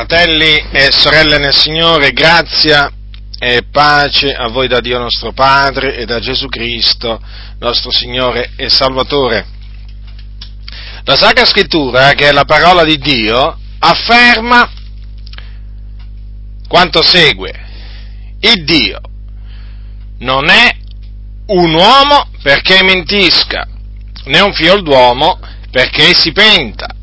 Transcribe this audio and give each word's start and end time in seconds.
Fratelli 0.00 0.64
e 0.70 0.90
sorelle 0.92 1.36
nel 1.36 1.54
Signore, 1.54 2.12
grazia 2.12 2.90
e 3.38 3.64
pace 3.70 4.32
a 4.32 4.48
voi 4.48 4.66
da 4.66 4.80
Dio 4.80 4.98
nostro 4.98 5.32
Padre 5.32 5.94
e 5.96 6.06
da 6.06 6.20
Gesù 6.20 6.46
Cristo, 6.46 7.20
nostro 7.58 7.90
Signore 7.90 8.52
e 8.56 8.70
Salvatore. 8.70 9.44
La 11.04 11.16
Sacra 11.16 11.44
Scrittura, 11.44 12.14
che 12.14 12.30
è 12.30 12.32
la 12.32 12.46
parola 12.46 12.82
di 12.82 12.96
Dio, 12.96 13.58
afferma 13.78 14.72
quanto 16.66 17.02
segue. 17.02 17.52
Il 18.40 18.64
Dio 18.64 19.00
non 20.20 20.48
è 20.48 20.76
un 21.48 21.74
uomo 21.74 22.30
perché 22.42 22.82
mentisca, 22.82 23.68
né 24.24 24.40
un 24.40 24.54
figlio 24.54 24.80
d'uomo 24.80 25.38
perché 25.70 26.14
si 26.14 26.32
penta 26.32 26.94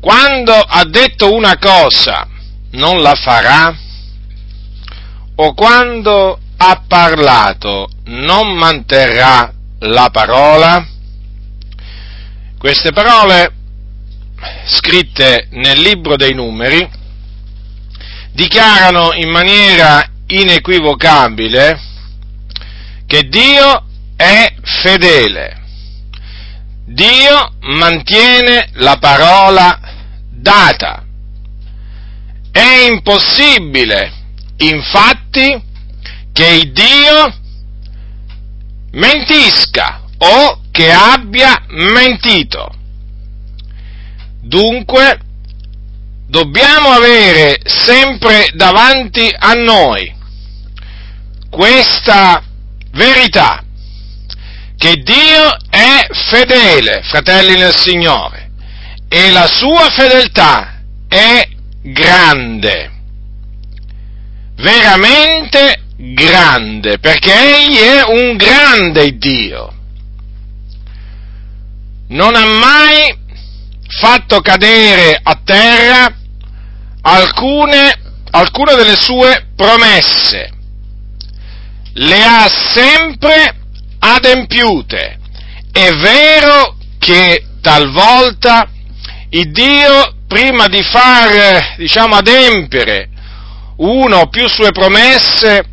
quando 0.00 0.52
ha 0.54 0.84
detto 0.84 1.32
una 1.34 1.58
cosa 1.58 2.26
non 2.72 3.02
la 3.02 3.14
farà? 3.14 3.76
O 5.36 5.54
quando 5.54 6.38
ha 6.56 6.82
parlato 6.86 7.88
non 8.06 8.56
manterrà 8.56 9.52
la 9.80 10.08
parola? 10.10 10.86
Queste 12.58 12.92
parole, 12.92 13.52
scritte 14.66 15.48
nel 15.52 15.80
libro 15.80 16.16
dei 16.16 16.34
numeri, 16.34 16.88
dichiarano 18.32 19.12
in 19.14 19.30
maniera 19.30 20.04
inequivocabile 20.26 21.80
che 23.06 23.22
Dio 23.24 23.86
è 24.16 24.54
fedele. 24.82 25.58
Dio 26.84 27.52
mantiene 27.60 28.68
la 28.74 28.98
parola 28.98 29.79
data. 30.40 31.04
È 32.50 32.88
impossibile, 32.90 34.12
infatti, 34.58 35.62
che 36.32 36.70
Dio 36.72 37.34
mentisca 38.92 40.02
o 40.18 40.60
che 40.70 40.90
abbia 40.90 41.64
mentito. 41.68 42.74
Dunque, 44.42 45.20
dobbiamo 46.26 46.90
avere 46.90 47.60
sempre 47.64 48.50
davanti 48.54 49.28
a 49.36 49.52
noi 49.52 50.14
questa 51.50 52.42
verità, 52.92 53.62
che 54.76 54.94
Dio 55.02 55.56
è 55.68 56.06
fedele, 56.10 57.02
fratelli 57.02 57.58
nel 57.58 57.74
Signore, 57.74 58.49
e 59.12 59.30
la 59.32 59.48
sua 59.48 59.90
fedeltà 59.90 60.82
è 61.08 61.44
grande, 61.82 62.92
veramente 64.54 65.82
grande, 65.96 67.00
perché 67.00 67.32
Egli 67.32 67.76
è 67.76 68.02
un 68.04 68.36
grande 68.36 69.18
Dio. 69.18 69.74
Non 72.06 72.36
ha 72.36 72.46
mai 72.46 73.18
fatto 73.88 74.40
cadere 74.42 75.18
a 75.20 75.40
terra 75.44 76.14
alcune, 77.02 77.92
alcune 78.30 78.76
delle 78.76 78.96
sue 78.96 79.48
promesse, 79.56 80.52
le 81.94 82.24
ha 82.24 82.48
sempre 82.48 83.56
adempiute. 83.98 85.18
È 85.72 85.90
vero 85.94 86.76
che 86.98 87.44
talvolta 87.60 88.68
il 89.30 89.50
Dio, 89.52 90.14
prima 90.26 90.66
di 90.66 90.82
far, 90.82 91.76
diciamo, 91.76 92.16
adempiere 92.16 93.08
una 93.76 94.18
o 94.18 94.28
più 94.28 94.48
sue 94.48 94.72
promesse, 94.72 95.64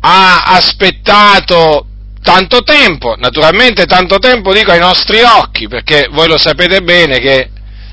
ha 0.00 0.42
aspettato 0.44 1.86
tanto 2.22 2.62
tempo, 2.62 3.14
naturalmente 3.16 3.84
tanto 3.84 4.18
tempo 4.18 4.52
dico 4.52 4.72
ai 4.72 4.80
nostri 4.80 5.20
occhi, 5.20 5.68
perché 5.68 6.08
voi 6.10 6.28
lo 6.28 6.38
sapete 6.38 6.82
bene 6.82 7.18
che 7.20 7.50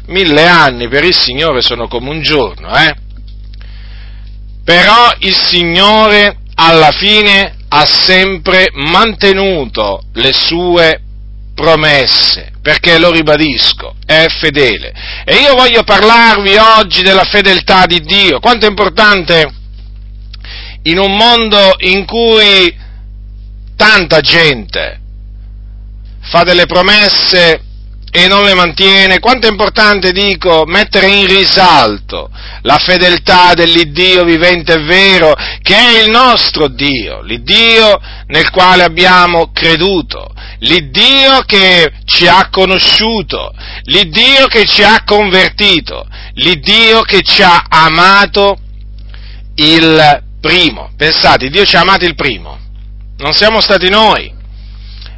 mille 0.08 0.48
anni 0.48 0.88
per 0.88 1.04
il 1.04 1.16
Signore 1.16 1.62
sono 1.62 1.88
come 1.88 2.10
un 2.10 2.22
giorno, 2.22 2.76
eh? 2.76 2.96
Però 4.64 5.12
il 5.20 5.36
Signore 5.36 6.38
alla 6.56 6.92
fine 6.92 7.56
ha 7.68 7.86
sempre 7.86 8.70
mantenuto 8.74 10.04
le 10.14 10.34
sue 10.34 11.05
promesse, 11.56 12.52
perché 12.62 13.00
lo 13.00 13.10
ribadisco, 13.10 13.96
è 14.06 14.28
fedele. 14.28 14.94
E 15.26 15.38
io 15.38 15.56
voglio 15.56 15.84
parlarvi 15.84 16.56
oggi 16.58 17.02
della 17.02 17.24
fedeltà 17.24 17.86
di 17.88 18.02
Dio, 18.02 18.40
quanto 18.40 18.68
è 18.68 18.70
importante 18.70 19.52
in 20.84 21.00
un 21.00 21.16
mondo 21.16 21.76
in 21.80 22.06
cui 22.06 22.78
tanta 23.76 24.20
gente 24.20 25.00
fa 26.22 26.44
delle 26.44 26.66
promesse 26.66 27.62
e 28.18 28.30
non 28.30 28.46
le 28.46 28.54
mantiene, 28.54 29.20
quanto 29.20 29.46
è 29.46 29.50
importante, 29.50 30.14
dico, 30.14 30.64
mettere 30.66 31.08
in 31.08 31.28
risalto 31.28 32.32
la 32.62 32.78
fedeltà 32.78 33.54
dell'Iddio 33.54 34.24
vivente 34.24 34.76
e 34.76 34.84
vero, 34.84 35.34
che 35.62 35.76
è 35.76 36.02
il 36.02 36.10
nostro 36.10 36.70
Dio, 36.70 37.22
l'Iddio 37.24 38.00
nel 38.28 38.50
quale 38.52 38.84
abbiamo 38.84 39.52
creduto, 39.52 40.34
l'Iddio 40.60 41.42
che 41.42 41.92
ci 42.06 42.26
ha 42.26 42.48
conosciuto, 42.50 43.54
l'Iddio 43.84 44.48
che 44.48 44.64
ci 44.64 44.82
ha 44.82 45.04
convertito, 45.04 46.08
l'Iddio 46.36 47.02
che 47.02 47.22
ci 47.22 47.42
ha 47.42 47.66
amato 47.68 48.58
il 49.56 50.24
primo. 50.40 50.92
Pensate, 50.96 51.50
Dio 51.50 51.66
ci 51.66 51.76
ha 51.76 51.82
amato 51.82 52.06
il 52.06 52.16
primo, 52.16 52.58
non 53.18 53.34
siamo 53.34 53.60
stati 53.60 53.90
noi 53.90 54.32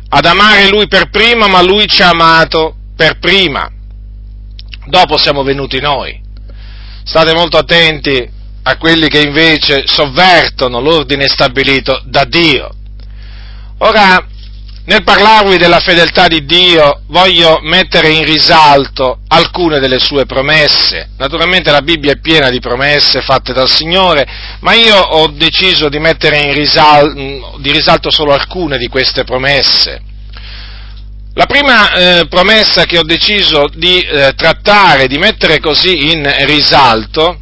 ad 0.09 0.25
amare 0.25 0.68
Lui 0.69 0.88
per 0.88 1.12
prima, 1.12 1.47
ma 1.47 1.62
Lui 1.62 1.85
ci 1.88 2.02
ha 2.02 2.09
amato 2.09 2.77
per 2.97 3.19
prima. 3.19 3.72
Dopo 4.88 5.18
siamo 5.18 5.44
venuti 5.44 5.80
noi. 5.80 6.19
State 7.03 7.34
molto 7.34 7.58
attenti 7.58 8.30
a 8.63 8.78
quelli 8.78 9.08
che 9.08 9.22
invece 9.22 9.84
sovvertono 9.85 10.81
l'ordine 10.81 11.28
stabilito 11.28 12.02
da 12.06 12.25
Dio. 12.25 12.69
Ora, 13.78 14.25
nel 14.85 15.03
parlarvi 15.03 15.58
della 15.58 15.80
fedeltà 15.80 16.28
di 16.28 16.46
Dio 16.46 17.02
voglio 17.08 17.59
mettere 17.62 18.09
in 18.09 18.24
risalto 18.24 19.19
alcune 19.28 19.79
delle 19.79 20.00
sue 20.00 20.25
promesse. 20.25 21.09
Naturalmente 21.18 21.72
la 21.72 21.81
Bibbia 21.81 22.14
è 22.14 22.19
piena 22.19 22.50
di 22.50 22.59
promesse 22.59 23.22
fatte 23.22 23.53
dal 23.53 23.69
Signore, 23.69 24.25
ma 24.62 24.74
io 24.74 24.97
ho 24.97 25.28
deciso 25.28 25.90
di 25.90 26.00
mettere 26.00 26.40
in 26.40 26.53
risalto, 26.53 27.58
di 27.59 27.72
risalto 27.72 28.09
solo 28.09 28.34
alcune 28.34 28.78
di 28.78 28.88
queste 28.88 29.25
promesse. 29.25 30.02
La 31.38 31.46
prima 31.46 31.92
eh, 31.92 32.28
promessa 32.28 32.86
che 32.86 32.98
ho 32.98 33.03
deciso 33.03 33.68
di 33.72 34.00
eh, 34.00 34.34
trattare, 34.36 35.06
di 35.06 35.20
mettere 35.20 35.59
così 35.59 36.12
in 36.12 36.28
risalto, 36.48 37.38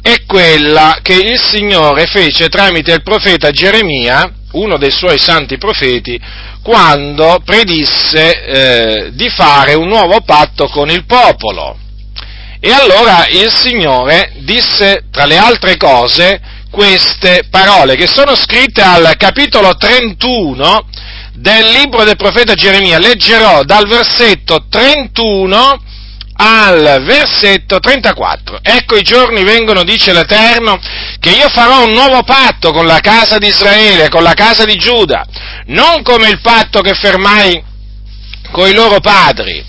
è 0.00 0.24
quella 0.24 1.00
che 1.02 1.16
il 1.16 1.38
Signore 1.38 2.06
fece 2.06 2.48
tramite 2.48 2.92
il 2.92 3.02
profeta 3.02 3.50
Geremia, 3.50 4.32
uno 4.52 4.78
dei 4.78 4.90
suoi 4.90 5.18
santi 5.18 5.58
profeti, 5.58 6.18
quando 6.62 7.42
predisse 7.44 8.42
eh, 8.42 9.10
di 9.12 9.28
fare 9.28 9.74
un 9.74 9.88
nuovo 9.88 10.22
patto 10.22 10.68
con 10.68 10.88
il 10.88 11.04
popolo. 11.04 11.76
E 12.58 12.72
allora 12.72 13.26
il 13.28 13.54
Signore 13.54 14.32
disse, 14.38 15.04
tra 15.10 15.26
le 15.26 15.36
altre 15.36 15.76
cose, 15.76 16.40
queste 16.70 17.42
parole 17.50 17.96
che 17.96 18.06
sono 18.06 18.34
scritte 18.34 18.80
al 18.80 19.14
capitolo 19.18 19.76
31 19.76 20.86
del 21.34 21.70
libro 21.70 22.04
del 22.04 22.16
profeta 22.16 22.54
Geremia. 22.54 22.98
Leggerò 22.98 23.62
dal 23.64 23.86
versetto 23.86 24.66
31 24.68 25.82
al 26.42 27.02
versetto 27.04 27.78
34. 27.78 28.60
Ecco 28.62 28.96
i 28.96 29.02
giorni 29.02 29.44
vengono, 29.44 29.84
dice 29.84 30.12
l'Eterno, 30.12 30.80
che 31.18 31.30
io 31.30 31.48
farò 31.50 31.84
un 31.84 31.92
nuovo 31.92 32.22
patto 32.22 32.72
con 32.72 32.86
la 32.86 33.00
casa 33.00 33.36
di 33.36 33.48
Israele, 33.48 34.08
con 34.08 34.22
la 34.22 34.32
casa 34.32 34.64
di 34.64 34.76
Giuda, 34.76 35.24
non 35.66 36.02
come 36.02 36.28
il 36.28 36.40
patto 36.40 36.80
che 36.80 36.94
fermai 36.94 37.62
con 38.50 38.68
i 38.68 38.72
loro 38.72 39.00
padri, 39.00 39.62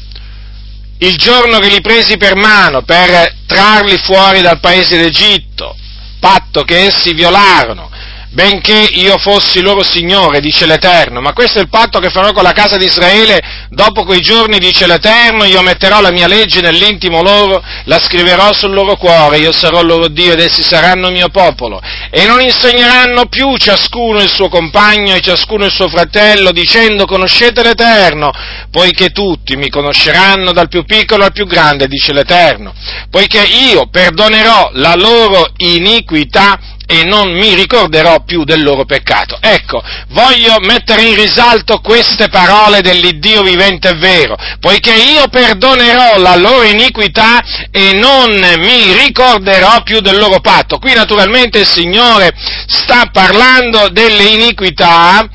il 1.00 1.16
giorno 1.18 1.60
che 1.60 1.68
li 1.68 1.82
presi 1.82 2.16
per 2.16 2.36
mano 2.36 2.84
per 2.84 3.36
trarli 3.46 3.98
fuori 3.98 4.42
dal 4.42 4.60
paese 4.60 4.98
d'Egitto, 4.98 5.76
patto 6.20 6.64
che 6.64 6.86
essi 6.86 7.14
violarono, 7.14 7.90
benché 8.32 8.88
io 8.94 9.18
fossi 9.18 9.62
loro 9.62 9.84
Signore, 9.84 10.40
dice 10.40 10.66
l'Eterno, 10.66 11.20
ma 11.20 11.34
questo 11.34 11.60
è 11.60 11.62
il 11.62 11.70
patto 11.70 12.00
che 12.00 12.10
farò 12.10 12.32
con 12.32 12.44
la 12.44 12.54
casa 12.54 12.78
di 12.78 12.86
Israele, 12.86 13.68
dopo 13.70 14.04
quei 14.06 14.22
giorni, 14.22 14.58
dice 14.58 14.88
l'Eterno, 14.88 15.44
io 15.44 15.62
metterò 15.62 16.00
la 16.00 16.12
mia 16.12 16.28
legge 16.28 16.62
nell'intimo 16.62 17.22
loro, 17.22 17.62
la 17.86 18.00
scriverò 18.02 18.54
sul 18.54 18.74
loro 18.74 18.96
cuore, 18.96 19.38
io 19.38 19.52
sarò 19.52 19.82
loro 19.82 20.08
Dio 20.08 20.34
ed 20.34 20.40
essi 20.40 20.62
saranno 20.62 21.10
mio 21.10 21.28
popolo, 21.28 21.82
e 22.10 22.26
non 22.26 22.42
insegneranno 22.42 23.26
più 23.26 23.56
ciascuno 23.58 24.22
il 24.22 24.32
suo 24.32 24.48
compagno 24.48 25.14
e 25.14 25.20
ciascuno 25.20 25.66
il 25.66 25.72
suo 25.72 25.90
fratello, 25.90 26.52
dicendo 26.52 27.06
conoscete 27.06 27.62
l'Eterno, 27.64 28.32
poiché 28.72 29.10
tutti 29.10 29.58
mi 29.58 29.70
conosceranno 29.70 30.54
dal 30.54 30.70
più 30.70 30.84
piccolo 30.86 31.26
al 31.26 31.34
più 31.34 31.46
grande, 31.46 31.88
dice 31.88 32.14
l'Eterno, 32.14 32.74
poiché 33.10 33.44
io 33.44 33.88
perdonerò 33.90 34.70
la 34.74 34.96
loro 34.96 35.48
iniquità 35.58 36.58
e 36.92 37.06
non 37.06 37.32
mi 37.32 37.56
ricorderò 37.56 38.22
più 38.26 38.44
del 38.44 38.62
loro 38.62 38.84
peccato. 38.84 39.38
Ecco, 39.40 39.82
voglio 40.10 40.58
mettere 40.60 41.04
in 41.04 41.16
risalto 41.16 41.80
queste 41.80 42.28
parole 42.28 42.82
dell'Iddio 42.82 43.44
vivente 43.44 43.88
e 43.92 43.96
vero, 43.96 44.36
poiché 44.60 44.94
io 44.94 45.30
perdonerò 45.30 46.18
la 46.18 46.36
loro 46.36 46.64
iniquità 46.64 47.42
e 47.72 47.94
non 47.94 48.32
mi 48.58 48.94
ricorderò 49.06 49.84
più 49.84 50.02
del 50.02 50.18
loro 50.18 50.42
patto. 50.42 50.80
Qui 50.80 50.94
naturalmente 50.94 51.60
il 51.60 51.68
Signore 51.68 52.34
sta 52.68 53.10
parlando 53.10 53.88
delle 53.88 54.24
iniquità 54.24 55.26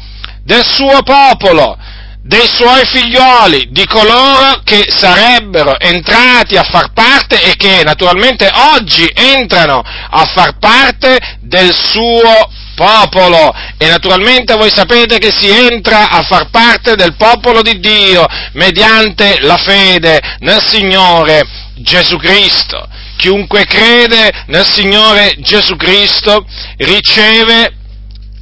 del 0.44 0.62
suo 0.62 1.02
popolo, 1.02 1.78
dei 2.26 2.48
suoi 2.52 2.84
figlioli, 2.84 3.68
di 3.70 3.86
coloro 3.86 4.60
che 4.64 4.84
sarebbero 4.88 5.78
entrati 5.78 6.56
a 6.56 6.64
far 6.64 6.92
parte 6.92 7.40
e 7.40 7.54
che 7.54 7.82
naturalmente 7.84 8.50
oggi 8.74 9.08
entrano 9.14 9.80
a 9.80 10.24
far 10.34 10.58
parte 10.58 11.18
del 11.40 11.72
suo 11.72 12.50
popolo 12.74 13.54
e 13.78 13.88
naturalmente 13.88 14.56
voi 14.56 14.70
sapete 14.74 15.18
che 15.18 15.30
si 15.30 15.48
entra 15.48 16.10
a 16.10 16.22
far 16.22 16.50
parte 16.50 16.96
del 16.96 17.14
popolo 17.16 17.62
di 17.62 17.78
Dio 17.78 18.26
mediante 18.54 19.38
la 19.42 19.56
fede 19.56 20.20
nel 20.40 20.62
Signore 20.66 21.46
Gesù 21.76 22.16
Cristo. 22.16 22.88
Chiunque 23.16 23.64
crede 23.66 24.32
nel 24.48 24.66
Signore 24.66 25.36
Gesù 25.38 25.76
Cristo 25.76 26.44
riceve 26.78 27.72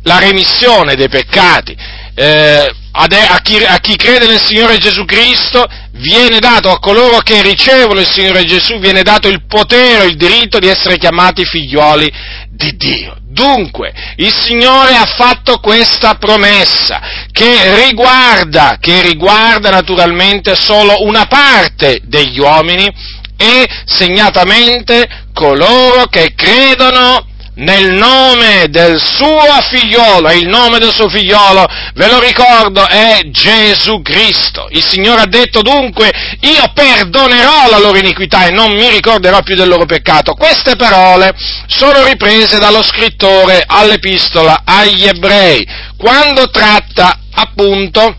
la 0.04 0.18
remissione 0.18 0.94
dei 0.94 1.08
peccati. 1.08 1.76
Eh, 2.14 2.74
a 2.96 3.40
chi, 3.40 3.56
a 3.56 3.78
chi 3.78 3.96
crede 3.96 4.28
nel 4.28 4.40
Signore 4.40 4.78
Gesù 4.78 5.04
Cristo 5.04 5.66
viene 5.92 6.38
dato, 6.38 6.70
a 6.70 6.78
coloro 6.78 7.18
che 7.18 7.42
ricevono 7.42 7.98
il 8.00 8.06
Signore 8.06 8.44
Gesù, 8.44 8.78
viene 8.78 9.02
dato 9.02 9.26
il 9.28 9.44
potere, 9.46 10.06
il 10.06 10.16
diritto 10.16 10.60
di 10.60 10.68
essere 10.68 10.96
chiamati 10.96 11.44
figlioli 11.44 12.12
di 12.50 12.76
Dio. 12.76 13.16
Dunque, 13.20 13.92
il 14.16 14.32
Signore 14.32 14.94
ha 14.94 15.06
fatto 15.06 15.58
questa 15.58 16.14
promessa 16.14 17.00
che 17.32 17.84
riguarda, 17.84 18.76
che 18.78 19.02
riguarda 19.02 19.70
naturalmente 19.70 20.54
solo 20.54 20.94
una 21.00 21.26
parte 21.26 22.00
degli 22.04 22.38
uomini 22.38 22.88
e 23.36 23.68
segnatamente 23.86 25.26
coloro 25.32 26.06
che 26.06 26.32
credono 26.36 27.26
nel 27.56 27.92
nome 27.92 28.66
del 28.68 29.00
suo 29.00 29.42
figliolo, 29.70 30.28
e 30.28 30.38
il 30.38 30.48
nome 30.48 30.78
del 30.78 30.92
suo 30.92 31.08
figliolo, 31.08 31.66
ve 31.94 32.08
lo 32.08 32.18
ricordo, 32.18 32.86
è 32.86 33.20
Gesù 33.26 34.02
Cristo. 34.02 34.66
Il 34.70 34.82
Signore 34.82 35.22
ha 35.22 35.26
detto 35.26 35.62
dunque, 35.62 36.12
io 36.40 36.70
perdonerò 36.74 37.68
la 37.70 37.78
loro 37.78 37.98
iniquità 37.98 38.46
e 38.46 38.50
non 38.50 38.72
mi 38.72 38.88
ricorderò 38.88 39.42
più 39.42 39.54
del 39.54 39.68
loro 39.68 39.86
peccato. 39.86 40.34
Queste 40.34 40.76
parole 40.76 41.34
sono 41.66 42.04
riprese 42.04 42.58
dallo 42.58 42.82
scrittore 42.82 43.62
all'epistola 43.66 44.62
agli 44.64 45.06
ebrei, 45.06 45.66
quando 45.96 46.50
tratta 46.50 47.18
appunto 47.32 48.16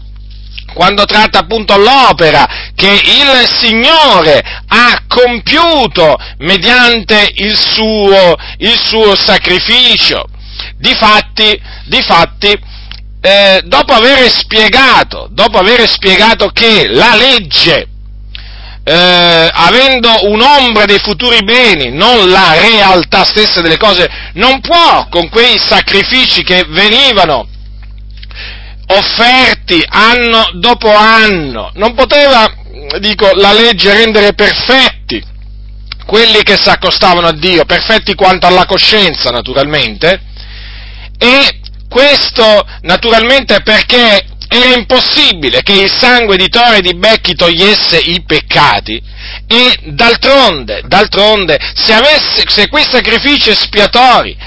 quando 0.76 1.06
tratta 1.06 1.40
appunto 1.40 1.78
l'opera 1.78 2.46
che 2.76 2.92
il 2.92 3.48
Signore 3.50 4.44
ha 4.68 5.04
compiuto 5.08 6.18
mediante 6.40 7.32
il 7.36 7.58
suo, 7.58 8.36
il 8.58 8.78
suo 8.78 9.16
sacrificio. 9.16 10.26
Difatti, 10.78 11.60
difatti 11.86 12.60
eh, 13.22 13.62
dopo 13.64 13.94
aver 13.94 14.30
spiegato, 14.30 15.30
dopo 15.32 15.58
aver 15.58 15.90
spiegato 15.90 16.50
che 16.50 16.88
la 16.90 17.16
legge, 17.16 17.88
eh, 18.84 19.50
avendo 19.52 20.14
un'ombra 20.24 20.84
dei 20.84 21.00
futuri 21.00 21.42
beni, 21.46 21.90
non 21.90 22.30
la 22.30 22.60
realtà 22.60 23.24
stessa 23.24 23.62
delle 23.62 23.78
cose, 23.78 24.10
non 24.34 24.60
può 24.60 25.08
con 25.10 25.30
quei 25.30 25.58
sacrifici 25.58 26.44
che 26.44 26.66
venivano 26.68 27.48
offerti 28.88 29.84
anno 29.88 30.50
dopo 30.54 30.94
anno. 30.94 31.72
Non 31.76 31.94
poteva, 31.94 32.50
dico, 33.00 33.32
la 33.34 33.54
legge 33.54 33.94
rendere 33.94 34.34
perfetti 34.34 35.24
quelli 36.06 36.44
che 36.44 36.56
si 36.60 36.70
accostavano 36.70 37.28
a 37.28 37.34
Dio, 37.34 37.66
perfetti 37.66 38.14
quanto 38.14 38.46
alla 38.46 38.66
coscienza, 38.66 39.32
naturalmente, 39.32 40.22
e 41.18 41.60
questo 41.90 42.66
naturalmente 42.82 43.62
perché 43.62 44.26
era 44.48 44.76
impossibile 44.76 45.62
che 45.64 45.74
il 45.74 45.92
sangue 45.92 46.38
di 46.38 46.48
Tore 46.50 46.78
e 46.78 46.82
di 46.82 46.96
Becchi 46.96 47.34
togliesse 47.34 47.98
i 47.98 48.22
peccati 48.26 49.02
e 49.48 49.80
d'altronde, 49.86 50.84
d'altronde 50.86 51.60
se, 51.74 51.94
avesse, 51.94 52.44
se 52.48 52.68
quei 52.68 52.86
sacrifici 52.90 53.50
espiatori 53.50 54.38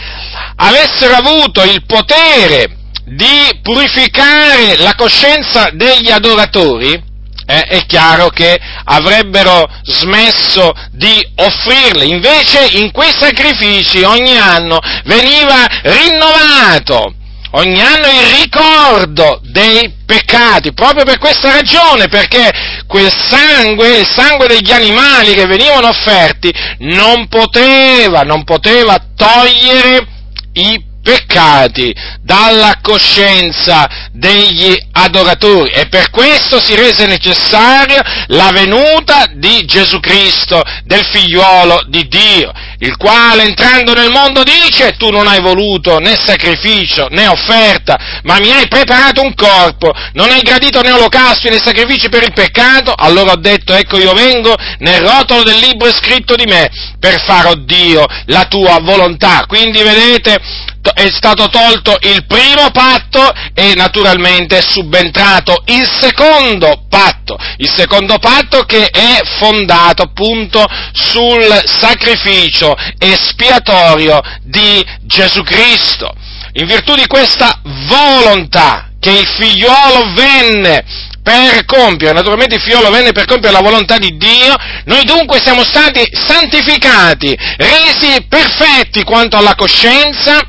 avessero 0.56 1.14
avuto 1.14 1.62
il 1.64 1.84
potere 1.84 2.77
di 3.10 3.58
purificare 3.62 4.76
la 4.78 4.94
coscienza 4.94 5.70
degli 5.72 6.10
adoratori, 6.10 7.06
eh, 7.50 7.62
è 7.62 7.86
chiaro 7.86 8.28
che 8.28 8.60
avrebbero 8.84 9.66
smesso 9.82 10.72
di 10.92 11.26
offrirle. 11.36 12.04
Invece 12.04 12.78
in 12.78 12.90
quei 12.92 13.12
sacrifici 13.18 14.02
ogni 14.02 14.36
anno 14.36 14.78
veniva 15.04 15.66
rinnovato, 15.82 17.14
ogni 17.52 17.80
anno 17.80 18.06
il 18.06 18.42
ricordo 18.42 19.40
dei 19.44 19.94
peccati, 20.04 20.74
proprio 20.74 21.04
per 21.04 21.18
questa 21.18 21.52
ragione, 21.52 22.08
perché 22.08 22.50
quel 22.86 23.10
sangue, 23.10 24.00
il 24.00 24.08
sangue 24.08 24.46
degli 24.46 24.70
animali 24.70 25.32
che 25.32 25.46
venivano 25.46 25.88
offerti, 25.88 26.52
non 26.80 27.28
poteva, 27.28 28.22
non 28.22 28.44
poteva 28.44 28.98
togliere 29.16 30.06
i 30.52 30.87
peccati 31.08 31.94
dalla 32.20 32.80
coscienza 32.82 33.88
degli 34.12 34.76
adoratori. 34.92 35.70
E 35.70 35.86
per 35.86 36.10
questo 36.10 36.60
si 36.60 36.74
rese 36.74 37.06
necessaria 37.06 38.26
la 38.26 38.50
venuta 38.52 39.24
di 39.32 39.64
Gesù 39.64 40.00
Cristo, 40.00 40.62
del 40.84 41.06
figliuolo 41.10 41.84
di 41.86 42.06
Dio, 42.08 42.52
il 42.80 42.96
quale 42.98 43.44
entrando 43.44 43.94
nel 43.94 44.10
mondo 44.10 44.42
dice 44.42 44.96
tu 44.98 45.08
non 45.08 45.26
hai 45.26 45.40
voluto 45.40 45.98
né 45.98 46.14
sacrificio 46.14 47.08
né 47.10 47.26
offerta, 47.26 48.20
ma 48.24 48.38
mi 48.38 48.50
hai 48.50 48.68
preparato 48.68 49.22
un 49.22 49.32
corpo, 49.34 49.90
non 50.12 50.30
hai 50.30 50.42
gradito 50.42 50.82
né 50.82 50.90
olocausti 50.90 51.48
né 51.48 51.58
sacrifici 51.58 52.10
per 52.10 52.22
il 52.22 52.32
peccato, 52.34 52.92
allora 52.94 53.32
ho 53.32 53.36
detto 53.36 53.72
ecco 53.72 53.96
io 53.96 54.12
vengo, 54.12 54.54
nel 54.80 55.00
rotolo 55.00 55.42
del 55.42 55.58
libro 55.58 55.88
è 55.88 55.92
scritto 55.92 56.34
di 56.34 56.44
me 56.44 56.68
per 56.98 57.22
fare, 57.24 57.48
oh 57.48 57.54
Dio, 57.54 58.04
la 58.26 58.44
tua 58.44 58.78
volontà. 58.80 59.44
Quindi 59.46 59.82
vedete, 59.82 60.38
è 60.92 61.08
stato 61.10 61.48
tolto 61.48 61.96
il 62.02 62.24
primo 62.26 62.70
patto 62.70 63.32
e 63.54 63.74
naturalmente 63.74 64.58
è 64.58 64.62
subentrato 64.62 65.62
il 65.66 65.88
secondo 65.98 66.84
patto, 66.88 67.36
il 67.58 67.70
secondo 67.70 68.18
patto 68.18 68.62
che 68.62 68.86
è 68.86 69.20
fondato 69.38 70.02
appunto 70.02 70.64
sul 70.92 71.62
sacrificio 71.64 72.74
espiatorio 72.98 74.20
di 74.42 74.84
Gesù 75.02 75.42
Cristo. 75.42 76.12
In 76.52 76.66
virtù 76.66 76.94
di 76.94 77.06
questa 77.06 77.60
volontà 77.62 78.90
che 78.98 79.10
il 79.10 79.26
figliuolo 79.26 80.12
venne 80.14 80.84
per 81.22 81.66
compiere, 81.66 82.14
naturalmente 82.14 82.54
il 82.54 82.62
figliolo 82.62 82.88
venne 82.90 83.12
per 83.12 83.26
compiere 83.26 83.54
la 83.54 83.62
volontà 83.62 83.98
di 83.98 84.16
Dio, 84.16 84.54
noi 84.86 85.04
dunque 85.04 85.40
siamo 85.42 85.62
stati 85.62 86.02
santificati, 86.10 87.36
resi 87.58 88.24
perfetti 88.26 89.04
quanto 89.04 89.36
alla 89.36 89.54
coscienza, 89.54 90.40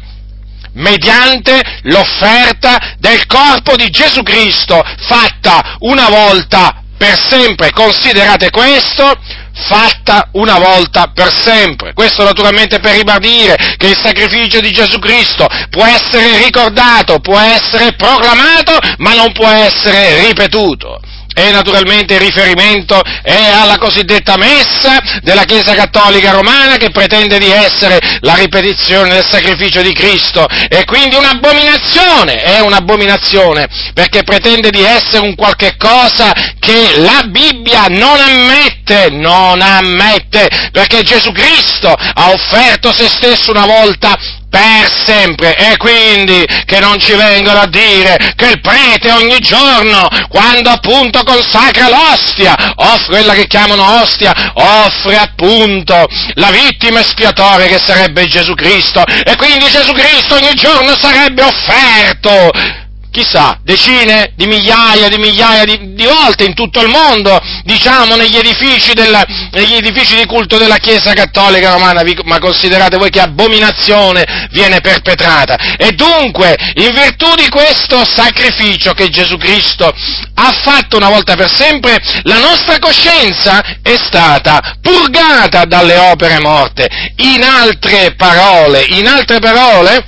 mediante 0.74 1.62
l'offerta 1.84 2.96
del 2.98 3.26
corpo 3.26 3.76
di 3.76 3.90
Gesù 3.90 4.24
Cristo, 4.24 4.84
fatta 4.98 5.78
una 5.80 6.10
volta 6.10 6.84
per 6.98 7.18
sempre. 7.18 7.72
Considerate 7.72 8.50
questo, 8.50 9.14
fatta 9.54 10.30
una 10.34 10.60
volta 10.60 11.12
per 11.14 11.34
sempre. 11.34 11.94
Questo 11.94 12.24
naturalmente 12.24 12.80
per 12.80 12.96
ribadire 12.96 13.56
che 13.78 13.88
il 13.88 13.98
sacrificio 14.02 14.60
di 14.60 14.72
Gesù 14.72 15.00
Cristo 15.00 15.48
può 15.70 15.86
essere 15.86 16.38
ricordato, 16.44 17.20
può 17.20 17.40
essere 17.40 17.94
proclamato, 17.94 18.78
ma 18.98 19.14
non 19.14 19.32
può 19.32 19.48
essere 19.48 20.28
ripetuto. 20.28 21.00
E 21.34 21.52
naturalmente 21.52 22.16
il 22.16 22.20
riferimento 22.20 23.02
è 23.22 23.52
alla 23.52 23.78
cosiddetta 23.78 24.36
messa 24.38 25.00
della 25.22 25.44
Chiesa 25.44 25.74
Cattolica 25.74 26.32
Romana 26.32 26.78
che 26.78 26.90
pretende 26.90 27.38
di 27.38 27.50
essere 27.50 28.00
la 28.22 28.36
ripetizione 28.36 29.10
del 29.14 29.26
sacrificio 29.30 29.82
di 29.82 29.94
Cristo. 29.94 30.48
E 30.68 30.84
quindi 30.86 31.16
un'abominazione, 31.16 32.42
è 32.42 32.60
un'abominazione 32.60 33.68
perché 33.94 34.24
pretende 34.24 34.70
di 34.70 34.82
essere 34.82 35.26
un 35.26 35.36
qualche 35.36 35.76
cosa 35.78 36.34
che 36.60 37.00
la 37.00 37.24
Bibbia 37.28 37.86
non 37.88 38.20
ammette, 38.20 39.10
non 39.10 39.62
ammette, 39.62 40.70
perché 40.72 41.04
Gesù 41.04 41.32
Cristo 41.32 41.90
ha 41.90 42.32
offerto 42.32 42.92
se 42.92 43.08
stesso 43.08 43.52
una 43.52 43.66
volta 43.66 44.18
per 44.50 44.92
sempre. 45.06 45.56
E 45.56 45.78
quindi 45.78 46.46
che 46.66 46.80
non 46.80 47.00
ci 47.00 47.14
vengano 47.14 47.62
a 47.62 47.68
dire 47.68 48.34
che 48.36 48.48
il 48.48 48.62
prete 48.62 49.12
ogni 49.12 49.40
giorno, 49.40 50.08
quando 50.28 50.70
appunto 50.70 51.24
consacra 51.24 51.90
l'ostia, 51.90 52.56
offre 52.76 53.18
quella 53.20 53.34
che 53.34 53.48
chiamano 53.48 54.02
ostia, 54.02 54.34
offre 54.54 55.18
appunto 55.18 56.08
la 56.34 56.52
vittima 56.52 57.00
espiatoria 57.00 57.68
che 57.68 57.80
sarebbe 57.80 58.26
Gesù 58.28 58.54
Cristo. 58.54 59.04
E 59.06 59.36
quindi 59.36 59.70
Gesù 59.70 59.92
Cristo 59.94 60.36
ogni 60.36 60.54
giorno 60.54 60.96
sarebbe 60.98 61.44
offerto 61.44 62.88
chissà, 63.12 63.60
decine 63.64 64.34
di 64.36 64.46
migliaia 64.46 65.10
di 65.10 65.18
migliaia 65.18 65.66
di, 65.66 65.94
di, 65.94 66.06
volte 66.06 66.44
in 66.44 66.54
tutto 66.54 66.82
il 66.82 66.90
mondo, 66.90 67.40
diciamo 67.64 68.16
negli 68.16 68.38
edifici, 68.38 68.94
del, 68.94 69.18
negli 69.52 69.74
edifici 69.74 70.16
di 70.16 70.26
culto 70.26 70.58
della 70.58 70.78
Chiesa 70.78 71.14
Cattolica 71.14 71.72
Romana, 71.72 72.04
ma 72.24 72.40
considerate 72.40 72.98
voi 72.98 73.10
che 73.10 73.20
abominazione 73.22 74.48
viene 74.52 74.80
perpetrata. 74.82 75.56
E 75.78 75.92
dunque, 75.94 76.56
in 76.76 76.92
virtù 76.94 77.34
di 77.36 77.50
questo 77.50 78.06
sacrificio 78.06 78.94
che 78.94 79.10
Gesù 79.10 79.38
Cristo 79.38 79.94
ha 80.34 80.52
fatto 80.64 80.98
una 80.98 81.10
volta 81.10 81.36
per 81.36 81.52
sempre, 81.52 81.98
la 82.24 82.40
nostra 82.40 82.78
coscienza 82.80 83.62
è 83.82 83.96
stata 83.98 84.78
purgata 84.82 85.66
dalle 85.66 85.98
opere 85.98 86.40
morte. 86.40 86.88
In 87.18 87.44
altre 87.44 88.14
parole, 88.16 88.86
in 88.90 89.08
altre 89.08 89.40
parole, 89.40 90.06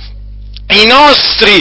i 0.68 0.86
nostri 0.86 1.60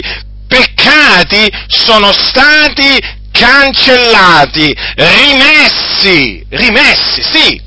peccati 0.52 1.50
sono 1.68 2.12
stati 2.12 3.00
cancellati, 3.32 4.76
rimessi, 4.96 6.46
rimessi, 6.50 7.24
sì, 7.24 7.62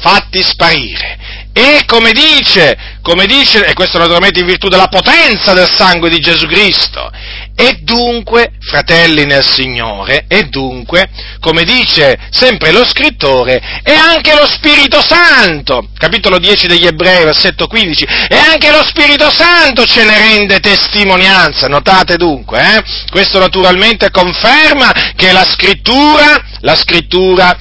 fatti 0.00 0.42
sparire. 0.42 1.18
E 1.52 1.84
come 1.86 2.12
dice, 2.12 2.98
come 3.00 3.26
dice, 3.26 3.64
e 3.64 3.74
questo 3.74 3.98
naturalmente 3.98 4.40
in 4.40 4.46
virtù 4.46 4.68
della 4.68 4.88
potenza 4.88 5.52
del 5.52 5.70
sangue 5.70 6.10
di 6.10 6.18
Gesù 6.18 6.46
Cristo, 6.46 7.10
e 7.54 7.78
dunque, 7.82 8.54
fratelli 8.70 9.24
nel 9.24 9.44
Signore, 9.44 10.26
e 10.28 10.44
dunque, 10.44 11.10
come 11.40 11.64
dice 11.64 12.16
sempre 12.30 12.70
lo 12.70 12.84
scrittore, 12.84 13.60
è 13.82 13.92
anche 13.92 14.32
lo 14.36 14.46
Spirito 14.46 15.02
Santo, 15.02 15.88
capitolo 15.98 16.38
10 16.38 16.68
degli 16.68 16.86
Ebrei, 16.86 17.24
versetto 17.24 17.66
15, 17.66 18.06
e 18.28 18.36
anche 18.36 18.70
lo 18.70 18.84
Spirito 18.84 19.28
Santo 19.28 19.84
ce 19.84 20.04
ne 20.04 20.16
rende 20.16 20.60
testimonianza. 20.60 21.66
Notate 21.66 22.16
dunque, 22.16 22.60
eh? 22.60 22.82
questo 23.10 23.40
naturalmente 23.40 24.10
conferma 24.12 24.92
che 25.16 25.32
la 25.32 25.44
scrittura, 25.44 26.40
la 26.60 26.76
scrittura 26.76 27.58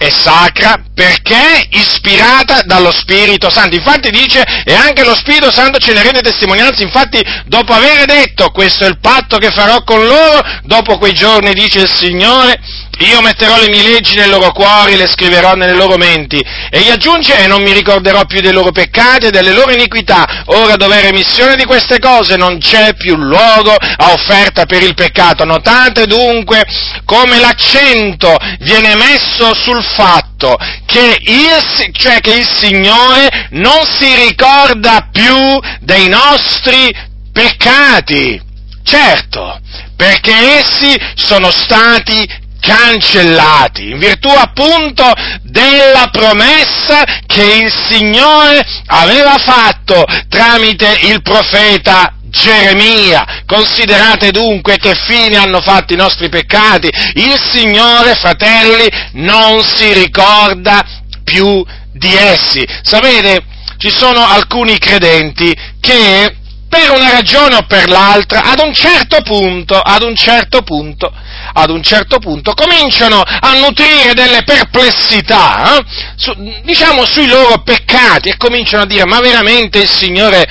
è 0.00 0.08
sacra 0.08 0.82
perché 0.94 1.66
ispirata 1.72 2.62
dallo 2.62 2.90
Spirito 2.90 3.50
Santo. 3.50 3.76
Infatti 3.76 4.10
dice, 4.10 4.42
e 4.64 4.72
anche 4.72 5.04
lo 5.04 5.14
Spirito 5.14 5.52
Santo 5.52 5.78
ce 5.78 5.92
ne 5.92 6.02
rende 6.02 6.22
testimonianza, 6.22 6.82
infatti 6.82 7.22
dopo 7.44 7.74
aver 7.74 8.06
detto, 8.06 8.50
questo 8.50 8.86
è 8.86 8.88
il 8.88 8.98
patto 8.98 9.36
che 9.36 9.50
farò 9.50 9.82
con 9.84 10.02
loro, 10.02 10.40
dopo 10.62 10.96
quei 10.96 11.12
giorni 11.12 11.52
dice 11.52 11.80
il 11.80 11.90
Signore, 11.92 12.58
io 13.06 13.20
metterò 13.22 13.58
le 13.58 13.68
mie 13.68 13.82
leggi 13.82 14.14
nei 14.14 14.28
loro 14.28 14.52
cuori, 14.52 14.96
le 14.96 15.06
scriverò 15.06 15.54
nelle 15.54 15.74
loro 15.74 15.96
menti. 15.96 16.38
E 16.70 16.80
gli 16.80 16.90
aggiunge, 16.90 17.38
e 17.38 17.46
non 17.46 17.62
mi 17.62 17.72
ricorderò 17.72 18.24
più 18.24 18.40
dei 18.40 18.52
loro 18.52 18.72
peccati 18.72 19.26
e 19.26 19.30
delle 19.30 19.52
loro 19.52 19.72
iniquità. 19.72 20.44
Ora 20.46 20.76
dove 20.76 20.98
è 20.98 21.02
remissione 21.02 21.56
di 21.56 21.64
queste 21.64 21.98
cose 21.98 22.36
non 22.36 22.58
c'è 22.58 22.94
più 22.94 23.16
luogo 23.16 23.72
a 23.72 24.12
offerta 24.12 24.66
per 24.66 24.82
il 24.82 24.94
peccato. 24.94 25.44
Notate 25.44 26.06
dunque 26.06 26.64
come 27.04 27.38
l'accento 27.38 28.36
viene 28.60 28.94
messo 28.94 29.54
sul 29.54 29.82
fatto 29.82 30.56
che 30.84 31.18
il, 31.20 31.92
cioè 31.92 32.20
che 32.20 32.34
il 32.34 32.48
Signore 32.48 33.48
non 33.50 33.80
si 33.98 34.14
ricorda 34.14 35.08
più 35.10 35.58
dei 35.80 36.08
nostri 36.08 36.94
peccati. 37.32 38.48
Certo, 38.82 39.60
perché 39.94 40.32
essi 40.32 40.96
sono 41.14 41.50
stati 41.50 42.26
cancellati, 42.60 43.90
in 43.90 43.98
virtù 43.98 44.28
appunto 44.28 45.10
della 45.42 46.08
promessa 46.12 47.02
che 47.26 47.42
il 47.42 47.72
Signore 47.88 48.64
aveva 48.86 49.36
fatto 49.38 50.04
tramite 50.28 50.98
il 51.02 51.22
profeta 51.22 52.14
Geremia. 52.30 53.42
Considerate 53.46 54.30
dunque 54.30 54.76
che 54.76 54.94
fine 54.94 55.36
hanno 55.36 55.60
fatto 55.60 55.92
i 55.92 55.96
nostri 55.96 56.28
peccati. 56.28 56.88
Il 57.14 57.36
Signore, 57.50 58.14
fratelli, 58.14 58.86
non 59.14 59.64
si 59.64 59.92
ricorda 59.92 60.84
più 61.24 61.64
di 61.92 62.14
essi. 62.14 62.64
Sapete, 62.82 63.42
ci 63.78 63.90
sono 63.90 64.24
alcuni 64.24 64.78
credenti 64.78 65.54
che 65.80 66.36
per 66.68 66.90
una 66.90 67.10
ragione 67.10 67.56
o 67.56 67.62
per 67.66 67.88
l'altra, 67.88 68.42
ad 68.44 68.60
un 68.60 68.72
certo 68.72 69.22
punto, 69.22 69.76
ad 69.80 70.04
un 70.04 70.14
certo 70.14 70.62
punto, 70.62 71.12
ad 71.52 71.70
un 71.70 71.82
certo 71.82 72.18
punto, 72.18 72.54
cominciano 72.54 73.22
a 73.22 73.52
nutrire 73.54 74.14
delle 74.14 74.42
perplessità, 74.44 75.76
eh? 75.76 75.84
su, 76.16 76.32
diciamo 76.62 77.04
sui 77.04 77.26
loro 77.26 77.62
peccati 77.62 78.28
e 78.28 78.36
cominciano 78.36 78.82
a 78.82 78.86
dire, 78.86 79.04
ma 79.04 79.20
veramente 79.20 79.78
il 79.78 79.88
Signore, 79.88 80.46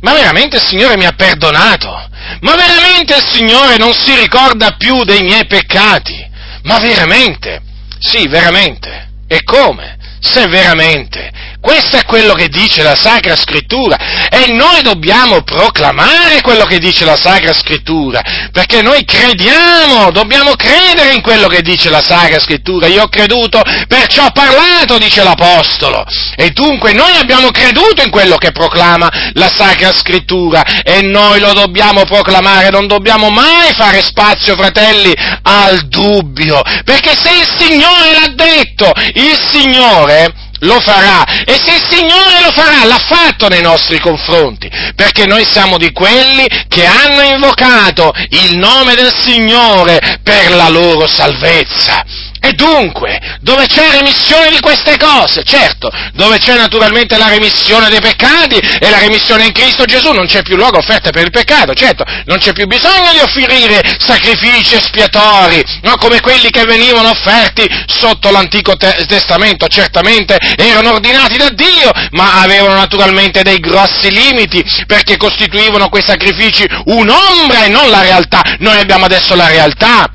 ma 0.00 0.12
veramente 0.12 0.56
il 0.56 0.62
Signore 0.62 0.96
mi 0.96 1.06
ha 1.06 1.12
perdonato? 1.12 2.06
Ma 2.40 2.54
veramente 2.54 3.16
il 3.16 3.24
Signore 3.24 3.76
non 3.76 3.94
si 3.94 4.14
ricorda 4.14 4.72
più 4.72 5.02
dei 5.04 5.22
miei 5.22 5.46
peccati? 5.46 6.26
Ma 6.62 6.78
veramente? 6.78 7.62
Sì, 7.98 8.28
veramente. 8.28 9.08
E 9.26 9.42
come? 9.42 9.96
Se 10.20 10.46
veramente 10.48 11.32
questo 11.68 11.98
è 11.98 12.04
quello 12.06 12.32
che 12.32 12.48
dice 12.48 12.82
la 12.82 12.94
Sacra 12.94 13.36
Scrittura 13.36 13.98
e 14.30 14.52
noi 14.52 14.80
dobbiamo 14.80 15.42
proclamare 15.42 16.40
quello 16.40 16.64
che 16.64 16.78
dice 16.78 17.04
la 17.04 17.14
Sacra 17.14 17.52
Scrittura, 17.52 18.22
perché 18.50 18.80
noi 18.80 19.04
crediamo, 19.04 20.10
dobbiamo 20.10 20.52
credere 20.52 21.12
in 21.12 21.20
quello 21.20 21.46
che 21.46 21.60
dice 21.60 21.90
la 21.90 22.02
Sacra 22.02 22.38
Scrittura. 22.38 22.86
Io 22.86 23.02
ho 23.02 23.08
creduto, 23.08 23.60
perciò 23.86 24.24
ho 24.24 24.30
parlato, 24.30 24.96
dice 24.96 25.22
l'Apostolo. 25.22 26.06
E 26.36 26.52
dunque 26.52 26.94
noi 26.94 27.14
abbiamo 27.16 27.50
creduto 27.50 28.02
in 28.02 28.08
quello 28.08 28.36
che 28.36 28.50
proclama 28.50 29.10
la 29.34 29.52
Sacra 29.54 29.92
Scrittura 29.92 30.64
e 30.82 31.02
noi 31.02 31.38
lo 31.38 31.52
dobbiamo 31.52 32.06
proclamare, 32.06 32.70
non 32.70 32.86
dobbiamo 32.86 33.28
mai 33.28 33.74
fare 33.74 34.00
spazio, 34.00 34.56
fratelli, 34.56 35.14
al 35.42 35.86
dubbio, 35.88 36.62
perché 36.84 37.14
se 37.14 37.28
il 37.28 37.46
Signore 37.58 38.12
l'ha 38.12 38.32
detto, 38.34 38.90
il 39.12 39.38
Signore 39.50 40.46
lo 40.60 40.80
farà 40.80 41.24
e 41.44 41.54
se 41.64 41.74
il 41.74 41.86
Signore 41.88 42.40
lo 42.42 42.52
farà, 42.52 42.84
l'ha 42.84 42.98
fatto 42.98 43.48
nei 43.48 43.62
nostri 43.62 43.98
confronti, 44.00 44.70
perché 44.94 45.26
noi 45.26 45.44
siamo 45.44 45.78
di 45.78 45.92
quelli 45.92 46.46
che 46.68 46.84
hanno 46.84 47.22
invocato 47.22 48.12
il 48.30 48.56
nome 48.56 48.94
del 48.94 49.12
Signore 49.14 50.20
per 50.22 50.52
la 50.52 50.68
loro 50.68 51.06
salvezza. 51.06 52.04
E 52.48 52.54
dunque, 52.54 53.20
dove 53.42 53.66
c'è 53.66 53.90
remissione 53.90 54.48
di 54.48 54.58
queste 54.60 54.96
cose? 54.96 55.42
Certo, 55.44 55.90
dove 56.14 56.38
c'è 56.38 56.56
naturalmente 56.56 57.18
la 57.18 57.28
remissione 57.28 57.90
dei 57.90 58.00
peccati 58.00 58.56
e 58.56 58.88
la 58.88 59.00
remissione 59.00 59.44
in 59.44 59.52
Cristo 59.52 59.84
Gesù, 59.84 60.12
non 60.12 60.24
c'è 60.24 60.40
più 60.40 60.56
luogo 60.56 60.78
offerta 60.78 61.10
per 61.10 61.24
il 61.24 61.30
peccato, 61.30 61.74
certo, 61.74 62.04
non 62.24 62.38
c'è 62.38 62.54
più 62.54 62.66
bisogno 62.66 63.12
di 63.12 63.18
offrire 63.18 63.82
sacrifici 63.98 64.76
espiatori, 64.76 65.62
no? 65.82 65.96
come 65.96 66.22
quelli 66.22 66.48
che 66.48 66.64
venivano 66.64 67.10
offerti 67.10 67.68
sotto 67.86 68.30
l'Antico 68.30 68.76
Testamento, 68.76 69.66
certamente 69.68 70.38
erano 70.56 70.92
ordinati 70.92 71.36
da 71.36 71.50
Dio, 71.50 71.92
ma 72.12 72.40
avevano 72.40 72.76
naturalmente 72.76 73.42
dei 73.42 73.58
grossi 73.58 74.10
limiti, 74.10 74.64
perché 74.86 75.18
costituivano 75.18 75.90
quei 75.90 76.02
sacrifici 76.02 76.66
un'ombra 76.86 77.64
e 77.64 77.68
non 77.68 77.90
la 77.90 78.00
realtà. 78.00 78.40
Noi 78.60 78.78
abbiamo 78.78 79.04
adesso 79.04 79.34
la 79.34 79.48
realtà 79.48 80.10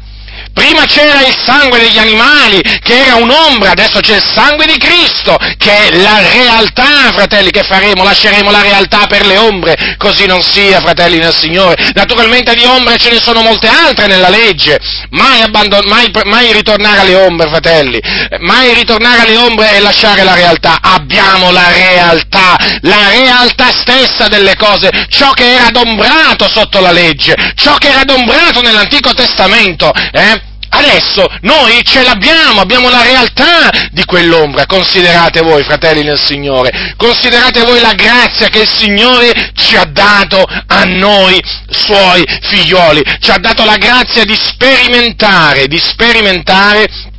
Prima 0.53 0.85
c'era 0.85 1.25
il 1.25 1.35
sangue 1.43 1.79
degli 1.79 1.97
animali, 1.97 2.61
che 2.61 3.05
era 3.05 3.15
un'ombra, 3.15 3.71
adesso 3.71 3.99
c'è 3.99 4.17
il 4.17 4.23
sangue 4.23 4.67
di 4.67 4.77
Cristo, 4.77 5.35
che 5.57 5.87
è 5.87 5.95
la 5.97 6.19
realtà, 6.31 7.11
fratelli, 7.11 7.49
che 7.49 7.63
faremo, 7.63 8.03
lasceremo 8.03 8.51
la 8.51 8.61
realtà 8.61 9.07
per 9.07 9.25
le 9.25 9.37
ombre, 9.37 9.95
così 9.97 10.27
non 10.27 10.43
sia, 10.43 10.79
fratelli 10.79 11.17
nel 11.17 11.33
Signore. 11.33 11.91
Naturalmente 11.95 12.53
di 12.53 12.63
ombre 12.65 12.97
ce 12.97 13.09
ne 13.09 13.19
sono 13.19 13.41
molte 13.41 13.67
altre 13.67 14.05
nella 14.05 14.29
legge, 14.29 14.79
mai, 15.09 15.41
abbandon- 15.41 15.87
mai, 15.87 16.11
mai 16.25 16.53
ritornare 16.53 16.99
alle 16.99 17.15
ombre, 17.15 17.49
fratelli, 17.49 17.99
mai 18.39 18.73
ritornare 18.75 19.21
alle 19.21 19.37
ombre 19.37 19.75
e 19.75 19.79
lasciare 19.79 20.23
la 20.23 20.35
realtà. 20.35 20.77
Abbiamo 20.81 21.51
la 21.51 21.71
realtà, 21.71 22.57
la 22.81 23.09
realtà 23.09 23.71
stessa 23.71 24.27
delle 24.27 24.55
cose, 24.55 25.07
ciò 25.09 25.31
che 25.31 25.51
era 25.55 25.67
adombrato 25.67 26.47
sotto 26.47 26.79
la 26.79 26.91
legge, 26.91 27.35
ciò 27.55 27.75
che 27.77 27.89
era 27.89 28.01
adombrato 28.01 28.61
nell'Antico 28.61 29.13
Testamento, 29.15 29.91
eh? 30.11 30.42
Adesso 30.73 31.27
noi 31.41 31.83
ce 31.83 32.03
l'abbiamo, 32.03 32.61
abbiamo 32.61 32.89
la 32.89 33.03
realtà 33.03 33.69
di 33.91 34.03
quell'ombra. 34.05 34.65
Considerate 34.65 35.41
voi, 35.41 35.63
fratelli 35.63 36.03
nel 36.03 36.19
Signore, 36.19 36.93
considerate 36.97 37.61
voi 37.63 37.79
la 37.79 37.93
grazia 37.93 38.49
che 38.49 38.61
il 38.61 38.69
Signore 38.69 39.51
ci 39.55 39.75
ha 39.75 39.85
dato 39.85 40.43
a 40.43 40.83
noi, 40.83 41.41
suoi 41.69 42.23
figlioli, 42.41 43.01
ci 43.19 43.31
ha 43.31 43.37
dato 43.37 43.63
la 43.65 43.77
grazia 43.77 44.23
di 44.25 44.35
sperimentare, 44.35 45.67
di 45.67 45.79
sperimentare 45.79 47.11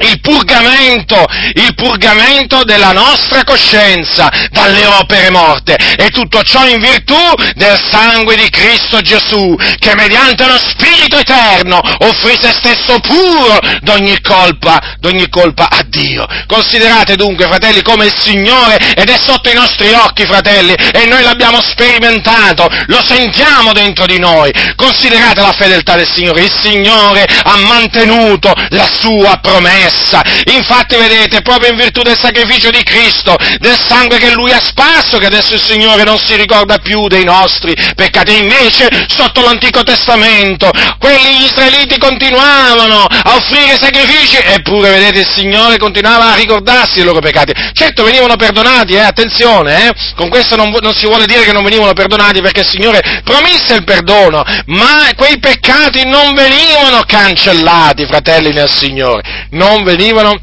il 0.00 0.20
purgamento, 0.20 1.26
il 1.54 1.74
purgamento 1.74 2.62
della 2.64 2.92
nostra 2.92 3.44
coscienza 3.44 4.30
dalle 4.50 4.84
opere 4.86 5.30
morte 5.30 5.76
e 5.96 6.10
tutto 6.10 6.42
ciò 6.42 6.66
in 6.66 6.80
virtù 6.80 7.16
del 7.54 7.78
sangue 7.90 8.36
di 8.36 8.48
Cristo 8.50 9.00
Gesù 9.00 9.56
che 9.78 9.94
mediante 9.94 10.46
lo 10.46 10.58
Spirito 10.58 11.18
eterno 11.18 11.80
offrì 11.98 12.36
se 12.40 12.52
stesso 12.52 12.98
puro 13.00 13.58
d'ogni 13.80 14.20
colpa, 14.20 14.96
d'ogni 14.98 15.28
colpa 15.28 15.68
a 15.70 15.82
Dio. 15.86 16.26
Considerate 16.46 17.16
dunque, 17.16 17.46
fratelli, 17.46 17.82
come 17.82 18.06
il 18.06 18.14
Signore 18.16 18.94
ed 18.94 19.08
è 19.08 19.18
sotto 19.18 19.50
i 19.50 19.54
nostri 19.54 19.92
occhi, 19.92 20.26
fratelli, 20.26 20.72
e 20.72 21.06
noi 21.06 21.22
l'abbiamo 21.22 21.60
sperimentato, 21.60 22.68
lo 22.86 23.02
sentiamo 23.04 23.72
dentro 23.72 24.06
di 24.06 24.18
noi. 24.18 24.52
Considerate 24.76 25.40
la 25.40 25.52
fedeltà 25.52 25.96
del 25.96 26.08
Signore, 26.12 26.42
il 26.42 26.52
Signore 26.60 27.26
ha 27.42 27.56
mantenuto 27.56 28.52
la 28.70 28.88
sua 28.92 29.38
promessa 29.40 29.87
promessa. 29.88 30.22
Infatti, 30.52 30.96
vedete, 30.96 31.40
proprio 31.42 31.70
in 31.70 31.76
virtù 31.76 32.02
del 32.02 32.18
sacrificio 32.18 32.70
di 32.70 32.82
Cristo, 32.82 33.36
del 33.58 33.78
sangue 33.78 34.18
che 34.18 34.32
Lui 34.32 34.52
ha 34.52 34.60
sparso, 34.62 35.18
che 35.18 35.26
adesso 35.26 35.54
il 35.54 35.62
Signore 35.62 36.04
non 36.04 36.18
si 36.18 36.36
ricorda 36.36 36.78
più 36.78 37.06
dei 37.08 37.24
nostri 37.24 37.74
peccati. 37.94 38.36
Invece, 38.36 38.88
sotto 39.08 39.40
l'Antico 39.42 39.82
Testamento, 39.82 40.70
quelli 40.98 41.44
israeliti 41.44 41.98
continuavano 41.98 43.04
a 43.04 43.34
offrire 43.34 43.78
sacrifici, 43.80 44.36
eppure, 44.36 44.90
vedete, 44.90 45.20
il 45.20 45.28
Signore 45.28 45.78
continuava 45.78 46.32
a 46.32 46.34
ricordarsi 46.34 46.94
dei 46.96 47.04
loro 47.04 47.20
peccati. 47.20 47.52
Certo, 47.72 48.04
venivano 48.04 48.36
perdonati, 48.36 48.94
eh, 48.94 49.00
attenzione, 49.00 49.88
eh, 49.88 49.94
con 50.14 50.28
questo 50.28 50.56
non, 50.56 50.74
non 50.80 50.94
si 50.94 51.06
vuole 51.06 51.26
dire 51.26 51.44
che 51.44 51.52
non 51.52 51.64
venivano 51.64 51.92
perdonati 51.92 52.40
perché 52.40 52.60
il 52.60 52.68
Signore 52.68 53.22
promisse 53.24 53.74
il 53.74 53.84
perdono, 53.84 54.44
ma 54.66 55.10
quei 55.16 55.38
peccati 55.38 56.06
non 56.06 56.34
venivano 56.34 57.02
cancellati, 57.06 58.06
fratelli 58.06 58.52
nel 58.52 58.68
Signore. 58.68 59.46
Non 59.50 59.77
non 59.78 59.84
venivano 59.84 60.40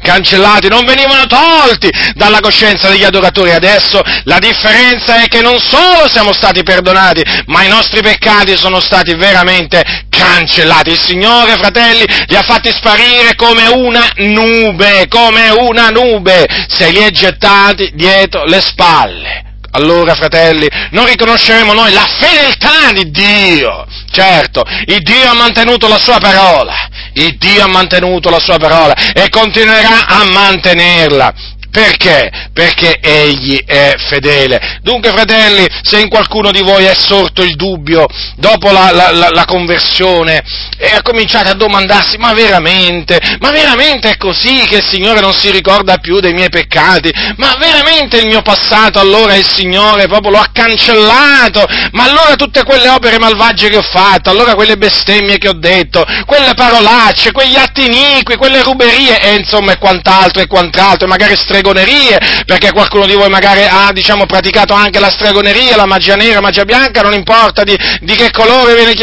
cancellati, 0.00 0.68
non 0.68 0.84
venivano 0.84 1.26
tolti 1.26 1.90
dalla 2.14 2.40
coscienza 2.40 2.88
degli 2.88 3.04
adoratori. 3.04 3.50
Adesso 3.50 4.00
la 4.24 4.38
differenza 4.38 5.22
è 5.22 5.28
che 5.28 5.40
non 5.40 5.58
solo 5.58 6.08
siamo 6.08 6.32
stati 6.32 6.62
perdonati, 6.62 7.22
ma 7.46 7.64
i 7.64 7.68
nostri 7.68 8.02
peccati 8.02 8.56
sono 8.56 8.80
stati 8.80 9.14
veramente 9.14 9.82
cancellati. 10.10 10.90
Il 10.90 11.00
Signore, 11.00 11.56
fratelli, 11.56 12.04
li 12.26 12.36
ha 12.36 12.42
fatti 12.42 12.70
sparire 12.70 13.34
come 13.34 13.66
una 13.66 14.06
nube, 14.16 15.08
come 15.08 15.48
una 15.50 15.88
nube, 15.88 16.46
se 16.68 16.90
li 16.90 17.00
è 17.00 17.10
gettati 17.10 17.90
dietro 17.94 18.44
le 18.44 18.60
spalle. 18.60 19.46
Allora, 19.72 20.14
fratelli, 20.14 20.66
non 20.92 21.06
riconosceremo 21.06 21.72
noi 21.74 21.92
la 21.92 22.06
fedeltà 22.18 22.92
di 22.92 23.10
Dio. 23.10 23.86
Certo, 24.10 24.64
il 24.86 25.02
Dio 25.02 25.28
ha 25.28 25.34
mantenuto 25.34 25.86
la 25.88 25.98
sua 25.98 26.18
parola, 26.18 26.74
il 27.18 27.36
Dio 27.36 27.64
ha 27.64 27.68
mantenuto 27.68 28.30
la 28.30 28.38
sua 28.38 28.58
parola 28.58 28.94
e 29.12 29.28
continuerà 29.28 30.06
a 30.06 30.24
mantenerla. 30.32 31.56
Perché? 31.70 32.30
Perché 32.52 32.98
egli 33.00 33.62
è 33.64 33.94
fedele. 34.08 34.78
Dunque, 34.82 35.10
fratelli, 35.10 35.66
se 35.82 36.00
in 36.00 36.08
qualcuno 36.08 36.50
di 36.50 36.62
voi 36.62 36.84
è 36.84 36.94
sorto 36.94 37.42
il 37.42 37.56
dubbio 37.56 38.06
dopo 38.36 38.70
la, 38.70 38.90
la, 38.90 39.10
la, 39.12 39.28
la 39.30 39.44
conversione 39.44 40.42
e 40.78 40.90
ha 40.94 41.02
cominciato 41.02 41.50
a 41.50 41.54
domandarsi, 41.54 42.16
ma 42.16 42.32
veramente, 42.32 43.20
ma 43.40 43.50
veramente 43.50 44.10
è 44.10 44.16
così 44.16 44.64
che 44.66 44.76
il 44.76 44.86
Signore 44.88 45.20
non 45.20 45.34
si 45.34 45.50
ricorda 45.50 45.98
più 45.98 46.20
dei 46.20 46.32
miei 46.32 46.48
peccati? 46.48 47.12
Ma 47.36 47.54
veramente 47.58 48.16
il 48.16 48.26
mio 48.26 48.42
passato 48.42 48.98
allora 48.98 49.34
il 49.34 49.46
Signore 49.46 50.08
proprio 50.08 50.32
lo 50.32 50.38
ha 50.38 50.48
cancellato? 50.50 51.66
Ma 51.92 52.04
allora 52.04 52.34
tutte 52.34 52.64
quelle 52.64 52.88
opere 52.88 53.18
malvagie 53.18 53.68
che 53.68 53.76
ho 53.76 53.82
fatto, 53.82 54.30
allora 54.30 54.54
quelle 54.54 54.76
bestemmie 54.76 55.38
che 55.38 55.48
ho 55.48 55.58
detto, 55.58 56.04
quelle 56.24 56.54
parolacce, 56.54 57.32
quegli 57.32 57.56
atti 57.56 57.84
iniqui, 57.84 58.36
quelle 58.36 58.62
ruberie 58.62 59.20
e 59.20 59.34
insomma 59.34 59.72
e 59.72 59.78
quant'altro 59.78 60.42
e 60.42 60.46
quant'altro, 60.46 61.06
magari 61.06 61.36
streghe 61.36 61.57
stregonerie, 61.58 62.44
perché 62.46 62.72
qualcuno 62.72 63.06
di 63.06 63.14
voi 63.14 63.28
magari 63.28 63.66
ha 63.68 63.90
diciamo, 63.92 64.26
praticato 64.26 64.72
anche 64.74 65.00
la 65.00 65.10
stregoneria, 65.10 65.76
la 65.76 65.86
magia 65.86 66.14
nera, 66.14 66.40
magia 66.40 66.64
bianca, 66.64 67.02
non 67.02 67.12
importa 67.12 67.64
di, 67.64 67.76
di 68.00 68.14
che 68.14 68.30
colore 68.30 68.74
viene, 68.74 68.94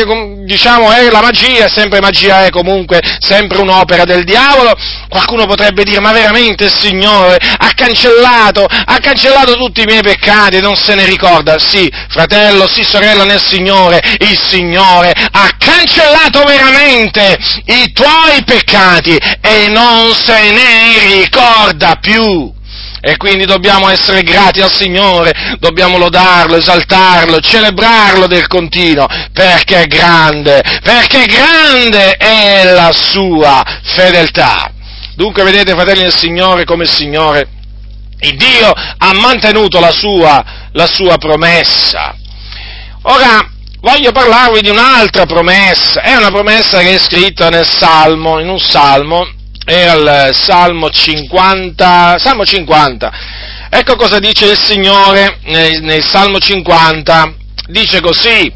diciamo, 0.46 0.92
è 0.92 1.10
la 1.10 1.22
magia, 1.22 1.68
sempre 1.68 2.00
magia 2.00 2.46
è 2.46 2.50
comunque 2.50 3.02
sempre 3.20 3.60
un'opera 3.60 4.06
del 4.06 4.24
diavolo. 4.24 4.74
Qualcuno 5.10 5.46
potrebbe 5.46 5.84
dire, 5.84 6.00
ma 6.00 6.12
veramente 6.12 6.66
il 6.66 6.74
Signore 6.74 7.38
ha 7.58 7.72
cancellato, 7.76 8.66
ha 8.66 8.98
cancellato 9.00 9.56
tutti 9.56 9.82
i 9.82 9.86
miei 9.86 10.02
peccati 10.02 10.58
e 10.58 10.62
non 10.62 10.76
se 10.76 10.96
ne 10.96 11.06
ricorda. 11.06 11.60
Sì, 11.60 11.92
fratello, 12.10 12.68
sì, 12.68 12.84
sorella 12.84 13.26
nel 13.26 13.42
Signore, 13.42 14.02
il 14.20 14.40
Signore 14.42 15.14
ha 15.32 15.50
cancellato 15.58 16.44
veramente 16.44 17.38
i 17.66 17.92
tuoi 17.92 18.44
peccati 18.46 19.18
e 19.42 19.68
non 19.68 20.14
se 20.14 20.52
ne 20.52 21.22
ricorda 21.22 21.98
più 22.00 22.55
e 23.08 23.18
quindi 23.18 23.46
dobbiamo 23.46 23.88
essere 23.88 24.24
grati 24.24 24.62
al 24.62 24.72
Signore, 24.72 25.32
dobbiamo 25.60 26.00
lodarlo, 26.00 26.56
esaltarlo, 26.56 27.40
celebrarlo 27.40 28.26
del 28.26 28.48
continuo, 28.48 29.06
perché 29.32 29.84
è 29.84 29.86
grande, 29.86 30.64
perché 30.82 31.28
grande 31.28 32.14
è 32.18 32.64
la 32.74 32.92
sua 32.92 33.64
fedeltà. 33.84 34.72
Dunque 35.14 35.44
vedete, 35.44 35.74
fratelli 35.74 36.02
del 36.02 36.16
Signore, 36.16 36.66
come 36.66 36.86
il 36.86 36.90
Signore, 36.90 37.48
il 38.22 38.36
Dio 38.38 38.72
ha 38.72 39.14
mantenuto 39.14 39.80
la 39.80 39.92
sua, 39.92 40.44
la 40.72 40.88
sua 40.92 41.20
promessa. 41.20 42.16
Ora, 43.04 43.48
voglio 43.82 44.12
parlarvi 44.14 44.62
di 44.62 44.70
un'altra 44.70 45.28
promessa, 45.28 46.02
è 46.02 46.16
una 46.16 46.32
promessa 46.32 46.80
che 46.80 46.96
è 46.96 46.98
scritta 46.98 47.50
nel 47.50 47.70
Salmo, 47.70 48.40
in 48.40 48.50
un 48.50 48.60
Salmo, 48.60 49.28
era 49.66 50.28
il 50.28 50.36
Salmo 50.36 50.90
50, 50.90 52.18
Salmo 52.20 52.46
50. 52.46 53.12
Ecco 53.70 53.96
cosa 53.96 54.20
dice 54.20 54.46
il 54.46 54.58
Signore 54.62 55.40
nel, 55.46 55.82
nel 55.82 56.04
Salmo 56.04 56.38
50. 56.38 57.34
Dice 57.68 58.00
così, 58.00 58.52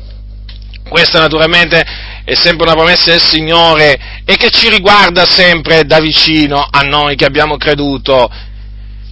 questa 0.87 1.19
naturalmente 1.19 1.83
è 2.23 2.35
sempre 2.35 2.67
una 2.67 2.75
promessa 2.75 3.09
del 3.09 3.21
Signore 3.21 4.21
e 4.23 4.37
che 4.37 4.51
ci 4.51 4.69
riguarda 4.69 5.25
sempre 5.25 5.83
da 5.83 5.99
vicino 5.99 6.65
a 6.69 6.81
noi 6.81 7.15
che 7.15 7.25
abbiamo 7.25 7.57
creduto 7.57 8.29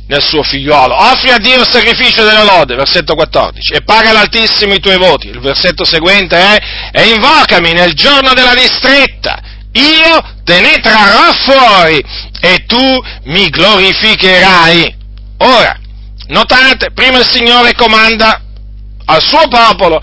nel 0.06 0.22
suo 0.22 0.44
figliuolo. 0.44 0.96
Offri 0.96 1.32
a 1.32 1.40
Dio 1.40 1.60
il 1.60 1.68
sacrificio 1.68 2.24
della 2.24 2.44
lode, 2.44 2.76
versetto 2.76 3.16
14, 3.16 3.74
e 3.74 3.82
paga 3.82 4.12
l'Altissimo 4.12 4.76
i 4.76 4.80
tuoi 4.80 4.98
voti. 4.98 5.30
Il 5.30 5.40
versetto 5.40 5.84
seguente 5.84 6.38
è, 6.38 6.60
e 6.92 7.08
invocami 7.08 7.74
nel 7.74 7.94
giorno 7.94 8.34
della 8.34 8.54
distretta 8.54 9.47
io 9.78 10.22
te 10.44 10.60
ne 10.60 10.80
trarrò 10.80 11.34
fuori 11.34 12.04
e 12.42 12.66
tu 12.66 13.02
mi 13.26 13.50
glorificherai. 13.50 14.96
Ora, 15.40 15.78
notate, 16.28 16.92
prima 16.92 17.20
il 17.20 17.26
Signore 17.26 17.74
comanda 17.74 18.42
al 19.06 19.22
suo 19.22 19.48
popolo, 19.48 20.02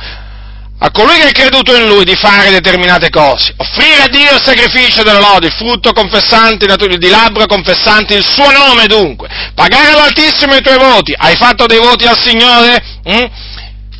a 0.78 0.90
colui 0.90 1.16
che 1.16 1.28
ha 1.28 1.32
creduto 1.32 1.74
in 1.74 1.86
lui, 1.86 2.04
di 2.04 2.14
fare 2.14 2.50
determinate 2.50 3.08
cose. 3.08 3.54
Offrire 3.56 4.02
a 4.02 4.08
Dio 4.08 4.34
il 4.34 4.42
sacrificio 4.42 5.02
della 5.02 5.20
lode, 5.20 5.46
il 5.46 5.52
frutto 5.52 5.92
confessante, 5.92 6.66
di 6.66 7.08
labbra 7.08 7.46
confessanti 7.46 8.14
il 8.14 8.24
suo 8.24 8.50
nome 8.50 8.86
dunque. 8.86 9.28
Pagare 9.54 9.92
all'Altissimo 9.92 10.54
i 10.54 10.60
tuoi 10.60 10.78
voti. 10.78 11.14
Hai 11.16 11.36
fatto 11.36 11.66
dei 11.66 11.78
voti 11.78 12.06
al 12.06 12.20
Signore? 12.20 12.82
Mm? 13.08 13.24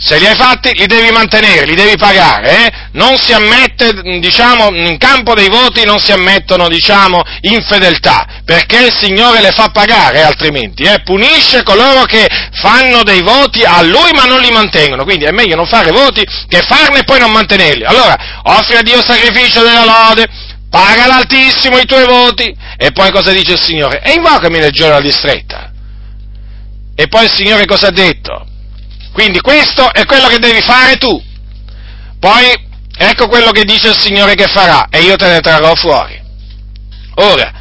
Se 0.07 0.19
li 0.19 0.27
hai 0.27 0.37
fatti 0.37 0.71
li 0.75 0.85
devi 0.87 1.11
mantenere, 1.13 1.65
li 1.65 1.75
devi 1.75 1.97
pagare, 1.97 2.67
eh? 2.67 2.73
Non 2.93 3.17
si 3.17 3.33
ammette, 3.33 4.03
diciamo, 4.21 4.69
in 4.69 4.99
campo 4.99 5.33
dei 5.33 5.49
voti 5.49 5.83
non 5.87 5.99
si 5.99 6.13
ammettono, 6.13 6.69
diciamo, 6.69 7.23
infedeltà, 7.41 8.43
perché 8.45 8.85
il 8.85 8.93
Signore 8.93 9.41
le 9.41 9.53
fa 9.53 9.71
pagare 9.71 10.23
altrimenti, 10.23 10.83
eh? 10.83 11.01
Punisce 11.03 11.63
coloro 11.63 12.05
che 12.05 12.29
fanno 12.53 13.03
dei 13.03 13.23
voti 13.23 13.65
a 13.65 13.81
Lui 13.81 14.13
ma 14.13 14.25
non 14.25 14.41
li 14.41 14.51
mantengono, 14.51 15.05
quindi 15.05 15.25
è 15.25 15.31
meglio 15.31 15.57
non 15.57 15.67
fare 15.67 15.91
voti 15.91 16.23
che 16.49 16.61
farne 16.61 16.99
e 16.99 17.05
poi 17.05 17.21
non 17.21 17.33
mantenerli. 17.33 17.85
Allora, 17.85 18.15
offri 18.43 18.77
a 18.77 18.83
Dio 18.83 19.03
sacrificio 19.03 19.63
della 19.63 19.87
lode, 19.87 20.29
paga 20.69 21.07
l'Altissimo 21.07 21.79
i 21.79 21.87
tuoi 21.87 22.05
voti, 22.05 22.55
e 22.77 22.93
poi 22.93 23.11
cosa 23.11 23.33
dice 23.33 23.53
il 23.53 23.61
Signore? 23.61 24.03
E 24.03 24.13
invocami 24.13 24.59
nel 24.59 24.71
giorno 24.71 25.01
di 25.01 25.11
stretta. 25.11 25.73
E 26.95 27.09
poi 27.09 27.25
il 27.25 27.33
Signore 27.33 27.65
cosa 27.65 27.87
ha 27.87 27.91
detto? 27.91 28.49
Quindi 29.15 29.41
questo 29.41 29.93
è 29.93 30.05
quello 30.07 30.27
che 30.27 30.41
devi 30.41 30.61
fare 30.61 30.97
tu. 30.97 31.23
Poi 32.19 32.53
ecco 32.97 33.29
quello 33.29 33.53
che 33.53 33.63
dice 33.63 33.91
il 33.91 33.99
Signore 33.99 34.35
che 34.35 34.49
farà 34.49 34.89
e 34.91 35.03
io 35.03 35.15
te 35.15 35.29
ne 35.29 35.41
trarrò 35.41 35.73
fuori. 35.77 36.21
Ora, 37.15 37.53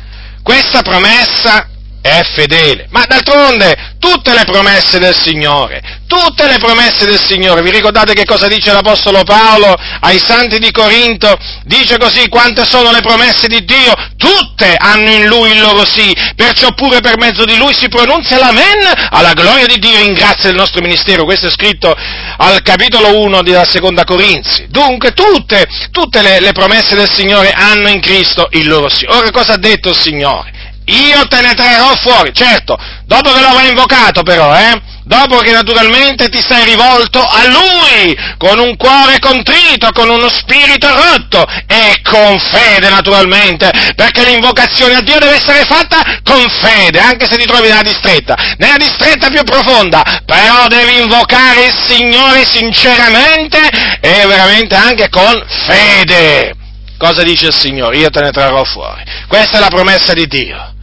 questa 0.41 0.81
promessa 0.81 1.69
è 2.01 2.23
fedele, 2.33 2.87
ma 2.89 3.05
d'altronde 3.05 3.92
tutte 4.03 4.33
le 4.33 4.43
promesse 4.43 4.99
del 4.99 5.15
Signore, 5.15 6.01
tutte 6.07 6.45
le 6.45 6.57
promesse 6.57 7.05
del 7.05 7.17
Signore. 7.17 7.61
Vi 7.61 7.71
ricordate 7.71 8.13
che 8.13 8.25
cosa 8.25 8.49
dice 8.49 8.73
l'Apostolo 8.73 9.23
Paolo 9.23 9.73
ai 10.01 10.19
santi 10.19 10.59
di 10.59 10.71
Corinto? 10.71 11.33
Dice 11.63 11.97
così, 11.97 12.27
quante 12.27 12.65
sono 12.65 12.91
le 12.91 12.99
promesse 12.99 13.47
di 13.47 13.63
Dio? 13.63 13.93
Tutte 14.17 14.75
hanno 14.77 15.09
in 15.09 15.25
Lui 15.27 15.51
il 15.51 15.61
loro 15.61 15.85
sì, 15.85 16.13
perciò 16.35 16.73
pure 16.73 16.99
per 16.99 17.17
mezzo 17.17 17.45
di 17.45 17.55
Lui 17.55 17.73
si 17.73 17.87
pronunzia 17.87 18.39
l'amen 18.39 18.91
alla 19.09 19.31
gloria 19.31 19.67
di 19.67 19.79
Dio 19.79 19.99
in 19.99 20.11
grazia 20.11 20.49
del 20.49 20.57
nostro 20.57 20.81
ministero. 20.81 21.23
Questo 21.23 21.47
è 21.47 21.51
scritto 21.51 21.95
al 22.37 22.61
capitolo 22.61 23.21
1 23.21 23.41
della 23.41 23.65
seconda 23.65 24.03
Corinzi. 24.03 24.65
Dunque 24.67 25.13
tutte, 25.13 25.65
tutte 25.91 26.21
le, 26.21 26.41
le 26.41 26.51
promesse 26.51 26.95
del 26.95 27.09
Signore 27.09 27.51
hanno 27.51 27.87
in 27.87 28.01
Cristo 28.01 28.49
il 28.51 28.67
loro 28.67 28.89
sì. 28.89 29.05
Ora 29.07 29.31
cosa 29.31 29.53
ha 29.53 29.57
detto 29.57 29.89
il 29.89 29.97
Signore? 29.97 30.62
Io 30.85 31.27
te 31.27 31.41
ne 31.41 31.53
trarrò 31.53 31.95
fuori, 31.95 32.33
certo, 32.33 32.77
dopo 33.05 33.31
che 33.31 33.39
lo 33.39 33.47
avrai 33.47 33.69
invocato 33.69 34.21
però, 34.23 34.53
eh? 34.55 34.81
Dopo 35.05 35.37
che 35.39 35.51
naturalmente 35.51 36.29
ti 36.29 36.41
sei 36.41 36.63
rivolto 36.63 37.21
a 37.21 37.45
Lui, 37.47 38.17
con 38.37 38.57
un 38.59 38.75
cuore 38.77 39.19
contrito, 39.19 39.91
con 39.91 40.09
uno 40.09 40.29
spirito 40.29 40.87
rotto 40.87 41.45
e 41.67 41.99
con 42.01 42.39
fede 42.39 42.89
naturalmente, 42.89 43.69
perché 43.95 44.23
l'invocazione 44.23 44.95
a 44.95 45.01
Dio 45.01 45.19
deve 45.19 45.35
essere 45.35 45.65
fatta 45.65 46.21
con 46.23 46.47
fede, 46.61 46.99
anche 46.99 47.25
se 47.25 47.37
ti 47.37 47.45
trovi 47.45 47.67
nella 47.67 47.81
distretta, 47.81 48.35
nella 48.57 48.77
distretta 48.77 49.29
più 49.29 49.43
profonda, 49.43 50.21
però 50.25 50.67
devi 50.67 51.01
invocare 51.01 51.65
il 51.65 51.75
Signore 51.85 52.45
sinceramente 52.45 53.59
e 53.99 54.25
veramente 54.25 54.75
anche 54.75 55.09
con 55.09 55.43
fede. 55.65 56.62
Cosa 56.97 57.23
dice 57.23 57.47
il 57.47 57.53
Signore? 57.53 57.97
Io 57.97 58.09
te 58.09 58.21
ne 58.21 58.31
trarrò 58.31 58.63
fuori. 58.63 59.03
Questa 59.27 59.57
è 59.57 59.59
la 59.59 59.67
promessa 59.67 60.13
di 60.13 60.27
Dio 60.27 60.73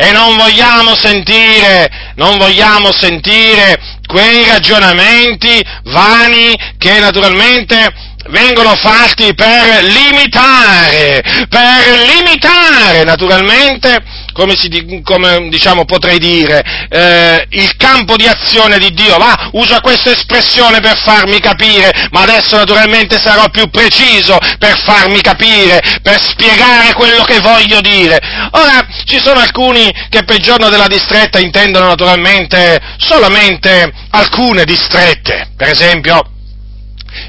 e 0.00 0.12
non 0.12 0.34
vogliamo 0.34 0.94
sentire, 0.94 2.12
non 2.14 2.38
vogliamo 2.38 2.90
sentire 2.90 3.98
quei 4.06 4.46
ragionamenti 4.46 5.62
vani 5.84 6.56
che 6.78 6.98
naturalmente 6.98 7.92
vengono 8.28 8.74
fatti 8.76 9.34
per 9.34 9.82
limitare, 9.82 11.22
per 11.48 11.98
limitare 12.14 13.04
naturalmente, 13.04 13.98
come, 14.40 14.56
si, 14.56 15.02
come 15.04 15.48
diciamo, 15.50 15.84
potrei 15.84 16.18
dire, 16.18 16.62
eh, 16.88 17.46
il 17.50 17.76
campo 17.76 18.16
di 18.16 18.26
azione 18.26 18.78
di 18.78 18.90
Dio. 18.94 19.18
Va, 19.18 19.50
uso 19.52 19.78
questa 19.80 20.12
espressione 20.12 20.80
per 20.80 20.96
farmi 20.96 21.38
capire, 21.40 22.08
ma 22.10 22.22
adesso 22.22 22.56
naturalmente 22.56 23.20
sarò 23.20 23.50
più 23.50 23.68
preciso 23.68 24.38
per 24.58 24.78
farmi 24.78 25.20
capire, 25.20 25.82
per 26.02 26.18
spiegare 26.18 26.94
quello 26.94 27.22
che 27.24 27.40
voglio 27.40 27.82
dire. 27.82 28.18
Ora, 28.52 28.86
ci 29.04 29.18
sono 29.18 29.40
alcuni 29.40 29.92
che 30.08 30.24
per 30.24 30.38
giorno 30.38 30.70
della 30.70 30.86
distretta 30.86 31.38
intendono 31.38 31.88
naturalmente 31.88 32.80
solamente 32.96 33.92
alcune 34.10 34.64
distrette, 34.64 35.50
per 35.54 35.68
esempio, 35.68 36.18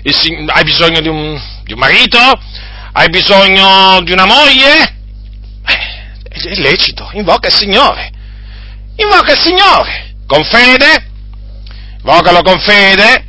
hai 0.03 0.63
bisogno 0.63 1.01
di 1.01 1.09
un, 1.09 1.37
di 1.65 1.73
un 1.73 1.79
marito? 1.79 2.19
Hai 2.93 3.09
bisogno 3.09 4.01
di 4.03 4.13
una 4.13 4.25
moglie? 4.25 4.99
È 6.31 6.55
lecito, 6.55 7.09
invoca 7.13 7.47
il 7.47 7.53
Signore. 7.53 8.09
Invoca 8.95 9.33
il 9.33 9.39
Signore, 9.39 10.13
con 10.25 10.43
fede, 10.43 11.05
invocalo 11.97 12.41
con 12.41 12.59
fede, 12.59 13.25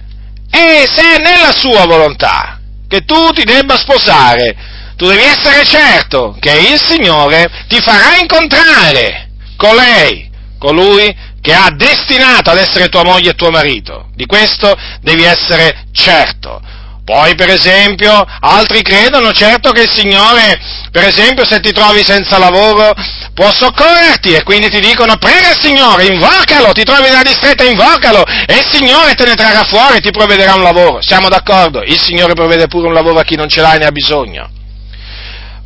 e 0.51 0.87
se 0.87 1.17
è 1.17 1.19
nella 1.19 1.53
sua 1.53 1.85
volontà 1.87 2.61
che 2.87 3.05
tu 3.05 3.31
ti 3.33 3.43
debba 3.45 3.77
sposare, 3.77 4.55
tu 4.97 5.07
devi 5.09 5.23
essere 5.23 5.65
certo 5.65 6.37
che 6.39 6.53
il 6.53 6.81
Signore 6.81 7.51
ti 7.67 7.81
farà 7.81 8.19
incontrare 8.19 9.31
colei, 9.57 10.31
colui 10.59 11.15
che 11.41 11.55
ha 11.55 11.71
destinato 11.75 12.51
ad 12.51 12.59
essere 12.59 12.89
tua 12.89 13.03
moglie 13.03 13.31
e 13.31 13.35
tuo 13.35 13.51
marito. 13.51 14.11
Di 14.15 14.27
questo 14.27 14.77
devi 15.01 15.25
essere 15.25 15.87
certo. 15.93 16.61
Poi, 17.05 17.35
per 17.35 17.51
esempio, 17.51 18.25
altri 18.41 18.81
credono 18.83 19.33
certo 19.33 19.73
che 19.73 19.83
il 19.83 19.91
Signore, 19.91 20.57
per 20.93 21.05
esempio, 21.05 21.45
se 21.45 21.59
ti 21.59 21.73
trovi 21.73 22.05
senza 22.05 22.39
lavoro, 22.39 22.93
può 23.35 23.53
soccorrerti 23.53 24.35
e 24.35 24.45
quindi 24.45 24.69
ti 24.69 24.79
dicono 24.79 25.17
prega 25.17 25.51
il 25.51 25.59
Signore, 25.59 26.07
invocalo, 26.07 26.71
ti 26.73 26.85
trovi 26.85 27.03
nella 27.03 27.23
distretta, 27.23 27.65
invocalo 27.65 28.25
e 28.25 28.55
il 28.55 28.67
Signore 28.71 29.15
te 29.15 29.25
ne 29.25 29.35
trarrà 29.35 29.65
fuori 29.65 29.97
e 29.97 30.01
ti 30.01 30.13
provvederà 30.13 30.55
un 30.55 30.63
lavoro. 30.63 31.03
Siamo 31.03 31.29
d'accordo? 31.29 31.83
Il 31.83 32.01
Signore 32.01 32.35
provvede 32.35 32.69
pure 32.69 32.87
un 32.87 32.95
lavoro 32.95 33.19
a 33.19 33.25
chi 33.25 33.35
non 33.35 33.49
ce 33.49 33.61
l'ha 33.63 33.75
e 33.75 33.79
ne 33.79 33.87
ha 33.87 33.93
bisogno. 33.93 34.49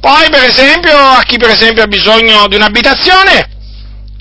Poi, 0.01 0.31
per 0.31 0.45
esempio, 0.45 0.97
a 0.97 1.23
chi 1.23 1.37
per 1.37 1.51
esempio 1.51 1.83
ha 1.83 1.87
bisogno 1.87 2.49
di 2.49 2.55
un'abitazione, 2.55 3.57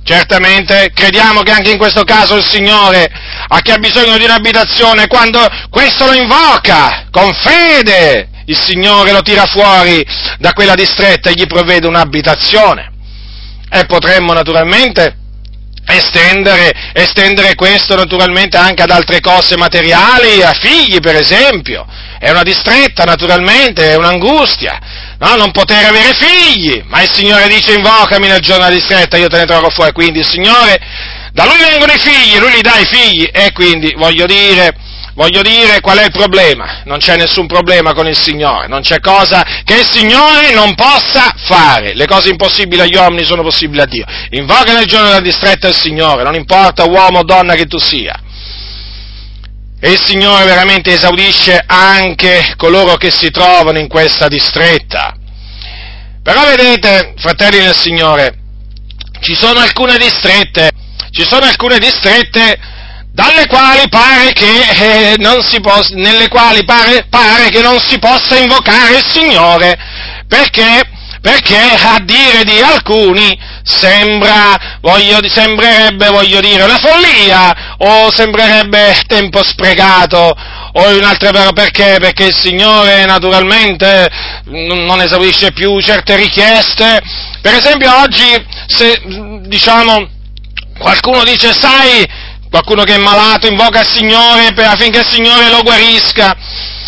Certamente 0.06 0.92
crediamo 0.94 1.42
che 1.42 1.50
anche 1.50 1.72
in 1.72 1.80
questo 1.80 2.04
caso 2.04 2.36
il 2.36 2.46
Signore, 2.46 3.10
a 3.48 3.60
chi 3.62 3.72
ha 3.72 3.78
bisogno 3.78 4.18
di 4.18 4.24
un'abitazione, 4.24 5.08
quando 5.08 5.40
questo 5.70 6.06
lo 6.06 6.14
invoca 6.14 7.08
con 7.12 7.32
fede, 7.34 8.30
il 8.46 8.60
Signore 8.60 9.12
lo 9.12 9.22
tira 9.22 9.46
fuori 9.46 10.06
da 10.38 10.54
quella 10.54 10.76
distretta 10.76 11.30
e 11.30 11.34
gli 11.34 11.46
provvede 11.46 11.88
un'abitazione. 11.88 12.92
E 13.70 13.86
potremmo 13.86 14.34
naturalmente 14.34 15.18
estendere, 15.88 16.72
estendere 16.94 17.56
questo 17.56 17.96
naturalmente 17.96 18.58
anche 18.58 18.82
ad 18.82 18.90
altre 18.90 19.20
cose 19.20 19.58
materiali, 19.58 20.42
a 20.42 20.54
figli 20.54 21.00
per 21.00 21.16
esempio. 21.16 21.86
È 22.20 22.30
una 22.32 22.44
distretta 22.44 23.04
naturalmente, 23.04 23.92
è 23.92 23.96
un'angustia 23.96 24.80
no? 25.20 25.36
non 25.36 25.52
poter 25.52 25.86
avere 25.86 26.14
figli, 26.14 26.84
ma 26.88 27.02
il 27.02 27.12
Signore 27.12 27.48
dice 27.48 27.74
invocami 27.74 28.28
nel 28.28 28.40
giorno 28.40 28.70
di 28.70 28.80
stretta, 28.80 29.18
io 29.18 29.28
te 29.28 29.38
ne 29.38 29.46
trovo 29.46 29.70
fuori, 29.70 29.92
quindi 29.92 30.20
il 30.20 30.28
Signore, 30.28 30.80
da 31.36 31.44
Lui 31.44 31.58
vengono 31.58 31.92
i 31.92 32.00
figli, 32.00 32.40
Lui 32.40 32.54
gli 32.54 32.62
dà 32.62 32.78
i 32.78 32.86
figli, 32.86 33.30
e 33.30 33.52
quindi 33.52 33.94
voglio 33.98 34.26
dire, 34.26 34.74
voglio 35.16 35.42
dire 35.42 35.82
qual 35.82 35.98
è 35.98 36.06
il 36.06 36.12
problema, 36.12 36.84
non 36.86 37.00
c'è 37.00 37.18
nessun 37.18 37.46
problema 37.46 37.94
con 37.94 38.08
il 38.08 38.18
Signore, 38.18 38.68
non 38.68 38.80
c'è 38.80 39.02
cosa 39.02 39.44
che 39.66 39.80
il 39.80 39.86
Signore 39.86 40.54
non 40.54 40.76
possa 40.76 41.34
fare, 41.36 41.94
le 41.94 42.08
cose 42.08 42.30
impossibili 42.30 42.80
agli 42.80 42.96
uomini 42.96 43.26
sono 43.26 43.42
possibili 43.42 43.82
a 43.82 43.86
Dio, 43.86 44.06
invoca 44.30 44.72
nel 44.72 44.86
giorno 44.86 45.08
della 45.08 45.20
distretta 45.20 45.68
il 45.68 45.76
Signore, 45.76 46.24
non 46.24 46.36
importa 46.36 46.86
uomo 46.86 47.20
o 47.20 47.24
donna 47.26 47.56
che 47.56 47.66
tu 47.66 47.80
sia, 47.80 48.18
e 49.78 49.92
il 49.92 50.00
Signore 50.02 50.46
veramente 50.46 50.94
esaudisce 50.94 51.62
anche 51.68 52.54
coloro 52.56 52.96
che 52.96 53.12
si 53.12 53.30
trovano 53.30 53.78
in 53.78 53.90
questa 53.90 54.30
distretta. 54.30 55.14
Però 56.24 56.46
vedete, 56.46 57.14
fratelli 57.18 57.58
del 57.58 57.76
Signore, 57.76 58.38
ci 59.20 59.36
sono 59.36 59.60
alcune 59.60 59.98
distrette, 59.98 60.72
ci 61.16 61.26
sono 61.26 61.46
alcune 61.46 61.80
distrette 61.80 62.60
dalle 63.14 63.48
quali 63.48 63.88
pare 63.88 64.34
che, 64.34 65.14
eh, 65.14 65.16
non 65.18 65.42
si 65.42 65.62
possa, 65.62 65.96
nelle 65.96 66.28
quali 66.28 66.66
pare, 66.66 67.06
pare 67.10 67.50
che 67.50 67.62
non 67.62 67.80
si 67.80 67.98
possa 68.00 68.36
invocare 68.36 68.98
il 68.98 69.06
Signore, 69.08 69.78
perché, 70.28 70.82
perché 71.22 71.58
a 71.58 72.02
dire 72.04 72.44
di 72.44 72.60
alcuni 72.60 73.40
sembra, 73.64 74.78
voglio, 74.82 75.20
sembrerebbe, 75.30 76.10
voglio 76.10 76.42
dire, 76.42 76.64
una 76.64 76.78
follia 76.80 77.76
o 77.78 78.12
sembrerebbe 78.12 79.02
tempo 79.08 79.42
sprecato 79.42 80.36
o 80.74 80.92
in 80.92 81.04
altre 81.06 81.32
parole 81.32 81.54
perché? 81.54 81.96
Perché 82.02 82.26
il 82.26 82.36
Signore 82.36 83.06
naturalmente 83.06 84.10
non 84.48 85.00
esaurisce 85.00 85.54
più 85.54 85.80
certe 85.80 86.18
richieste. 86.18 87.02
Per 87.40 87.54
esempio 87.54 87.98
oggi 88.02 88.46
se 88.68 89.02
diciamo 89.46 90.10
qualcuno 90.78 91.24
dice 91.24 91.54
sai, 91.54 92.06
qualcuno 92.50 92.84
che 92.84 92.96
è 92.96 92.98
malato 92.98 93.48
invoca 93.48 93.82
il 93.82 93.88
Signore 93.88 94.48
affinché 94.48 95.00
il 95.00 95.08
Signore 95.08 95.50
lo 95.50 95.62
guarisca. 95.62 96.36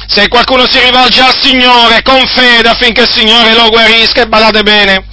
Se 0.07 0.27
qualcuno 0.29 0.65
si 0.69 0.79
rivolge 0.79 1.21
al 1.21 1.37
Signore 1.37 2.01
con 2.01 2.25
fede 2.27 2.69
affinché 2.69 3.01
il 3.01 3.11
Signore 3.11 3.53
lo 3.53 3.69
guarisca, 3.69 4.21
e 4.21 4.27
badate 4.27 4.63
bene, 4.63 5.05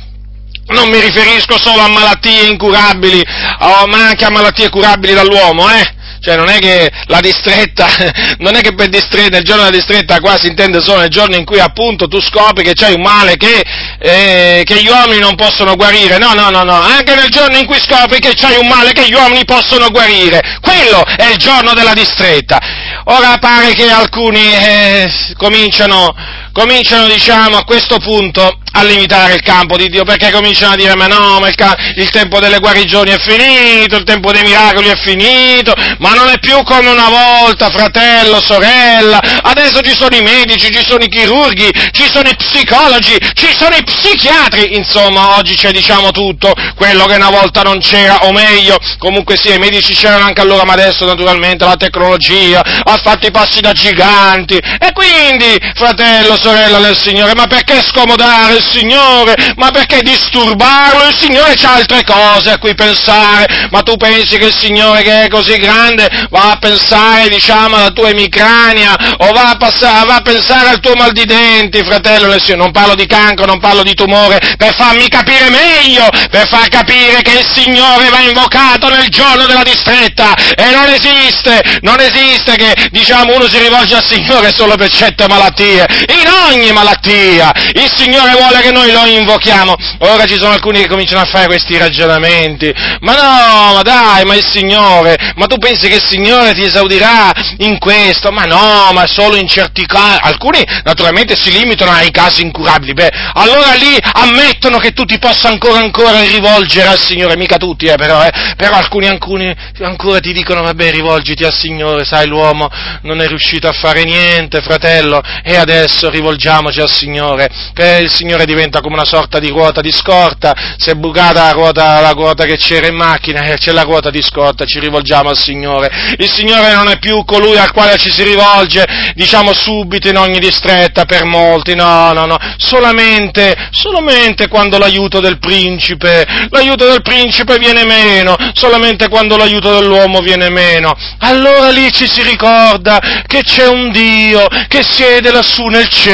non 0.66 0.88
mi 0.88 1.00
riferisco 1.00 1.58
solo 1.58 1.82
a 1.82 1.88
malattie 1.88 2.46
incurabili, 2.46 3.22
oh, 3.58 3.87
ma 3.87 4.06
anche 4.06 4.24
a 4.24 4.30
malattie 4.30 4.70
curabili 4.70 5.14
dall'uomo, 5.14 5.68
eh? 5.70 5.94
Cioè 6.24 6.37
non 6.37 6.48
è 6.48 6.58
che 6.58 6.90
la 7.08 7.20
distretta, 7.20 7.87
non 8.40 8.54
è 8.54 8.62
che 8.62 8.74
per 8.74 8.88
distretta, 8.88 9.37
nel 9.37 9.44
giorno 9.44 9.64
della 9.64 9.76
distretta 9.76 10.20
qua 10.20 10.38
si 10.38 10.46
intende 10.46 10.80
solo 10.80 11.00
nel 11.00 11.10
giorno 11.10 11.37
in 11.37 11.44
cui 11.44 11.60
appunto 11.60 12.08
tu 12.08 12.18
scopri 12.18 12.64
che 12.64 12.72
c'è 12.72 12.94
un 12.94 13.02
male 13.02 13.37
che, 13.37 13.62
eh, 13.98 14.62
che 14.64 14.82
gli 14.82 14.88
uomini 14.88 15.18
non 15.18 15.34
possono 15.34 15.76
guarire, 15.76 16.16
no, 16.16 16.32
no, 16.32 16.48
no, 16.48 16.62
no, 16.62 16.72
anche 16.72 17.14
nel 17.14 17.28
giorno 17.28 17.58
in 17.58 17.66
cui 17.66 17.78
scopri 17.78 18.20
che 18.20 18.32
c'è 18.32 18.56
un 18.56 18.66
male 18.66 18.92
che 18.92 19.06
gli 19.06 19.12
uomini 19.12 19.44
possono 19.44 19.90
guarire, 19.90 20.40
quello 20.62 21.04
è 21.04 21.26
il 21.26 21.37
giorno 21.37 21.74
della 21.74 21.92
distretta. 21.92 22.58
Ora 23.04 23.37
pare 23.37 23.74
che 23.74 23.90
alcuni 23.90 24.40
eh, 24.40 25.12
cominciano, 25.37 26.14
cominciano 26.54 27.08
diciamo 27.08 27.56
a 27.56 27.64
questo 27.64 27.98
punto 27.98 28.58
a 28.76 28.82
limitare 28.82 29.34
il 29.34 29.42
campo 29.42 29.76
di 29.76 29.88
Dio, 29.88 30.04
perché 30.04 30.30
cominciano 30.30 30.72
a 30.72 30.76
dire, 30.76 30.94
ma 30.96 31.06
no, 31.06 31.38
ma 31.38 31.48
il, 31.48 31.54
ca- 31.54 31.76
il 31.94 32.10
tempo 32.10 32.40
delle 32.40 32.58
guarigioni 32.58 33.10
è 33.10 33.18
finito, 33.18 33.96
il 33.96 34.04
tempo 34.04 34.32
dei 34.32 34.42
miracoli 34.42 34.88
è 34.88 34.96
finito, 34.96 35.72
ma 35.98 36.14
non 36.14 36.28
è 36.28 36.38
più 36.40 36.60
come 36.64 36.90
una 36.90 37.08
volta, 37.08 37.70
fratello, 37.70 38.40
sorella, 38.42 39.20
adesso 39.42 39.80
ci 39.80 39.94
sono 39.94 40.16
i 40.16 40.22
medici, 40.22 40.72
ci 40.72 40.84
sono 40.84 41.04
i 41.04 41.08
chirurghi, 41.08 41.70
ci 41.92 42.08
sono 42.10 42.28
i 42.28 42.34
psicologi, 42.34 43.16
ci 43.34 43.54
sono 43.56 43.76
i 43.76 43.84
psichiatri, 43.84 44.74
insomma, 44.76 45.36
oggi 45.36 45.54
c'è 45.54 45.70
diciamo 45.70 46.10
tutto, 46.10 46.52
quello 46.74 47.06
che 47.06 47.14
una 47.14 47.30
volta 47.30 47.62
non 47.62 47.78
c'era, 47.78 48.24
o 48.24 48.32
meglio, 48.32 48.76
comunque 48.98 49.36
sì, 49.36 49.52
i 49.54 49.58
medici 49.58 49.94
c'erano 49.94 50.24
anche 50.24 50.40
allora, 50.40 50.64
ma 50.64 50.72
adesso 50.72 51.04
naturalmente 51.04 51.64
la 51.64 51.76
tecnologia 51.76 52.60
ha 52.60 52.96
fatto 52.96 53.28
i 53.28 53.30
passi 53.30 53.60
da 53.60 53.70
giganti, 53.70 54.56
e 54.56 54.90
quindi, 54.92 55.56
fratello, 55.76 56.36
sorella 56.44 56.78
del 56.78 56.96
Signore, 56.96 57.35
ma 57.35 57.46
perché 57.46 57.83
scomodare 57.83 58.57
il 58.57 58.62
Signore? 58.68 59.35
Ma 59.57 59.70
perché 59.70 60.00
disturbarlo? 60.02 61.09
Il 61.09 61.16
Signore 61.16 61.54
c'ha 61.57 61.76
altre 61.76 62.04
cose 62.04 62.50
a 62.50 62.59
cui 62.59 62.74
pensare, 62.74 63.68
ma 63.70 63.80
tu 63.80 63.96
pensi 63.96 64.37
che 64.37 64.46
il 64.46 64.54
Signore 64.54 65.02
che 65.02 65.22
è 65.22 65.28
così 65.28 65.57
grande 65.57 66.07
va 66.28 66.50
a 66.50 66.57
pensare, 66.59 67.30
diciamo, 67.30 67.76
alla 67.76 67.92
tua 67.92 68.11
emicrania, 68.11 68.94
o 69.16 69.33
va 69.33 69.50
a, 69.50 69.57
passare, 69.57 70.07
va 70.07 70.16
a 70.16 70.20
pensare 70.20 70.68
al 70.68 70.80
tuo 70.80 70.92
mal 70.96 71.12
di 71.12 71.24
denti, 71.24 71.83
fratello 71.83 72.28
del 72.28 72.42
Signore, 72.42 72.62
non 72.62 72.72
parlo 72.72 72.94
di 72.94 73.07
cancro, 73.07 73.46
non 73.46 73.59
parlo 73.59 73.83
di 73.83 73.94
tumore, 73.94 74.38
per 74.59 74.74
farmi 74.74 75.09
capire 75.09 75.48
meglio, 75.48 76.07
per 76.30 76.46
far 76.46 76.68
capire 76.68 77.22
che 77.22 77.38
il 77.38 77.46
Signore 77.54 78.11
va 78.11 78.20
invocato 78.20 78.90
nel 78.90 79.09
giorno 79.09 79.46
della 79.46 79.62
distretta, 79.62 80.35
e 80.54 80.70
non 80.72 80.88
esiste, 80.92 81.78
non 81.80 81.98
esiste 82.00 82.54
che, 82.57 82.88
diciamo, 82.90 83.35
uno 83.35 83.48
si 83.48 83.59
rivolge 83.59 83.94
al 83.94 84.04
Signore 84.04 84.52
solo 84.54 84.76
per 84.76 84.90
certe 84.90 85.26
malattie, 85.26 85.87
in 86.20 86.33
ogni 86.52 86.72
malattia, 86.72 87.52
il 87.74 87.90
Signore 87.94 88.32
vuole 88.32 88.60
che 88.60 88.70
noi 88.70 88.92
lo 88.92 89.06
invochiamo, 89.06 89.74
ora 89.98 90.24
ci 90.26 90.34
sono 90.34 90.52
alcuni 90.52 90.80
che 90.80 90.88
cominciano 90.88 91.20
a 91.20 91.26
fare 91.26 91.46
questi 91.46 91.76
ragionamenti, 91.76 92.72
ma 93.00 93.12
no, 93.14 93.74
ma 93.74 93.82
dai, 93.82 94.24
ma 94.24 94.34
il 94.34 94.44
Signore, 94.44 95.16
ma 95.36 95.46
tu 95.46 95.56
pensi 95.56 95.88
che 95.88 95.96
il 95.96 96.04
Signore 96.04 96.54
ti 96.54 96.64
esaudirà 96.64 97.32
in 97.58 97.78
questo? 97.78 98.30
Ma 98.30 98.44
no, 98.44 98.90
ma 98.92 99.06
solo 99.06 99.36
in 99.36 99.48
certi 99.48 99.86
casi, 99.86 100.18
alcuni 100.22 100.62
naturalmente 100.84 101.36
si 101.36 101.50
limitano 101.50 101.90
ai 101.90 102.10
casi 102.10 102.42
incurabili, 102.42 102.92
beh, 102.92 103.10
allora 103.34 103.72
lì 103.74 103.96
ammettono 104.00 104.78
che 104.78 104.92
tu 104.92 105.04
ti 105.04 105.18
possa 105.18 105.48
ancora 105.48 105.78
ancora 105.78 106.20
rivolgere 106.22 106.88
al 106.88 106.98
Signore, 106.98 107.36
mica 107.36 107.56
tutti, 107.56 107.86
eh, 107.86 107.96
però, 107.96 108.24
eh, 108.24 108.32
però 108.56 108.76
alcuni, 108.76 109.06
alcuni 109.06 109.54
ancora 109.80 110.20
ti 110.20 110.32
dicono, 110.32 110.62
vabbè, 110.62 110.90
rivolgiti 110.90 111.44
al 111.44 111.52
Signore, 111.52 112.04
sai, 112.04 112.26
l'uomo 112.26 112.68
non 113.02 113.20
è 113.20 113.26
riuscito 113.26 113.68
a 113.68 113.72
fare 113.72 114.04
niente, 114.04 114.60
fratello, 114.60 115.22
e 115.42 115.56
adesso 115.56 116.10
rivolgiamoci 116.24 116.80
al 116.80 116.90
Signore, 116.90 117.50
che 117.74 117.98
il 118.02 118.10
Signore 118.10 118.46
diventa 118.46 118.80
come 118.80 118.94
una 118.94 119.04
sorta 119.04 119.38
di 119.38 119.50
ruota 119.50 119.82
di 119.82 119.92
scorta, 119.92 120.54
si 120.78 120.88
è 120.88 120.94
bucata 120.94 121.44
la 121.44 121.50
ruota, 121.50 122.00
la 122.00 122.10
ruota 122.10 122.46
che 122.46 122.56
c'era 122.56 122.87
in 122.87 122.96
macchina, 122.96 123.42
e 123.42 123.58
c'è 123.58 123.72
la 123.72 123.82
ruota 123.82 124.10
di 124.10 124.22
scorta, 124.22 124.64
ci 124.64 124.80
rivolgiamo 124.80 125.28
al 125.28 125.37
Signore. 125.37 125.90
Il 126.16 126.30
Signore 126.30 126.74
non 126.74 126.88
è 126.88 126.98
più 126.98 127.24
colui 127.26 127.58
al 127.58 127.72
quale 127.72 127.98
ci 127.98 128.10
si 128.10 128.22
rivolge, 128.22 128.84
diciamo 129.14 129.52
subito 129.52 130.08
in 130.08 130.16
ogni 130.16 130.38
distretta 130.38 131.04
per 131.04 131.24
molti, 131.24 131.74
no, 131.74 132.12
no, 132.14 132.24
no, 132.24 132.38
solamente, 132.56 133.54
solamente 133.70 134.48
quando 134.48 134.78
l'aiuto 134.78 135.20
del 135.20 135.38
principe, 135.38 136.26
l'aiuto 136.48 136.87
del 136.87 137.02
principe 137.02 137.58
viene 137.58 137.84
meno, 137.84 138.34
solamente 138.54 139.08
quando 139.08 139.37
l'aiuto 139.37 139.78
dell'uomo 139.78 140.20
viene 140.20 140.48
meno. 140.48 140.96
Allora 141.18 141.70
lì 141.70 141.92
ci 141.92 142.08
si 142.08 142.22
ricorda 142.22 143.22
che 143.26 143.42
c'è 143.42 143.66
un 143.66 143.90
Dio 143.90 144.46
che 144.68 144.82
siede 144.82 145.30
lassù 145.30 145.66
nel 145.66 145.88
cielo, 145.88 146.12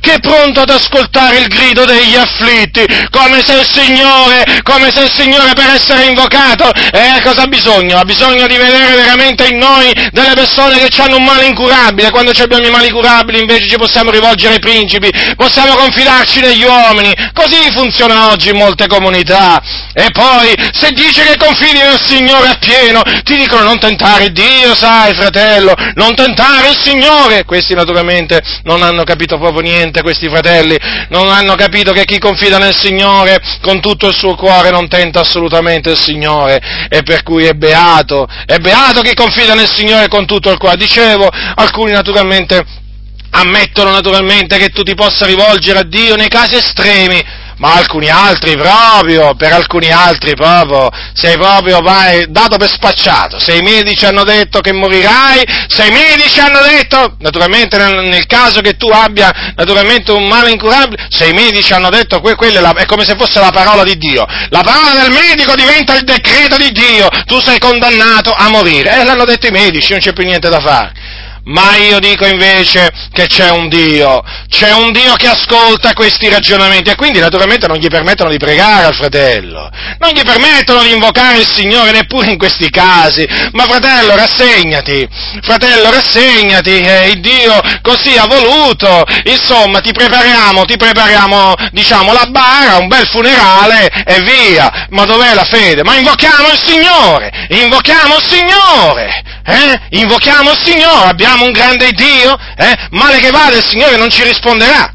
che 0.00 0.14
è 0.14 0.20
pronto 0.20 0.62
ad 0.62 0.70
ascoltare 0.70 1.38
il 1.38 1.46
grido 1.46 1.84
degli 1.84 2.16
afflitti, 2.16 2.84
come 3.10 3.42
se 3.44 3.54
il 3.54 3.68
Signore, 3.70 4.44
come 4.62 4.90
se 4.90 5.02
il 5.02 5.12
Signore 5.12 5.52
per 5.52 5.70
essere 5.70 6.04
invocato, 6.04 6.70
eh, 6.72 7.20
cosa 7.22 7.42
ha 7.42 7.46
bisogno? 7.46 7.98
Ha 7.98 8.04
bisogno 8.04 8.46
di 8.46 8.56
vedere 8.56 8.94
veramente 8.96 9.46
in 9.46 9.58
noi 9.58 9.92
delle 10.12 10.34
persone 10.34 10.78
che 10.78 11.02
hanno 11.02 11.16
un 11.16 11.24
male 11.24 11.46
incurabile, 11.46 12.10
quando 12.10 12.30
abbiamo 12.30 12.66
i 12.66 12.70
mali 12.70 12.86
incurabili 12.86 13.40
invece 13.40 13.68
ci 13.68 13.76
possiamo 13.76 14.10
rivolgere 14.10 14.54
ai 14.54 14.60
principi, 14.60 15.10
possiamo 15.36 15.74
confidarci 15.74 16.40
negli 16.40 16.64
uomini, 16.64 17.14
così 17.32 17.70
funziona 17.72 18.30
oggi 18.30 18.50
in 18.50 18.56
molte 18.56 18.86
comunità. 18.86 19.62
E 19.92 20.06
poi, 20.12 20.54
se 20.72 20.90
dici 20.92 21.20
che 21.20 21.36
confidi 21.36 21.78
nel 21.78 22.00
Signore 22.00 22.48
appieno, 22.48 23.02
ti 23.24 23.36
dicono 23.36 23.62
non 23.62 23.78
tentare 23.78 24.30
Dio, 24.32 24.74
sai 24.74 25.14
fratello, 25.14 25.74
non 25.94 26.14
tentare 26.14 26.70
il 26.70 26.78
Signore. 26.80 27.44
Questi 27.44 27.74
naturalmente 27.74 28.40
non 28.64 28.82
hanno 28.82 29.04
capito 29.04 29.19
proprio 29.26 29.60
niente, 29.60 30.02
questi 30.02 30.28
fratelli, 30.28 30.76
non 31.08 31.28
hanno 31.28 31.54
capito 31.54 31.92
che 31.92 32.04
chi 32.04 32.18
confida 32.18 32.58
nel 32.58 32.74
Signore 32.74 33.40
con 33.60 33.80
tutto 33.80 34.08
il 34.08 34.14
suo 34.14 34.34
cuore 34.34 34.70
non 34.70 34.88
tenta 34.88 35.20
assolutamente 35.20 35.90
il 35.90 35.98
Signore, 35.98 36.60
e 36.88 37.02
per 37.02 37.22
cui 37.22 37.44
è 37.44 37.52
beato, 37.52 38.26
è 38.46 38.58
beato 38.58 39.02
chi 39.02 39.14
confida 39.14 39.54
nel 39.54 39.70
Signore 39.70 40.08
con 40.08 40.26
tutto 40.26 40.50
il 40.50 40.58
cuore. 40.58 40.76
Dicevo, 40.76 41.28
alcuni 41.54 41.92
naturalmente 41.92 42.64
ammettono 43.30 43.90
naturalmente 43.90 44.58
che 44.58 44.70
tu 44.70 44.82
ti 44.82 44.94
possa 44.94 45.24
rivolgere 45.24 45.78
a 45.78 45.84
Dio 45.84 46.16
nei 46.16 46.28
casi 46.28 46.56
estremi, 46.56 47.22
ma 47.60 47.74
alcuni 47.74 48.08
altri 48.08 48.56
proprio, 48.56 49.34
per 49.34 49.52
alcuni 49.52 49.92
altri 49.92 50.34
proprio, 50.34 50.88
sei 51.12 51.36
proprio 51.36 51.80
vai, 51.80 52.24
dato 52.30 52.56
per 52.56 52.70
spacciato, 52.70 53.38
se 53.38 53.54
i 53.54 53.60
medici 53.60 54.06
hanno 54.06 54.24
detto 54.24 54.60
che 54.60 54.72
morirai, 54.72 55.44
se 55.68 55.86
i 55.86 55.90
medici 55.90 56.40
hanno 56.40 56.60
detto, 56.62 57.16
naturalmente 57.18 57.76
nel, 57.76 58.08
nel 58.08 58.26
caso 58.26 58.62
che 58.62 58.76
tu 58.76 58.88
abbia 58.88 59.52
naturalmente 59.54 60.10
un 60.10 60.26
male 60.26 60.50
incurabile, 60.50 61.06
se 61.10 61.26
i 61.26 61.32
medici 61.34 61.72
hanno 61.74 61.90
detto 61.90 62.20
que, 62.20 62.34
è, 62.34 62.60
la, 62.60 62.72
è 62.72 62.86
come 62.86 63.04
se 63.04 63.14
fosse 63.16 63.38
la 63.40 63.50
parola 63.50 63.84
di 63.84 63.96
Dio, 63.98 64.24
la 64.48 64.62
parola 64.62 65.02
del 65.02 65.12
medico 65.12 65.54
diventa 65.54 65.94
il 65.94 66.04
decreto 66.04 66.56
di 66.56 66.72
Dio, 66.72 67.08
tu 67.26 67.40
sei 67.40 67.58
condannato 67.58 68.32
a 68.32 68.48
morire, 68.48 68.96
e 68.96 69.00
eh, 69.00 69.04
l'hanno 69.04 69.26
detto 69.26 69.46
i 69.46 69.50
medici, 69.50 69.90
non 69.90 70.00
c'è 70.00 70.14
più 70.14 70.24
niente 70.24 70.48
da 70.48 70.60
fare. 70.60 70.92
Ma 71.44 71.76
io 71.76 71.98
dico 71.98 72.26
invece 72.26 72.90
che 73.12 73.26
c'è 73.26 73.50
un 73.50 73.68
Dio, 73.68 74.22
c'è 74.48 74.72
un 74.72 74.92
Dio 74.92 75.14
che 75.14 75.26
ascolta 75.26 75.94
questi 75.94 76.28
ragionamenti 76.28 76.90
e 76.90 76.94
quindi 76.96 77.18
naturalmente 77.18 77.66
non 77.66 77.76
gli 77.76 77.88
permettono 77.88 78.30
di 78.30 78.36
pregare 78.36 78.84
al 78.84 78.94
fratello, 78.94 79.70
non 79.98 80.10
gli 80.10 80.22
permettono 80.22 80.82
di 80.82 80.92
invocare 80.92 81.38
il 81.38 81.46
Signore 81.46 81.92
neppure 81.92 82.30
in 82.30 82.38
questi 82.38 82.68
casi. 82.70 83.26
Ma 83.52 83.64
fratello, 83.64 84.14
rassegnati, 84.16 85.08
fratello, 85.42 85.90
rassegnati, 85.90 86.78
eh, 86.80 87.08
il 87.10 87.20
Dio 87.20 87.60
così 87.82 88.16
ha 88.16 88.26
voluto, 88.26 89.04
insomma, 89.24 89.80
ti 89.80 89.92
prepariamo, 89.92 90.64
ti 90.64 90.76
prepariamo, 90.76 91.54
diciamo, 91.72 92.12
la 92.12 92.26
bara, 92.28 92.76
un 92.76 92.88
bel 92.88 93.06
funerale 93.08 93.88
e 94.04 94.20
via. 94.20 94.86
Ma 94.90 95.04
dov'è 95.04 95.34
la 95.34 95.44
fede? 95.44 95.82
Ma 95.82 95.96
invochiamo 95.96 96.52
il 96.52 96.60
Signore, 96.62 97.46
invochiamo 97.48 98.16
il 98.16 98.24
Signore, 98.26 99.22
eh? 99.44 99.98
Invochiamo 100.00 100.50
il 100.52 100.58
Signore, 100.62 101.08
abbiamo 101.08 101.39
un 101.42 101.52
grande 101.52 101.90
Dio, 101.92 102.36
eh? 102.56 102.76
Male 102.90 103.18
che 103.18 103.30
vada 103.30 103.56
il 103.56 103.64
Signore 103.66 103.96
non 103.96 104.10
ci 104.10 104.22
risponderà. 104.22 104.92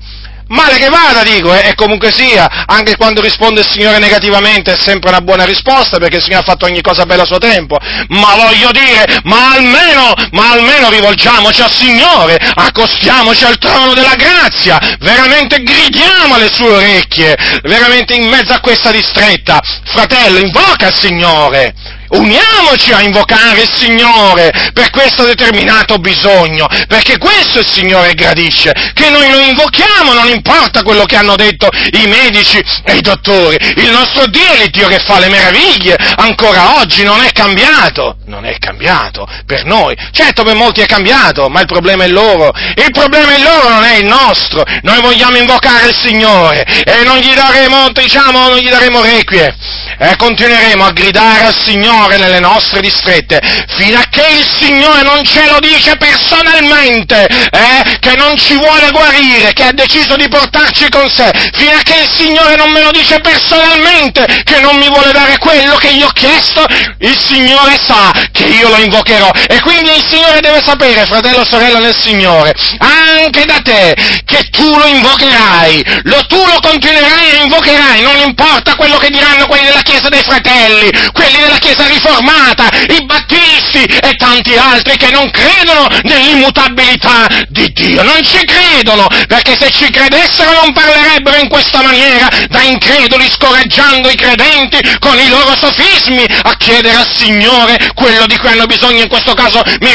Male 0.47 0.77
che 0.77 0.89
vada, 0.89 1.23
dico, 1.23 1.51
eh, 1.55 1.69
e 1.69 1.75
comunque 1.75 2.11
sia, 2.11 2.65
anche 2.67 2.95
quando 2.97 3.19
risponde 3.19 3.61
il 3.61 3.67
Signore 3.67 3.97
negativamente 3.97 4.73
è 4.73 4.77
sempre 4.77 5.09
una 5.09 5.21
buona 5.21 5.43
risposta 5.43 5.97
perché 5.97 6.17
il 6.17 6.21
Signore 6.21 6.43
ha 6.43 6.45
fatto 6.45 6.65
ogni 6.65 6.81
cosa 6.81 7.07
bella 7.07 7.23
a 7.23 7.25
suo 7.25 7.39
tempo. 7.39 7.77
Ma 8.09 8.35
voglio 8.35 8.69
dire, 8.71 9.21
ma 9.23 9.53
almeno, 9.53 10.13
ma 10.33 10.51
almeno 10.51 10.91
rivolgiamoci 10.91 11.61
al 11.63 11.71
Signore, 11.71 12.37
accostiamoci 12.37 13.43
al 13.43 13.57
trono 13.57 13.93
della 13.93 14.13
grazia, 14.13 14.77
veramente 14.99 15.63
gridiamo 15.63 16.35
alle 16.35 16.51
sue 16.53 16.69
orecchie, 16.69 17.35
veramente 17.63 18.13
in 18.13 18.27
mezzo 18.27 18.53
a 18.53 18.59
questa 18.59 18.91
distretta. 18.91 19.59
Fratello, 19.83 20.37
invoca 20.37 20.89
il 20.89 20.95
Signore, 20.95 21.73
Uniamoci 22.09 22.91
a 22.91 23.01
invocare 23.01 23.61
il 23.61 23.71
Signore 23.71 24.51
per 24.73 24.89
questo 24.89 25.25
determinato 25.25 25.97
bisogno, 25.97 26.67
perché 26.87 27.17
questo 27.17 27.59
il 27.59 27.67
Signore 27.67 28.13
gradisce, 28.13 28.71
che 28.93 29.09
noi 29.09 29.29
lo 29.31 29.39
invochiamo, 29.39 30.13
non 30.13 30.27
importa 30.27 30.83
quello 30.83 31.05
che 31.05 31.15
hanno 31.15 31.35
detto 31.35 31.69
i 31.91 32.07
medici 32.07 32.63
e 32.83 32.95
i 32.95 33.01
dottori, 33.01 33.57
il 33.77 33.89
nostro 33.89 34.27
Dio 34.27 34.51
è 34.53 34.63
il 34.63 34.69
Dio 34.69 34.87
che 34.87 34.99
fa 34.99 35.19
le 35.19 35.29
meraviglie, 35.29 35.97
ancora 36.17 36.77
oggi 36.77 37.03
non 37.03 37.21
è 37.23 37.31
cambiato, 37.31 38.17
non 38.25 38.45
è 38.45 38.57
cambiato 38.59 39.27
per 39.45 39.65
noi, 39.65 39.95
certo 40.11 40.43
per 40.43 40.55
molti 40.55 40.81
è 40.81 40.85
cambiato, 40.85 41.49
ma 41.49 41.61
il 41.61 41.67
problema 41.67 42.03
è 42.03 42.07
loro, 42.07 42.51
il 42.75 42.91
problema 42.91 43.35
è 43.35 43.39
loro, 43.39 43.69
non 43.69 43.83
è 43.83 43.97
il 43.97 44.05
nostro, 44.05 44.63
noi 44.81 45.01
vogliamo 45.01 45.37
invocare 45.37 45.89
il 45.89 45.95
Signore 45.95 46.63
e 46.63 47.03
non 47.03 47.17
gli 47.17 47.33
daremo, 47.33 47.89
diciamo, 47.91 48.47
non 48.49 48.57
gli 48.57 48.69
daremo 48.69 49.01
requie, 49.01 49.55
e 49.97 50.15
continueremo 50.17 50.85
a 50.85 50.91
gridare 50.91 51.45
al 51.45 51.55
Signore 51.55 51.94
Signore 51.95 52.17
nelle 52.17 52.39
nostre 52.41 52.81
distrette, 52.81 53.39
fino 53.77 53.97
a 53.97 54.03
che 54.09 54.27
il 54.27 54.45
Signore 54.59 55.01
non 55.03 55.23
ce 55.23 55.45
lo 55.49 55.59
dice 55.59 55.95
personalmente, 55.95 57.25
eh, 57.25 57.97
che 57.99 58.15
non 58.17 58.35
ci 58.35 58.57
vuole 58.57 58.91
guarire, 58.91 59.53
che 59.53 59.63
ha 59.63 59.71
deciso 59.71 60.17
di 60.17 60.27
portarci 60.27 60.89
con 60.89 61.09
sé, 61.09 61.31
fino 61.53 61.71
a 61.71 61.81
che 61.83 62.01
il 62.01 62.09
Signore 62.13 62.57
non 62.57 62.69
me 62.71 62.81
lo 62.81 62.91
dice 62.91 63.21
personalmente, 63.21 64.25
che 64.43 64.59
non 64.59 64.75
mi 64.75 64.89
vuole 64.89 65.13
dare 65.13 65.37
quello 65.37 65.75
che 65.75 65.87
io 65.87 66.07
ho 66.07 66.11
chiesto, 66.11 66.65
il 66.99 67.17
Signore 67.17 67.79
sa 67.87 68.11
che 68.33 68.43
io 68.43 68.67
lo 68.67 68.77
invocherò. 68.77 69.31
E 69.47 69.61
quindi 69.61 69.95
il 69.95 70.05
Signore 70.05 70.41
deve 70.41 70.61
sapere, 70.65 71.05
fratello 71.05 71.39
o 71.39 71.45
sorella 71.45 71.79
nel 71.79 71.95
Signore, 71.95 72.53
anche 72.79 73.45
da 73.45 73.61
te, 73.63 73.95
che 74.25 74.49
tu 74.51 74.77
lo 74.77 74.85
invocherai, 74.85 76.01
lo, 76.03 76.25
tu 76.25 76.43
lo 76.45 76.59
continuerai 76.61 77.29
e 77.29 77.43
invocherai, 77.43 78.01
non 78.01 78.17
importa 78.17 78.75
quello 78.75 78.97
che 78.97 79.09
diranno 79.09 79.47
quelli 79.47 79.67
della 79.67 79.81
Chiesa 79.81 80.09
dei 80.09 80.23
Fratelli, 80.23 80.91
quelli 81.13 81.39
della 81.39 81.57
Chiesa 81.57 81.83
riformata, 81.87 82.69
i 82.89 83.05
battisti 83.05 83.83
e 83.83 84.13
tanti 84.15 84.55
altri 84.55 84.97
che 84.97 85.11
non 85.11 85.29
credono 85.31 85.87
nell'immutabilità 86.03 87.27
di 87.49 87.71
Dio, 87.73 88.03
non 88.03 88.23
ci 88.23 88.43
credono, 88.45 89.07
perché 89.27 89.55
se 89.59 89.69
ci 89.71 89.89
credessero 89.89 90.51
non 90.61 90.73
parlerebbero 90.73 91.37
in 91.37 91.49
questa 91.49 91.81
maniera 91.81 92.27
da 92.49 92.61
increduli 92.61 93.29
scoraggiando 93.29 94.09
i 94.09 94.15
credenti 94.15 94.79
con 94.99 95.17
i 95.17 95.29
loro 95.29 95.55
sofismi 95.55 96.25
a 96.43 96.55
chiedere 96.57 96.95
al 96.95 97.09
Signore 97.11 97.91
quello 97.93 98.25
di 98.25 98.37
cui 98.37 98.49
hanno 98.49 98.65
bisogno, 98.65 99.01
in 99.01 99.07
questo 99.07 99.33
caso 99.33 99.61
mi, 99.79 99.89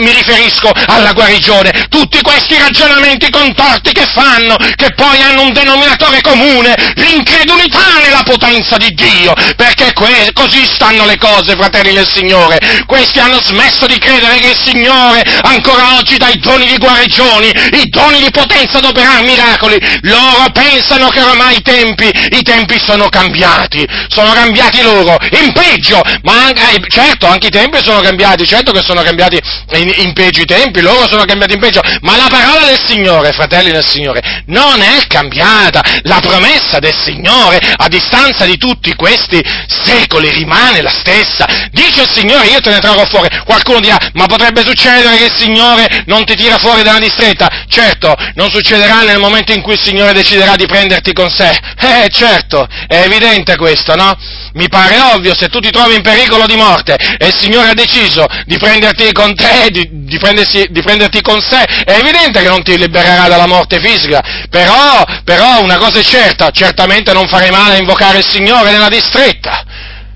mi 0.00 0.12
riferisco 0.12 0.70
alla 0.86 1.12
guarigione. 1.12 1.86
Tutti 1.88 2.20
questi 2.22 2.56
ragionamenti 2.58 3.30
contorti 3.30 3.92
che 3.92 4.06
fanno, 4.06 4.56
che 4.76 4.92
poi 4.94 5.20
hanno 5.22 5.42
un 5.42 5.52
denominatore 5.52 6.20
comune, 6.20 6.74
l'incredulità 6.96 7.98
nella 8.02 8.22
potenza 8.22 8.76
di 8.76 8.90
Dio, 8.90 9.32
perché 9.56 9.92
que- 9.92 10.30
così 10.32 10.64
stanno 10.66 11.04
le 11.04 11.16
cose, 11.18 11.31
fratelli 11.40 11.94
del 11.94 12.08
Signore. 12.08 12.58
Questi 12.86 13.18
hanno 13.20 13.40
smesso 13.42 13.86
di 13.86 13.98
credere 13.98 14.38
che 14.38 14.50
il 14.50 14.60
Signore 14.62 15.22
ancora 15.42 15.96
oggi 15.96 16.16
dà 16.18 16.28
i 16.28 16.38
doni 16.38 16.66
di 16.66 16.76
guarigioni, 16.76 17.48
i 17.48 17.88
doni 17.88 18.20
di 18.20 18.30
potenza 18.30 18.78
ad 18.78 18.84
operare 18.84 19.22
miracoli. 19.22 19.78
Loro 20.02 20.50
pensano 20.52 21.08
che 21.08 21.22
ormai 21.22 21.56
i 21.56 21.62
tempi, 21.62 22.10
i 22.30 22.42
tempi 22.42 22.78
sono 22.78 23.08
cambiati, 23.08 23.86
sono 24.08 24.32
cambiati 24.32 24.82
loro, 24.82 25.16
in 25.40 25.52
peggio, 25.52 26.02
ma 26.22 26.44
anche, 26.46 26.62
eh, 26.74 26.84
certo 26.88 27.26
anche 27.26 27.46
i 27.46 27.50
tempi 27.50 27.78
sono 27.82 28.00
cambiati, 28.00 28.46
certo 28.46 28.72
che 28.72 28.82
sono 28.82 29.02
cambiati 29.02 29.40
in, 29.72 29.92
in 29.96 30.12
peggio 30.12 30.42
i 30.42 30.46
tempi, 30.46 30.80
loro 30.80 31.06
sono 31.06 31.24
cambiati 31.24 31.54
in 31.54 31.60
peggio, 31.60 31.80
ma 32.00 32.16
la 32.16 32.28
parola 32.28 32.66
del 32.66 32.80
Signore, 32.84 33.32
fratelli 33.32 33.70
del 33.70 33.84
Signore, 33.84 34.42
non 34.46 34.80
è 34.80 35.06
cambiata, 35.06 35.82
la 36.02 36.20
promessa 36.20 36.78
del 36.78 36.94
Signore 36.94 37.60
a 37.76 37.88
distanza 37.88 38.44
di 38.44 38.56
tutti 38.56 38.94
questi 38.94 39.42
secoli 39.66 40.30
rimane 40.30 40.82
la 40.82 40.90
stessa, 40.90 41.21
dice 41.70 42.02
il 42.02 42.10
Signore 42.10 42.46
io 42.46 42.60
te 42.60 42.70
ne 42.70 42.78
trarrò 42.78 43.04
fuori, 43.06 43.28
qualcuno 43.44 43.80
dirà 43.80 43.98
ma 44.14 44.26
potrebbe 44.26 44.64
succedere 44.64 45.16
che 45.16 45.24
il 45.24 45.34
Signore 45.36 46.04
non 46.06 46.24
ti 46.24 46.34
tira 46.34 46.58
fuori 46.58 46.82
dalla 46.82 46.98
distretta, 46.98 47.48
certo, 47.68 48.14
non 48.34 48.50
succederà 48.50 49.02
nel 49.02 49.18
momento 49.18 49.52
in 49.52 49.62
cui 49.62 49.74
il 49.74 49.80
Signore 49.80 50.12
deciderà 50.12 50.56
di 50.56 50.66
prenderti 50.66 51.12
con 51.12 51.30
sé, 51.30 51.50
eh 51.78 52.08
certo, 52.10 52.66
è 52.86 53.02
evidente 53.04 53.56
questo, 53.56 53.94
no? 53.94 54.16
Mi 54.54 54.68
pare 54.68 54.98
ovvio, 55.14 55.34
se 55.34 55.48
tu 55.48 55.60
ti 55.60 55.70
trovi 55.70 55.94
in 55.94 56.02
pericolo 56.02 56.46
di 56.46 56.56
morte 56.56 56.96
e 57.18 57.26
il 57.26 57.34
Signore 57.34 57.70
ha 57.70 57.74
deciso 57.74 58.26
di 58.44 58.58
prenderti 58.58 59.12
con 59.12 59.34
te, 59.34 59.68
di, 59.70 59.88
di, 59.90 60.18
di 60.68 60.82
prenderti 60.82 61.20
con 61.22 61.40
sé, 61.40 61.64
è 61.84 61.98
evidente 61.98 62.40
che 62.40 62.48
non 62.48 62.62
ti 62.62 62.76
libererà 62.76 63.28
dalla 63.28 63.46
morte 63.46 63.80
fisica, 63.80 64.20
però, 64.50 65.02
però 65.24 65.62
una 65.62 65.76
cosa 65.76 65.98
è 65.98 66.02
certa, 66.02 66.50
certamente 66.50 67.12
non 67.12 67.26
farei 67.28 67.50
male 67.50 67.74
a 67.74 67.78
invocare 67.78 68.18
il 68.18 68.26
Signore 68.28 68.70
nella 68.70 68.88
distretta. 68.88 69.64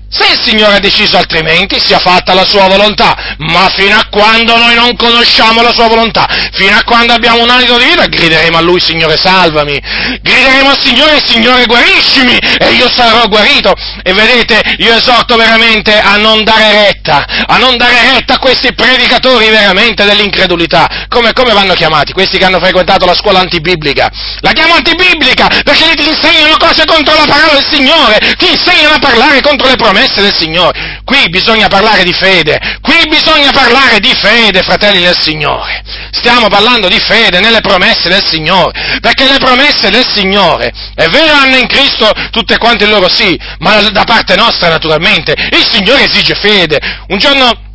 Se 0.09 0.25
il 0.25 0.39
Signore 0.41 0.75
ha 0.77 0.79
deciso 0.79 1.17
altrimenti, 1.17 1.81
sia 1.81 1.99
fatta 1.99 2.33
la 2.33 2.45
sua 2.45 2.65
volontà, 2.67 3.35
ma 3.39 3.67
fino 3.75 3.97
a 3.97 4.07
quando 4.09 4.55
noi 4.55 4.73
non 4.73 4.95
conosciamo 4.95 5.61
la 5.61 5.73
sua 5.73 5.87
volontà, 5.87 6.25
fino 6.53 6.77
a 6.77 6.83
quando 6.83 7.11
abbiamo 7.11 7.43
un 7.43 7.49
alito 7.49 7.77
di 7.77 7.83
vita, 7.83 8.05
grideremo 8.05 8.55
a 8.55 8.61
Lui, 8.61 8.79
Signore 8.79 9.17
salvami, 9.17 9.77
grideremo 10.21 10.69
al 10.69 10.79
Signore, 10.79 11.21
Signore 11.25 11.65
guariscimi, 11.65 12.37
e 12.37 12.71
io 12.71 12.89
sarò 12.89 13.27
guarito. 13.27 13.73
E 14.01 14.13
vedete, 14.13 14.61
io 14.77 14.95
esorto 14.95 15.35
veramente 15.35 15.99
a 15.99 16.15
non 16.15 16.45
dare 16.45 16.71
retta, 16.71 17.25
a 17.45 17.57
non 17.57 17.75
dare 17.75 18.13
retta 18.13 18.35
a 18.35 18.39
questi 18.39 18.73
predicatori 18.73 19.49
veramente 19.49 20.05
dell'incredulità. 20.05 21.05
Come, 21.09 21.33
come 21.33 21.51
vanno 21.51 21.73
chiamati? 21.73 22.13
Questi 22.13 22.37
che 22.37 22.45
hanno 22.45 22.59
frequentato 22.59 23.05
la 23.05 23.13
scuola 23.13 23.39
antibiblica. 23.39 24.09
La 24.39 24.53
chiamo 24.53 24.75
antibiblica 24.75 25.47
perché 25.65 25.85
lì 25.85 25.95
ti 25.95 26.07
insegnano 26.07 26.55
cose 26.55 26.85
contro 26.85 27.13
la 27.13 27.25
parola 27.27 27.53
del 27.53 27.67
Signore, 27.69 28.19
ti 28.37 28.49
insegnano 28.49 28.95
a 28.95 28.99
parlare 28.99 29.41
contro 29.41 29.67
le 29.67 29.75
promesse 29.75 29.96
promesse 29.97 30.21
del 30.21 30.37
Signore. 30.37 31.01
Qui 31.03 31.29
bisogna 31.29 31.67
parlare 31.67 32.03
di 32.03 32.13
fede, 32.13 32.59
qui 32.81 33.07
bisogna 33.09 33.51
parlare 33.51 33.99
di 33.99 34.13
fede, 34.13 34.61
fratelli 34.61 35.01
del 35.01 35.17
Signore. 35.17 35.81
Stiamo 36.11 36.47
parlando 36.47 36.87
di 36.87 36.99
fede 36.99 37.39
nelle 37.39 37.61
promesse 37.61 38.09
del 38.09 38.23
Signore, 38.23 38.99
perché 39.01 39.25
le 39.25 39.37
promesse 39.39 39.89
del 39.89 40.05
Signore, 40.05 40.71
è 40.93 41.07
vero, 41.07 41.33
hanno 41.33 41.57
in 41.57 41.67
Cristo 41.67 42.11
tutte 42.31 42.57
quante 42.57 42.85
loro 42.85 43.09
sì, 43.09 43.37
ma 43.59 43.81
da 43.89 44.03
parte 44.03 44.35
nostra 44.35 44.69
naturalmente, 44.69 45.33
il 45.33 45.67
Signore 45.67 46.03
esige 46.03 46.35
fede. 46.35 46.77
Un 47.07 47.17
giorno 47.17 47.65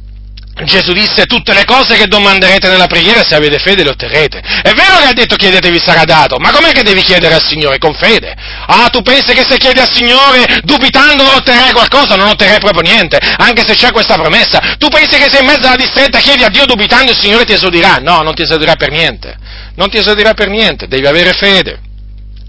Gesù 0.65 0.93
disse 0.93 1.25
tutte 1.25 1.55
le 1.55 1.65
cose 1.65 1.97
che 1.97 2.07
domanderete 2.07 2.69
nella 2.69 2.87
preghiera, 2.87 3.23
se 3.23 3.35
avete 3.35 3.59
fede 3.59 3.83
le 3.83 3.91
otterrete. 3.91 4.38
È 4.38 4.73
vero 4.73 4.99
che 4.99 5.07
ha 5.09 5.12
detto 5.12 5.35
chiedetevi 5.35 5.81
sarà 5.81 6.05
dato, 6.05 6.37
ma 6.38 6.51
com'è 6.51 6.73
che 6.73 6.83
devi 6.83 7.03
chiedere 7.03 7.35
al 7.35 7.43
Signore? 7.43 7.79
Con 7.79 7.95
fede. 7.95 8.35
Ah, 8.67 8.88
tu 8.88 9.01
pensi 9.01 9.33
che 9.33 9.45
se 9.49 9.57
chiedi 9.57 9.81
al 9.81 9.91
Signore 9.91 10.61
dubitando 10.62 11.25
otterrai 11.25 11.73
qualcosa? 11.73 12.17
Non 12.17 12.29
otterrai 12.29 12.59
proprio 12.59 12.83
niente, 12.83 13.19
anche 13.38 13.65
se 13.67 13.75
c'è 13.75 13.91
questa 13.93 14.17
promessa. 14.17 14.77
Tu 14.79 14.88
pensi 14.88 15.17
che 15.17 15.29
se 15.31 15.41
in 15.41 15.47
mezzo 15.47 15.67
alla 15.67 15.77
distretta 15.77 16.19
chiedi 16.19 16.45
a 16.45 16.49
Dio 16.49 16.67
dubitando 16.67 17.11
il 17.11 17.19
Signore 17.19 17.45
ti 17.45 17.55
esaudirà? 17.55 17.97
No, 17.97 18.21
non 18.23 18.35
ti 18.35 18.43
esaudirà 18.43 18.77
per 18.77 18.91
niente. 18.91 19.37
Non 19.77 19.88
ti 19.88 19.97
esaudirà 19.97 20.35
per 20.35 20.49
niente, 20.49 20.87
devi 20.87 21.07
avere 21.07 21.33
fede. 21.33 21.81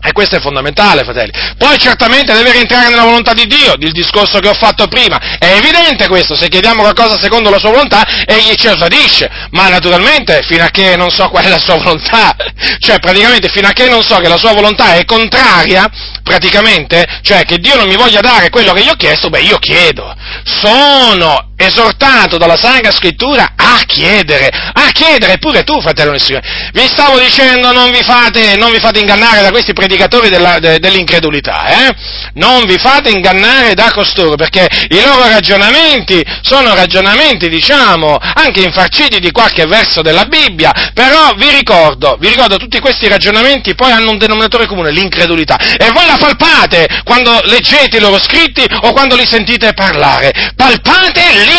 E 0.06 0.12
questo 0.12 0.36
è 0.36 0.42
fondamentale, 0.42 1.04
fratelli. 1.04 1.32
Poi 1.58 1.78
certamente 1.78 2.34
deve 2.34 2.52
rientrare 2.52 2.90
nella 2.90 3.04
volontà 3.04 3.32
di 3.34 3.48
Dio, 3.48 3.76
il 3.80 3.94
discorso 3.94 4.40
che 4.40 4.50
ho 4.50 4.54
fatto 4.54 4.88
prima. 4.88 5.38
È 5.40 5.56
evidente 5.56 6.10
questo, 6.10 6.36
se 6.36 6.50
chiediamo 6.50 6.82
qualcosa 6.82 7.18
secondo 7.18 7.50
la 7.50 7.58
sua 7.58 7.70
volontà, 7.70 8.04
egli 8.26 8.54
ci 8.56 8.68
esaudisce. 8.68 9.30
Ma 9.52 9.70
naturalmente, 9.70 10.42
fino 10.44 10.66
a 10.66 10.70
che 10.70 10.98
non 10.98 11.10
so 11.10 11.30
qual 11.30 11.46
è 11.46 11.50
la 11.50 11.58
sua 11.58 11.78
volontà, 11.78 12.36
cioè 12.80 13.00
praticamente 13.00 13.48
fino 13.48 13.68
a 13.68 13.72
che 13.72 13.88
non 13.88 14.04
so 14.04 14.18
che 14.18 14.28
la 14.28 14.38
sua 14.38 14.54
volontà 14.54 14.96
è 14.96 15.06
contraria, 15.06 15.90
praticamente, 16.22 17.06
cioè 17.22 17.44
che 17.46 17.60
Dio 17.60 17.76
non 17.78 17.88
mi 17.88 17.96
voglia 17.96 18.20
dare 18.20 18.50
quello 18.50 18.74
che 18.74 18.82
io 18.82 18.92
ho 18.92 18.96
chiesto, 18.96 19.30
beh 19.30 19.40
io 19.40 19.58
chiedo. 19.60 20.14
Sono 20.44 21.53
esortato 21.66 22.38
dalla 22.38 22.58
Sacra 22.58 22.92
Scrittura 22.92 23.54
a 23.56 23.82
chiedere, 23.86 24.48
a 24.48 24.90
chiedere 24.92 25.38
pure 25.38 25.64
tu, 25.64 25.80
fratello 25.82 26.12
del 26.12 26.22
Signore. 26.22 26.70
Vi 26.74 26.88
stavo 26.88 27.20
dicendo, 27.20 27.72
non 27.72 27.92
vi 27.92 28.04
fate, 28.04 28.56
non 28.58 28.72
vi 28.72 28.80
fate 28.80 29.00
ingannare 29.00 29.42
da 29.42 29.52
questi 29.52 29.74
predicatori 29.74 30.30
della, 30.30 30.60
de, 30.60 30.80
dell'incredulità, 30.80 31.66
eh? 31.66 31.96
Non 32.36 32.66
vi 32.66 32.78
fate 32.78 33.10
ingannare 33.10 33.74
da 33.74 33.92
costoro, 33.92 34.36
perché 34.36 34.68
i 34.90 35.02
loro 35.02 35.28
ragionamenti 35.28 36.24
sono 36.42 36.74
ragionamenti, 36.74 37.50
diciamo, 37.50 38.18
anche 38.18 38.62
infarciti 38.62 39.20
di 39.20 39.32
qualche 39.32 39.66
verso 39.66 40.02
della 40.02 40.26
Bibbia, 40.26 40.74
però 40.94 41.34
vi 41.36 41.50
ricordo, 41.50 42.18
vi 42.20 42.30
ricordo, 42.30 42.58
tutti 42.58 42.80
questi 42.80 43.08
ragionamenti 43.08 43.76
poi 43.76 43.92
hanno 43.92 44.12
un 44.12 44.18
denominatore 44.18 44.66
comune, 44.66 44.92
l'incredulità, 44.92 45.58
e 45.78 45.90
voi 45.92 46.06
la 46.06 46.18
palpate 46.18 47.02
quando 47.04 47.40
leggete 47.44 47.98
i 47.98 48.00
loro 48.00 48.20
scritti 48.20 48.66
o 48.82 48.92
quando 48.92 49.16
li 49.16 49.26
sentite 49.26 49.74
parlare, 49.74 50.52
palpate 50.56 51.22
l'incredulità. 51.22 51.53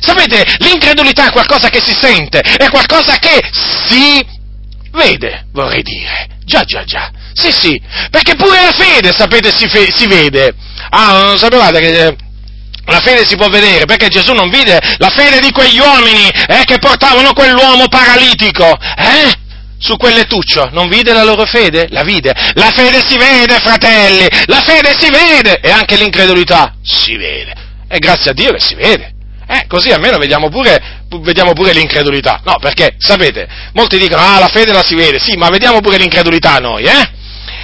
Sapete, 0.00 0.44
l'incredulità 0.58 1.26
è 1.26 1.32
qualcosa 1.32 1.68
che 1.68 1.80
si 1.84 1.94
sente, 1.94 2.40
è 2.40 2.68
qualcosa 2.68 3.16
che 3.16 3.40
si 3.52 4.24
vede, 4.92 5.46
vorrei 5.52 5.82
dire. 5.82 6.28
Già, 6.44 6.62
già, 6.62 6.84
già. 6.84 7.10
Sì, 7.32 7.50
sì, 7.50 7.80
perché 8.10 8.36
pure 8.36 8.62
la 8.62 8.72
fede, 8.72 9.12
sapete, 9.12 9.52
si, 9.52 9.66
fe- 9.68 9.92
si 9.92 10.06
vede. 10.06 10.54
Ah, 10.90 11.22
non 11.24 11.38
sapevate 11.38 11.80
che... 11.80 12.06
Eh, 12.06 12.16
la 12.88 13.00
fede 13.00 13.26
si 13.26 13.34
può 13.34 13.48
vedere, 13.48 13.84
perché 13.84 14.06
Gesù 14.06 14.32
non 14.32 14.48
vide 14.48 14.80
la 14.98 15.08
fede 15.08 15.40
di 15.40 15.50
quegli 15.50 15.80
uomini 15.80 16.28
eh, 16.28 16.62
che 16.64 16.78
portavano 16.78 17.32
quell'uomo 17.32 17.88
paralitico, 17.88 18.78
eh? 18.96 19.34
Su 19.78 19.96
quel 19.96 20.14
lettuccio, 20.14 20.68
non 20.70 20.88
vide 20.88 21.12
la 21.12 21.24
loro 21.24 21.46
fede? 21.46 21.88
La 21.90 22.04
vide. 22.04 22.32
La 22.54 22.70
fede 22.70 23.02
si 23.04 23.16
vede, 23.18 23.58
fratelli, 23.58 24.28
la 24.46 24.62
fede 24.62 24.94
si 24.96 25.10
vede, 25.10 25.58
e 25.60 25.68
anche 25.68 25.96
l'incredulità 25.96 26.76
si 26.80 27.16
vede. 27.16 27.65
E 27.88 27.98
grazie 27.98 28.30
a 28.30 28.34
Dio 28.34 28.52
che 28.52 28.60
si 28.60 28.74
vede. 28.74 29.14
Eh, 29.48 29.66
così 29.68 29.90
almeno 29.90 30.18
vediamo 30.18 30.48
pure, 30.48 31.04
vediamo 31.20 31.52
pure 31.52 31.72
l'incredulità. 31.72 32.40
No, 32.44 32.56
perché, 32.58 32.96
sapete, 32.98 33.46
molti 33.74 33.96
dicono, 33.96 34.22
ah, 34.22 34.40
la 34.40 34.48
fede 34.48 34.72
la 34.72 34.82
si 34.82 34.96
vede, 34.96 35.20
sì, 35.20 35.36
ma 35.36 35.48
vediamo 35.50 35.80
pure 35.80 35.98
l'incredulità 35.98 36.58
noi, 36.58 36.84
eh? 36.84 37.14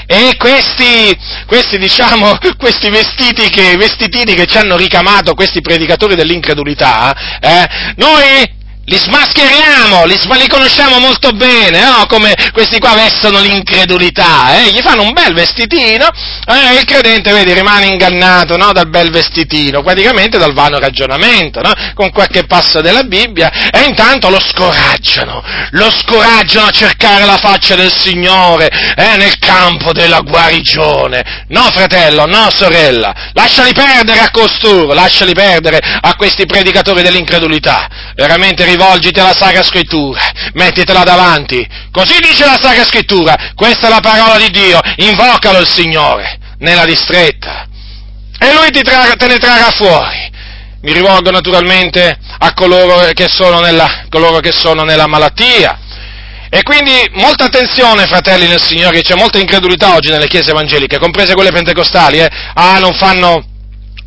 E 0.06 0.36
questi, 0.36 1.16
questi, 1.46 1.78
diciamo, 1.78 2.38
questi 2.56 2.88
vestiti 2.88 3.48
che, 3.48 3.76
vestitini 3.76 4.34
che 4.34 4.46
ci 4.46 4.58
hanno 4.58 4.76
ricamato 4.76 5.34
questi 5.34 5.60
predicatori 5.60 6.14
dell'incredulità, 6.14 7.38
eh, 7.40 7.68
noi 7.96 8.60
li 8.84 8.96
smascheriamo, 8.96 10.04
li, 10.06 10.18
li, 10.20 10.48
conosciamo 10.48 10.98
molto 10.98 11.30
bene, 11.30 11.80
no? 11.80 12.04
come 12.08 12.34
questi 12.52 12.80
qua 12.80 12.94
vestono 12.94 13.38
l'incredulità, 13.38 14.56
eh? 14.56 14.70
gli 14.72 14.80
fanno 14.80 15.02
un 15.02 15.12
bel 15.12 15.32
vestitino 15.34 16.08
e 16.44 16.74
eh, 16.74 16.78
il 16.80 16.84
credente, 16.84 17.32
vedi, 17.32 17.52
rimane 17.52 17.86
ingannato 17.86 18.56
no? 18.56 18.72
dal 18.72 18.88
bel 18.88 19.10
vestitino, 19.10 19.82
praticamente 19.82 20.36
dal 20.36 20.52
vano 20.52 20.80
ragionamento, 20.80 21.60
no? 21.60 21.72
con 21.94 22.10
qualche 22.10 22.44
passo 22.44 22.80
della 22.80 23.04
Bibbia, 23.04 23.70
e 23.70 23.84
intanto 23.84 24.28
lo 24.28 24.40
scoraggiano, 24.40 25.44
lo 25.70 25.90
scoraggiano 25.90 26.66
a 26.66 26.70
cercare 26.70 27.24
la 27.24 27.36
faccia 27.36 27.76
del 27.76 27.92
Signore 27.92 28.68
eh? 28.96 29.16
nel 29.16 29.38
campo 29.38 29.92
della 29.92 30.22
guarigione. 30.22 31.44
No, 31.48 31.68
fratello, 31.70 32.26
no, 32.26 32.50
sorella, 32.50 33.30
lasciali 33.32 33.72
perdere 33.72 34.18
a 34.18 34.30
costoro, 34.32 34.92
lasciali 34.92 35.34
perdere 35.34 35.78
a 35.78 36.16
questi 36.16 36.46
predicatori 36.46 37.02
dell'incredulità, 37.02 37.88
veramente 38.16 38.70
rivolgiti 38.72 39.20
alla 39.20 39.34
Sacra 39.34 39.62
Scrittura, 39.62 40.20
mettitela 40.54 41.02
davanti. 41.02 41.66
Così 41.90 42.18
dice 42.20 42.44
la 42.44 42.58
Sacra 42.60 42.84
Scrittura, 42.84 43.52
questa 43.54 43.86
è 43.86 43.90
la 43.90 44.00
parola 44.00 44.36
di 44.36 44.50
Dio, 44.50 44.80
invocalo 44.96 45.58
il 45.58 45.68
Signore 45.68 46.38
nella 46.58 46.84
distretta 46.84 47.66
e 48.38 48.52
Lui 48.52 48.70
tra- 48.82 49.14
te 49.16 49.26
ne 49.26 49.38
trarrà 49.38 49.70
fuori. 49.70 50.30
Mi 50.82 50.92
rivolgo 50.92 51.30
naturalmente 51.30 52.18
a 52.38 52.52
coloro 52.54 53.08
che 53.12 53.28
sono 53.28 53.60
nella, 53.60 54.06
che 54.40 54.52
sono 54.52 54.82
nella 54.82 55.06
malattia. 55.06 55.78
E 56.50 56.62
quindi 56.64 57.08
molta 57.12 57.44
attenzione, 57.44 58.06
fratelli 58.06 58.48
nel 58.48 58.60
Signore, 58.60 59.00
c'è 59.00 59.14
molta 59.14 59.38
incredulità 59.38 59.94
oggi 59.94 60.10
nelle 60.10 60.26
chiese 60.26 60.50
evangeliche, 60.50 60.98
comprese 60.98 61.34
quelle 61.34 61.52
pentecostali, 61.52 62.18
eh? 62.18 62.28
Ah, 62.54 62.78
non 62.78 62.92
fanno, 62.94 63.44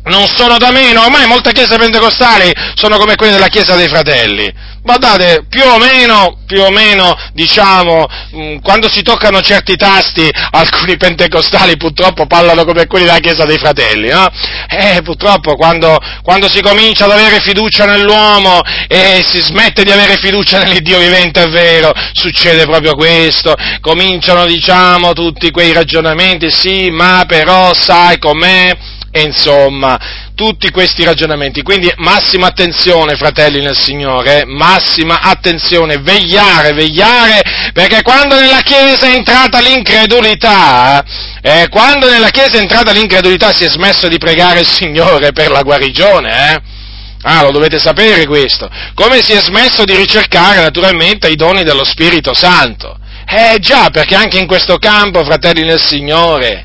non 0.06 0.26
sono 0.34 0.56
da 0.58 0.70
meno, 0.70 1.04
ormai 1.04 1.26
molte 1.26 1.52
chiese 1.52 1.76
pentecostali 1.76 2.52
sono 2.74 2.96
come 2.96 3.16
quelle 3.16 3.32
della 3.32 3.48
Chiesa 3.48 3.74
dei 3.74 3.88
Fratelli. 3.88 4.52
Guardate, 4.82 5.44
più 5.48 5.62
o 5.64 5.78
meno, 5.78 6.38
più 6.46 6.60
o 6.60 6.70
meno, 6.70 7.16
diciamo, 7.32 8.06
mm, 8.36 8.58
quando 8.58 8.88
si 8.88 9.02
toccano 9.02 9.40
certi 9.40 9.74
tasti, 9.74 10.30
alcuni 10.52 10.96
pentecostali 10.96 11.76
purtroppo 11.76 12.26
parlano 12.26 12.64
come 12.64 12.86
quelli 12.86 13.06
della 13.06 13.18
Chiesa 13.18 13.44
dei 13.44 13.58
Fratelli, 13.58 14.08
no? 14.08 14.28
Eh, 14.68 15.02
purtroppo 15.02 15.56
quando, 15.56 15.98
quando 16.22 16.48
si 16.48 16.60
comincia 16.60 17.06
ad 17.06 17.10
avere 17.10 17.40
fiducia 17.40 17.84
nell'uomo 17.84 18.60
e 18.86 19.24
si 19.26 19.40
smette 19.40 19.82
di 19.82 19.90
avere 19.90 20.16
fiducia 20.18 20.58
nell'Iddio 20.58 20.98
vivente, 20.98 21.42
è 21.42 21.48
vero, 21.48 21.92
succede 22.12 22.64
proprio 22.64 22.94
questo, 22.94 23.54
cominciano, 23.80 24.46
diciamo, 24.46 25.14
tutti 25.14 25.50
quei 25.50 25.72
ragionamenti, 25.72 26.48
sì, 26.48 26.90
ma 26.90 27.24
però 27.26 27.74
sai 27.74 28.18
com'è, 28.20 28.70
e 29.16 29.22
insomma, 29.22 29.98
tutti 30.34 30.70
questi 30.70 31.02
ragionamenti. 31.02 31.62
Quindi 31.62 31.90
massima 31.96 32.48
attenzione, 32.48 33.16
fratelli 33.16 33.62
nel 33.62 33.74
Signore, 33.74 34.42
eh? 34.42 34.44
massima 34.44 35.20
attenzione, 35.22 35.96
vegliare, 35.96 36.74
vegliare, 36.74 37.40
perché 37.72 38.02
quando 38.02 38.38
nella 38.38 38.60
Chiesa 38.60 39.06
è 39.06 39.14
entrata 39.14 39.60
l'incredulità, 39.60 41.02
eh, 41.40 41.66
quando 41.70 42.10
nella 42.10 42.28
Chiesa 42.28 42.58
è 42.58 42.60
entrata 42.60 42.92
l'incredulità 42.92 43.54
si 43.54 43.64
è 43.64 43.70
smesso 43.70 44.06
di 44.06 44.18
pregare 44.18 44.60
il 44.60 44.66
Signore 44.66 45.32
per 45.32 45.50
la 45.50 45.62
guarigione, 45.62 46.52
eh? 46.52 46.74
Ah, 47.22 47.42
lo 47.42 47.50
dovete 47.50 47.78
sapere 47.78 48.26
questo. 48.26 48.68
Come 48.92 49.22
si 49.22 49.32
è 49.32 49.40
smesso 49.40 49.84
di 49.84 49.96
ricercare 49.96 50.60
naturalmente 50.60 51.28
i 51.28 51.36
doni 51.36 51.64
dello 51.64 51.84
Spirito 51.84 52.34
Santo. 52.34 52.98
Eh 53.26 53.58
già, 53.60 53.88
perché 53.88 54.14
anche 54.14 54.38
in 54.38 54.46
questo 54.46 54.76
campo, 54.76 55.24
fratelli 55.24 55.64
nel 55.64 55.80
Signore, 55.80 56.64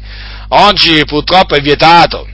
oggi 0.49 1.03
purtroppo 1.05 1.55
è 1.55 1.61
vietato. 1.61 2.27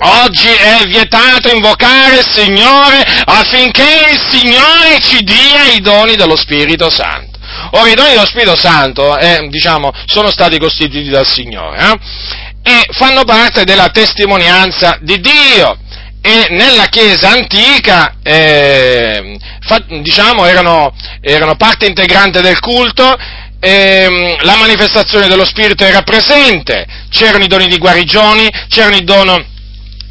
Oggi 0.00 0.48
è 0.48 0.84
vietato 0.86 1.52
invocare 1.52 2.18
il 2.18 2.26
Signore 2.28 3.02
affinché 3.24 3.82
il 4.12 4.20
Signore 4.28 5.00
ci 5.00 5.24
dia 5.24 5.64
i 5.74 5.80
doni 5.80 6.14
dello 6.14 6.36
Spirito 6.36 6.88
Santo. 6.88 7.36
Ora, 7.72 7.88
i 7.88 7.94
doni 7.94 8.10
dello 8.10 8.26
Spirito 8.26 8.54
Santo, 8.54 9.18
eh, 9.18 9.48
diciamo, 9.48 9.92
sono 10.06 10.30
stati 10.30 10.58
costituiti 10.58 11.08
dal 11.08 11.26
Signore 11.26 11.78
eh, 11.78 12.70
e 12.70 12.86
fanno 12.92 13.24
parte 13.24 13.64
della 13.64 13.88
testimonianza 13.88 14.98
di 15.00 15.20
Dio. 15.20 15.76
E 16.20 16.46
nella 16.50 16.86
Chiesa 16.86 17.30
antica, 17.30 18.16
eh, 18.22 19.36
fa, 19.60 19.82
diciamo, 19.88 20.44
erano, 20.44 20.94
erano 21.20 21.56
parte 21.56 21.86
integrante 21.86 22.40
del 22.40 22.60
culto 22.60 23.16
ehm, 23.60 24.36
la 24.42 24.56
manifestazione 24.56 25.26
dello 25.26 25.44
Spirito 25.44 25.84
era 25.84 26.02
presente, 26.02 26.86
c'erano 27.10 27.44
i 27.44 27.48
doni 27.48 27.66
di 27.66 27.78
guarigioni, 27.78 28.48
c'erano 28.68 28.96
i 28.96 29.04
doni 29.04 29.56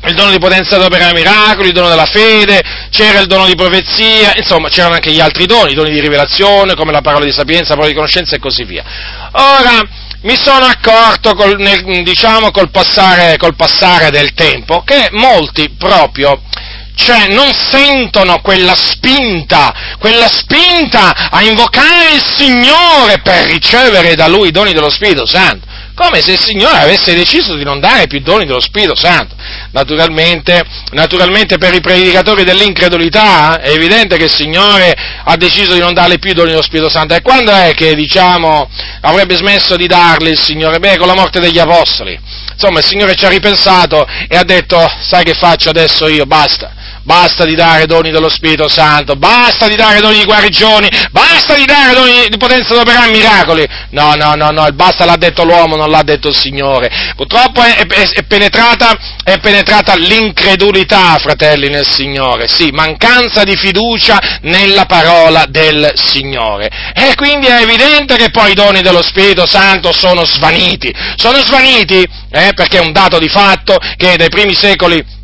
il 0.07 0.15
dono 0.15 0.31
di 0.31 0.39
potenza 0.39 0.77
d'opera 0.77 1.11
miracoli, 1.13 1.69
il 1.69 1.73
dono 1.73 1.89
della 1.89 2.05
fede, 2.05 2.61
c'era 2.89 3.19
il 3.19 3.27
dono 3.27 3.45
di 3.45 3.55
profezia, 3.55 4.33
insomma 4.35 4.69
c'erano 4.69 4.95
anche 4.95 5.11
gli 5.11 5.19
altri 5.19 5.45
doni, 5.45 5.71
i 5.71 5.75
doni 5.75 5.91
di 5.91 5.99
rivelazione, 5.99 6.75
come 6.75 6.91
la 6.91 7.01
parola 7.01 7.25
di 7.25 7.31
sapienza, 7.31 7.69
la 7.69 7.75
parola 7.75 7.89
di 7.89 7.95
conoscenza 7.95 8.35
e 8.35 8.39
così 8.39 8.63
via. 8.63 8.83
Ora, 9.31 9.81
mi 10.21 10.35
sono 10.35 10.65
accorto 10.65 11.35
col, 11.35 11.57
nel, 11.59 12.03
diciamo, 12.03 12.51
col 12.51 12.71
passare, 12.71 13.37
col 13.37 13.55
passare 13.55 14.09
del 14.09 14.33
tempo 14.33 14.81
che 14.83 15.09
molti 15.11 15.69
proprio 15.77 16.41
cioè 16.97 17.27
non 17.27 17.53
sentono 17.53 18.41
quella 18.41 18.75
spinta, 18.75 19.71
quella 19.99 20.27
spinta 20.27 21.29
a 21.29 21.43
invocare 21.43 22.15
il 22.15 22.23
Signore 22.25 23.19
per 23.21 23.45
ricevere 23.45 24.15
da 24.15 24.27
Lui 24.27 24.47
i 24.47 24.51
doni 24.51 24.73
dello 24.73 24.89
Spirito 24.89 25.27
Santo 25.27 25.76
come 25.97 26.21
se 26.21 26.33
il 26.33 26.39
Signore 26.39 26.77
avesse 26.77 27.15
deciso 27.15 27.55
di 27.55 27.63
non 27.63 27.79
dare 27.79 28.05
più 28.05 28.19
doni 28.19 28.45
dello 28.45 28.61
Spirito 28.61 28.95
Santo. 28.95 29.35
Naturalmente, 29.71 30.63
naturalmente 30.91 31.57
per 31.57 31.73
i 31.73 31.81
predicatori 31.81 32.43
dell'incredulità 32.43 33.59
è 33.59 33.71
evidente 33.71 34.15
che 34.15 34.25
il 34.25 34.31
Signore 34.31 34.95
ha 35.23 35.35
deciso 35.37 35.73
di 35.73 35.79
non 35.79 35.95
darle 35.95 36.19
più 36.19 36.33
doni 36.33 36.51
dello 36.51 36.61
Spirito 36.61 36.87
Santo. 36.87 37.15
E 37.15 37.23
quando 37.23 37.51
è 37.51 37.73
che, 37.73 37.95
diciamo, 37.95 38.69
avrebbe 39.01 39.35
smesso 39.37 39.75
di 39.75 39.87
darli 39.87 40.29
il 40.29 40.39
Signore? 40.39 40.77
Beh, 40.77 40.97
con 40.97 41.07
la 41.07 41.15
morte 41.15 41.39
degli 41.39 41.57
Apostoli. 41.57 42.17
Insomma, 42.53 42.77
il 42.77 42.85
Signore 42.85 43.15
ci 43.15 43.25
ha 43.25 43.29
ripensato 43.29 44.05
e 44.27 44.37
ha 44.37 44.43
detto, 44.43 44.79
sai 45.01 45.23
che 45.23 45.33
faccio 45.33 45.69
adesso 45.69 46.07
io? 46.07 46.27
Basta 46.27 46.75
basta 47.07 47.45
di 47.45 47.55
dare 47.55 47.85
doni 47.85 48.11
dello 48.11 48.27
Spirito 48.27 48.67
Santo, 48.67 49.15
basta 49.15 49.69
di 49.69 49.77
dare 49.77 50.01
doni 50.01 50.17
di 50.17 50.25
guarigioni, 50.25 50.89
basta 51.09 51.55
di 51.55 51.63
dare 51.63 51.93
doni 51.93 52.27
di 52.27 52.37
potenza 52.37 52.73
ad 52.73 52.81
operare 52.81 53.11
miracoli. 53.11 53.65
No, 53.91 54.13
no, 54.15 54.35
no, 54.35 54.51
no, 54.51 54.67
il 54.67 54.73
basta 54.73 55.05
l'ha 55.05 55.15
detto 55.15 55.45
l'uomo, 55.45 55.77
non 55.77 55.89
l'ha 55.89 56.03
detto 56.03 56.27
il 56.27 56.35
Signore. 56.35 57.13
Purtroppo 57.15 57.61
è, 57.61 57.77
è, 57.77 58.09
è, 58.09 58.23
penetrata, 58.23 58.97
è 59.23 59.39
penetrata 59.39 59.95
l'incredulità, 59.95 61.17
fratelli, 61.19 61.69
nel 61.69 61.87
Signore, 61.87 62.49
sì, 62.49 62.71
mancanza 62.71 63.45
di 63.45 63.55
fiducia 63.55 64.39
nella 64.41 64.83
parola 64.85 65.45
del 65.47 65.93
Signore. 65.95 66.67
E 66.93 67.15
quindi 67.15 67.47
è 67.47 67.61
evidente 67.61 68.17
che 68.17 68.31
poi 68.31 68.51
i 68.51 68.53
doni 68.53 68.81
dello 68.81 69.01
Spirito 69.01 69.45
Santo 69.47 69.93
sono 69.93 70.25
svaniti. 70.25 70.93
Sono 71.15 71.37
svaniti 71.39 72.05
eh, 72.31 72.51
perché 72.53 72.79
è 72.79 72.81
un 72.81 72.91
dato 72.91 73.17
di 73.17 73.29
fatto 73.29 73.77
che 73.95 74.17
dai 74.17 74.27
primi 74.27 74.53
secoli 74.53 75.15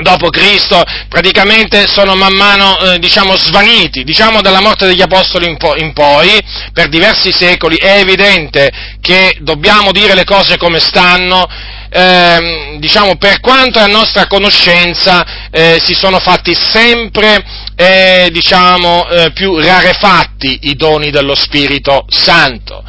dopo 0.00 0.30
Cristo 0.30 0.82
praticamente 1.08 1.86
sono 1.86 2.14
man 2.14 2.34
mano 2.34 2.78
eh, 2.78 2.98
diciamo 2.98 3.36
svaniti, 3.36 4.04
diciamo 4.04 4.40
dalla 4.40 4.60
morte 4.60 4.86
degli 4.86 5.02
apostoli 5.02 5.48
in, 5.48 5.56
po- 5.56 5.76
in, 5.76 5.92
poi, 5.92 6.40
per 6.72 6.88
diversi 6.88 7.32
secoli, 7.32 7.76
è 7.76 7.98
evidente 7.98 8.70
che 9.00 9.36
dobbiamo 9.40 9.92
dire 9.92 10.14
le 10.14 10.24
cose 10.24 10.56
come 10.56 10.80
stanno, 10.80 11.46
eh, 11.90 12.76
diciamo 12.78 13.16
per 13.16 13.40
quanto 13.40 13.78
a 13.78 13.86
nostra 13.86 14.26
conoscenza 14.26 15.48
eh, 15.50 15.80
si 15.82 15.94
sono 15.94 16.18
fatti 16.18 16.54
sempre 16.54 17.42
eh, 17.74 18.28
diciamo, 18.30 19.08
eh, 19.08 19.32
più 19.32 19.58
rarefatti 19.58 20.60
i 20.62 20.74
doni 20.74 21.10
dello 21.10 21.34
Spirito 21.34 22.04
Santo. 22.08 22.84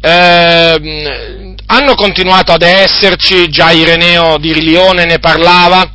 Ehm, 0.00 1.54
hanno 1.66 1.94
continuato 1.94 2.52
ad 2.52 2.62
esserci, 2.62 3.48
già 3.48 3.72
Ireneo 3.72 4.38
di 4.38 4.54
Lione 4.60 5.04
ne 5.04 5.18
parlava, 5.18 5.90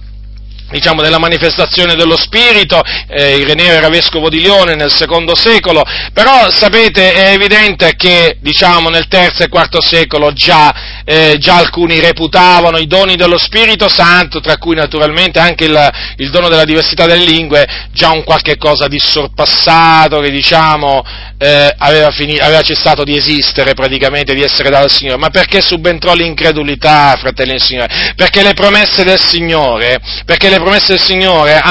diciamo, 0.71 1.01
della 1.01 1.19
manifestazione 1.19 1.95
dello 1.95 2.17
Spirito, 2.17 2.81
eh, 3.07 3.37
Ireneo 3.37 3.73
era 3.73 3.89
vescovo 3.89 4.29
di 4.29 4.39
Lione 4.39 4.75
nel 4.75 4.91
secondo 4.91 5.35
secolo, 5.35 5.83
però 6.13 6.49
sapete 6.49 7.13
è 7.13 7.33
evidente 7.33 7.95
che 7.95 8.37
diciamo, 8.39 8.89
nel 8.89 9.07
terzo 9.07 9.43
e 9.43 9.49
quarto 9.49 9.81
secolo 9.81 10.31
già, 10.33 10.73
eh, 11.03 11.35
già, 11.39 11.57
alcuni 11.57 11.99
reputavano 11.99 12.77
i 12.77 12.87
doni 12.87 13.15
dello 13.15 13.37
Spirito 13.37 13.89
Santo, 13.89 14.39
tra 14.39 14.57
cui 14.57 14.75
naturalmente 14.75 15.39
anche 15.39 15.65
il, 15.65 15.89
il 16.17 16.29
dono 16.29 16.47
della 16.47 16.65
diversità 16.65 17.05
delle 17.05 17.25
lingue, 17.25 17.67
già 17.91 18.11
un 18.11 18.23
qualche 18.23 18.57
cosa 18.57 18.87
di 18.87 18.99
sorpassato 18.99 20.19
che 20.19 20.31
diciamo, 20.31 21.03
eh, 21.37 21.73
aveva, 21.77 22.11
finito, 22.11 22.43
aveva, 22.43 22.61
cessato 22.61 23.03
di 23.03 23.17
esistere 23.17 23.73
praticamente, 23.73 24.33
di 24.33 24.43
essere 24.43 24.69
dato 24.69 24.85
al 24.85 24.91
Signore, 24.91 25.17
ma 25.17 25.29
perché 25.29 25.61
subentrò 25.61 26.13
l'incredulità, 26.13 27.17
fratelli 27.19 27.51
del 27.51 27.61
Signore? 27.61 28.13
Perché 28.15 28.43
le 28.43 28.53
promesse 28.53 29.03
del 29.03 29.19
Signore, 29.19 29.99
perché 30.25 30.49
le 30.49 30.59
promesse 30.61 30.93
del 30.93 31.01
Signore 31.01 31.61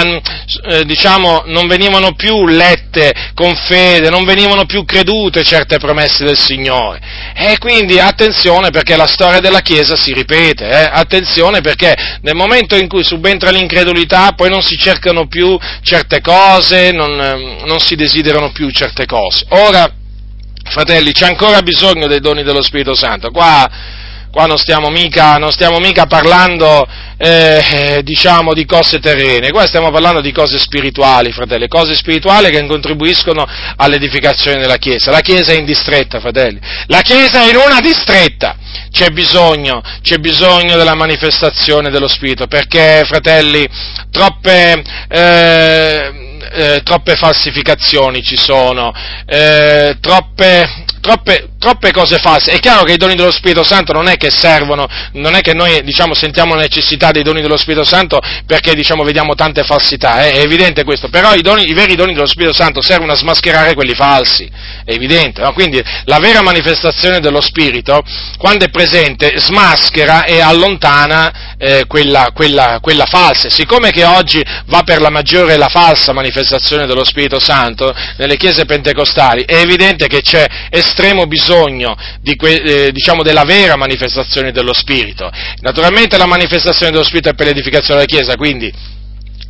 eh, 0.68 0.84
diciamo, 0.84 1.44
non 1.46 1.66
venivano 1.66 2.12
più 2.14 2.46
lette 2.46 3.12
con 3.34 3.54
fede, 3.54 4.10
non 4.10 4.24
venivano 4.24 4.66
più 4.66 4.84
credute 4.84 5.42
certe 5.44 5.78
promesse 5.78 6.24
del 6.24 6.38
Signore. 6.38 7.00
E 7.34 7.56
quindi 7.58 7.98
attenzione 7.98 8.70
perché 8.70 8.96
la 8.96 9.06
storia 9.06 9.30
storia 9.30 9.40
della 9.40 9.60
Chiesa 9.60 9.96
si 9.96 10.12
ripete, 10.12 10.68
eh? 10.68 10.88
attenzione 10.90 11.60
perché 11.60 11.94
nel 12.22 12.34
momento 12.34 12.74
in 12.74 12.88
cui 12.88 13.04
subentra 13.04 13.50
l'incredulità 13.50 14.32
poi 14.32 14.50
non 14.50 14.62
si 14.62 14.76
cercano 14.76 15.28
più 15.28 15.56
certe 15.82 16.20
cose, 16.20 16.90
non, 16.90 17.20
ehm, 17.20 17.64
non 17.66 17.78
si 17.78 17.94
desiderano 17.94 18.50
più 18.50 18.70
certe 18.70 19.06
cose. 19.06 19.44
Ora, 19.50 19.88
fratelli, 20.64 21.12
c'è 21.12 21.26
ancora 21.26 21.62
bisogno 21.62 22.06
dei 22.06 22.20
doni 22.20 22.42
dello 22.42 22.62
Spirito 22.62 22.94
Santo, 22.94 23.30
qua 23.30 23.68
qua 24.30 24.46
non 24.46 24.58
stiamo 24.58 24.88
mica, 24.90 25.36
non 25.36 25.50
stiamo 25.50 25.78
mica 25.78 26.06
parlando 26.06 26.86
eh, 27.16 28.00
diciamo 28.02 28.54
di 28.54 28.64
cose 28.64 28.98
terrene, 28.98 29.50
qua 29.50 29.66
stiamo 29.66 29.90
parlando 29.90 30.20
di 30.20 30.32
cose 30.32 30.58
spirituali, 30.58 31.32
fratelli, 31.32 31.68
cose 31.68 31.94
spirituali 31.94 32.50
che 32.50 32.64
contribuiscono 32.66 33.46
all'edificazione 33.76 34.60
della 34.60 34.76
Chiesa. 34.76 35.10
La 35.10 35.20
Chiesa 35.20 35.52
è 35.52 35.56
in 35.56 35.64
distretta, 35.64 36.20
fratelli, 36.20 36.60
la 36.86 37.00
Chiesa 37.02 37.42
è 37.42 37.50
in 37.50 37.56
una 37.56 37.80
distretta, 37.80 38.56
c'è 38.90 39.10
bisogno, 39.10 39.82
c'è 40.02 40.18
bisogno 40.18 40.76
della 40.76 40.94
manifestazione 40.94 41.90
dello 41.90 42.08
Spirito, 42.08 42.46
perché, 42.46 43.02
fratelli, 43.06 43.68
troppe... 44.10 44.82
Eh, 45.08 46.28
eh, 46.52 46.80
troppe 46.82 47.14
falsificazioni 47.14 48.22
ci 48.22 48.36
sono, 48.36 48.92
eh, 49.24 49.96
troppe, 50.00 50.84
troppe, 51.00 51.50
troppe 51.60 51.92
cose 51.92 52.16
false. 52.16 52.52
È 52.52 52.58
chiaro 52.58 52.84
che 52.84 52.94
i 52.94 52.96
doni 52.96 53.14
dello 53.14 53.30
Spirito 53.30 53.62
Santo 53.62 53.92
non 53.92 54.08
è 54.08 54.16
che 54.16 54.30
servono, 54.30 54.88
non 55.12 55.34
è 55.34 55.42
che 55.42 55.52
noi 55.52 55.82
diciamo, 55.84 56.14
sentiamo 56.14 56.54
la 56.54 56.62
necessità 56.62 57.10
dei 57.10 57.22
doni 57.22 57.42
dello 57.42 57.58
Spirito 57.58 57.84
Santo 57.84 58.18
perché 58.46 58.74
diciamo, 58.74 59.04
vediamo 59.04 59.34
tante 59.34 59.62
falsità, 59.62 60.24
eh? 60.24 60.32
è 60.32 60.38
evidente 60.40 60.84
questo, 60.84 61.08
però 61.10 61.34
i, 61.34 61.42
doni, 61.42 61.68
i, 61.68 61.74
veri 61.74 61.96
doni 61.96 62.14
dello 62.14 62.26
Spirito 62.26 62.54
Santo 62.54 62.80
servono 62.80 63.12
a 63.12 63.14
smascherare 63.14 63.74
quelli 63.74 63.94
falsi, 63.94 64.50
è 64.84 64.92
evidente. 64.92 65.42
No? 65.42 65.52
Quindi 65.52 65.84
la 66.04 66.18
vera 66.18 66.40
manifestazione 66.40 67.20
dello 67.20 67.42
Spirito, 67.42 68.02
quando 68.38 68.64
è 68.64 68.70
presente, 68.70 69.34
smaschera 69.36 70.24
e 70.24 70.40
allontana 70.40 71.56
eh, 71.58 71.84
quella, 71.86 72.30
quella, 72.32 72.78
quella 72.80 73.04
falsa. 73.04 73.50
Siccome 73.50 73.90
che 73.90 74.04
oggi 74.04 74.42
va 74.64 74.82
per 74.82 75.02
la 75.02 75.10
maggiore 75.10 75.58
la 75.58 75.68
falsa 75.68 76.14
manifestazione 76.14 76.86
dello 76.86 77.04
Spirito 77.04 77.38
Santo 77.38 77.94
nelle 78.16 78.38
chiese 78.38 78.64
pentecostali, 78.64 79.44
è 79.44 79.56
evidente 79.56 80.06
che 80.06 80.22
c'è 80.22 80.46
estremo 80.70 81.26
bisogno 81.26 81.48
bisogno 81.50 81.96
di 82.20 82.36
que, 82.36 82.62
eh, 82.62 82.92
diciamo 82.92 83.22
della 83.22 83.44
vera 83.44 83.76
manifestazione 83.76 84.52
dello 84.52 84.72
Spirito. 84.72 85.30
Naturalmente 85.60 86.16
la 86.16 86.26
manifestazione 86.26 86.92
dello 86.92 87.04
Spirito 87.04 87.30
è 87.30 87.34
per 87.34 87.46
l'edificazione 87.46 88.00
della 88.00 88.18
Chiesa, 88.18 88.36
quindi 88.36 88.72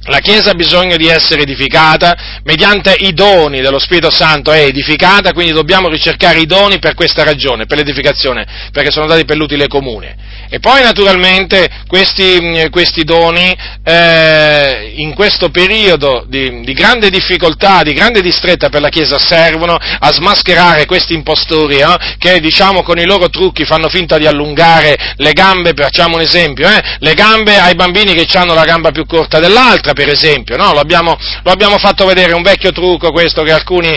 la 0.04 0.20
Chiesa 0.20 0.50
ha 0.50 0.54
bisogno 0.54 0.96
di 0.96 1.08
essere 1.08 1.42
edificata, 1.42 2.40
mediante 2.44 2.94
i 3.00 3.12
doni 3.12 3.60
dello 3.60 3.78
Spirito 3.78 4.10
Santo 4.10 4.50
è 4.50 4.64
edificata, 4.64 5.32
quindi 5.32 5.52
dobbiamo 5.52 5.88
ricercare 5.88 6.40
i 6.40 6.46
doni 6.46 6.78
per 6.78 6.94
questa 6.94 7.22
ragione, 7.22 7.66
per 7.66 7.76
l'edificazione, 7.76 8.46
perché 8.72 8.90
sono 8.90 9.06
dati 9.06 9.26
per 9.26 9.36
l'utile 9.36 9.66
comune. 9.68 10.16
E 10.48 10.58
poi 10.58 10.82
naturalmente 10.82 11.68
questi, 11.86 12.66
questi 12.70 13.04
doni 13.04 13.54
eh, 13.84 14.94
in 14.96 15.14
questo 15.14 15.50
periodo 15.50 16.24
di, 16.26 16.62
di, 16.62 16.72
grande 16.72 17.10
difficoltà, 17.10 17.82
di 17.82 17.92
grande 17.92 18.20
distretta 18.20 18.68
per 18.68 18.80
la 18.80 18.88
Chiesa 18.88 19.18
servono 19.18 19.76
a 19.76 20.12
smascherare 20.12 20.86
questi 20.86 21.14
impostori 21.14 21.76
eh, 21.76 21.96
che 22.18 22.40
diciamo 22.40 22.82
con 22.82 22.98
i 22.98 23.04
loro 23.04 23.28
trucchi 23.28 23.64
fanno 23.64 23.88
finta 23.88 24.18
di 24.18 24.26
allungare 24.26 25.14
le 25.16 25.32
gambe, 25.32 25.72
facciamo 25.76 26.16
un 26.16 26.22
esempio, 26.22 26.68
eh, 26.68 26.82
le 26.98 27.14
gambe 27.14 27.56
ai 27.58 27.74
bambini 27.74 28.14
che 28.14 28.26
hanno 28.36 28.54
la 28.54 28.64
gamba 28.64 28.90
più 28.90 29.06
corta 29.06 29.38
dell'altra 29.38 29.89
per 29.92 30.08
esempio, 30.08 30.56
no? 30.56 30.72
lo, 30.72 30.80
abbiamo, 30.80 31.16
lo, 31.42 31.50
abbiamo, 31.50 31.78
fatto 31.78 32.06
vedere, 32.06 32.32
un 32.32 32.42
vecchio 32.42 32.72
trucco 32.72 33.10
questo 33.10 33.42
che 33.42 33.52
alcuni, 33.52 33.96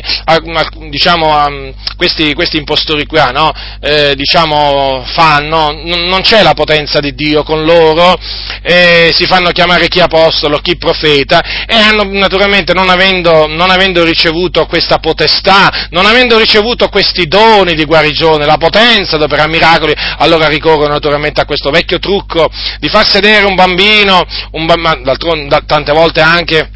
diciamo, 0.90 1.74
questi, 1.98 2.34
questi 2.34 2.58
impostori 2.58 3.06
qua, 3.06 3.32
no? 3.32 3.52
eh, 3.82 4.14
diciamo, 4.16 5.04
fanno, 5.14 5.72
non 5.84 6.22
c'è 6.22 6.44
la 6.44 6.54
potenza 6.54 7.00
di 7.00 7.14
Dio 7.14 7.44
con 7.44 7.64
loro, 7.64 8.16
eh, 8.62 9.12
si 9.14 9.26
fanno 9.26 9.52
chiamare 9.52 9.88
chi 9.88 10.00
apostolo, 10.00 10.60
chi 10.60 10.78
profeta, 10.78 11.66
e 11.66 11.76
hanno, 11.76 12.04
naturalmente 12.04 12.74
non 12.74 12.90
avendo, 12.90 13.48
non 13.48 13.70
avendo 13.70 14.04
ricevuto 14.04 14.66
questa 14.66 15.00
potestà, 15.00 15.88
non 15.90 16.06
avendo 16.06 16.38
ricevuto 16.38 16.90
questi 16.90 17.28
doni 17.28 17.74
di 17.74 17.86
guarigione, 17.86 18.46
la 18.46 18.58
potenza 18.58 19.16
ad 19.16 19.22
operare 19.22 19.50
miracoli, 19.50 19.94
allora 20.18 20.48
ricorrono 20.48 20.94
naturalmente 20.94 21.42
a 21.42 21.46
questo 21.46 21.70
vecchio 21.70 22.00
trucco 22.00 22.50
di 22.80 22.90
far 22.90 23.08
sedere 23.08 23.46
un 23.46 23.56
bambino, 23.56 24.24
un 24.52 24.66
ba- 24.66 25.00
tante 25.84 25.92
volte 25.92 26.22
anche 26.22 26.70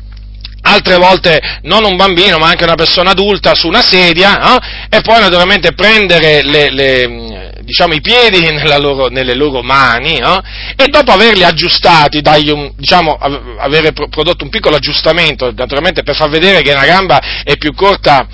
altre 0.61 0.97
volte 0.97 1.39
non 1.63 1.85
un 1.85 1.95
bambino 1.95 2.37
ma 2.37 2.49
anche 2.49 2.65
una 2.65 2.75
persona 2.75 3.11
adulta 3.11 3.55
su 3.55 3.67
una 3.67 3.81
sedia 3.81 4.55
eh? 4.55 4.97
e 4.97 5.01
poi 5.01 5.21
naturalmente 5.21 5.71
prendere 5.71 6.43
le, 6.43 6.69
le, 6.71 7.53
diciamo, 7.61 7.93
i 7.93 8.01
piedi 8.01 8.45
loro, 8.77 9.07
nelle 9.07 9.33
loro 9.33 9.61
mani 9.61 10.17
eh? 10.17 10.41
e 10.75 10.87
dopo 10.87 11.11
averli 11.11 11.43
aggiustati, 11.43 12.21
un, 12.51 12.73
diciamo, 12.75 13.17
avere 13.59 13.93
prodotto 13.93 14.43
un 14.43 14.49
piccolo 14.49 14.75
aggiustamento 14.75 15.53
naturalmente 15.55 16.03
per 16.03 16.15
far 16.15 16.29
vedere 16.29 16.61
che 16.61 16.73
una 16.73 16.85
gamba 16.85 17.21
è 17.43 17.55
più 17.55 17.73
corta 17.73 18.27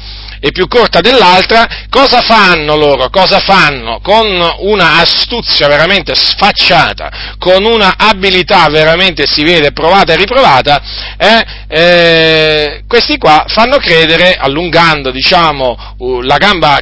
e 0.45 0.51
più 0.51 0.67
corta 0.67 0.99
dell'altra, 0.99 1.65
cosa 1.89 2.19
fanno 2.19 2.75
loro? 2.75 3.09
Cosa 3.09 3.39
fanno? 3.39 4.01
Con 4.01 4.27
una 4.57 4.99
astuzia 4.99 5.69
veramente 5.69 6.15
sfacciata, 6.15 7.35
con 7.39 7.63
una 7.63 7.93
abilità 7.95 8.67
veramente 8.67 9.23
si 9.25 9.45
vede 9.45 9.71
provata 9.71 10.11
e 10.11 10.17
riprovata, 10.17 10.81
eh, 11.15 11.45
eh, 11.69 12.83
questi 12.89 13.17
qua 13.17 13.45
fanno 13.47 13.77
credere, 13.77 14.35
allungando 14.35 15.11
diciamo, 15.11 15.95
la 16.23 16.35
gamba 16.35 16.77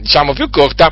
diciamo, 0.00 0.32
più 0.32 0.50
corta, 0.50 0.90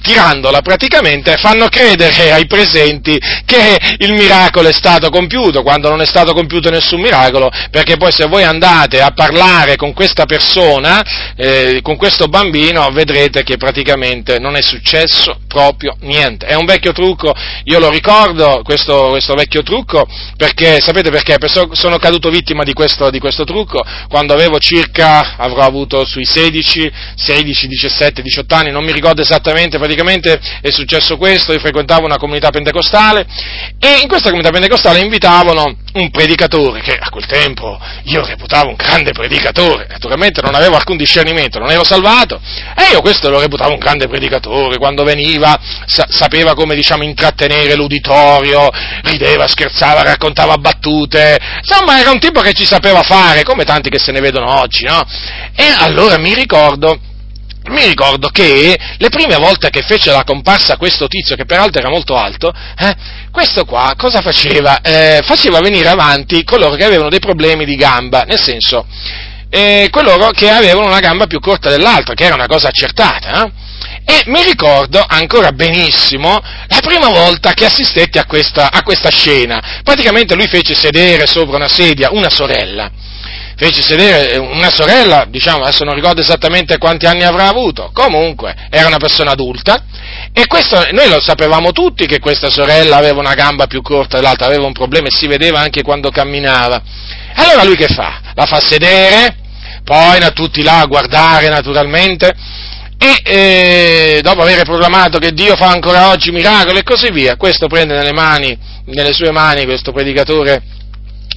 tirandola 0.00 0.60
praticamente, 0.60 1.36
fanno 1.36 1.68
credere 1.68 2.32
ai 2.32 2.46
presenti 2.46 3.18
che 3.44 3.76
il 3.98 4.12
miracolo 4.12 4.68
è 4.68 4.72
stato 4.72 5.10
compiuto, 5.10 5.62
quando 5.62 5.88
non 5.88 6.00
è 6.00 6.06
stato 6.06 6.32
compiuto 6.32 6.70
nessun 6.70 7.00
miracolo, 7.00 7.50
perché 7.70 7.96
poi 7.96 8.12
se 8.12 8.26
voi 8.26 8.42
andate 8.42 9.00
a 9.00 9.12
parlare 9.12 9.76
con 9.76 9.92
questa 9.92 10.24
persona, 10.24 11.02
eh, 11.36 11.80
con 11.82 11.96
questo 11.96 12.26
bambino, 12.26 12.88
vedrete 12.90 13.42
che 13.42 13.56
praticamente 13.56 14.38
non 14.38 14.56
è 14.56 14.62
successo 14.62 15.40
proprio 15.46 15.96
niente. 16.00 16.46
È 16.46 16.54
un 16.54 16.64
vecchio 16.64 16.92
trucco, 16.92 17.34
io 17.64 17.78
lo 17.78 17.90
ricordo, 17.90 18.62
questo, 18.64 19.08
questo 19.10 19.34
vecchio 19.34 19.62
trucco, 19.62 20.06
perché, 20.36 20.80
sapete 20.80 21.10
perché? 21.10 21.38
Perché 21.38 21.68
sono 21.72 21.98
caduto 21.98 22.30
vittima 22.30 22.64
di 22.64 22.72
questo, 22.72 23.10
di 23.10 23.18
questo 23.18 23.44
trucco 23.44 23.84
quando 24.08 24.32
avevo 24.32 24.58
circa, 24.58 25.36
avrò 25.36 25.62
avuto 25.62 26.04
sui 26.04 26.24
16, 26.24 26.92
16, 27.14 27.66
17, 27.66 28.22
18 28.22 28.54
anni, 28.54 28.70
non 28.70 28.84
mi 28.84 28.92
ricordo 28.92 29.22
esattamente, 29.22 29.67
praticamente, 29.76 29.78
praticamente 29.78 30.40
è 30.62 30.70
successo 30.70 31.16
questo, 31.16 31.52
io 31.52 31.58
frequentavo 31.58 32.06
una 32.06 32.16
comunità 32.16 32.50
pentecostale 32.50 33.26
e 33.78 34.00
in 34.00 34.08
questa 34.08 34.28
comunità 34.30 34.50
pentecostale 34.50 35.00
invitavano 35.00 35.76
un 35.94 36.10
predicatore 36.10 36.80
che 36.80 36.96
a 36.98 37.10
quel 37.10 37.26
tempo 37.26 37.78
io 38.04 38.24
reputavo 38.24 38.70
un 38.70 38.76
grande 38.76 39.12
predicatore, 39.12 39.86
naturalmente 39.88 40.40
non 40.40 40.54
avevo 40.54 40.76
alcun 40.76 40.96
discernimento, 40.96 41.58
non 41.58 41.70
ero 41.70 41.84
salvato 41.84 42.40
e 42.76 42.92
io 42.92 43.00
questo 43.00 43.28
lo 43.28 43.40
reputavo 43.40 43.72
un 43.72 43.78
grande 43.78 44.08
predicatore, 44.08 44.78
quando 44.78 45.04
veniva 45.04 45.58
sa- 45.86 46.06
sapeva 46.08 46.54
come 46.54 46.74
diciamo 46.74 47.02
intrattenere 47.02 47.74
l'uditorio, 47.74 48.68
rideva, 49.02 49.46
scherzava, 49.46 50.02
raccontava 50.02 50.56
battute, 50.56 51.38
insomma 51.58 52.00
era 52.00 52.10
un 52.10 52.18
tipo 52.18 52.40
che 52.40 52.52
ci 52.52 52.64
sapeva 52.64 53.02
fare, 53.02 53.42
come 53.42 53.64
tanti 53.64 53.90
che 53.90 53.98
se 53.98 54.12
ne 54.12 54.20
vedono 54.20 54.60
oggi, 54.60 54.84
no? 54.84 55.04
E 55.54 55.64
allora 55.78 56.18
mi 56.18 56.34
ricordo 56.34 57.00
mi 57.68 57.84
ricordo 57.84 58.28
che 58.28 58.78
le 58.96 59.08
prime 59.08 59.36
volte 59.36 59.70
che 59.70 59.82
fece 59.82 60.10
la 60.10 60.24
comparsa 60.24 60.76
questo 60.76 61.06
tizio, 61.06 61.36
che 61.36 61.44
peraltro 61.44 61.80
era 61.80 61.90
molto 61.90 62.16
alto, 62.16 62.52
eh, 62.78 62.94
questo 63.30 63.64
qua 63.64 63.94
cosa 63.96 64.20
faceva? 64.20 64.80
Eh, 64.80 65.20
faceva 65.24 65.60
venire 65.60 65.88
avanti 65.88 66.44
coloro 66.44 66.74
che 66.74 66.84
avevano 66.84 67.10
dei 67.10 67.20
problemi 67.20 67.64
di 67.64 67.76
gamba, 67.76 68.22
nel 68.22 68.40
senso, 68.40 68.86
eh, 69.50 69.88
coloro 69.90 70.30
che 70.30 70.50
avevano 70.50 70.86
una 70.86 71.00
gamba 71.00 71.26
più 71.26 71.40
corta 71.40 71.70
dell'altra, 71.70 72.14
che 72.14 72.24
era 72.24 72.34
una 72.34 72.46
cosa 72.46 72.68
accertata. 72.68 73.44
Eh? 73.44 73.66
E 74.04 74.22
mi 74.26 74.42
ricordo 74.42 75.04
ancora 75.06 75.52
benissimo 75.52 76.40
la 76.68 76.80
prima 76.80 77.08
volta 77.08 77.52
che 77.52 77.66
assistetti 77.66 78.18
a 78.18 78.24
questa, 78.24 78.70
a 78.72 78.82
questa 78.82 79.10
scena. 79.10 79.80
Praticamente 79.82 80.34
lui 80.34 80.48
fece 80.48 80.74
sedere 80.74 81.26
sopra 81.26 81.56
una 81.56 81.68
sedia 81.68 82.10
una 82.10 82.30
sorella 82.30 82.90
fece 83.58 83.82
sedere 83.82 84.38
una 84.38 84.70
sorella, 84.70 85.26
diciamo, 85.28 85.64
adesso 85.64 85.82
non 85.82 85.94
ricordo 85.94 86.20
esattamente 86.20 86.78
quanti 86.78 87.06
anni 87.06 87.24
avrà 87.24 87.48
avuto, 87.48 87.90
comunque 87.92 88.54
era 88.70 88.86
una 88.86 88.98
persona 88.98 89.32
adulta 89.32 89.82
e 90.32 90.46
questo, 90.46 90.80
noi 90.92 91.08
lo 91.08 91.20
sapevamo 91.20 91.72
tutti 91.72 92.06
che 92.06 92.20
questa 92.20 92.50
sorella 92.50 92.96
aveva 92.96 93.18
una 93.18 93.34
gamba 93.34 93.66
più 93.66 93.82
corta 93.82 94.16
dell'altra, 94.16 94.46
aveva 94.46 94.64
un 94.64 94.72
problema 94.72 95.08
e 95.08 95.10
si 95.10 95.26
vedeva 95.26 95.58
anche 95.58 95.82
quando 95.82 96.10
camminava. 96.10 96.80
Allora 97.34 97.64
lui 97.64 97.74
che 97.74 97.88
fa? 97.88 98.20
La 98.34 98.46
fa 98.46 98.60
sedere, 98.60 99.34
poi 99.82 100.20
tutti 100.34 100.62
là 100.62 100.78
a 100.78 100.86
guardare 100.86 101.48
naturalmente, 101.48 102.32
e 102.96 103.22
eh, 103.24 104.20
dopo 104.22 104.42
aver 104.42 104.62
proclamato 104.62 105.18
che 105.18 105.32
Dio 105.32 105.56
fa 105.56 105.70
ancora 105.70 106.10
oggi 106.10 106.30
miracoli 106.30 106.78
e 106.78 106.82
così 106.84 107.10
via, 107.10 107.34
questo 107.34 107.66
prende 107.66 107.94
nelle 107.94 108.12
mani, 108.12 108.56
nelle 108.84 109.12
sue 109.12 109.32
mani 109.32 109.64
questo 109.64 109.90
predicatore 109.90 110.62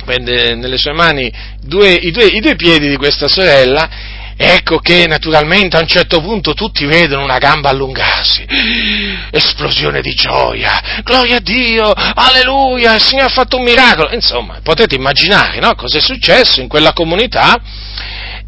prende 0.04 0.56
nelle 0.56 0.78
sue 0.78 0.94
mani 0.94 1.32
due, 1.62 1.94
i, 1.94 2.12
due, 2.12 2.26
i, 2.26 2.40
due, 2.40 2.56
piedi 2.56 2.90
di 2.90 2.98
questa 2.98 3.28
sorella 3.28 3.90
ecco 4.36 4.80
che 4.80 5.06
naturalmente 5.08 5.78
a 5.78 5.82
un 5.82 5.88
certo 5.88 6.20
punto 6.20 6.54
tutti 6.54 6.86
vedono 6.86 7.24
una 7.24 7.38
gamba 7.38 7.70
allungarsi, 7.70 8.46
esplosione 9.30 10.02
di 10.02 10.14
gioia, 10.16 11.02
gloria 11.04 11.38
a 11.38 11.42
Dio, 11.42 11.92
alleluia, 11.94 12.96
il 12.96 13.02
Signore 13.02 13.28
ha 13.28 13.32
fatto 13.32 13.58
un 13.58 13.64
miracolo, 13.64 14.10
insomma, 14.12 14.60
potete 14.64 14.96
immaginare 14.96 15.60
no, 15.60 15.76
cosa 15.76 15.98
è 15.98 16.02
successo 16.02 16.60
in 16.60 16.68
quella 16.68 16.94
comunità? 16.94 17.56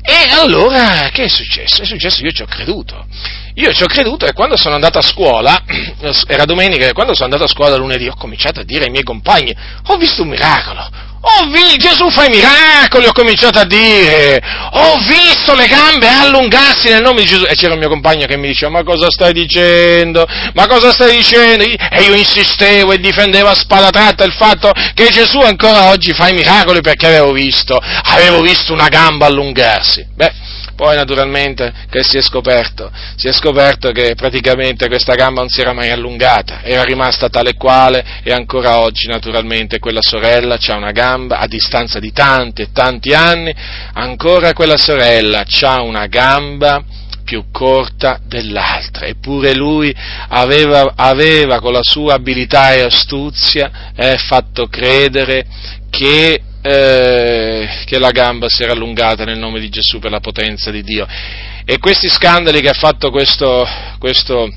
E 0.06 0.34
allora 0.34 1.10
che 1.14 1.24
è 1.24 1.28
successo? 1.30 1.82
È 1.82 1.86
successo, 1.86 2.24
io 2.24 2.32
ci 2.32 2.41
ho 2.41 2.45
creduto. 2.45 3.06
Io 3.54 3.72
ci 3.72 3.84
ho 3.84 3.86
creduto 3.86 4.26
e 4.26 4.34
quando 4.34 4.58
sono 4.58 4.76
andato 4.76 4.97
a 4.97 5.01
scuola, 5.01 5.64
era 6.28 6.43
domenica, 6.43 6.86
e 6.86 6.91
quando 6.91 7.14
sono 7.14 7.26
andato 7.26 7.45
a 7.45 7.47
scuola 7.47 7.78
lunedì 7.78 8.08
ho 8.10 8.16
cominciato 8.16 8.60
a 8.60 8.64
dire 8.64 8.86
ai 8.86 8.89
miei 8.89 9.04
compagni, 9.04 9.56
ho 9.86 9.95
visto 9.95 10.24
un 10.24 10.28
miracolo, 10.28 10.89
ho 11.26 11.45
visto, 11.47 11.78
Gesù 11.78 12.09
fa 12.09 12.26
i 12.26 12.30
miracoli, 12.30 13.05
ho 13.05 13.13
cominciato 13.13 13.59
a 13.59 13.65
dire, 13.65 14.41
ho 14.71 14.97
visto 15.07 15.55
le 15.55 15.67
gambe 15.67 16.07
allungarsi 16.07 16.89
nel 16.89 17.01
nome 17.01 17.21
di 17.21 17.28
Gesù. 17.28 17.45
E 17.47 17.55
c'era 17.55 17.74
un 17.74 17.80
mio 17.80 17.88
compagno 17.89 18.26
che 18.26 18.38
mi 18.38 18.47
diceva, 18.47 18.71
ma 18.71 18.84
cosa 18.84 19.09
stai 19.09 19.32
dicendo? 19.32 20.26
Ma 20.53 20.67
cosa 20.67 20.91
stai 20.91 21.15
dicendo? 21.15 21.63
E 21.63 22.01
io 22.01 22.13
insistevo 22.13 22.91
e 22.91 22.99
difendevo 22.99 23.47
a 23.47 23.55
spada 23.55 23.89
tratta 23.89 24.26
il 24.26 24.34
fatto 24.34 24.71
che 24.93 25.09
Gesù 25.11 25.39
ancora 25.39 25.89
oggi 25.89 26.13
fa 26.13 26.28
i 26.28 26.34
miracoli 26.34 26.82
perché 26.82 27.07
avevo 27.07 27.32
visto, 27.32 27.78
avevo 27.78 28.41
visto 28.41 28.74
una 28.74 28.89
gamba 28.89 29.28
allungarsi. 29.28 30.05
Beh, 30.13 30.32
poi 30.76 30.95
naturalmente 30.95 31.71
che 31.89 32.03
si 32.03 32.17
è 32.17 32.21
scoperto? 32.21 32.91
Si 33.15 33.28
è 33.28 33.32
scoperto 33.32 33.91
che 33.91 34.15
praticamente 34.15 34.88
questa 34.88 35.15
gamba 35.15 35.41
non 35.41 35.49
si 35.49 35.61
era 35.61 35.74
mai 35.74 35.89
allungata, 35.89 36.61
era 36.63 36.84
rimasta 36.84 37.30
tale 37.30 37.55
quale 37.55 38.03
e 38.24 38.32
ancora 38.32 38.80
oggi 38.80 39.07
naturalmente 39.07 39.80
quella 39.80 40.01
sorella 40.01 40.57
ha 40.65 40.76
una 40.76 40.91
gamba 40.91 41.39
a 41.39 41.47
distanza 41.47 41.99
di 41.99 42.11
tanti 42.11 42.63
e 42.63 42.71
tanti 42.71 43.13
anni, 43.13 43.53
ancora 43.93 44.53
quella 44.53 44.78
sorella 44.78 45.43
ha 45.61 45.82
una 45.82 46.07
gamba 46.07 46.84
più 47.24 47.45
corta 47.51 48.19
dell'altra, 48.26 49.05
eppure 49.05 49.55
lui 49.55 49.95
aveva, 50.30 50.93
aveva 50.95 51.59
con 51.59 51.74
la 51.74 51.82
sua 51.82 52.15
abilità 52.15 52.74
e 52.74 52.82
astuzia 52.82 53.93
eh, 53.95 54.17
fatto 54.17 54.67
credere 54.67 55.45
che 55.89 56.41
eh, 56.64 57.84
che 57.86 57.99
la 57.99 58.11
gamba 58.11 58.47
si 58.47 58.64
era 58.64 58.72
allungata 58.72 59.26
nel 59.26 59.38
nome 59.38 59.59
di 59.59 59.70
Gesù 59.70 59.99
per 59.99 60.11
la 60.11 60.22
potenza 60.22 60.72
di 60.72 60.82
Dio. 60.82 61.05
E 61.66 61.78
questi 61.78 62.09
scandali 62.09 62.61
che 62.61 62.70
ha 62.70 62.74
fatto 62.74 63.11
questo, 63.11 63.68
questo, 63.99 64.49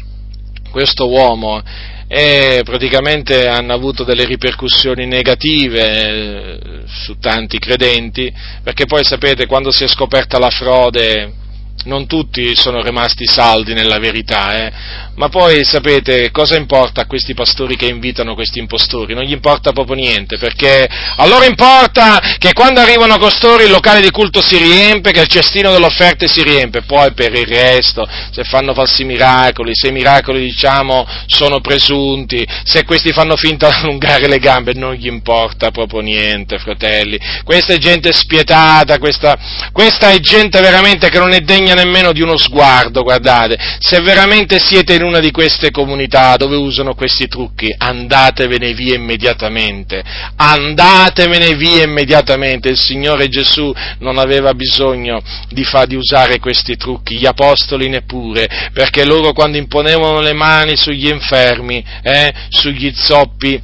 questo 0.71 1.09
uomo 1.09 1.63
eh, 2.09 2.61
praticamente 2.65 3.49
hanno 3.49 3.75
avuto 3.75 4.05
delle 4.05 4.25
ripercussioni 4.25 5.07
negative 5.07 5.81
eh, 5.81 6.59
su 6.87 7.19
tanti 7.19 7.59
credenti, 7.59 8.33
perché 8.63 8.87
poi 8.87 9.05
sapete 9.05 9.47
quando 9.47 9.73
si 9.73 9.83
è 9.83 9.89
scoperta 9.89 10.39
la 10.39 10.51
frode 10.51 11.45
non 11.85 12.07
tutti 12.07 12.57
sono 12.57 12.83
rimasti 12.83 13.27
saldi 13.27 13.75
nella 13.75 13.99
verità, 13.99 14.55
eh? 14.55 14.73
ma 15.17 15.29
poi 15.29 15.65
sapete 15.65 16.31
cosa 16.31 16.57
importa 16.57 17.03
a 17.03 17.07
questi 17.07 17.33
pastori 17.33 17.77
che 17.77 17.87
invitano 17.87 18.35
questi 18.35 18.59
impostori? 18.59 19.15
Non 19.15 19.25
gli 19.25 19.33
importa 19.33 19.73
proprio 19.73 19.97
niente, 19.97 20.37
perché 20.37 20.87
a 21.17 21.27
loro 21.27 21.45
importa 21.45 22.21
che 22.39 22.53
quando 22.53 22.81
arrivano 22.81 23.19
costori 23.19 23.65
il 23.65 23.71
locale 23.71 24.01
di 24.01 24.11
culto 24.11 24.43
si 24.43 24.57
riempie, 24.57 25.13
che 25.13 25.21
il 25.21 25.29
cestino 25.29 25.73
delle 25.73 25.87
offerte 25.87 26.29
si 26.29 26.43
riempie, 26.43 26.83
poi 26.83 27.13
per 27.13 27.33
il 27.35 27.47
resto, 27.47 28.07
se 28.31 28.45
fanno 28.45 28.75
falsi 28.75 29.05
miracoli, 29.05 29.75
se 29.75 29.89
i 29.89 29.93
miracoli 29.93 30.41
diciamo 30.41 31.07
sono 31.27 31.61
presunti, 31.61 32.47
se 32.65 32.85
questi 32.85 33.13
fanno 33.13 33.37
finta 33.37 33.69
di 33.69 33.75
allungare 33.75 34.29
le 34.29 34.39
gambe, 34.39 34.75
non 34.75 34.95
gli 34.95 35.07
importa 35.07 35.71
proprio 35.71 36.01
niente, 36.01 36.59
fratelli. 36.59 37.19
Questa 37.45 37.73
è 37.73 37.79
gente 37.79 38.13
spietata, 38.13 38.99
questa, 38.99 39.39
questa 39.73 40.11
è 40.11 40.19
gente 40.19 40.61
veramente 40.61 41.09
che 41.09 41.19
non 41.19 41.33
è 41.33 41.41
degna 41.41 41.66
nemmeno 41.75 42.13
di 42.13 42.23
uno 42.23 42.37
sguardo, 42.37 43.03
guardate, 43.03 43.59
se 43.79 44.01
veramente 44.01 44.59
siete 44.59 44.95
in 44.95 45.03
una 45.03 45.19
di 45.19 45.31
queste 45.31 45.71
comunità 45.71 46.37
dove 46.37 46.57
usano 46.57 46.95
questi 46.95 47.29
trucchi, 47.29 47.75
andatevene 47.77 48.73
via 48.73 48.95
immediatamente, 48.95 50.03
andatevene 50.37 51.55
via 51.55 51.85
immediatamente, 51.85 52.69
il 52.69 52.79
Signore 52.79 53.29
Gesù 53.29 53.73
non 53.99 54.19
aveva 54.19 54.55
bisogno 54.55 55.23
di, 55.49 55.65
fa, 55.65 55.85
di 55.87 55.97
usare 55.97 56.39
questi 56.39 56.77
trucchi, 56.77 57.17
gli 57.17 57.27
apostoli 57.27 57.89
neppure, 57.89 58.71
perché 58.73 59.05
loro 59.05 59.33
quando 59.33 59.57
imponevano 59.57 60.21
le 60.21 60.33
mani 60.33 60.77
sugli 60.77 61.09
infermi, 61.09 61.85
eh, 62.03 62.33
sugli 62.49 62.93
zoppi, 62.95 63.61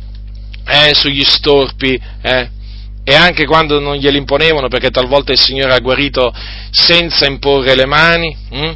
eh, 0.66 0.94
sugli 0.94 1.24
storpi, 1.24 2.00
eh, 2.22 2.48
e 3.04 3.14
anche 3.14 3.44
quando 3.46 3.80
non 3.80 3.96
glieli 3.96 4.18
imponevano, 4.18 4.68
perché 4.68 4.90
talvolta 4.90 5.32
il 5.32 5.40
Signore 5.40 5.74
ha 5.74 5.80
guarito 5.80 6.32
senza 6.70 7.26
imporre 7.26 7.74
le 7.74 7.86
mani, 7.86 8.36
hm? 8.50 8.72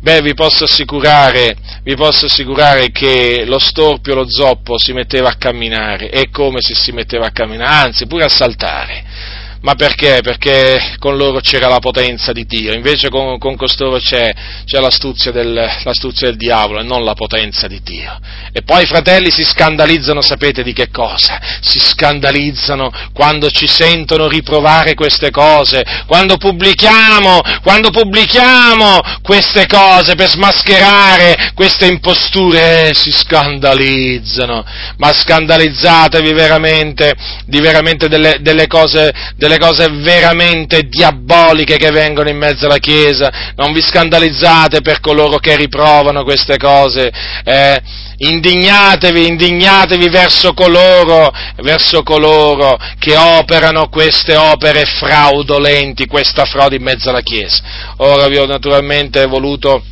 beh, 0.00 0.20
vi 0.22 0.34
posso, 0.34 0.66
vi 0.66 1.94
posso, 1.96 2.26
assicurare, 2.26 2.90
che 2.90 3.44
lo 3.46 3.58
storpio, 3.58 4.14
lo 4.14 4.28
zoppo 4.28 4.78
si 4.78 4.92
metteva 4.92 5.30
a 5.30 5.36
camminare, 5.36 6.10
e 6.10 6.30
come 6.30 6.60
se 6.60 6.74
si 6.74 6.92
metteva 6.92 7.26
a 7.26 7.30
camminare, 7.30 7.86
anzi 7.86 8.06
pure 8.06 8.24
a 8.24 8.28
saltare 8.28 9.33
ma 9.64 9.74
perché? 9.76 10.20
Perché 10.22 10.96
con 10.98 11.16
loro 11.16 11.40
c'era 11.40 11.68
la 11.68 11.78
potenza 11.78 12.32
di 12.32 12.44
Dio, 12.44 12.74
invece 12.74 13.08
con, 13.08 13.38
con 13.38 13.56
costoro 13.56 13.96
c'è, 13.96 14.30
c'è 14.66 14.78
l'astuzia, 14.78 15.32
del, 15.32 15.54
l'astuzia, 15.84 16.26
del, 16.26 16.36
diavolo 16.36 16.80
e 16.80 16.82
non 16.82 17.02
la 17.02 17.14
potenza 17.14 17.66
di 17.66 17.80
Dio. 17.82 18.14
E 18.52 18.60
poi 18.60 18.82
i 18.82 18.86
fratelli 18.86 19.30
si 19.30 19.42
scandalizzano, 19.42 20.20
sapete 20.20 20.62
di 20.62 20.74
che 20.74 20.90
cosa? 20.90 21.40
Si 21.62 21.78
scandalizzano 21.78 22.92
quando 23.14 23.50
ci 23.50 23.66
sentono 23.66 24.28
riprovare 24.28 24.92
queste 24.92 25.30
cose, 25.30 25.82
quando 26.06 26.36
pubblichiamo, 26.36 27.40
quando 27.62 27.88
pubblichiamo 27.88 29.00
queste 29.22 29.66
cose 29.66 30.14
per 30.14 30.28
smascherare 30.28 31.52
queste 31.54 31.86
imposture, 31.86 32.90
eh, 32.90 32.94
si 32.94 33.10
scandalizzano, 33.10 34.62
ma 34.98 35.10
scandalizzatevi 35.10 36.34
veramente 36.34 37.14
di 37.46 37.60
veramente 37.60 38.08
delle, 38.08 38.36
delle 38.40 38.66
cose, 38.66 39.10
delle 39.36 39.53
delle 39.54 39.58
cose 39.58 39.88
veramente 39.88 40.82
diaboliche 40.88 41.76
che 41.76 41.90
vengono 41.90 42.28
in 42.28 42.36
mezzo 42.36 42.66
alla 42.66 42.78
Chiesa, 42.78 43.52
non 43.56 43.72
vi 43.72 43.80
scandalizzate 43.80 44.80
per 44.80 45.00
coloro 45.00 45.38
che 45.38 45.56
riprovano 45.56 46.24
queste 46.24 46.56
cose, 46.56 47.10
eh, 47.44 47.80
indignatevi, 48.16 49.26
indignatevi 49.26 50.08
verso 50.08 50.52
coloro, 50.52 51.32
verso 51.62 52.02
coloro 52.02 52.78
che 52.98 53.16
operano 53.16 53.88
queste 53.88 54.36
opere 54.36 54.84
fraudolenti, 54.84 56.06
questa 56.06 56.44
frode 56.44 56.76
in 56.76 56.82
mezzo 56.82 57.10
alla 57.10 57.22
Chiesa. 57.22 57.62
Ora 57.98 58.26
vi 58.28 58.36
ho 58.36 58.46
naturalmente 58.46 59.24
voluto 59.26 59.84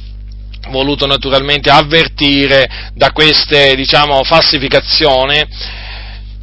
voluto 0.71 1.07
naturalmente 1.07 1.71
avvertire 1.71 2.93
da 2.95 3.11
queste, 3.11 3.75
diciamo, 3.75 4.23
falsificazioni 4.23 5.45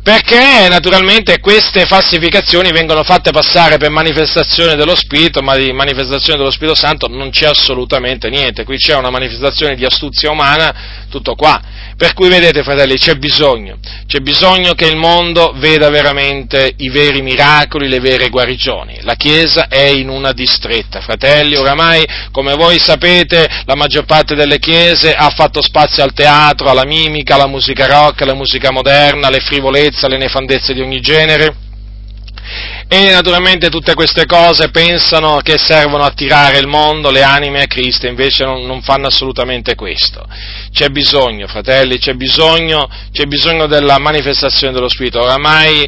perché 0.09 0.67
naturalmente 0.69 1.39
queste 1.39 1.85
falsificazioni 1.85 2.71
vengono 2.71 3.03
fatte 3.03 3.29
passare 3.29 3.77
per 3.77 3.91
manifestazione 3.91 4.75
dello 4.75 4.95
Spirito, 4.95 5.43
ma 5.43 5.55
di 5.55 5.71
manifestazione 5.71 6.39
dello 6.39 6.49
Spirito 6.49 6.73
Santo 6.73 7.07
non 7.07 7.29
c'è 7.29 7.45
assolutamente 7.45 8.27
niente, 8.27 8.63
qui 8.63 8.77
c'è 8.77 8.95
una 8.95 9.11
manifestazione 9.11 9.75
di 9.75 9.85
astuzia 9.85 10.31
umana, 10.31 11.05
tutto 11.09 11.35
qua. 11.35 11.61
Per 11.97 12.13
cui 12.13 12.29
vedete 12.29 12.63
fratelli, 12.63 12.97
c'è 12.97 13.15
bisogno, 13.15 13.77
c'è 14.07 14.19
bisogno 14.19 14.73
che 14.73 14.85
il 14.85 14.95
mondo 14.95 15.53
veda 15.57 15.89
veramente 15.89 16.73
i 16.77 16.89
veri 16.89 17.21
miracoli, 17.21 17.89
le 17.89 17.99
vere 17.99 18.29
guarigioni. 18.29 18.99
La 19.01 19.15
Chiesa 19.15 19.67
è 19.67 19.89
in 19.89 20.07
una 20.07 20.31
distretta, 20.31 21.01
fratelli, 21.01 21.55
oramai 21.55 22.05
come 22.31 22.53
voi 22.53 22.79
sapete 22.79 23.47
la 23.65 23.75
maggior 23.75 24.05
parte 24.05 24.35
delle 24.35 24.59
chiese 24.59 25.13
ha 25.13 25.29
fatto 25.29 25.61
spazio 25.61 26.03
al 26.03 26.13
teatro, 26.13 26.69
alla 26.69 26.85
mimica, 26.85 27.35
alla 27.35 27.47
musica 27.47 27.85
rock, 27.85 28.21
alla 28.21 28.33
musica 28.33 28.71
moderna, 28.71 29.27
alle 29.27 29.39
frivolezze, 29.39 30.07
le 30.07 30.17
nefandezze 30.17 30.73
di 30.73 30.81
ogni 30.81 30.99
genere. 30.99 31.67
E 32.91 33.11
naturalmente 33.11 33.69
tutte 33.69 33.93
queste 33.93 34.25
cose 34.25 34.71
pensano 34.71 35.41
che 35.43 35.59
servono 35.59 36.03
a 36.03 36.09
tirare 36.09 36.57
il 36.57 36.65
mondo, 36.65 37.11
le 37.11 37.21
anime 37.21 37.61
a 37.61 37.67
Cristo, 37.67 38.07
invece 38.07 38.45
non, 38.45 38.65
non 38.65 38.81
fanno 38.81 39.05
assolutamente 39.05 39.75
questo. 39.75 40.25
C'è 40.71 40.89
bisogno, 40.89 41.45
fratelli, 41.45 41.99
c'è 41.99 42.13
bisogno, 42.13 42.89
c'è 43.11 43.25
bisogno 43.25 43.67
della 43.67 43.99
manifestazione 43.99 44.73
dello 44.73 44.89
Spirito. 44.89 45.19
Oramai 45.19 45.87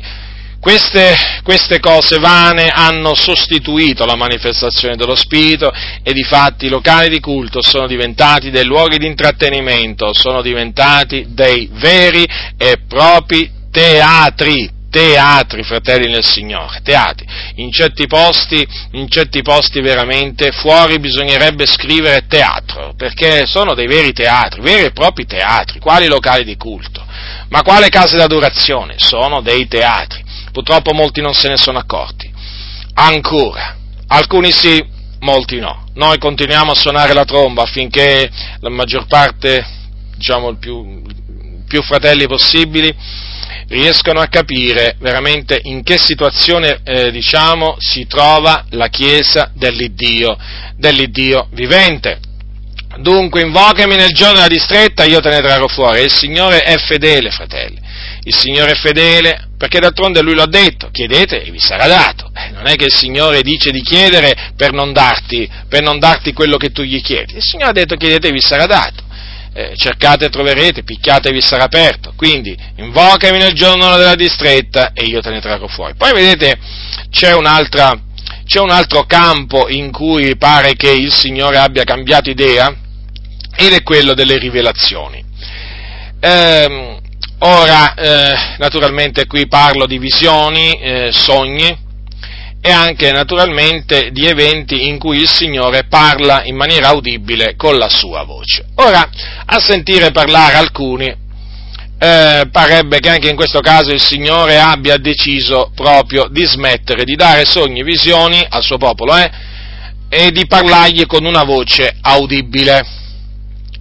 queste, 0.60 1.18
queste, 1.42 1.80
cose 1.80 2.20
vane 2.20 2.68
hanno 2.68 3.16
sostituito 3.16 4.06
la 4.06 4.16
manifestazione 4.16 4.96
dello 4.96 5.16
Spirito 5.16 5.74
e 6.04 6.14
di 6.14 6.22
fatti 6.22 6.68
i 6.68 6.70
locali 6.70 7.10
di 7.10 7.20
culto 7.20 7.64
sono 7.64 7.88
diventati 7.88 8.52
dei 8.52 8.66
luoghi 8.66 9.00
di 9.00 9.08
intrattenimento, 9.08 10.14
sono 10.14 10.44
diventati 10.44 11.26
dei 11.30 11.68
veri 11.74 12.28
e 12.58 12.76
propri 12.88 13.50
teatri, 13.72 14.81
teatri, 14.92 15.64
fratelli 15.64 16.12
nel 16.12 16.24
Signore, 16.24 16.82
teatri. 16.84 17.26
In 17.56 17.72
certi 17.72 18.06
posti, 18.06 18.68
in 18.92 19.10
certi 19.10 19.42
posti 19.42 19.80
veramente 19.82 20.52
fuori 20.52 21.00
bisognerebbe 21.00 21.66
scrivere 21.66 22.28
teatro, 22.28 22.94
perché 22.96 23.46
sono 23.48 23.74
dei 23.74 23.88
veri 23.88 24.12
teatri, 24.12 24.62
veri 24.62 24.86
e 24.88 24.92
propri 24.92 25.26
teatri, 25.26 25.80
quali 25.80 26.08
locali 26.08 26.44
di 26.44 26.58
culto. 26.58 27.04
Ma 27.50 27.64
quale 27.64 27.90
case 27.90 28.18
d'adorazione? 28.18 28.96
Sono 28.98 29.42
dei 29.42 29.68
teatri. 29.68 30.24
Purtroppo 30.52 30.94
molti 30.94 31.22
non 31.22 31.34
se 31.34 31.48
ne 31.48 31.58
sono 31.58 31.80
accorti. 31.80 32.30
Ancora, 32.94 33.78
alcuni 34.08 34.52
sì, 34.52 34.84
molti 35.20 35.60
no. 35.60 35.86
noi 35.94 36.18
continuiamo 36.18 36.72
a 36.72 36.76
suonare 36.76 37.14
la 37.14 37.26
tromba 37.26 37.64
affinché 37.64 38.30
la 38.60 38.70
maggior 38.70 39.06
parte, 39.08 39.66
diciamo, 40.18 40.50
il 40.50 40.58
più, 40.58 41.02
più 41.68 41.82
fratelli 41.82 42.28
possibili, 42.28 42.94
riescano 43.72 44.20
a 44.20 44.28
capire 44.28 44.98
veramente 45.00 45.60
in 45.64 45.82
che 45.82 45.98
situazione 45.98 46.82
eh, 46.84 47.10
diciamo, 47.10 47.78
si 47.80 48.06
trova 48.06 48.66
la 48.72 48.88
Chiesa 48.88 49.50
dell'Iddio, 49.56 50.38
dell'Iddio 50.76 51.48
vivente. 51.54 52.20
Dunque 52.98 53.42
invocami 53.42 53.96
nel 53.96 54.12
giorno 54.14 54.36
della 54.36 54.48
distretta, 54.48 55.06
io 55.06 55.22
te 55.22 55.30
ne 55.30 55.42
trarrò 55.42 55.68
fuori. 55.68 56.02
Il 56.02 56.12
Signore 56.12 56.60
è 56.60 56.78
fedele, 56.78 57.32
fratelli. 57.32 57.80
Il 58.24 58.36
Signore 58.36 58.72
è 58.72 58.76
fedele 58.76 59.48
perché 59.58 59.80
d'altronde 59.80 60.22
Lui 60.22 60.36
l'ha 60.36 60.46
detto, 60.46 60.90
chiedete 60.92 61.42
e 61.42 61.50
vi 61.50 61.60
sarà 61.60 61.88
dato. 61.88 62.30
Eh, 62.36 62.52
non 62.52 62.68
è 62.68 62.76
che 62.76 62.86
il 62.86 62.94
Signore 62.94 63.42
dice 63.42 63.72
di 63.72 63.82
chiedere 63.82 64.52
per 64.58 64.74
non, 64.74 64.92
darti, 64.92 65.50
per 65.70 65.82
non 65.82 65.98
darti 65.98 66.34
quello 66.34 66.58
che 66.58 66.72
tu 66.72 66.84
gli 66.84 67.02
chiedi. 67.02 67.36
Il 67.36 67.44
Signore 67.44 67.70
ha 67.70 67.74
detto 67.74 67.96
chiedete 67.96 68.28
e 68.28 68.32
vi 68.32 68.42
sarà 68.42 68.66
dato 68.66 69.10
eh, 69.54 69.74
cercate 69.76 70.26
e 70.26 70.30
troverete, 70.30 70.84
picchiate 70.84 71.30
e 71.30 71.34
vi 71.34 71.42
sarà 71.42 71.64
aperto. 71.64 72.14
Quindi 72.16 72.58
invocami 72.78 73.38
nel 73.38 73.54
giorno 73.54 73.98
della 73.98 74.16
distretta 74.16 74.92
e 74.94 75.04
io 75.06 75.22
te 75.22 75.30
ne 75.30 75.42
trarrò 75.42 75.68
fuori. 75.68 75.96
Poi 75.96 76.14
vedete, 76.14 76.58
c'è, 77.10 77.34
c'è 78.46 78.60
un 78.60 78.70
altro 78.70 79.06
campo 79.06 79.68
in 79.70 79.92
cui 79.92 80.36
pare 80.38 80.76
che 80.76 80.92
il 80.92 81.12
Signore 81.12 81.58
abbia 81.58 81.84
cambiato 81.84 82.30
idea 82.30 82.74
ed 83.56 83.74
è 83.74 83.84
quello 83.84 84.14
delle 84.14 84.38
rivelazioni. 84.38 85.24
Eh, 86.20 87.00
ora, 87.40 87.94
eh, 87.96 88.56
naturalmente 88.58 89.26
qui 89.26 89.48
parlo 89.48 89.86
di 89.86 89.98
visioni, 89.98 90.80
eh, 90.80 91.10
sogni, 91.12 91.81
e 92.62 92.72
anche 92.72 93.12
naturalmente 93.12 94.12
di 94.12 94.28
eventi 94.28 94.88
in 94.88 95.00
cui 95.00 95.18
il 95.18 95.28
Signore 95.28 95.86
parla 95.86 96.44
in 96.44 96.56
maniera 96.56 96.92
udibile 96.92 97.56
con 97.56 97.78
la 97.78 97.90
sua 97.90 98.24
voce. 98.24 98.66
Ora, 98.76 99.10
a 99.46 99.60
sentire 99.60 100.12
parlare 100.12 100.56
alcuni, 100.56 101.08
eh, 102.04 102.44
parebbe 102.52 103.00
che 103.00 103.10
anche 103.10 103.30
in 103.30 103.36
questo 103.36 103.62
caso 103.62 103.92
il 103.92 104.02
Signore 104.02 104.60
abbia 104.60 104.98
deciso 104.98 105.72
proprio 105.76 106.28
di 106.30 106.46
smettere 106.46 107.04
di 107.04 107.16
dare 107.16 107.46
sogni 107.46 107.82
e 107.82 107.84
visioni 107.84 108.46
al 108.48 108.64
suo 108.64 108.78
popolo 108.78 109.18
eh, 109.18 109.30
e 110.10 110.32
di 110.32 110.46
parlargli 110.46 111.06
con 111.08 111.26
una 111.26 111.44
voce 111.44 111.98
audibile. 112.02 113.00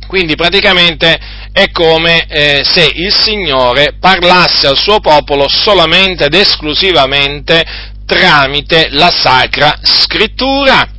Quindi 0.07 0.37
praticamente 0.37 1.19
è 1.53 1.71
come 1.71 2.27
eh, 2.27 2.63
se 2.65 2.91
il 2.95 3.13
Signore 3.13 3.95
parlasse 3.99 4.67
al 4.67 4.79
suo 4.79 5.01
popolo 5.01 5.47
solamente 5.49 6.25
ed 6.25 6.35
esclusivamente 6.35 7.65
tramite 8.11 8.89
la 8.91 9.09
Sacra 9.09 9.79
Scrittura. 9.81 10.99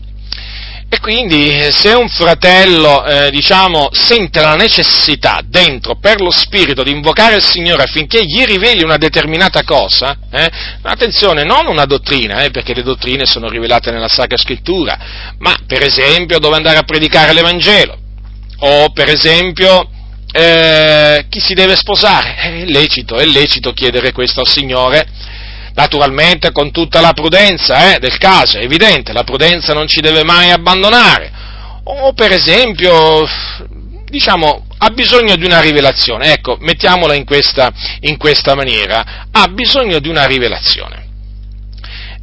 E 0.93 0.99
quindi 0.99 1.69
se 1.71 1.89
un 1.93 2.09
fratello, 2.09 3.05
eh, 3.05 3.31
diciamo, 3.31 3.89
sente 3.91 4.41
la 4.41 4.55
necessità 4.55 5.41
dentro 5.45 5.95
per 5.95 6.19
lo 6.19 6.31
Spirito 6.31 6.83
di 6.83 6.91
invocare 6.91 7.35
il 7.37 7.43
Signore 7.43 7.83
affinché 7.83 8.23
gli 8.25 8.43
riveli 8.43 8.83
una 8.83 8.97
determinata 8.97 9.63
cosa, 9.63 10.17
eh, 10.31 10.49
attenzione, 10.81 11.43
non 11.43 11.67
una 11.67 11.85
dottrina, 11.85 12.43
eh, 12.43 12.49
perché 12.49 12.73
le 12.73 12.83
dottrine 12.83 13.25
sono 13.25 13.47
rivelate 13.47 13.91
nella 13.91 14.09
Sacra 14.09 14.37
Scrittura, 14.37 14.97
ma 15.37 15.55
per 15.65 15.81
esempio 15.81 16.39
dove 16.39 16.57
andare 16.57 16.77
a 16.77 16.83
predicare 16.83 17.33
l'Evangelo, 17.33 17.97
o 18.59 18.89
per 18.91 19.09
esempio 19.09 19.89
eh, 20.33 21.25
chi 21.29 21.39
si 21.39 21.53
deve 21.53 21.75
sposare, 21.77 22.35
è 22.35 22.65
lecito, 22.65 23.15
è 23.15 23.25
lecito 23.25 23.71
chiedere 23.71 24.11
questo 24.11 24.41
al 24.41 24.47
Signore, 24.47 25.07
naturalmente 25.73 26.51
con 26.51 26.71
tutta 26.71 27.01
la 27.01 27.13
prudenza 27.13 27.95
eh, 27.95 27.99
del 27.99 28.17
caso, 28.17 28.57
è 28.57 28.63
evidente, 28.63 29.13
la 29.13 29.23
prudenza 29.23 29.73
non 29.73 29.87
ci 29.87 30.01
deve 30.01 30.23
mai 30.23 30.51
abbandonare. 30.51 31.31
O 31.83 32.13
per 32.13 32.31
esempio, 32.31 33.27
diciamo, 34.05 34.65
ha 34.77 34.89
bisogno 34.89 35.35
di 35.35 35.45
una 35.45 35.59
rivelazione, 35.59 36.33
ecco, 36.33 36.57
mettiamola 36.59 37.13
in 37.13 37.25
questa, 37.25 37.71
in 38.01 38.17
questa 38.17 38.55
maniera, 38.55 39.27
ha 39.31 39.47
bisogno 39.47 39.99
di 39.99 40.09
una 40.09 40.25
rivelazione. 40.25 41.09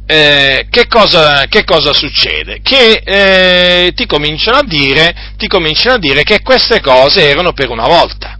Eh, 0.05 0.65
che, 0.71 0.87
cosa, 0.87 1.45
che, 1.47 1.63
cosa, 1.63 1.93
succede? 1.93 2.61
Che 2.63 3.01
eh, 3.03 3.91
ti, 3.93 4.07
cominciano 4.07 4.63
dire, 4.63 5.33
ti, 5.37 5.47
cominciano 5.47 5.95
a 5.95 5.99
dire, 5.99 6.23
che 6.23 6.41
queste 6.41 6.81
cose 6.81 7.29
erano 7.29 7.53
per 7.53 7.69
una 7.69 7.85
volta 7.85 8.39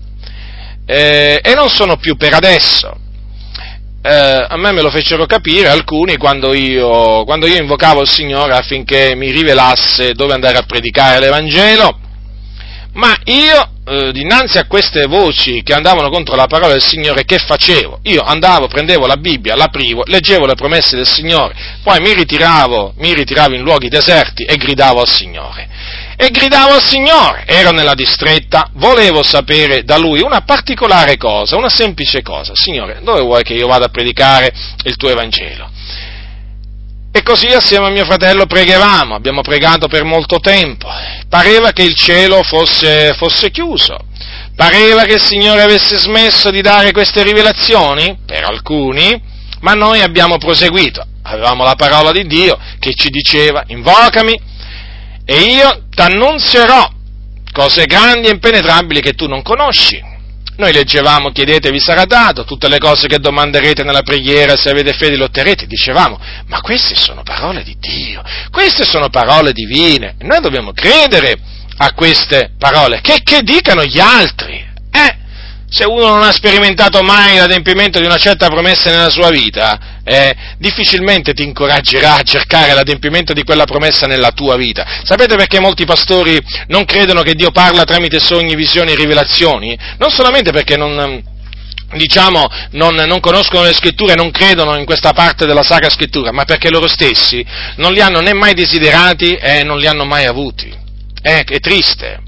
eh, 0.84 1.39
e 1.43 1.53
non 1.53 1.70
sono 1.70 1.97
più 1.97 2.18
per 2.18 2.34
adesso 2.34 2.97
eh, 4.02 4.45
a 4.47 4.56
me 4.58 4.72
me 4.72 4.82
lo 4.82 4.89
fecero 4.89 5.26
capire 5.26 5.68
alcuni 5.68 6.16
quando 6.18 6.54
io, 6.54 7.24
quando 7.26 7.47
io 7.47 7.58
invocavo 7.58 8.02
il 8.02 8.10
Signore 8.10 8.56
affinché 8.56 9.14
mi 9.16 9.32
rivelasse 9.32 10.14
dove 10.14 10.34
andare 10.34 10.58
a 10.58 10.64
predicare 10.64 11.20
l'Evangelo, 11.20 12.00
ma 12.93 13.14
io 13.26 13.72
eh, 13.86 14.12
dinanzi 14.12 14.58
a 14.58 14.68
queste 14.68 15.06
voci 15.08 15.62
che 15.64 15.74
andavano 15.74 16.10
contro 16.10 16.36
la 16.36 16.47
parola 16.47 16.72
del 16.72 16.82
Signore, 16.82 17.26
che 17.26 17.39
facevo? 17.39 18.00
Io 18.04 18.22
andavo, 18.22 18.68
prendevo 18.68 19.06
la 19.06 19.18
Bibbia, 19.18 19.56
l'aprivo, 19.56 20.04
leggevo 20.06 20.45
le 20.45 20.56
promesse 20.56 20.95
del 20.95 21.08
Signore, 21.08 21.54
poi 21.84 22.00
mi 22.00 22.14
ritiravo, 22.14 22.93
mi 22.97 23.14
ritiravo 23.14 23.54
in 23.54 23.62
luoghi 23.62 23.89
deserti 23.89 24.43
e 24.43 24.56
gridavo 24.56 25.02
al 25.02 25.10
Signore 25.10 25.68
e 26.22 26.32
gridavo 26.32 26.74
al 26.74 26.84
Signore, 26.84 27.45
ero 27.45 27.72
nella 27.72 27.93
distretta, 27.93 28.72
volevo 28.74 29.24
sapere 29.24 29.86
da 29.86 29.97
Lui 29.97 30.20
una 30.20 30.41
particolare 30.41 31.15
cosa, 31.15 31.55
una 31.55 31.70
semplice 31.70 32.22
cosa, 32.22 32.51
Signore, 32.55 32.99
dove 33.01 33.22
vuoi 33.22 33.41
che 33.41 33.53
io 33.53 33.67
vada 33.67 33.86
a 33.86 33.89
predicare 33.89 34.51
il 34.84 34.97
tuo 34.97 35.07
Evangelo? 35.07 35.72
E 37.13 37.24
così 37.24 37.47
assieme 37.47 37.88
a 37.88 37.89
mio 37.89 38.03
fratello 38.03 38.47
preghevamo, 38.47 39.15
abbiamo 39.15 39.39
pregato 39.39 39.88
per 39.88 40.03
molto 40.03 40.41
tempo, 40.41 40.89
pareva 41.30 41.72
che 41.72 41.84
il 41.84 41.93
cielo 41.93 42.43
fosse, 42.43 43.13
fosse 43.13 43.49
chiuso, 43.49 43.97
pareva 44.57 45.03
che 45.03 45.13
il 45.13 45.22
Signore 45.22 45.61
avesse 45.61 45.97
smesso 45.97 46.51
di 46.51 46.59
dare 46.59 46.91
queste 46.91 47.24
rivelazioni, 47.24 48.17
per 48.26 48.43
alcuni, 48.43 49.17
ma 49.61 49.74
noi 49.74 50.01
abbiamo 50.01 50.38
proseguito, 50.38 51.01
avevamo 51.22 51.63
la 51.63 51.76
parola 51.76 52.11
di 52.11 52.28
Dio 52.28 52.59
che 52.78 52.93
ci 52.93 53.07
diceva 53.07 53.63
invocami 53.67 54.49
e 55.30 55.42
io 55.42 55.84
t'annunzierò 55.94 56.92
cose 57.52 57.86
grandi 57.86 58.30
e 58.30 58.32
impenetrabili 58.32 59.00
che 59.00 59.14
tu 59.14 59.28
non 59.28 59.44
conosci. 59.44 60.04
Noi 60.58 60.74
leggevamo, 60.74 61.30
chiedete, 61.30 61.70
vi 61.70 61.80
sarà 61.80 62.06
dato, 62.06 62.46
tutte 62.46 62.68
le 62.68 62.80
cose 62.80 63.08
che 63.08 63.20
domanderete 63.20 63.84
nella 63.84 64.02
preghiera, 64.02 64.56
se 64.56 64.72
avete 64.72 64.92
fede 64.94 65.18
lo 65.18 65.26
otterrete, 65.26 65.68
dicevamo, 65.68 66.20
ma 66.48 66.62
queste 66.62 66.96
sono 66.96 67.22
parole 67.22 67.62
di 67.64 67.78
Dio, 67.80 68.24
queste 68.50 68.86
sono 68.86 69.10
parole 69.10 69.54
divine, 69.54 70.16
noi 70.22 70.42
dobbiamo 70.42 70.74
credere 70.74 71.38
a 71.78 71.94
queste 71.94 72.54
parole, 72.58 73.00
che, 73.02 73.22
che 73.24 73.44
dicano 73.44 73.84
gli 73.84 74.00
altri. 74.00 74.68
Se 75.72 75.86
uno 75.86 76.07
non 76.07 76.24
ha 76.24 76.32
sperimentato 76.32 77.01
mai 77.03 77.38
l'adempimento 77.38 77.99
di 77.99 78.05
una 78.05 78.17
certa 78.17 78.47
promessa 78.47 78.89
nella 78.89 79.09
sua 79.09 79.30
vita, 79.30 79.99
eh, 80.03 80.36
difficilmente 80.57 81.34
ti 81.34 81.43
incoraggerà 81.43 82.15
a 82.15 82.24
cercare 82.24 82.74
l'adempimento 82.74 83.34
di 83.34 83.43
quella 83.43 83.65
promessa 83.65 84.07
nella 84.07 84.32
tua 84.32 84.55
vita. 84.55 84.86
Sapete 85.03 85.36
perché 85.36 85.59
molti 85.59 85.86
pastori 85.86 86.39
non 86.67 86.86
credono 86.86 87.22
che 87.22 87.36
Dio 87.36 87.51
parla 87.51 87.84
tramite 87.84 88.20
sogni, 88.20 88.55
visioni 88.55 88.93
e 88.93 88.95
rivelazioni? 88.95 89.78
Non 89.99 90.09
solamente 90.09 90.51
perché 90.51 90.76
non, 90.76 91.24
diciamo, 91.93 92.47
non, 92.72 92.95
non, 92.95 93.20
conoscono 93.20 93.63
le 93.63 93.74
scritture 93.74 94.15
non 94.15 94.32
credono 94.32 94.76
in 94.76 94.86
questa 94.86 95.13
parte 95.13 95.45
della 95.45 95.63
Sacra 95.63 95.89
Scrittura, 95.89 96.32
ma 96.32 96.45
perché 96.45 96.72
loro 96.72 96.88
stessi 96.88 97.45
non 97.76 97.93
li 97.93 98.01
hanno 98.01 98.22
né 98.22 98.34
mai 98.34 98.55
desiderati 98.55 99.36
e 99.36 99.63
non 99.63 99.78
li 99.78 99.86
hanno 99.86 100.05
mai 100.05 100.26
avuti. 100.26 100.76
Eh, 101.22 101.43
è 101.43 101.59
triste. 101.59 102.22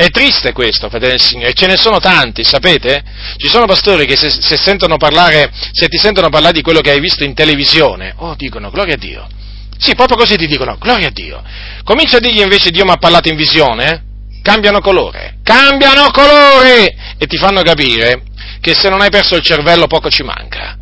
È 0.00 0.08
triste 0.08 0.52
questo, 0.52 0.88
fratelli 0.88 1.10
del 1.10 1.20
Signore, 1.20 1.52
ce 1.52 1.66
ne 1.66 1.76
sono 1.76 1.98
tanti, 1.98 2.42
sapete? 2.42 3.04
Ci 3.36 3.48
sono 3.48 3.66
pastori 3.66 4.06
che 4.06 4.16
se, 4.16 4.30
se, 4.30 4.56
sentono 4.56 4.96
parlare, 4.96 5.52
se 5.72 5.88
ti 5.88 5.98
sentono 5.98 6.30
parlare 6.30 6.54
di 6.54 6.62
quello 6.62 6.80
che 6.80 6.90
hai 6.90 7.00
visto 7.00 7.22
in 7.22 7.34
televisione, 7.34 8.14
oh, 8.16 8.34
dicono 8.34 8.70
gloria 8.70 8.94
a 8.94 8.96
Dio. 8.96 9.28
Sì, 9.76 9.94
proprio 9.94 10.16
così 10.16 10.36
ti 10.36 10.46
dicono, 10.46 10.78
gloria 10.78 11.08
a 11.08 11.10
Dio. 11.10 11.42
Comincia 11.84 12.16
a 12.16 12.20
dirgli 12.20 12.40
invece 12.40 12.70
Dio 12.70 12.86
mi 12.86 12.92
ha 12.92 12.96
parlato 12.96 13.28
in 13.28 13.36
visione, 13.36 14.04
cambiano 14.40 14.80
colore, 14.80 15.40
cambiano 15.42 16.10
colore 16.12 16.96
e 17.18 17.26
ti 17.26 17.36
fanno 17.36 17.60
capire 17.60 18.22
che 18.62 18.74
se 18.74 18.88
non 18.88 19.02
hai 19.02 19.10
perso 19.10 19.36
il 19.36 19.42
cervello 19.42 19.86
poco 19.86 20.08
ci 20.08 20.22
manca. 20.22 20.78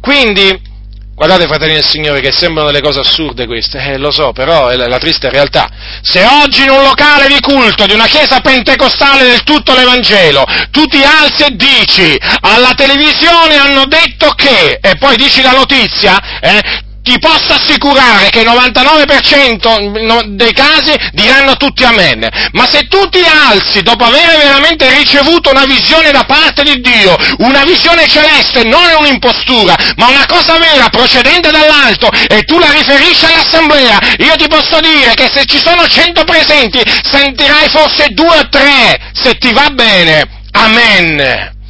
Quindi, 0.00 0.58
Guardate, 1.14 1.46
fratelli 1.46 1.74
del 1.74 1.84
Signore, 1.84 2.20
che 2.20 2.32
sembrano 2.32 2.70
delle 2.70 2.80
cose 2.80 3.00
assurde 3.00 3.46
queste, 3.46 3.78
eh, 3.78 3.98
lo 3.98 4.10
so, 4.10 4.32
però 4.32 4.68
è 4.68 4.76
la, 4.76 4.88
la, 4.88 4.98
triste 4.98 5.28
realtà. 5.28 5.68
Se 6.00 6.24
oggi 6.24 6.62
in 6.62 6.70
un 6.70 6.82
locale 6.82 7.28
di 7.28 7.38
culto 7.40 7.84
di 7.86 7.92
una 7.92 8.06
chiesa 8.06 8.40
pentecostale 8.40 9.22
del 9.22 9.42
tutto 9.42 9.74
l'Evangelo, 9.74 10.44
tu 10.70 10.86
ti 10.86 11.02
alzi 11.02 11.44
e 11.44 11.54
dici, 11.54 12.18
alla 12.40 12.72
televisione 12.74 13.56
hanno 13.56 13.84
detto 13.84 14.30
che, 14.30 14.78
e 14.80 14.96
poi 14.96 15.16
dici 15.16 15.42
la 15.42 15.52
notizia, 15.52 16.18
eh, 16.40 16.90
ti 17.02 17.18
posso 17.18 17.52
assicurare 17.52 18.30
che 18.30 18.40
il 18.40 18.48
99% 18.48 20.26
dei 20.28 20.52
casi 20.52 20.94
diranno 21.12 21.56
tutti 21.56 21.84
amen. 21.84 22.28
Ma 22.52 22.66
se 22.66 22.86
tu 22.86 23.08
ti 23.08 23.20
alzi 23.24 23.82
dopo 23.82 24.04
aver 24.04 24.36
veramente 24.36 24.88
ricevuto 24.96 25.50
una 25.50 25.64
visione 25.64 26.12
da 26.12 26.24
parte 26.24 26.62
di 26.62 26.80
Dio, 26.80 27.16
una 27.38 27.64
visione 27.64 28.06
celeste, 28.06 28.62
non 28.64 28.88
è 28.88 28.94
un'impostura, 28.94 29.74
ma 29.96 30.08
una 30.08 30.26
cosa 30.26 30.58
vera 30.58 30.88
procedente 30.88 31.50
dall'alto, 31.50 32.08
e 32.28 32.42
tu 32.44 32.58
la 32.58 32.70
riferisci 32.70 33.24
all'assemblea, 33.24 33.98
io 34.18 34.36
ti 34.36 34.46
posso 34.46 34.78
dire 34.80 35.14
che 35.14 35.28
se 35.32 35.44
ci 35.44 35.58
sono 35.58 35.86
100 35.86 36.24
presenti, 36.24 36.80
sentirai 37.02 37.68
forse 37.68 38.08
due 38.10 38.38
o 38.38 38.48
tre, 38.48 39.10
se 39.12 39.34
ti 39.38 39.52
va 39.52 39.68
bene. 39.70 40.40
Amen 40.52 41.60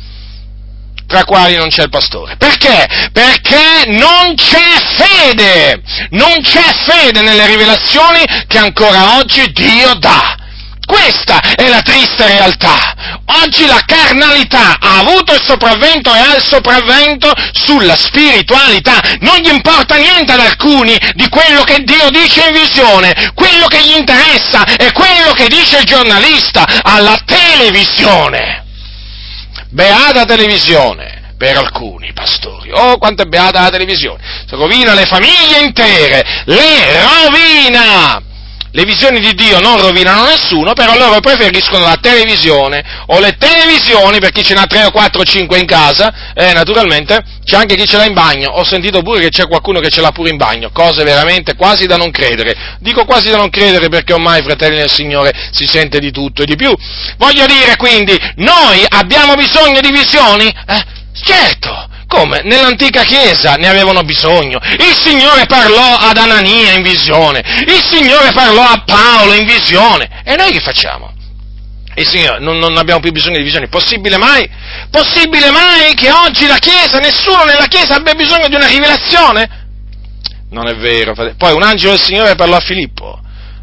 tra 1.12 1.24
quali 1.24 1.56
non 1.56 1.68
c'è 1.68 1.82
il 1.82 1.90
pastore. 1.90 2.36
Perché? 2.38 2.88
Perché 3.12 3.84
non 3.88 4.34
c'è 4.34 4.80
fede, 4.96 5.82
non 6.10 6.40
c'è 6.40 6.64
fede 6.86 7.20
nelle 7.20 7.46
rivelazioni 7.46 8.24
che 8.46 8.56
ancora 8.56 9.18
oggi 9.18 9.52
Dio 9.52 9.92
dà. 9.96 10.36
Questa 10.84 11.40
è 11.54 11.68
la 11.68 11.82
triste 11.82 12.26
realtà. 12.26 12.94
Oggi 13.44 13.66
la 13.66 13.80
carnalità 13.84 14.78
ha 14.80 14.98
avuto 15.00 15.34
il 15.34 15.42
sopravvento 15.42 16.14
e 16.14 16.18
ha 16.18 16.36
il 16.36 16.42
sopravvento 16.42 17.30
sulla 17.52 17.94
spiritualità. 17.94 19.00
Non 19.20 19.36
gli 19.36 19.52
importa 19.52 19.96
niente 19.96 20.32
ad 20.32 20.40
alcuni 20.40 20.98
di 21.14 21.28
quello 21.28 21.62
che 21.62 21.82
Dio 21.84 22.08
dice 22.10 22.46
in 22.48 22.54
visione. 22.54 23.32
Quello 23.34 23.66
che 23.66 23.80
gli 23.82 23.96
interessa 23.96 24.64
è 24.64 24.90
quello 24.92 25.32
che 25.32 25.48
dice 25.48 25.78
il 25.78 25.84
giornalista 25.84 26.66
alla 26.82 27.18
televisione 27.24 28.62
beata 29.72 30.24
televisione 30.24 31.34
per 31.36 31.56
alcuni 31.56 32.12
pastori. 32.12 32.70
Oh, 32.72 32.98
quanto 32.98 33.22
è 33.22 33.26
beata 33.26 33.62
la 33.62 33.70
televisione! 33.70 34.22
Si 34.46 34.54
rovina 34.54 34.94
le 34.94 35.06
famiglie 35.06 35.62
intere, 35.64 36.42
le 36.44 37.02
rovina! 37.02 38.22
Le 38.74 38.84
visioni 38.84 39.20
di 39.20 39.34
Dio 39.34 39.60
non 39.60 39.78
rovinano 39.78 40.24
nessuno, 40.24 40.72
però 40.72 40.96
loro 40.96 41.20
preferiscono 41.20 41.84
la 41.84 41.98
televisione 42.00 42.82
o 43.08 43.20
le 43.20 43.36
televisioni, 43.36 44.18
per 44.18 44.30
chi 44.30 44.42
ce 44.42 44.54
n'ha 44.54 44.64
3 44.66 44.84
o 44.84 44.90
4 44.90 45.20
o 45.20 45.24
5 45.24 45.58
in 45.58 45.66
casa, 45.66 46.32
eh, 46.34 46.54
naturalmente 46.54 47.22
c'è 47.44 47.56
anche 47.56 47.74
chi 47.74 47.86
ce 47.86 47.98
l'ha 47.98 48.06
in 48.06 48.14
bagno. 48.14 48.48
Ho 48.52 48.64
sentito 48.64 49.02
pure 49.02 49.20
che 49.20 49.28
c'è 49.28 49.46
qualcuno 49.46 49.78
che 49.80 49.90
ce 49.90 50.00
l'ha 50.00 50.10
pure 50.10 50.30
in 50.30 50.38
bagno, 50.38 50.70
cose 50.72 51.04
veramente 51.04 51.54
quasi 51.54 51.84
da 51.84 51.96
non 51.96 52.10
credere. 52.10 52.76
Dico 52.78 53.04
quasi 53.04 53.28
da 53.28 53.36
non 53.36 53.50
credere 53.50 53.90
perché 53.90 54.14
ormai, 54.14 54.42
fratelli 54.42 54.76
del 54.76 54.90
Signore, 54.90 55.32
si 55.50 55.66
sente 55.66 55.98
di 55.98 56.10
tutto 56.10 56.42
e 56.42 56.46
di 56.46 56.56
più. 56.56 56.74
Voglio 57.18 57.44
dire 57.44 57.76
quindi, 57.76 58.18
noi 58.36 58.82
abbiamo 58.88 59.34
bisogno 59.34 59.80
di 59.80 59.90
visioni? 59.90 60.46
Eh, 60.46 60.84
certo! 61.22 61.91
Come? 62.12 62.42
Nell'antica 62.44 63.04
Chiesa 63.04 63.54
ne 63.54 63.68
avevano 63.68 64.02
bisogno. 64.02 64.60
Il 64.62 64.94
Signore 64.94 65.46
parlò 65.46 65.96
ad 65.96 66.18
Anania 66.18 66.72
in 66.72 66.82
visione. 66.82 67.42
Il 67.66 67.82
Signore 67.82 68.32
parlò 68.32 68.60
a 68.60 68.82
Paolo 68.84 69.32
in 69.32 69.46
visione. 69.46 70.20
E 70.22 70.36
noi 70.36 70.52
che 70.52 70.60
facciamo? 70.60 71.10
Il 71.94 72.06
Signore, 72.06 72.38
non, 72.38 72.58
non 72.58 72.76
abbiamo 72.76 73.00
più 73.00 73.12
bisogno 73.12 73.38
di 73.38 73.42
visioni. 73.42 73.66
Possibile 73.68 74.18
mai? 74.18 74.46
Possibile 74.90 75.50
mai 75.50 75.94
che 75.94 76.10
oggi 76.10 76.46
la 76.46 76.58
Chiesa, 76.58 76.98
nessuno 76.98 77.44
nella 77.44 77.66
Chiesa 77.66 77.94
abbia 77.94 78.12
bisogno 78.12 78.48
di 78.48 78.56
una 78.56 78.66
rivelazione? 78.66 79.48
Non 80.50 80.68
è 80.68 80.76
vero. 80.76 81.14
Poi 81.14 81.54
un 81.54 81.62
angelo 81.62 81.92
del 81.92 82.02
Signore 82.02 82.34
parlò 82.34 82.56
a 82.56 82.60
Filippo. 82.60 83.20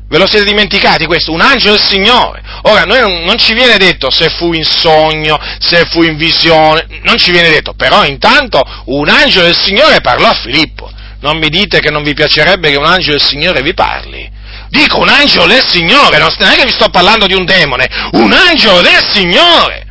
Ve 0.10 0.18
lo 0.18 0.26
siete 0.26 0.45
dimenticati 0.45 1.05
questo? 1.05 1.32
Un 1.32 1.41
angelo 1.41 1.76
del 1.76 1.84
Signore. 1.84 2.41
Ora, 2.64 2.84
noi 2.84 2.99
non, 2.99 3.22
non, 3.22 3.38
ci 3.38 3.53
viene 3.53 3.78
detto 3.78 4.10
se 4.10 4.30
fu 4.30 4.53
in 4.53 4.66
sogno, 4.66 5.39
se 5.60 5.86
fu 5.86 6.01
in 6.01 6.18
visione, 6.18 6.84
non 7.03 7.18
ci 7.18 7.30
viene 7.30 7.49
detto, 7.49 7.76
però 7.76 8.03
intanto 8.03 8.64
un 8.86 9.07
angelo 9.07 9.45
del 9.45 9.55
Signore 9.55 10.01
parlò 10.01 10.28
a 10.28 10.34
Filippo. 10.34 10.89
Non 11.22 11.38
mi 11.38 11.49
dite 11.49 11.80
che 11.80 11.91
non 11.91 12.01
vi 12.01 12.16
piacerebbe 12.16 12.72
che 12.72 12.78
un 12.78 12.88
angelo 12.88 13.18
del 13.18 13.26
Signore 13.26 13.62
vi 13.62 13.76
parli. 13.76 14.28
Dico 14.70 14.97
un 14.97 15.10
angelo 15.10 15.45
del 15.45 15.64
Signore, 15.68 16.18
non 16.18 16.49
è 16.49 16.55
che 16.55 16.66
vi 16.66 16.72
sto 16.72 16.89
parlando 16.89 17.28
di 17.28 17.36
un 17.36 17.45
demone, 17.45 17.88
un 18.14 18.34
angelo 18.34 18.82
del 18.82 19.05
Signore. 19.14 19.86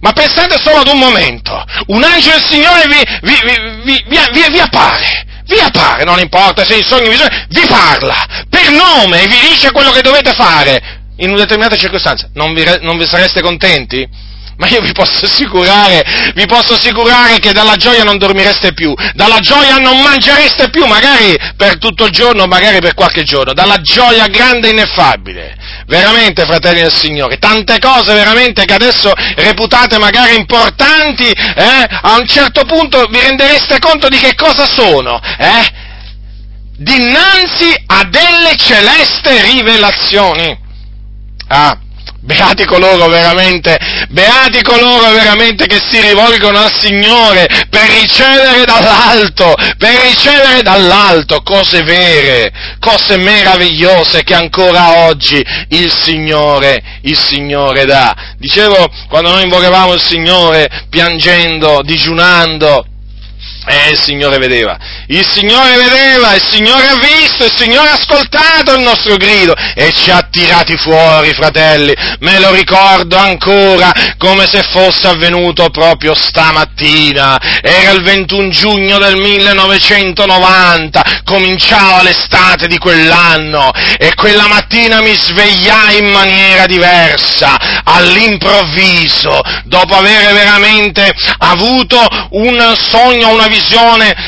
Ma 0.00 0.12
pensate 0.12 0.58
solo 0.62 0.78
ad 0.78 0.86
un 0.86 0.98
momento, 0.98 1.64
un 1.86 2.04
angelo 2.04 2.36
del 2.36 2.44
Signore 2.44 2.86
vi, 2.86 3.32
vi, 3.84 4.04
vi, 4.06 4.50
vi 4.52 4.60
appare 4.60 5.26
vi 5.50 5.58
appare, 5.58 6.04
non 6.04 6.20
importa 6.20 6.64
se 6.64 6.76
in 6.76 6.84
sogno 6.84 7.06
in 7.06 7.10
visione, 7.10 7.46
vi 7.48 7.66
parla 7.66 8.14
per 8.48 8.70
nome 8.70 9.22
e 9.22 9.26
vi 9.26 9.38
dice 9.50 9.72
quello 9.72 9.90
che 9.90 10.00
dovete 10.00 10.32
fare 10.32 10.80
in 11.16 11.30
una 11.30 11.40
determinata 11.40 11.76
circostanza. 11.76 12.30
Non 12.34 12.54
vi, 12.54 12.64
non 12.80 12.96
vi 12.96 13.06
sareste 13.06 13.42
contenti? 13.42 14.08
Ma 14.60 14.68
io 14.68 14.82
vi 14.82 14.92
posso 14.92 15.24
assicurare, 15.24 16.04
vi 16.34 16.44
posso 16.44 16.74
assicurare 16.74 17.38
che 17.38 17.54
dalla 17.54 17.76
gioia 17.76 18.04
non 18.04 18.18
dormireste 18.18 18.74
più, 18.74 18.94
dalla 19.14 19.38
gioia 19.38 19.78
non 19.78 20.02
mangereste 20.02 20.68
più, 20.68 20.84
magari 20.84 21.34
per 21.56 21.78
tutto 21.78 22.04
il 22.04 22.10
giorno, 22.10 22.46
magari 22.46 22.78
per 22.78 22.92
qualche 22.92 23.22
giorno, 23.22 23.54
dalla 23.54 23.80
gioia 23.80 24.26
grande 24.26 24.68
e 24.68 24.72
ineffabile. 24.72 25.56
Veramente, 25.86 26.44
fratelli 26.44 26.82
del 26.82 26.92
Signore, 26.92 27.38
tante 27.38 27.78
cose 27.78 28.12
veramente 28.12 28.66
che 28.66 28.74
adesso 28.74 29.10
reputate 29.36 29.98
magari 29.98 30.36
importanti, 30.36 31.30
eh, 31.30 31.86
a 32.02 32.18
un 32.18 32.26
certo 32.26 32.64
punto 32.64 33.06
vi 33.06 33.18
rendereste 33.18 33.78
conto 33.78 34.08
di 34.08 34.18
che 34.18 34.34
cosa 34.34 34.66
sono, 34.66 35.18
eh? 35.38 35.72
Dinanzi 36.76 37.82
a 37.86 38.04
delle 38.04 38.56
celeste 38.58 39.40
rivelazioni. 39.42 40.58
Ah, 41.48 41.78
Beati 42.22 42.66
coloro 42.66 43.08
veramente, 43.08 43.78
beati 44.10 44.60
coloro 44.62 45.10
veramente 45.10 45.66
che 45.66 45.80
si 45.80 45.98
rivolgono 46.00 46.58
al 46.58 46.70
Signore 46.78 47.48
per 47.70 47.88
ricevere 47.88 48.64
dall'alto, 48.66 49.54
per 49.78 50.00
ricevere 50.02 50.60
dall'alto 50.60 51.40
cose 51.42 51.82
vere, 51.82 52.52
cose 52.78 53.16
meravigliose 53.16 54.22
che 54.22 54.34
ancora 54.34 55.06
oggi 55.06 55.42
il 55.70 55.90
Signore, 55.90 56.82
il 57.02 57.18
Signore 57.18 57.86
dà. 57.86 58.14
Dicevo, 58.36 58.86
quando 59.08 59.30
noi 59.30 59.44
invocavamo 59.44 59.94
il 59.94 60.02
Signore 60.02 60.68
piangendo, 60.90 61.80
digiunando, 61.82 62.84
eh, 63.70 63.90
il 63.90 64.00
Signore 64.00 64.38
vedeva, 64.38 64.76
il 65.06 65.24
Signore 65.24 65.76
vedeva, 65.76 66.34
il 66.34 66.42
Signore 66.42 66.88
ha 66.88 66.96
visto, 66.96 67.44
il 67.44 67.52
Signore 67.54 67.90
ha 67.90 67.92
ascoltato 67.92 68.74
il 68.74 68.80
nostro 68.80 69.16
grido 69.16 69.54
e 69.74 69.92
ci 69.92 70.10
ha 70.10 70.26
tirati 70.28 70.76
fuori, 70.76 71.32
fratelli. 71.32 71.94
Me 72.18 72.40
lo 72.40 72.52
ricordo 72.52 73.16
ancora 73.16 73.92
come 74.18 74.46
se 74.46 74.62
fosse 74.72 75.06
avvenuto 75.06 75.70
proprio 75.70 76.14
stamattina. 76.14 77.38
Era 77.62 77.92
il 77.92 78.02
21 78.02 78.48
giugno 78.48 78.98
del 78.98 79.16
1990, 79.16 81.22
cominciava 81.24 82.02
l'estate 82.02 82.66
di 82.66 82.78
quell'anno 82.78 83.70
e 83.98 84.14
quella 84.16 84.48
mattina 84.48 85.00
mi 85.00 85.14
svegliai 85.14 85.98
in 85.98 86.10
maniera 86.10 86.66
diversa, 86.66 87.82
all'improvviso, 87.84 89.40
dopo 89.64 89.94
aver 89.94 90.32
veramente 90.32 91.12
avuto 91.38 92.04
un 92.30 92.74
sogno, 92.76 93.28
una 93.28 93.46
visione, 93.46 93.58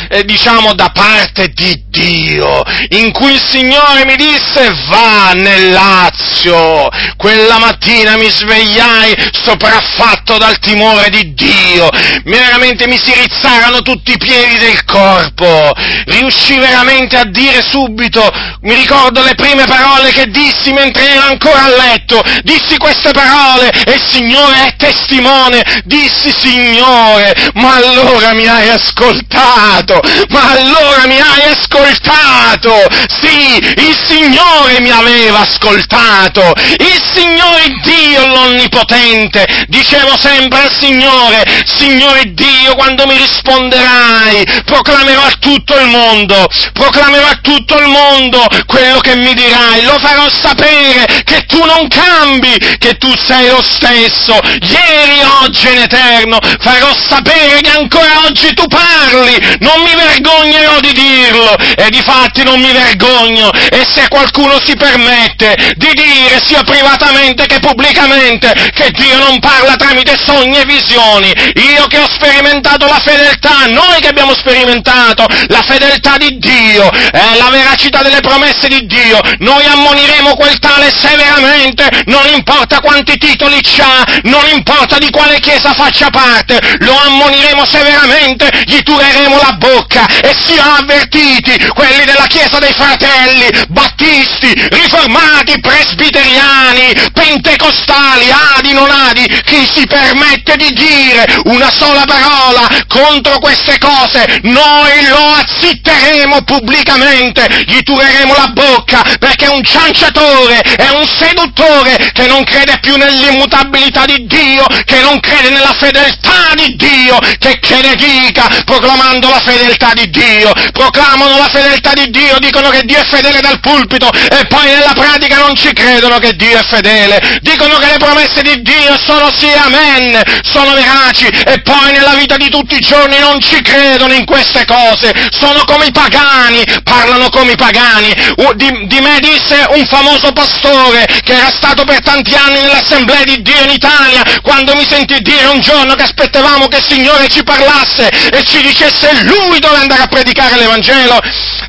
eh, 0.08 0.24
diciamo, 0.24 0.74
da 0.74 0.90
parte 0.92 1.48
di 1.48 1.84
Dio, 1.88 2.62
in 2.90 3.12
cui 3.12 3.32
il 3.32 3.40
Signore 3.40 4.04
mi 4.04 4.16
disse 4.16 4.72
va 4.88 5.32
nel 5.34 5.70
Lazio. 5.70 6.88
Quella 7.16 7.58
mattina 7.58 8.16
mi 8.16 8.28
svegliai 8.28 9.14
sopraffatto 9.32 10.38
dal 10.38 10.58
timore 10.58 11.08
di 11.10 11.34
Dio, 11.34 11.88
veramente 12.24 12.86
mi 12.86 12.98
si 12.98 13.12
rizzarono 13.12 13.80
tutti 13.80 14.12
i 14.12 14.18
piedi 14.18 14.58
del 14.58 14.84
corpo, 14.84 15.72
riuscii 16.06 16.58
veramente 16.58 17.16
a 17.16 17.24
dire 17.24 17.62
subito, 17.62 18.30
mi 18.62 18.74
ricordo 18.74 19.22
le 19.22 19.34
prime 19.34 19.64
parole 19.64 20.10
che 20.10 20.26
dissi 20.26 20.72
mentre 20.72 21.10
ero 21.10 21.22
ancora 21.22 21.64
a 21.64 21.68
letto, 21.68 22.22
dissi 22.42 22.76
queste 22.76 23.12
parole 23.12 23.70
e 23.70 23.92
il 23.92 24.02
Signore 24.06 24.66
è 24.66 24.76
testimone, 24.76 25.62
dissi 25.84 26.32
Signore, 26.32 27.34
ma 27.54 27.76
allora 27.76 28.32
mi 28.34 28.46
hai 28.46 28.68
ascoltato 28.68 29.21
ascoltato, 29.28 30.00
ma 30.28 30.50
allora 30.50 31.06
mi 31.06 31.18
hai 31.18 31.50
ascoltato, 31.50 32.74
sì, 33.08 33.56
il 33.56 33.96
Signore 34.04 34.80
mi 34.80 34.90
aveva 34.90 35.40
ascoltato, 35.40 36.52
il 36.78 37.02
Signore 37.12 37.68
Dio 37.82 38.26
l'Onnipotente, 38.26 39.46
dicevo 39.68 40.16
sempre 40.18 40.62
al 40.62 40.72
Signore, 40.72 41.44
Signore 41.66 42.32
Dio, 42.32 42.74
quando 42.74 43.06
mi 43.06 43.16
risponderai, 43.16 44.44
proclamerò 44.64 45.22
a 45.22 45.32
tutto 45.38 45.78
il 45.78 45.88
mondo, 45.88 46.48
proclamerò 46.72 47.26
a 47.26 47.38
tutto 47.42 47.78
il 47.78 47.86
mondo 47.86 48.46
quello 48.66 48.98
che 49.00 49.16
mi 49.16 49.34
dirai, 49.34 49.82
lo 49.84 49.98
farò 49.98 50.28
sapere 50.28 51.06
che 51.24 51.44
tu 51.46 51.64
non 51.64 51.88
cambi, 51.88 52.56
che 52.78 52.96
tu 52.96 53.12
sei 53.16 53.48
lo 53.48 53.62
stesso, 53.62 54.38
ieri, 54.60 55.20
oggi 55.42 55.68
in 55.68 55.78
eterno, 55.78 56.38
farò 56.60 56.90
sapere 57.08 57.60
che 57.60 57.70
ancora 57.70 58.24
oggi 58.26 58.52
tu 58.54 58.66
parli, 58.66 59.56
non 59.60 59.80
mi 59.82 59.94
vergognerò 59.94 60.80
di 60.80 60.92
dirlo 60.92 61.56
e 61.76 61.90
di 61.90 62.00
fatti 62.02 62.42
non 62.42 62.60
mi 62.60 62.72
vergogno. 62.72 63.50
E 63.52 63.86
se 63.88 64.08
qualcuno 64.08 64.58
si 64.62 64.74
permette 64.76 65.74
di 65.76 65.90
dire 65.94 66.40
sia 66.44 66.62
privatamente 66.62 67.46
che 67.46 67.58
pubblicamente 67.58 68.52
che 68.74 68.90
Dio 68.92 69.18
non 69.18 69.38
parla 69.38 69.76
tramite 69.76 70.18
sogni 70.24 70.58
e 70.58 70.64
visioni, 70.64 71.32
io 71.54 71.86
che 71.86 71.98
ho 71.98 72.08
sperimentato 72.08 72.86
la 72.86 73.00
fedeltà, 73.00 73.66
noi 73.66 74.00
che 74.00 74.08
abbiamo 74.08 74.34
sperimentato 74.34 75.26
la 75.48 75.62
fedeltà 75.62 76.16
di 76.16 76.38
Dio, 76.38 76.90
eh, 76.90 77.36
la 77.38 77.50
veracità 77.50 78.02
delle 78.02 78.20
promesse 78.20 78.68
di 78.68 78.86
Dio, 78.86 79.20
noi 79.38 79.64
ammoniremo 79.64 80.34
quel 80.34 80.58
tale 80.58 80.90
severamente, 80.94 82.04
non 82.06 82.26
importa 82.32 82.80
quanti 82.80 83.16
titoli 83.16 83.60
c'ha, 83.62 84.04
non 84.22 84.44
importa 84.52 84.98
di 84.98 85.10
quale 85.10 85.40
chiesa 85.40 85.72
faccia 85.72 86.10
parte, 86.10 86.60
lo 86.80 86.96
ammoniremo 86.96 87.64
severamente, 87.64 88.50
gli 88.64 88.82
tureremo 88.82 89.36
la 89.36 89.52
bocca 89.58 90.06
e 90.06 90.34
siano 90.38 90.76
avvertiti 90.76 91.66
quelli 91.74 92.04
della 92.04 92.26
chiesa 92.26 92.58
dei 92.58 92.72
fratelli, 92.72 93.50
battisti, 93.68 94.52
riformati, 94.70 95.60
presbiteriani, 95.60 97.10
pentecostali, 97.12 98.30
adi, 98.56 98.72
non 98.72 98.90
adi, 98.90 99.26
chi 99.44 99.68
si 99.70 99.86
permette 99.86 100.56
di 100.56 100.72
dire 100.72 101.40
una 101.44 101.70
sola 101.70 102.04
parola 102.04 102.68
contro 102.86 103.38
queste 103.38 103.78
cose, 103.78 104.40
noi 104.42 105.06
lo 105.08 105.34
azzitteremo 105.34 106.42
pubblicamente, 106.42 107.64
gli 107.66 107.82
tureremo 107.82 108.34
la 108.34 108.48
bocca 108.48 109.02
perché 109.18 109.46
è 109.46 109.48
un 109.48 109.64
cianciatore, 109.64 110.60
è 110.60 110.88
un 110.90 111.06
seduttore 111.06 112.10
che 112.12 112.26
non 112.26 112.44
crede 112.44 112.78
più 112.80 112.96
nell'immutabilità 112.96 114.04
di 114.04 114.26
Dio, 114.26 114.64
che 114.84 115.00
non 115.00 115.18
crede 115.20 115.50
nella 115.50 115.74
fedeltà 115.78 116.54
di 116.54 116.76
Dio, 116.76 117.18
che, 117.38 117.58
ne 117.82 117.94
dica 117.96 118.48
proclamando 118.64 119.28
la 119.28 119.40
fedeltà 119.40 119.92
di 119.94 120.08
Dio, 120.10 120.52
proclamano 120.72 121.38
la 121.38 121.48
fedeltà 121.48 121.92
di 121.94 122.10
Dio, 122.10 122.38
dicono 122.38 122.68
che 122.68 122.82
Dio 122.84 122.98
è 122.98 123.04
fedele 123.04 123.40
dal 123.40 123.60
pulpito 123.60 124.10
e 124.12 124.46
poi 124.46 124.66
nella 124.66 124.92
pratica 124.94 125.38
non 125.38 125.54
ci 125.54 125.72
credono 125.72 126.18
che 126.18 126.34
Dio 126.36 126.58
è 126.58 126.62
fedele, 126.62 127.38
dicono 127.40 127.76
che 127.76 127.86
le 127.86 127.98
promesse 127.98 128.42
di 128.42 128.62
Dio 128.62 128.96
sono 128.98 129.30
sì, 129.34 129.48
amen, 129.50 130.20
sono 130.42 130.74
veraci 130.74 131.30
e 131.44 131.60
poi 131.62 131.92
nella 131.92 132.14
vita 132.14 132.36
di 132.36 132.48
tutti 132.48 132.74
i 132.74 132.80
giorni 132.80 133.18
non 133.18 133.40
ci 133.40 133.60
credono 133.62 134.12
in 134.12 134.24
queste 134.24 134.64
cose, 134.64 135.12
sono 135.30 135.64
come 135.64 135.86
i 135.86 135.92
pagani, 135.92 136.62
parlano 136.82 137.28
come 137.30 137.52
i 137.52 137.56
pagani. 137.56 138.12
Di, 138.54 138.86
di 138.86 139.00
me 139.00 139.18
disse 139.20 139.66
un 139.70 139.84
famoso 139.86 140.32
pastore 140.32 141.06
che 141.24 141.34
era 141.34 141.50
stato 141.50 141.84
per 141.84 142.02
tanti 142.02 142.34
anni 142.34 142.60
nell'assemblea 142.60 143.24
di 143.24 143.40
Dio 143.42 143.62
in 143.64 143.70
Italia, 143.70 144.22
quando 144.42 144.74
mi 144.74 144.84
sentì 144.86 145.20
dire 145.20 145.46
un 145.46 145.60
giorno 145.60 145.94
che 145.94 146.02
aspettavamo 146.02 146.68
che 146.68 146.78
il 146.78 146.86
Signore 146.86 147.28
ci 147.28 147.42
parlasse 147.42 148.08
e 148.08 148.42
ci 148.44 148.60
dicesse 148.60 149.22
lui 149.24 149.58
dove 149.58 149.76
andare 149.76 150.02
a 150.02 150.06
predicare 150.06 150.56
l'Evangelo, 150.56 151.18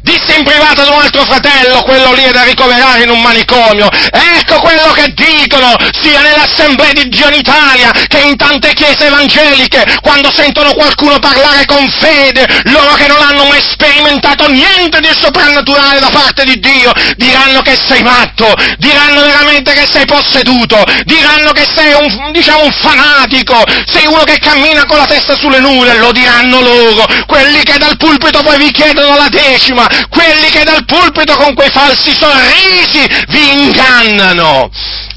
disse 0.01 0.36
in 0.36 0.43
privato 0.43 0.82
ad 0.82 0.89
un 0.89 0.99
altro 0.99 1.24
fratello, 1.24 1.82
quello 1.84 2.14
lì 2.14 2.24
è 2.24 2.32
da 2.32 2.43
ricoverare 2.43 3.03
in 3.03 3.09
un 3.09 3.22
manicomio, 3.22 3.89
ecco 4.11 4.59
quello 4.59 4.91
che 4.93 5.14
dicono 5.14 5.76
sia 6.01 6.22
nell'assemblea 6.22 6.91
di 6.93 7.09
Dio 7.09 7.28
in 7.28 7.36
Italia 7.36 7.91
che 8.07 8.20
in 8.20 8.36
tante 8.36 8.74
chiese 8.74 9.07
evangeliche, 9.07 9.53
quando 10.01 10.32
sentono 10.32 10.74
qualcuno 10.74 11.20
parlare 11.20 11.66
con 11.66 11.88
fede, 11.99 12.45
loro 12.66 12.93
che 12.93 13.08
non 13.08 13.22
hanno 13.22 13.45
mai 13.45 13.62
sperimentato 13.62 14.49
niente 14.49 14.99
di 14.99 15.10
soprannaturale 15.14 15.99
da 15.99 16.10
parte 16.10 16.43
di 16.43 16.60
Dio, 16.60 16.91
diranno 17.16 17.62
che 17.62 17.76
sei 17.76 18.01
matto, 18.01 18.51
diranno 18.78 19.22
veramente 19.22 19.74
che 19.74 19.88
sei 19.89 20.06
posseduto, 20.06 20.84
diranno 21.04 21.51
che 21.51 21.66
sei 21.76 21.93
un, 21.93 22.32
diciamo, 22.32 22.64
un 22.64 22.72
fanatico, 22.72 23.64
sei 23.86 24.06
uno 24.06 24.24
che 24.24 24.39
cammina 24.39 24.86
con 24.86 24.97
la 24.97 25.06
testa 25.06 25.36
sulle 25.36 25.60
nuvole, 25.60 25.97
lo 25.97 26.12
diranno 26.12 26.62
loro, 26.62 27.06
quelli 27.28 27.62
che 27.64 27.78
dal 27.78 27.97
pulpito 27.97 28.41
poi 28.41 28.58
vi 28.58 28.72
chiedono 28.72 29.16
la 29.16 29.30
decima, 29.30 29.88
quelli 30.10 30.49
che 30.49 30.64
dal 30.64 30.86
pulpito 30.86 31.36
con 31.36 31.54
quei 31.54 31.70
falsi 31.70 32.14
sorrisi 32.14 33.06
vi 33.28 33.51
ingannano. 33.51 34.70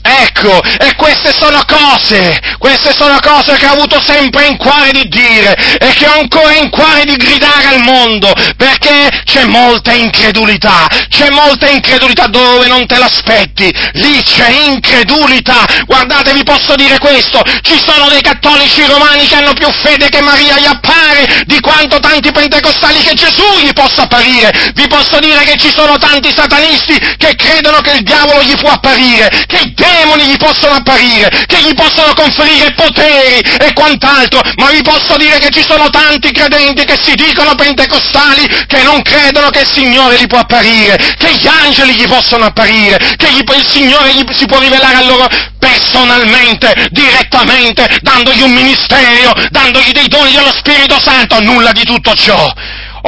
Ecco, 0.08 0.62
e 0.62 0.94
queste 0.94 1.32
sono 1.32 1.64
cose, 1.66 2.40
queste 2.58 2.92
sono 2.96 3.18
cose 3.20 3.56
che 3.56 3.66
ho 3.66 3.72
avuto 3.72 4.00
sempre 4.00 4.25
in 4.46 4.56
cuore 4.56 4.92
di 4.92 5.08
dire 5.08 5.54
e 5.78 5.92
che 5.94 6.06
ho 6.06 6.18
ancora 6.18 6.54
in 6.54 6.70
cuore 6.70 7.04
di 7.04 7.16
gridare 7.16 7.66
al 7.68 7.82
mondo, 7.82 8.32
perché 8.56 9.22
c'è 9.24 9.44
molta 9.44 9.92
incredulità, 9.92 10.86
c'è 11.08 11.30
molta 11.30 11.68
incredulità 11.68 12.26
dove 12.26 12.66
non 12.66 12.86
te 12.86 12.98
l'aspetti, 12.98 13.72
lì 13.92 14.22
c'è 14.22 14.48
incredulità. 14.50 15.64
Guardate, 15.86 16.32
vi 16.32 16.42
posso 16.42 16.74
dire 16.74 16.98
questo, 16.98 17.42
ci 17.62 17.80
sono 17.84 18.08
dei 18.08 18.20
cattolici 18.20 18.84
romani 18.86 19.26
che 19.26 19.36
hanno 19.36 19.52
più 19.52 19.68
fede 19.82 20.08
che 20.08 20.20
Maria 20.20 20.58
gli 20.58 20.66
appare 20.66 21.44
di 21.46 21.60
quanto 21.60 21.98
tanti 22.00 22.32
pentecostali 22.32 23.02
che 23.02 23.14
Gesù 23.14 23.60
gli 23.62 23.72
possa 23.72 24.02
apparire. 24.02 24.72
Vi 24.74 24.86
posso 24.86 25.18
dire 25.18 25.42
che 25.44 25.56
ci 25.56 25.70
sono 25.74 25.96
tanti 25.98 26.32
satanisti 26.32 26.98
che 27.16 27.34
credono 27.36 27.80
che 27.80 27.92
il 27.92 28.02
diavolo 28.02 28.42
gli 28.42 28.54
può 28.56 28.70
apparire, 28.70 29.28
che 29.46 29.58
i 29.58 29.74
demoni 29.74 30.24
gli 30.24 30.36
possono 30.36 30.74
apparire, 30.74 31.44
che 31.46 31.60
gli 31.62 31.74
possono 31.74 32.12
conferire 32.14 32.72
poteri 32.74 33.40
e 33.58 33.72
quant'altro, 33.72 34.15
ma 34.56 34.70
vi 34.70 34.82
posso 34.82 35.16
dire 35.16 35.38
che 35.38 35.50
ci 35.50 35.62
sono 35.66 35.90
tanti 35.90 36.32
credenti 36.32 36.84
che 36.84 36.96
si 37.02 37.14
dicono 37.14 37.54
pentecostali 37.54 38.46
che 38.66 38.82
non 38.82 39.02
credono 39.02 39.50
che 39.50 39.60
il 39.60 39.70
Signore 39.70 40.18
gli 40.18 40.26
può 40.26 40.38
apparire, 40.38 40.96
che 40.96 41.34
gli 41.34 41.46
angeli 41.46 41.94
gli 41.94 42.06
possono 42.06 42.46
apparire, 42.46 42.96
che 43.16 43.30
gli, 43.30 43.42
il 43.44 43.66
Signore 43.66 44.14
gli, 44.14 44.24
si 44.32 44.46
può 44.46 44.58
rivelare 44.58 44.96
a 44.96 45.04
loro 45.04 45.28
personalmente, 45.58 46.88
direttamente, 46.90 47.98
dandogli 48.00 48.42
un 48.42 48.52
ministero, 48.52 49.32
dandogli 49.50 49.92
dei 49.92 50.08
doni 50.08 50.32
dello 50.32 50.52
Spirito 50.56 50.98
Santo, 50.98 51.40
nulla 51.40 51.72
di 51.72 51.84
tutto 51.84 52.14
ciò. 52.14 52.52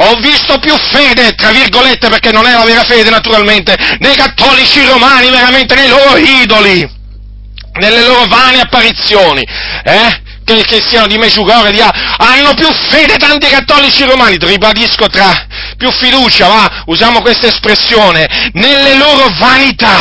Ho 0.01 0.15
visto 0.21 0.59
più 0.59 0.75
fede, 0.77 1.33
tra 1.35 1.49
virgolette, 1.51 2.07
perché 2.09 2.31
non 2.31 2.45
è 2.45 2.53
la 2.53 2.63
vera 2.63 2.83
fede 2.83 3.09
naturalmente, 3.09 3.75
nei 3.99 4.15
cattolici 4.15 4.85
romani, 4.85 5.29
veramente 5.29 5.75
nei 5.75 5.89
loro 5.89 6.15
idoli, 6.17 6.89
nelle 7.79 8.05
loro 8.05 8.25
vane 8.27 8.61
apparizioni, 8.61 9.45
eh? 9.83 10.27
Che, 10.49 10.63
che 10.63 10.83
siano 10.87 11.05
di 11.05 11.19
Mesciugorre, 11.19 11.69
di 11.69 11.79
A, 11.79 11.93
hanno 12.17 12.55
più 12.55 12.67
fede 12.89 13.17
tanti 13.17 13.47
cattolici 13.47 14.03
romani, 14.03 14.35
ribadisco 14.39 15.05
tra 15.07 15.45
più 15.77 15.91
fiducia, 15.91 16.47
va, 16.47 16.83
usiamo 16.85 17.21
questa 17.21 17.47
espressione, 17.47 18.27
nelle 18.53 18.95
loro 18.95 19.31
vanità, 19.37 19.97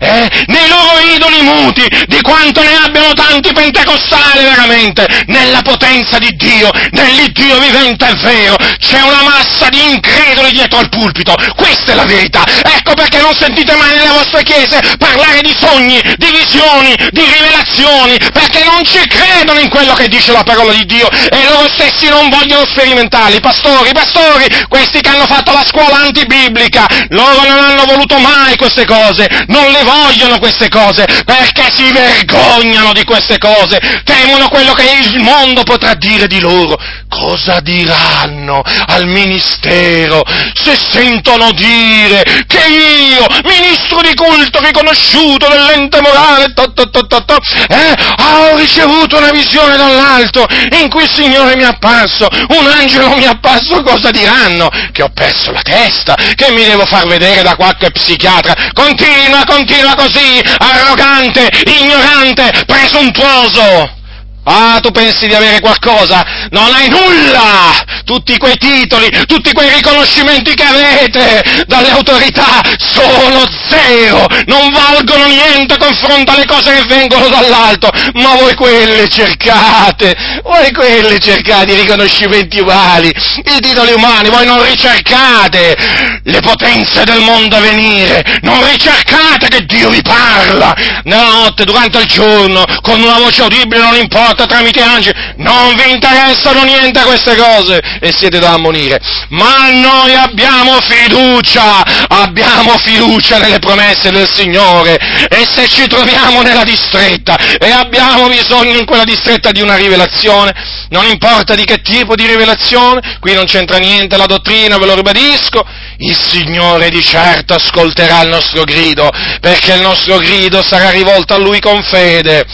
eh, 0.00 0.44
nei 0.46 0.68
loro 0.68 0.98
idoli 1.14 1.42
muti, 1.42 1.86
di 2.06 2.20
quanto 2.22 2.62
ne 2.62 2.74
abbiano 2.84 3.12
tanti 3.12 3.52
pentecostali 3.52 4.44
veramente, 4.44 5.06
nella 5.26 5.62
potenza 5.62 6.18
di 6.18 6.30
Dio, 6.36 6.70
nell'Iddio 6.90 7.58
vivente 7.58 8.06
è 8.06 8.14
vero, 8.14 8.56
c'è 8.78 9.00
una 9.02 9.22
massa 9.22 9.68
di 9.68 9.92
increduli 9.92 10.52
dietro 10.52 10.78
al 10.78 10.88
pulpito, 10.88 11.34
questa 11.56 11.92
è 11.92 11.94
la 11.94 12.04
verità, 12.04 12.44
ecco 12.62 12.94
perché 12.94 13.20
non 13.20 13.34
sentite 13.34 13.74
mai 13.74 13.96
nelle 13.96 14.10
vostre 14.10 14.42
chiese 14.42 14.80
parlare 14.98 15.40
di 15.42 15.54
sogni, 15.58 16.00
di 16.16 16.30
visioni, 16.30 16.94
di 17.10 17.22
rivelazioni, 17.24 18.16
perché 18.32 18.64
non 18.64 18.82
ci 18.84 19.06
credono 19.06 19.60
in 19.60 19.68
quello 19.68 19.92
che 19.94 20.08
dice 20.08 20.32
la 20.32 20.42
parola 20.42 20.72
di 20.72 20.84
Dio 20.86 21.08
e 21.10 21.44
loro 21.48 21.68
stessi 21.68 22.08
non 22.08 22.28
vogliono 22.28 22.64
sperimentarli, 22.66 23.40
pastori, 23.40 23.92
pastori, 23.92 24.46
questi 24.68 25.00
che 25.02 25.10
hanno 25.10 25.26
fatto 25.26 25.52
la 25.52 25.64
scuola 25.66 25.98
antibiblica, 25.98 26.86
loro 27.10 27.42
non 27.46 27.58
hanno 27.58 27.84
voluto 27.84 28.18
mai 28.18 28.56
queste 28.56 28.86
cose, 28.86 29.28
non 29.48 29.70
le 29.70 29.82
vogliono 29.82 30.38
queste 30.38 30.68
cose, 30.68 31.04
perché 31.24 31.70
si 31.70 31.92
vergognano 31.92 32.92
di 32.92 33.04
queste 33.04 33.38
cose, 33.38 33.78
temono 34.04 34.48
quello 34.48 34.72
che 34.72 34.84
il 35.02 35.20
mondo 35.20 35.62
potrà 35.62 35.94
dire 35.94 36.26
di 36.26 36.40
loro. 36.40 36.76
Cosa 37.08 37.60
diranno 37.60 38.62
al 38.86 39.06
ministero 39.06 40.22
se 40.54 40.76
sentono 40.76 41.52
dire 41.52 42.22
che 42.46 42.64
io, 42.66 43.26
ministro 43.44 44.00
di 44.00 44.14
culto 44.14 44.60
riconosciuto 44.60 45.48
dell'ente 45.48 46.00
morale, 46.00 46.52
to, 46.54 46.72
to, 46.72 46.88
to, 46.90 47.36
eh, 47.68 47.94
ho 48.18 48.56
ricevuto 48.56 49.18
una 49.18 49.30
visione 49.30 49.76
dall'alto 49.76 50.46
in 50.80 50.88
cui 50.88 51.02
il 51.02 51.10
Signore 51.10 51.56
mi 51.56 51.62
è 51.62 51.66
apparso, 51.66 52.28
un 52.48 52.66
angelo 52.66 53.14
mi 53.16 53.24
è 53.24 53.28
apparso, 53.28 53.82
cosa 53.82 54.10
diranno? 54.10 54.70
Che 54.92 55.02
ho 55.02 55.08
perso 55.08 55.50
la 55.52 55.62
testa, 55.62 56.14
che 56.34 56.50
mi 56.50 56.64
devo 56.64 56.84
far 56.84 57.06
vedere 57.06 57.42
da 57.42 57.56
qualche 57.56 57.90
psichiatra. 57.90 58.54
Continua, 58.74 59.44
continua 59.46 59.94
così, 59.94 60.42
arrogante, 60.58 61.48
ignorante, 61.64 62.64
presuntuoso. 62.66 64.00
Ah, 64.44 64.80
tu 64.80 64.90
pensi 64.90 65.28
di 65.28 65.34
avere 65.34 65.60
qualcosa? 65.60 66.48
Non 66.50 66.74
hai 66.74 66.88
nulla! 66.88 68.00
Tutti 68.04 68.36
quei 68.38 68.56
titoli, 68.56 69.08
tutti 69.26 69.52
quei 69.52 69.72
riconoscimenti 69.72 70.54
che 70.54 70.64
avete 70.64 71.64
dalle 71.66 71.90
autorità 71.90 72.60
sono 72.76 73.48
zero! 73.68 74.26
Non 74.46 74.72
valgono 74.72 75.26
niente 75.26 75.78
confronto 75.78 76.32
alle 76.32 76.46
cose 76.46 76.74
che 76.74 76.84
vengono 76.86 77.28
dall'alto! 77.28 77.88
Ma 78.14 78.34
voi 78.34 78.54
quelle 78.54 79.06
cercate! 79.08 80.40
Voi 80.42 80.72
quelle 80.72 81.20
cercate 81.20 81.72
i 81.72 81.80
riconoscimenti 81.80 82.58
umani, 82.58 83.08
i 83.08 83.60
titoli 83.60 83.92
umani, 83.92 84.28
voi 84.28 84.44
non 84.44 84.60
ricercate 84.64 86.20
le 86.24 86.40
potenze 86.40 87.04
del 87.04 87.20
mondo 87.20 87.54
a 87.54 87.60
venire! 87.60 88.40
Non 88.42 88.68
ricercate 88.68 89.46
che 89.46 89.64
Dio 89.66 89.88
vi 89.88 90.02
parla! 90.02 90.74
Nella 91.04 91.30
notte, 91.30 91.64
durante 91.64 91.98
il 91.98 92.06
giorno, 92.06 92.64
con 92.80 93.00
una 93.00 93.18
voce 93.18 93.42
udibile, 93.42 93.82
non 93.82 93.94
importa, 93.94 94.30
tramite 94.34 94.80
angeli, 94.80 95.18
non 95.36 95.74
vi 95.74 95.90
interessano 95.90 96.62
niente 96.62 97.00
queste 97.02 97.36
cose, 97.36 97.80
e 98.00 98.12
siete 98.16 98.38
da 98.38 98.52
ammonire, 98.52 99.00
ma 99.28 99.70
noi 99.70 100.14
abbiamo 100.14 100.80
fiducia, 100.80 101.82
abbiamo 102.08 102.76
fiducia 102.78 103.38
nelle 103.38 103.58
promesse 103.58 104.10
del 104.10 104.28
Signore. 104.30 104.98
E 105.28 105.46
se 105.48 105.68
ci 105.68 105.86
troviamo 105.86 106.42
nella 106.42 106.64
distretta 106.64 107.36
e 107.58 107.70
abbiamo 107.70 108.28
bisogno 108.28 108.76
in 108.78 108.84
quella 108.84 109.04
distretta 109.04 109.50
di 109.50 109.60
una 109.60 109.76
rivelazione, 109.76 110.52
non 110.90 111.06
importa 111.06 111.54
di 111.54 111.64
che 111.64 111.80
tipo 111.80 112.14
di 112.14 112.26
rivelazione, 112.26 113.18
qui 113.20 113.34
non 113.34 113.46
c'entra 113.46 113.78
niente 113.78 114.16
la 114.16 114.26
dottrina, 114.26 114.78
ve 114.78 114.86
lo 114.86 114.94
ribadisco, 114.94 115.64
il 115.98 116.16
Signore 116.16 116.90
di 116.90 117.02
certo 117.02 117.54
ascolterà 117.54 118.22
il 118.22 118.28
nostro 118.28 118.64
grido, 118.64 119.10
perché 119.40 119.74
il 119.74 119.80
nostro 119.80 120.18
grido 120.18 120.62
sarà 120.62 120.90
rivolto 120.90 121.34
a 121.34 121.38
Lui 121.38 121.60
con 121.60 121.82
fede. 121.82 122.44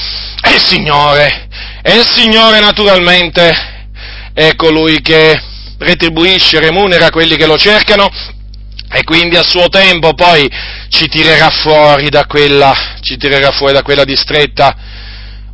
E 0.41 0.51
il 0.53 0.62
Signore, 0.62 1.48
e 1.89 1.97
il 1.97 2.07
Signore 2.07 2.61
naturalmente 2.61 3.51
è 4.34 4.55
colui 4.57 5.01
che 5.01 5.41
retribuisce, 5.78 6.61
remunera 6.61 7.09
quelli 7.09 7.34
che 7.34 7.47
lo 7.47 7.57
cercano 7.57 8.11
e 8.91 9.03
quindi 9.05 9.36
a 9.36 9.43
suo 9.43 9.70
tempo 9.70 10.12
poi 10.12 10.47
ci 10.91 11.09
tirerà 11.09 11.49
fuori 11.49 12.11
da 12.11 12.26
quella, 12.26 12.74
fuori 13.53 13.72
da 13.72 13.80
quella 13.80 14.05
distretta. 14.05 14.76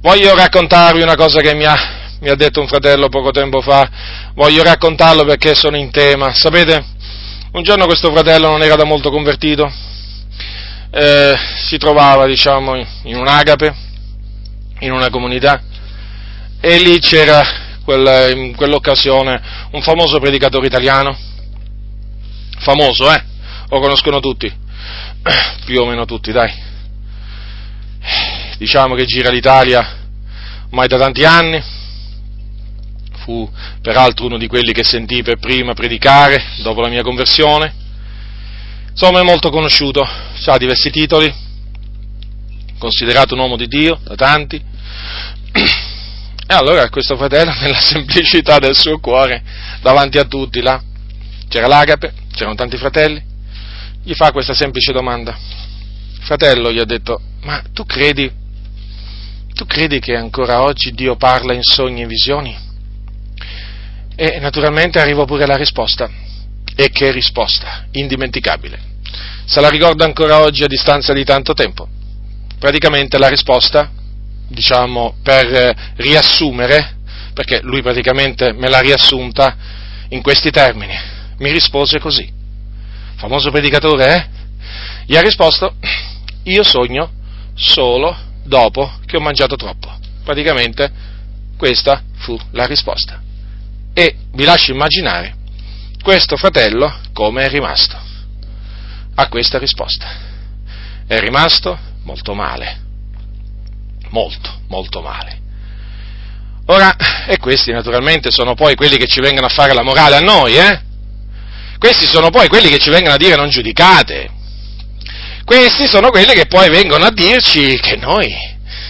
Voglio 0.01 0.35
raccontarvi 0.35 1.03
una 1.03 1.15
cosa 1.15 1.41
che 1.41 1.55
mi 1.55 1.67
ha, 1.67 2.17
mi 2.19 2.29
ha 2.29 2.35
detto 2.35 2.61
un 2.61 2.67
fratello 2.67 3.09
poco 3.09 3.31
tempo 3.31 3.61
fa, 3.61 3.89
voglio 4.35 4.65
raccontarlo 4.65 5.25
perché 5.25 5.55
sono 5.55 5.77
in 5.77 5.93
tema. 5.93 6.35
Sapete, 6.35 6.85
un 7.53 7.63
giorno 7.63 7.87
questo 7.87 8.11
fratello 8.11 8.51
non 8.51 8.65
era 8.65 8.75
da 8.75 8.85
molto 8.85 9.13
convertito, 9.13 9.73
eh, 10.91 11.35
si 11.69 11.79
trovava, 11.79 12.27
diciamo, 12.27 12.75
in 13.05 13.15
un'agape, 13.19 13.75
in 14.81 14.91
una 14.91 15.11
comunità, 15.11 15.63
e 16.67 16.79
lì 16.79 16.99
c'era 16.99 17.43
quella, 17.85 18.31
in 18.31 18.57
quell'occasione 18.57 19.69
un 19.73 19.83
famoso 19.83 20.19
predicatore 20.19 20.67
italiano, 20.67 21.15
famoso, 22.59 23.13
eh? 23.13 23.23
Lo 23.69 23.81
conoscono 23.81 24.19
tutti, 24.19 24.51
più 25.67 25.81
o 25.83 25.85
meno 25.85 26.07
tutti, 26.07 26.33
dai. 26.33 26.51
Diciamo 28.57 28.95
che 28.95 29.05
gira 29.05 29.31
l'Italia 29.31 29.99
ormai 30.65 30.89
da 30.89 30.97
tanti 30.97 31.23
anni, 31.25 31.63
fu 33.19 33.47
peraltro 33.83 34.25
uno 34.25 34.39
di 34.39 34.47
quelli 34.47 34.73
che 34.73 34.85
sentì 34.85 35.23
per 35.23 35.39
prima 35.39 35.75
predicare 35.75 36.43
dopo 36.63 36.81
la 36.81 36.89
mia 36.89 37.03
conversione. 37.03 37.75
Insomma, 38.91 39.21
è 39.21 39.23
molto 39.23 39.51
conosciuto, 39.51 40.01
ha 40.01 40.57
diversi 40.57 40.89
titoli, 40.91 41.31
considerato 42.79 43.35
un 43.35 43.41
uomo 43.41 43.57
di 43.57 43.67
Dio 43.67 44.01
da 44.03 44.15
tanti. 44.15 44.63
E 46.47 46.53
allora 46.53 46.89
questo 46.91 47.17
fratello, 47.17 47.53
nella 47.61 47.81
semplicità 47.81 48.59
del 48.59 48.77
suo 48.77 48.99
cuore, 48.99 49.43
davanti 49.81 50.19
a 50.19 50.25
tutti 50.25 50.61
là, 50.61 50.81
c'era 51.49 51.67
l'agape, 51.67 52.13
c'erano 52.33 52.55
tanti 52.55 52.77
fratelli, 52.77 53.23
gli 54.03 54.13
fa 54.13 54.33
questa 54.33 54.55
semplice 54.55 54.93
domanda. 54.93 55.37
Fratello 56.21 56.71
gli 56.71 56.79
ha 56.79 56.85
detto, 56.85 57.21
ma 57.43 57.63
tu 57.73 57.85
credi, 57.87 58.31
tu 59.55 59.67
credi 59.67 60.01
che 60.01 60.17
ancora 60.17 60.63
oggi 60.63 60.93
Dio 60.93 61.17
parla 61.17 61.55
in 61.55 61.63
sogni 61.63 62.03
e 62.03 62.07
visioni? 62.07 62.57
E 64.17 64.39
naturalmente 64.39 65.01
arrivò 65.01 65.25
pure 65.25 65.47
la 65.47 65.57
risposta. 65.57 66.11
E 66.77 66.91
che 66.91 67.11
risposta? 67.11 67.87
Indimenticabile. 67.93 68.93
Se 69.45 69.61
la 69.61 69.69
ricorda 69.69 70.05
ancora 70.05 70.41
oggi 70.41 70.65
a 70.65 70.67
distanza 70.69 71.13
di 71.13 71.25
tanto 71.25 71.53
tempo. 71.55 71.89
Praticamente 72.59 73.19
la 73.19 73.29
risposta, 73.29 73.91
diciamo, 74.49 75.17
per 75.23 75.95
riassumere, 75.97 76.97
perché 77.33 77.61
lui 77.63 77.83
praticamente 77.83 78.53
me 78.53 78.69
l'ha 78.69 78.81
riassunta 78.81 79.57
in 80.09 80.23
questi 80.23 80.51
termini, 80.51 80.95
mi 81.39 81.51
rispose 81.51 81.99
così. 81.99 82.31
Famoso 83.17 83.51
predicatore, 83.51 84.15
eh? 84.15 84.27
Gli 85.07 85.17
ha 85.17 85.21
risposto, 85.21 85.77
io 86.45 86.63
sogno 86.63 87.11
solo 87.55 88.17
dopo 88.45 88.99
che 89.07 89.17
ho 89.17 89.21
mangiato 89.21 89.57
troppo. 89.57 89.93
Praticamente 90.25 90.91
questa 91.57 92.03
fu 92.17 92.39
la 92.53 92.67
risposta. 92.67 93.21
E 93.93 94.17
vi 94.33 94.45
lascio 94.45 94.73
immaginare 94.73 95.37
questo 96.03 96.37
fratello 96.37 97.01
come 97.13 97.45
è 97.45 97.49
rimasto 97.49 97.97
a 99.15 99.29
questa 99.29 99.59
risposta. 99.59 100.07
È 101.07 101.19
rimasto 101.19 101.79
molto 102.03 102.35
male, 102.35 102.83
molto, 104.15 104.61
molto 104.69 105.03
male. 105.03 105.41
Ora, 106.67 106.95
e 107.27 107.37
questi 107.39 107.73
naturalmente 107.73 108.31
sono 108.31 108.55
poi 108.55 108.77
quelli 108.77 108.97
che 108.97 109.09
ci 109.09 109.21
vengono 109.21 109.47
a 109.47 109.51
fare 109.51 109.75
la 109.75 109.83
morale 109.83 110.15
a 110.17 110.21
noi, 110.21 110.57
eh? 110.57 110.81
Questi 111.79 112.07
sono 112.07 112.31
poi 112.31 112.47
quelli 112.49 112.71
che 112.71 112.79
ci 112.79 112.91
vengono 112.91 113.15
a 113.15 113.19
dire 113.19 113.35
non 113.35 113.51
giudicate. 113.51 114.31
Questi 115.45 115.89
sono 115.89 116.11
quelli 116.11 116.33
che 116.33 116.47
poi 116.47 116.71
vengono 116.71 117.05
a 117.05 117.11
dirci 117.11 117.79
che 117.81 117.97
noi 117.97 118.33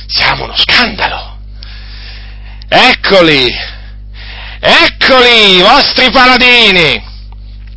siamo 0.07 0.45
uno 0.45 0.55
scandalo. 0.57 1.39
Eccoli, 2.69 3.49
Eccoli 4.61 5.57
i 5.57 5.61
vostri 5.61 6.11
paladini! 6.11 7.03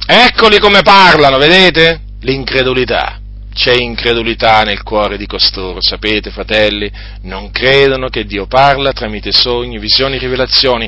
Eccoli 0.05 0.59
come 0.59 0.83
parlano, 0.83 1.37
vedete? 1.37 1.99
L'incredulità. 2.21 3.19
C'è 3.57 3.73
incredulità 3.73 4.61
nel 4.61 4.83
cuore 4.83 5.17
di 5.17 5.25
costoro, 5.25 5.79
sapete, 5.81 6.29
fratelli? 6.29 6.91
Non 7.23 7.49
credono 7.49 8.07
che 8.07 8.23
Dio 8.23 8.45
parla 8.45 8.91
tramite 8.91 9.31
sogni, 9.31 9.79
visioni, 9.79 10.19
rivelazioni. 10.19 10.87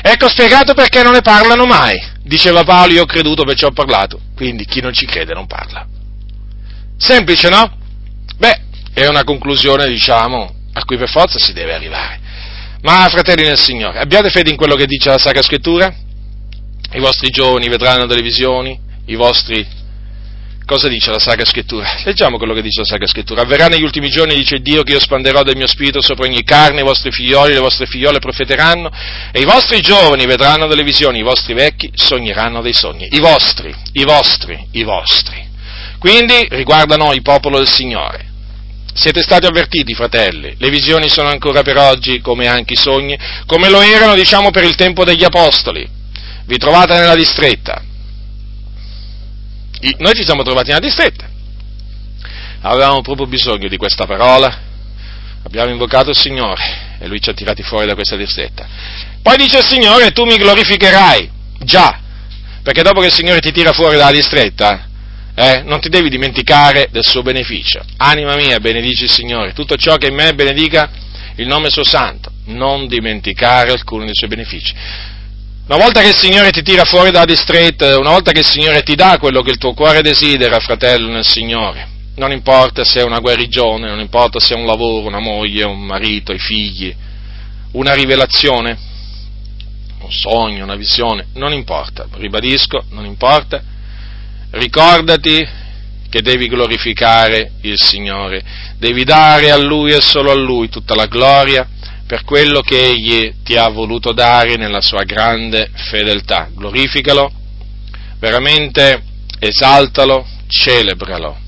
Ecco 0.00 0.28
spiegato 0.28 0.74
perché 0.74 1.02
non 1.02 1.14
ne 1.14 1.22
parlano 1.22 1.66
mai. 1.66 2.00
Diceva 2.22 2.62
Paolo, 2.62 2.92
io 2.92 3.02
ho 3.02 3.06
creduto 3.06 3.42
perciò 3.42 3.66
ho 3.66 3.72
parlato. 3.72 4.20
Quindi 4.36 4.64
chi 4.64 4.80
non 4.80 4.92
ci 4.92 5.06
crede 5.06 5.34
non 5.34 5.48
parla. 5.48 5.84
Semplice, 6.96 7.48
no? 7.48 7.78
Beh, 8.36 8.60
è 8.92 9.06
una 9.06 9.24
conclusione, 9.24 9.88
diciamo, 9.88 10.54
a 10.72 10.84
cui 10.84 10.96
per 10.96 11.10
forza 11.10 11.40
si 11.40 11.52
deve 11.52 11.74
arrivare. 11.74 12.20
Ma 12.82 13.08
fratelli 13.08 13.42
nel 13.42 13.58
Signore, 13.58 13.98
abbiate 13.98 14.30
fede 14.30 14.50
in 14.50 14.56
quello 14.56 14.76
che 14.76 14.86
dice 14.86 15.08
la 15.08 15.18
Sacra 15.18 15.42
Scrittura? 15.42 15.92
I 16.92 17.00
vostri 17.00 17.30
giovani 17.30 17.66
vedranno 17.68 18.06
delle 18.06 18.22
visioni, 18.22 18.78
i 19.06 19.16
vostri... 19.16 19.82
Cosa 20.66 20.88
dice 20.88 21.10
la 21.10 21.18
Sacra 21.18 21.44
Scrittura? 21.44 22.00
Leggiamo 22.04 22.38
quello 22.38 22.54
che 22.54 22.62
dice 22.62 22.80
la 22.80 22.86
Sacra 22.86 23.06
Scrittura. 23.06 23.42
Avverrà 23.42 23.66
negli 23.66 23.82
ultimi 23.82 24.08
giorni, 24.08 24.34
dice 24.34 24.60
Dio, 24.60 24.82
che 24.82 24.92
io 24.92 25.00
spanderò 25.00 25.42
del 25.42 25.56
mio 25.56 25.66
spirito 25.66 26.00
sopra 26.00 26.24
ogni 26.24 26.42
carne, 26.42 26.80
i 26.80 26.84
vostri 26.84 27.10
figlioli, 27.10 27.52
le 27.52 27.60
vostre 27.60 27.84
figliole 27.84 28.18
profeteranno, 28.18 28.90
e 29.30 29.40
i 29.40 29.44
vostri 29.44 29.80
giovani 29.82 30.24
vedranno 30.24 30.66
delle 30.66 30.82
visioni, 30.82 31.18
i 31.18 31.22
vostri 31.22 31.52
vecchi 31.52 31.90
sogneranno 31.94 32.62
dei 32.62 32.72
sogni. 32.72 33.08
I 33.10 33.20
vostri, 33.20 33.74
i 33.92 34.04
vostri, 34.04 34.58
i 34.72 34.84
vostri. 34.84 35.46
Quindi 35.98 36.46
riguardano 36.48 37.12
il 37.12 37.20
popolo 37.20 37.58
del 37.58 37.68
Signore. 37.68 38.32
Siete 38.94 39.20
stati 39.20 39.44
avvertiti, 39.44 39.92
fratelli, 39.92 40.54
le 40.56 40.70
visioni 40.70 41.10
sono 41.10 41.28
ancora 41.28 41.62
per 41.62 41.76
oggi, 41.76 42.22
come 42.22 42.46
anche 42.46 42.72
i 42.72 42.76
sogni, 42.76 43.18
come 43.44 43.68
lo 43.68 43.82
erano, 43.82 44.14
diciamo, 44.14 44.50
per 44.50 44.64
il 44.64 44.76
tempo 44.76 45.04
degli 45.04 45.24
Apostoli. 45.24 45.86
Vi 46.46 46.56
trovate 46.56 46.94
nella 46.94 47.14
distretta. 47.14 47.92
Noi 49.98 50.14
ci 50.14 50.24
siamo 50.24 50.42
trovati 50.42 50.68
nella 50.68 50.80
distretta. 50.80 51.28
Avevamo 52.62 53.02
proprio 53.02 53.26
bisogno 53.26 53.68
di 53.68 53.76
questa 53.76 54.06
parola. 54.06 54.62
Abbiamo 55.42 55.70
invocato 55.70 56.10
il 56.10 56.16
Signore 56.16 56.96
e 56.98 57.06
Lui 57.06 57.20
ci 57.20 57.28
ha 57.28 57.34
tirati 57.34 57.62
fuori 57.62 57.86
da 57.86 57.94
questa 57.94 58.16
distretta. 58.16 58.66
Poi 59.20 59.36
dice 59.36 59.58
il 59.58 59.66
Signore, 59.66 60.10
tu 60.12 60.24
mi 60.24 60.36
glorificherai. 60.36 61.30
Già, 61.60 62.00
perché 62.62 62.82
dopo 62.82 63.00
che 63.00 63.06
il 63.06 63.12
Signore 63.12 63.40
ti 63.40 63.52
tira 63.52 63.72
fuori 63.72 63.96
dalla 63.96 64.10
distretta, 64.10 64.88
eh, 65.34 65.62
non 65.64 65.80
ti 65.80 65.90
devi 65.90 66.08
dimenticare 66.08 66.88
del 66.90 67.04
suo 67.04 67.22
beneficio. 67.22 67.84
Anima 67.98 68.36
mia, 68.36 68.58
benedici 68.60 69.04
il 69.04 69.10
Signore, 69.10 69.52
tutto 69.52 69.76
ciò 69.76 69.96
che 69.96 70.06
in 70.06 70.14
me 70.14 70.32
benedica 70.34 70.90
il 71.36 71.46
nome 71.46 71.68
suo 71.68 71.84
santo, 71.84 72.30
non 72.46 72.86
dimenticare 72.86 73.72
alcuno 73.72 74.04
dei 74.04 74.14
suoi 74.14 74.30
benefici. 74.30 74.72
Una 75.66 75.78
volta 75.78 76.02
che 76.02 76.08
il 76.08 76.16
Signore 76.16 76.50
ti 76.50 76.60
tira 76.60 76.84
fuori 76.84 77.10
dalla 77.10 77.24
distretta, 77.24 77.98
una 77.98 78.10
volta 78.10 78.32
che 78.32 78.40
il 78.40 78.44
Signore 78.44 78.82
ti 78.82 78.94
dà 78.94 79.16
quello 79.18 79.40
che 79.40 79.50
il 79.50 79.56
tuo 79.56 79.72
cuore 79.72 80.02
desidera, 80.02 80.60
fratello 80.60 81.08
nel 81.08 81.24
Signore, 81.24 81.88
non 82.16 82.32
importa 82.32 82.84
se 82.84 83.00
è 83.00 83.02
una 83.02 83.18
guarigione, 83.18 83.88
non 83.88 83.98
importa 83.98 84.38
se 84.40 84.52
è 84.52 84.58
un 84.58 84.66
lavoro, 84.66 85.06
una 85.06 85.20
moglie, 85.20 85.64
un 85.64 85.80
marito, 85.80 86.34
i 86.34 86.38
figli, 86.38 86.94
una 87.72 87.94
rivelazione, 87.94 88.76
un 90.00 90.12
sogno, 90.12 90.64
una 90.64 90.76
visione, 90.76 91.28
non 91.32 91.54
importa, 91.54 92.06
ribadisco, 92.12 92.84
non 92.90 93.06
importa, 93.06 93.62
ricordati 94.50 95.48
che 96.10 96.20
devi 96.20 96.46
glorificare 96.46 97.52
il 97.62 97.80
Signore, 97.80 98.44
devi 98.76 99.02
dare 99.04 99.50
a 99.50 99.56
Lui 99.56 99.94
e 99.94 100.02
solo 100.02 100.30
a 100.30 100.36
Lui 100.36 100.68
tutta 100.68 100.94
la 100.94 101.06
gloria 101.06 101.66
per 102.06 102.24
quello 102.24 102.60
che 102.60 102.90
Egli 102.90 103.34
ti 103.42 103.56
ha 103.56 103.68
voluto 103.68 104.12
dare 104.12 104.56
nella 104.56 104.80
sua 104.80 105.04
grande 105.04 105.70
fedeltà. 105.72 106.48
Glorificalo, 106.54 107.32
veramente 108.18 109.02
esaltalo, 109.38 110.26
celebralo 110.46 111.42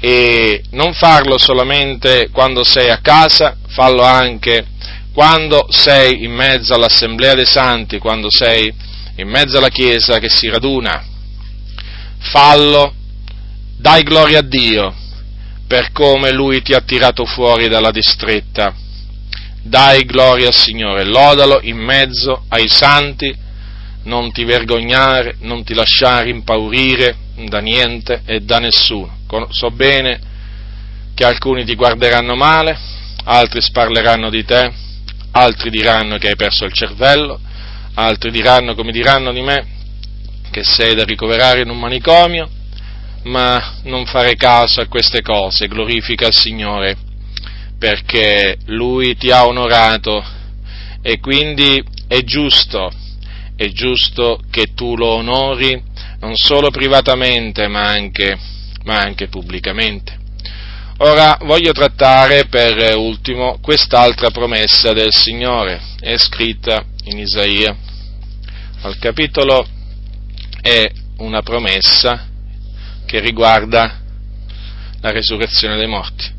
e 0.00 0.62
non 0.72 0.92
farlo 0.92 1.38
solamente 1.38 2.28
quando 2.30 2.62
sei 2.62 2.90
a 2.90 2.98
casa, 2.98 3.56
fallo 3.68 4.02
anche 4.02 4.66
quando 5.14 5.66
sei 5.70 6.24
in 6.24 6.32
mezzo 6.32 6.74
all'assemblea 6.74 7.34
dei 7.34 7.46
santi, 7.46 7.98
quando 7.98 8.28
sei 8.30 8.70
in 9.16 9.28
mezzo 9.28 9.56
alla 9.56 9.68
Chiesa 9.68 10.18
che 10.18 10.28
si 10.28 10.48
raduna. 10.48 11.02
Fallo, 12.18 12.92
dai 13.78 14.02
gloria 14.02 14.40
a 14.40 14.42
Dio 14.42 14.94
per 15.66 15.90
come 15.92 16.32
Lui 16.32 16.60
ti 16.60 16.74
ha 16.74 16.80
tirato 16.80 17.24
fuori 17.24 17.68
dalla 17.68 17.90
distretta. 17.90 18.74
Dai 19.66 20.04
gloria 20.04 20.48
al 20.48 20.54
Signore, 20.54 21.04
lodalo 21.04 21.60
in 21.62 21.78
mezzo 21.78 22.44
ai 22.48 22.68
santi, 22.68 23.34
non 24.02 24.30
ti 24.30 24.44
vergognare, 24.44 25.36
non 25.40 25.64
ti 25.64 25.72
lasciare 25.72 26.28
impaurire 26.28 27.16
da 27.48 27.60
niente 27.60 28.20
e 28.26 28.40
da 28.40 28.58
nessuno. 28.58 29.20
So 29.48 29.70
bene 29.70 30.20
che 31.14 31.24
alcuni 31.24 31.64
ti 31.64 31.74
guarderanno 31.76 32.36
male, 32.36 32.78
altri 33.24 33.62
sparleranno 33.62 34.28
di 34.28 34.44
te, 34.44 34.70
altri 35.30 35.70
diranno 35.70 36.18
che 36.18 36.28
hai 36.28 36.36
perso 36.36 36.66
il 36.66 36.72
cervello, 36.74 37.40
altri 37.94 38.30
diranno 38.30 38.74
come 38.74 38.92
diranno 38.92 39.32
di 39.32 39.40
me, 39.40 39.66
che 40.50 40.62
sei 40.62 40.94
da 40.94 41.04
ricoverare 41.04 41.62
in 41.62 41.70
un 41.70 41.78
manicomio, 41.78 42.50
ma 43.22 43.76
non 43.84 44.04
fare 44.04 44.34
caso 44.34 44.82
a 44.82 44.88
queste 44.88 45.22
cose, 45.22 45.68
glorifica 45.68 46.26
il 46.26 46.34
Signore, 46.34 47.03
perché 47.84 48.56
Lui 48.68 49.14
ti 49.14 49.30
ha 49.30 49.44
onorato 49.44 50.24
e 51.02 51.20
quindi 51.20 51.84
è 52.08 52.22
giusto, 52.22 52.90
è 53.56 53.68
giusto 53.72 54.40
che 54.50 54.72
tu 54.74 54.96
lo 54.96 55.08
onori 55.08 55.82
non 56.20 56.34
solo 56.34 56.70
privatamente 56.70 57.68
ma 57.68 57.86
anche, 57.86 58.38
ma 58.84 59.00
anche 59.00 59.28
pubblicamente. 59.28 60.18
Ora 61.00 61.36
voglio 61.42 61.72
trattare 61.72 62.46
per 62.46 62.96
ultimo 62.96 63.58
quest'altra 63.60 64.30
promessa 64.30 64.94
del 64.94 65.12
Signore, 65.12 65.78
è 66.00 66.16
scritta 66.16 66.82
in 67.04 67.18
Isaia. 67.18 67.76
Al 68.80 68.96
capitolo 68.96 69.68
è 70.62 70.90
una 71.18 71.42
promessa 71.42 72.28
che 73.04 73.20
riguarda 73.20 74.00
la 75.02 75.10
resurrezione 75.10 75.76
dei 75.76 75.86
morti. 75.86 76.33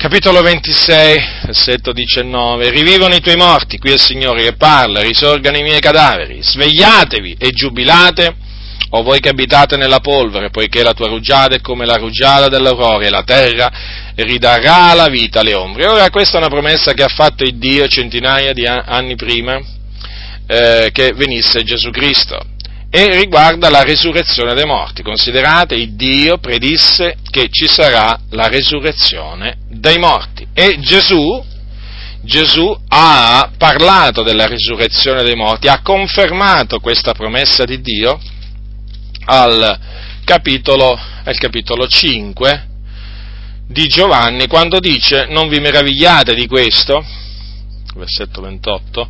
Capitolo 0.00 0.40
26, 0.40 1.22
versetto 1.44 1.92
19. 1.92 2.70
Rivivono 2.70 3.14
i 3.14 3.20
tuoi 3.20 3.36
morti, 3.36 3.76
qui 3.76 3.90
è 3.90 3.92
il 3.92 4.00
Signore 4.00 4.44
che 4.44 4.54
parla, 4.54 5.02
risorgano 5.02 5.58
i 5.58 5.62
miei 5.62 5.78
cadaveri, 5.78 6.38
svegliatevi 6.40 7.36
e 7.38 7.50
giubilate, 7.50 8.34
o 8.92 9.02
voi 9.02 9.20
che 9.20 9.28
abitate 9.28 9.76
nella 9.76 10.00
polvere, 10.00 10.48
poiché 10.48 10.82
la 10.82 10.94
tua 10.94 11.08
rugiada 11.08 11.56
è 11.56 11.60
come 11.60 11.84
la 11.84 11.96
rugiada 11.96 12.48
dell'aurora 12.48 13.04
e 13.04 13.10
la 13.10 13.24
terra 13.24 13.70
ridarà 14.14 14.94
la 14.94 15.08
vita 15.08 15.40
alle 15.40 15.52
ombre. 15.52 15.86
Ora 15.86 16.08
questa 16.08 16.36
è 16.36 16.40
una 16.40 16.48
promessa 16.48 16.94
che 16.94 17.02
ha 17.02 17.08
fatto 17.08 17.44
il 17.44 17.58
Dio 17.58 17.86
centinaia 17.86 18.54
di 18.54 18.64
anni 18.64 19.16
prima 19.16 19.60
eh, 20.46 20.88
che 20.92 21.12
venisse 21.14 21.62
Gesù 21.62 21.90
Cristo 21.90 22.40
e 22.90 23.14
riguarda 23.14 23.70
la 23.70 23.84
resurrezione 23.84 24.52
dei 24.54 24.66
morti. 24.66 25.02
Considerate, 25.02 25.76
il 25.76 25.94
Dio 25.94 26.38
predisse 26.38 27.16
che 27.30 27.48
ci 27.48 27.68
sarà 27.68 28.18
la 28.30 28.48
resurrezione 28.48 29.58
dei 29.68 29.98
morti. 29.98 30.46
E 30.52 30.78
Gesù, 30.80 31.42
Gesù 32.22 32.76
ha 32.88 33.50
parlato 33.56 34.22
della 34.24 34.46
risurrezione 34.46 35.22
dei 35.22 35.36
morti, 35.36 35.68
ha 35.68 35.80
confermato 35.82 36.80
questa 36.80 37.12
promessa 37.12 37.64
di 37.64 37.80
Dio 37.80 38.20
al 39.26 39.78
capitolo, 40.24 40.98
al 41.24 41.38
capitolo 41.38 41.86
5 41.86 42.66
di 43.68 43.86
Giovanni 43.86 44.48
quando 44.48 44.80
dice 44.80 45.26
non 45.28 45.48
vi 45.48 45.60
meravigliate 45.60 46.34
di 46.34 46.48
questo, 46.48 47.04
versetto 47.94 48.40
28, 48.40 49.08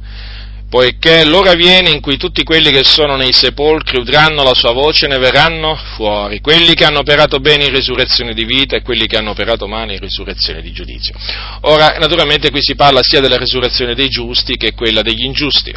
poiché 0.71 1.25
l'ora 1.25 1.55
viene 1.55 1.91
in 1.91 2.01
cui 2.01 2.17
tutti 2.17 2.45
quelli 2.45 2.71
che 2.71 2.85
sono 2.85 3.17
nei 3.17 3.33
sepolcri 3.33 3.99
udranno 3.99 4.45
la 4.45 4.55
sua 4.55 4.73
voce 4.73 5.07
e 5.07 5.09
ne 5.09 5.19
verranno 5.19 5.75
fuori, 5.75 6.41
quelli 6.41 6.75
che 6.75 6.85
hanno 6.85 7.01
operato 7.01 7.41
bene 7.41 7.65
in 7.65 7.75
risurrezione 7.75 8.33
di 8.33 8.45
vita 8.45 8.77
e 8.77 8.83
quelli 8.83 9.09
che 9.09 9.17
hanno 9.17 9.31
operato 9.31 9.67
male 9.67 9.95
in 9.95 9.99
risurrezione 9.99 10.63
di 10.63 10.71
giudizio. 10.71 11.13
Ora, 11.63 11.97
naturalmente 11.99 12.51
qui 12.51 12.63
si 12.63 12.77
parla 12.77 13.01
sia 13.03 13.21
della 13.21 13.37
risurrezione 13.37 13.97
dei 13.97 14.09
giusti 14.09 14.57
che 14.57 14.73
quella 14.73 15.03
degli 15.03 15.25
ingiusti. 15.25 15.75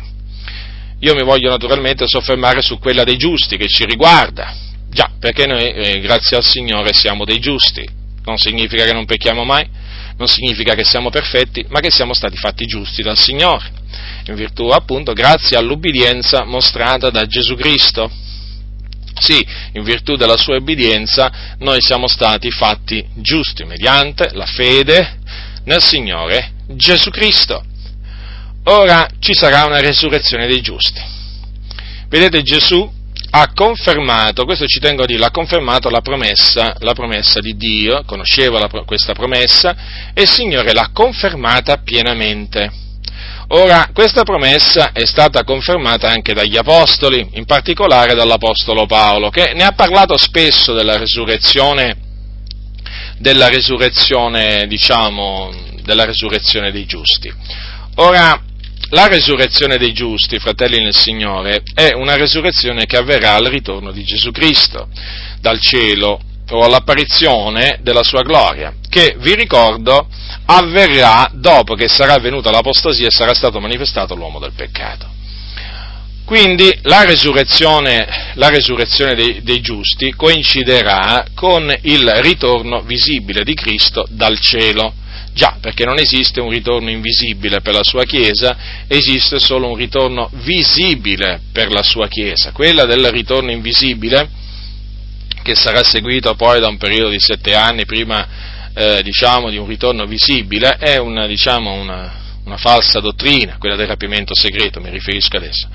Io 0.99 1.15
mi 1.15 1.23
voglio 1.23 1.49
naturalmente 1.49 2.05
soffermare 2.07 2.61
su 2.61 2.77
quella 2.77 3.03
dei 3.03 3.17
giusti 3.17 3.57
che 3.57 3.67
ci 3.67 3.85
riguarda. 3.85 4.55
Già, 4.89 5.09
perché 5.19 5.47
noi, 5.47 5.71
eh, 5.71 5.99
grazie 6.01 6.37
al 6.37 6.43
Signore, 6.43 6.93
siamo 6.93 7.25
dei 7.25 7.39
giusti. 7.39 7.83
Non 8.25 8.37
significa 8.37 8.85
che 8.85 8.93
non 8.93 9.05
pecchiamo 9.05 9.43
mai, 9.43 9.67
non 10.23 10.27
significa 10.27 10.73
che 10.73 10.85
siamo 10.85 11.09
perfetti, 11.09 11.65
ma 11.67 11.81
che 11.81 11.91
siamo 11.91 12.13
stati 12.13 12.37
fatti 12.37 12.65
giusti 12.65 13.01
dal 13.01 13.17
Signore 13.17 13.81
in 14.25 14.35
virtù 14.35 14.69
appunto 14.69 15.11
grazie 15.11 15.57
all'ubbidienza 15.57 16.45
mostrata 16.45 17.09
da 17.09 17.25
Gesù 17.25 17.55
Cristo. 17.55 18.09
Sì, 19.19 19.45
in 19.73 19.83
virtù 19.83 20.15
della 20.15 20.37
sua 20.37 20.55
obbedienza 20.55 21.55
noi 21.59 21.81
siamo 21.81 22.07
stati 22.07 22.49
fatti 22.49 23.05
giusti 23.15 23.63
mediante 23.65 24.31
la 24.33 24.45
fede 24.45 25.19
nel 25.65 25.81
Signore 25.81 26.53
Gesù 26.67 27.09
Cristo. 27.09 27.63
Ora 28.65 29.07
ci 29.19 29.33
sarà 29.33 29.65
una 29.65 29.81
resurrezione 29.81 30.47
dei 30.47 30.61
giusti. 30.61 31.01
Vedete 32.07 32.41
Gesù 32.43 32.89
ha 33.35 33.51
confermato, 33.51 34.45
questo 34.45 34.67
ci 34.67 34.79
tengo 34.79 35.03
a 35.03 35.05
dire, 35.07 35.25
ha 35.25 35.31
confermato 35.31 35.89
la 35.89 36.01
promessa, 36.01 36.75
la 36.79 36.93
promessa 36.93 37.39
di 37.39 37.55
Dio, 37.55 38.03
conosceva 38.05 38.59
la, 38.59 38.69
questa 38.85 39.13
promessa 39.13 39.75
e 40.13 40.21
il 40.21 40.29
Signore 40.29 40.71
l'ha 40.71 40.91
confermata 40.93 41.77
pienamente. 41.77 42.71
Ora, 43.47 43.89
questa 43.91 44.21
promessa 44.21 44.91
è 44.91 45.03
stata 45.05 45.43
confermata 45.43 46.07
anche 46.09 46.33
dagli 46.33 46.57
Apostoli, 46.57 47.27
in 47.33 47.45
particolare 47.45 48.13
dall'Apostolo 48.13 48.85
Paolo, 48.85 49.31
che 49.31 49.53
ne 49.55 49.63
ha 49.63 49.71
parlato 49.71 50.15
spesso 50.15 50.73
della 50.73 50.97
resurrezione, 50.97 51.97
della 53.17 53.49
resurrezione, 53.49 54.67
diciamo, 54.67 55.51
della 55.81 56.05
resurrezione 56.05 56.71
dei 56.71 56.85
giusti. 56.85 57.33
Ora, 57.95 58.39
la 58.93 59.07
resurrezione 59.07 59.77
dei 59.77 59.91
giusti, 59.91 60.37
fratelli 60.37 60.81
nel 60.81 60.95
Signore, 60.95 61.63
è 61.73 61.93
una 61.93 62.15
resurrezione 62.15 62.85
che 62.85 62.97
avverrà 62.97 63.33
al 63.33 63.45
ritorno 63.45 63.91
di 63.91 64.03
Gesù 64.03 64.31
Cristo 64.31 64.87
dal 65.41 65.59
cielo 65.59 66.19
o 66.51 66.63
all'apparizione 66.63 67.79
della 67.81 68.03
sua 68.03 68.21
gloria, 68.21 68.75
che 68.87 69.15
vi 69.17 69.33
ricordo 69.33 70.07
avverrà 70.45 71.29
dopo 71.33 71.73
che 71.73 71.87
sarà 71.87 72.17
venuta 72.17 72.51
l'apostasia 72.51 73.07
e 73.07 73.11
sarà 73.11 73.33
stato 73.33 73.59
manifestato 73.59 74.13
l'uomo 74.13 74.37
del 74.37 74.53
peccato. 74.55 75.09
Quindi 76.23 76.71
la 76.83 77.03
resurrezione, 77.03 78.31
la 78.35 78.49
resurrezione 78.49 79.15
dei, 79.15 79.41
dei, 79.41 79.59
giusti 79.59 80.13
coinciderà 80.13 81.25
con 81.33 81.73
il 81.81 82.07
ritorno 82.21 82.81
visibile 82.81 83.43
di 83.43 83.55
Cristo 83.55 84.05
dal 84.09 84.39
cielo. 84.39 84.93
Già, 85.33 85.57
perché 85.59 85.85
non 85.85 85.99
esiste 85.99 86.39
un 86.39 86.49
ritorno 86.49 86.89
invisibile 86.89 87.61
per 87.61 87.73
la 87.73 87.83
sua 87.83 88.03
Chiesa, 88.03 88.85
esiste 88.87 89.39
solo 89.39 89.69
un 89.69 89.75
ritorno 89.75 90.29
visibile 90.43 91.41
per 91.51 91.71
la 91.71 91.83
sua 91.83 92.07
Chiesa. 92.07 92.51
Quella 92.51 92.85
del 92.85 93.09
ritorno 93.09 93.51
invisibile, 93.51 94.29
che 95.41 95.55
sarà 95.55 95.83
seguito 95.83 96.35
poi 96.35 96.59
da 96.59 96.67
un 96.67 96.77
periodo 96.77 97.09
di 97.09 97.19
sette 97.19 97.55
anni 97.55 97.85
prima 97.85 98.27
eh, 98.73 99.01
diciamo, 99.03 99.49
di 99.49 99.57
un 99.57 99.67
ritorno 99.67 100.05
visibile 100.05 100.77
è 100.77 100.97
una, 100.97 101.27
diciamo, 101.27 101.73
una, 101.73 102.11
una 102.45 102.57
falsa 102.57 102.99
dottrina, 102.99 103.57
quella 103.57 103.75
del 103.75 103.87
rapimento 103.87 104.33
segreto, 104.35 104.79
mi 104.79 104.89
riferisco 104.89 105.37
adesso. 105.37 105.67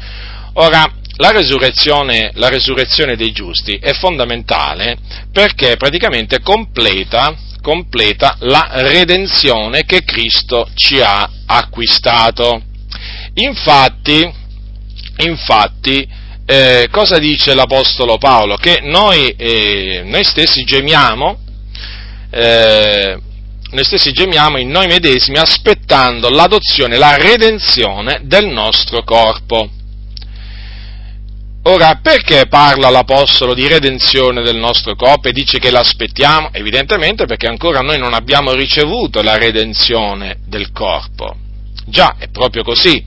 Ora, 0.55 0.90
la 1.16 1.31
resurrezione, 1.31 2.31
la 2.35 2.48
resurrezione, 2.48 3.16
dei 3.16 3.32
giusti 3.32 3.77
è 3.77 3.93
fondamentale 3.93 4.97
perché 5.32 5.77
praticamente 5.77 6.40
completa, 6.40 7.36
completa, 7.69 8.36
la 8.40 8.66
redenzione 8.77 9.85
che 9.85 10.03
Cristo 10.03 10.70
ci 10.73 11.03
ha 11.03 11.28
acquistato. 11.45 12.62
Infatti, 13.35 14.32
infatti 15.19 16.09
eh, 16.47 16.89
cosa 16.90 17.19
dice 17.19 17.55
l'Apostolo 17.55 18.16
Paolo? 18.16 18.57
Che 18.57 18.81
noi, 18.85 19.28
eh, 19.36 20.03
noi 20.07 20.24
stessi 20.24 20.65
gemiamo 20.65 21.40
eh, 22.31 23.19
noi 23.70 23.85
stessi 23.85 24.12
gemiamo 24.12 24.59
in 24.59 24.70
noi 24.70 24.86
medesimi 24.86 25.36
aspettando 25.36 26.31
l'adozione, 26.31 26.97
la 26.97 27.16
redenzione 27.16 28.20
del 28.23 28.47
nostro 28.47 29.03
corpo. 29.03 29.69
Ora, 31.69 32.01
perché 32.03 32.47
parla 32.49 32.89
l'Apostolo 32.89 33.53
di 33.53 33.69
redenzione 33.69 34.40
del 34.40 34.57
nostro 34.57 34.97
corpo 34.97 35.28
e 35.28 35.32
dice 35.32 35.59
che 35.59 35.70
l'aspettiamo? 35.70 36.49
Evidentemente 36.53 37.27
perché 37.27 37.47
ancora 37.47 37.81
noi 37.81 37.99
non 37.99 38.15
abbiamo 38.15 38.53
ricevuto 38.53 39.20
la 39.20 39.36
redenzione 39.36 40.39
del 40.47 40.73
corpo. 40.73 41.36
Già, 41.85 42.15
è 42.19 42.28
proprio 42.28 42.62
così, 42.62 43.05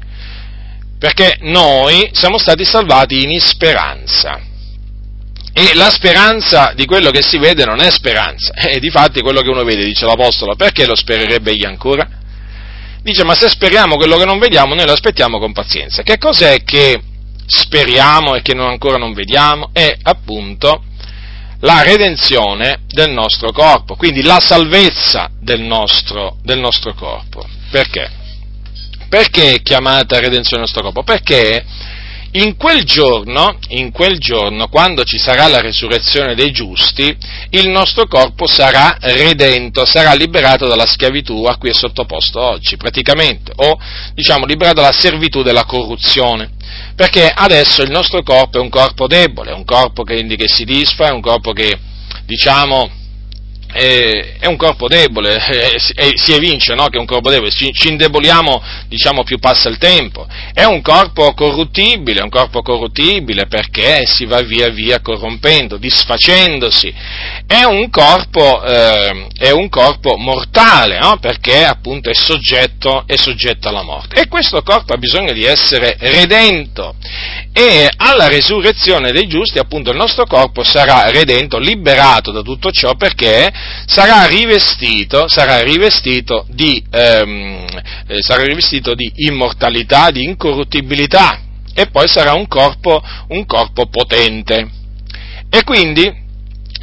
perché 0.99 1.37
noi 1.41 2.11
siamo 2.13 2.37
stati 2.37 2.63
salvati 2.63 3.23
in 3.23 3.39
speranza. 3.41 4.39
E 5.53 5.73
la 5.73 5.89
speranza 5.89 6.73
di 6.75 6.85
quello 6.85 7.09
che 7.09 7.23
si 7.23 7.39
vede 7.39 7.65
non 7.65 7.81
è 7.81 7.89
speranza, 7.89 8.53
e 8.69 8.79
di 8.79 8.91
fatti 8.91 9.21
quello 9.21 9.41
che 9.41 9.49
uno 9.49 9.63
vede, 9.63 9.85
dice 9.85 10.05
l'Apostolo, 10.05 10.55
perché 10.55 10.85
lo 10.85 10.95
spererebbe 10.95 11.49
egli 11.49 11.65
ancora? 11.65 12.07
Dice, 13.01 13.23
ma 13.23 13.33
se 13.33 13.49
speriamo 13.49 13.95
quello 13.95 14.17
che 14.17 14.25
non 14.25 14.37
vediamo, 14.37 14.75
noi 14.75 14.85
lo 14.85 14.93
aspettiamo 14.93 15.39
con 15.39 15.51
pazienza. 15.51 16.03
Che 16.03 16.19
cos'è 16.19 16.63
che 16.63 17.01
speriamo 17.53 18.35
e 18.35 18.41
che 18.41 18.53
non 18.53 18.69
ancora 18.69 18.97
non 18.97 19.13
vediamo, 19.13 19.69
è 19.73 19.97
appunto 20.01 20.83
la 21.59 21.83
redenzione 21.83 22.79
del 22.87 23.11
nostro 23.11 23.51
corpo, 23.51 23.95
quindi 23.95 24.23
la 24.23 24.39
salvezza 24.39 25.29
del 25.39 25.61
nostro, 25.61 26.37
del 26.43 26.59
nostro 26.59 26.93
corpo. 26.93 27.45
Perché? 27.69 28.09
Perché 29.09 29.55
è 29.55 29.61
chiamata 29.61 30.19
redenzione 30.19 30.63
del 30.63 30.71
nostro 30.71 30.81
corpo? 30.81 31.03
Perché 31.03 31.65
in 32.33 32.55
quel 32.55 32.83
giorno, 32.83 33.57
in 33.69 33.91
quel 33.91 34.17
giorno, 34.17 34.69
quando 34.69 35.03
ci 35.03 35.17
sarà 35.17 35.47
la 35.47 35.59
resurrezione 35.59 36.33
dei 36.33 36.51
giusti, 36.51 37.15
il 37.49 37.69
nostro 37.69 38.07
corpo 38.07 38.47
sarà 38.47 38.95
redento, 39.01 39.85
sarà 39.85 40.13
liberato 40.13 40.67
dalla 40.67 40.85
schiavitù 40.85 41.43
a 41.43 41.57
cui 41.57 41.71
è 41.71 41.73
sottoposto 41.73 42.39
oggi, 42.39 42.77
praticamente, 42.77 43.51
o 43.55 43.77
diciamo 44.13 44.45
liberato 44.45 44.81
dalla 44.81 44.93
servitù 44.93 45.41
della 45.41 45.65
corruzione. 45.65 46.51
Perché 46.95 47.29
adesso 47.33 47.81
il 47.81 47.91
nostro 47.91 48.23
corpo 48.23 48.57
è 48.57 48.61
un 48.61 48.69
corpo 48.69 49.07
debole, 49.07 49.51
un 49.51 49.65
corpo 49.65 50.03
che, 50.03 50.25
che 50.25 50.47
si 50.47 50.63
disfa, 50.63 51.07
è 51.07 51.11
un 51.11 51.21
corpo 51.21 51.51
che, 51.51 51.77
diciamo, 52.25 52.99
è 53.71 54.45
un 54.45 54.57
corpo 54.57 54.87
debole, 54.87 55.39
si 56.15 56.33
evince 56.33 56.73
no, 56.73 56.87
che 56.87 56.97
è 56.97 56.99
un 56.99 57.05
corpo 57.05 57.29
debole, 57.29 57.51
ci, 57.51 57.71
indeboliamo 57.87 58.61
diciamo 58.87 59.23
più 59.23 59.39
passa 59.39 59.69
il 59.69 59.77
tempo, 59.77 60.27
è 60.53 60.63
un 60.63 60.81
corpo 60.81 61.33
corruttibile, 61.33 62.19
è 62.19 62.23
un 62.23 62.29
corpo 62.29 62.61
corruttibile 62.61 63.47
perché 63.47 64.05
si 64.05 64.25
va 64.25 64.41
via 64.41 64.69
via 64.69 64.99
corrompendo, 65.01 65.77
disfacendosi, 65.77 66.93
è 67.45 67.63
un 67.63 67.89
corpo, 67.89 68.63
eh, 68.63 69.27
è 69.37 69.51
un 69.51 69.69
corpo 69.69 70.17
mortale 70.17 70.99
no, 70.99 71.17
perché 71.19 71.63
appunto 71.65 72.09
è 72.09 72.13
soggetto, 72.13 73.03
è 73.05 73.15
soggetto 73.15 73.67
alla 73.67 73.83
morte. 73.83 74.21
E 74.21 74.27
questo 74.27 74.61
corpo 74.61 74.93
ha 74.93 74.97
bisogno 74.97 75.33
di 75.33 75.43
essere 75.43 75.95
redento. 75.99 76.95
E 77.53 77.89
alla 77.97 78.27
resurrezione 78.27 79.11
dei 79.11 79.27
giusti 79.27 79.59
appunto 79.59 79.91
il 79.91 79.97
nostro 79.97 80.25
corpo 80.25 80.63
sarà 80.63 81.09
redento, 81.11 81.57
liberato 81.57 82.31
da 82.31 82.41
tutto 82.41 82.71
ciò 82.71 82.95
perché 82.95 83.51
sarà 83.85 84.25
rivestito, 84.25 85.27
sarà 85.27 85.61
rivestito, 85.61 86.45
di, 86.49 86.83
ehm, 86.89 87.65
eh, 88.07 88.21
sarà 88.21 88.43
rivestito 88.43 88.93
di 88.93 89.11
immortalità, 89.27 90.11
di 90.11 90.23
incorruttibilità 90.23 91.39
e 91.73 91.87
poi 91.87 92.07
sarà 92.07 92.33
un 92.33 92.47
corpo, 92.47 93.01
un 93.29 93.45
corpo 93.45 93.87
potente. 93.87 94.69
E 95.49 95.63
quindi 95.63 96.19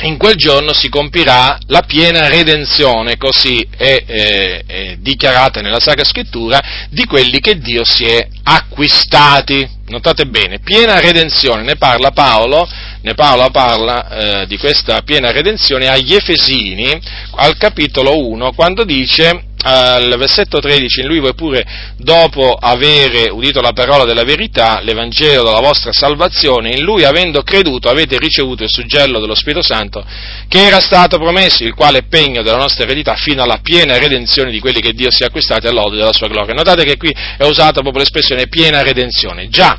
in 0.01 0.17
quel 0.17 0.37
giorno 0.37 0.73
si 0.73 0.89
compirà 0.89 1.59
la 1.67 1.83
piena 1.83 2.29
redenzione, 2.29 3.17
così 3.17 3.67
è, 3.77 4.05
è, 4.07 4.65
è, 4.65 4.97
dichiarata 4.99 5.61
nella 5.61 5.81
Sacra 5.81 6.05
Scrittura, 6.05 6.61
di 6.91 7.05
quelli 7.05 7.41
che 7.41 7.59
Dio 7.59 7.85
si 7.85 8.05
è 8.05 8.29
acquistati. 8.45 9.77
Notate 9.89 10.27
bene, 10.27 10.61
piena 10.61 11.01
redenzione, 11.01 11.63
ne 11.63 11.77
parla 11.77 12.11
Paolo, 12.11 12.69
ne 13.01 13.15
Paolo 13.15 13.49
parla 13.51 14.43
eh, 14.43 14.47
di 14.47 14.59
questa 14.59 15.01
piena 15.03 15.31
redenzione 15.31 15.89
agli 15.89 16.15
Efesini, 16.15 17.01
al 17.37 17.57
capitolo 17.57 18.19
1, 18.29 18.53
quando 18.53 18.85
dice 18.85 19.45
al 19.61 20.15
versetto 20.17 20.61
13, 20.61 21.01
in 21.01 21.07
lui 21.07 21.19
voi 21.19 21.35
pure, 21.35 21.67
dopo 21.97 22.53
avere 22.53 23.29
udito 23.31 23.61
la 23.61 23.73
parola 23.73 24.05
della 24.05 24.23
verità, 24.23 24.81
l'Evangelo 24.81 25.43
della 25.43 25.61
vostra 25.61 25.93
salvazione, 25.93 26.71
in 26.71 26.83
lui 26.83 27.05
avendo 27.05 27.43
creduto 27.43 27.89
avete 27.89 28.19
ricevuto 28.19 28.63
il 28.63 28.71
suggello 28.71 29.19
dello 29.19 29.35
Spirito 29.35 29.63
Santo 29.63 30.05
che 30.47 30.65
era 30.65 30.81
stato 30.81 31.19
promesso, 31.19 31.65
il 31.65 31.75
quale 31.75 31.99
è 31.99 32.03
pegno 32.05 32.43
della 32.43 32.57
nostra 32.57 32.85
eredità 32.85 33.17
fino 33.17 33.43
alla 33.43 33.59
piena 33.63 33.99
redenzione 33.99 34.51
di 34.51 34.61
quelli 34.61 34.81
che 34.81 34.93
Dio 34.93 35.11
si 35.11 35.23
è 35.23 35.27
acquistati 35.27 35.67
all'odio 35.67 35.99
della 35.99 36.13
sua 36.13 36.29
gloria. 36.29 36.55
Notate 36.55 36.85
che 36.85 36.97
qui 36.97 37.11
è 37.11 37.45
usata 37.45 37.81
proprio 37.81 37.99
l'espressione 37.99 38.47
piena 38.47 38.83
redenzione. 38.83 39.49
Già, 39.49 39.78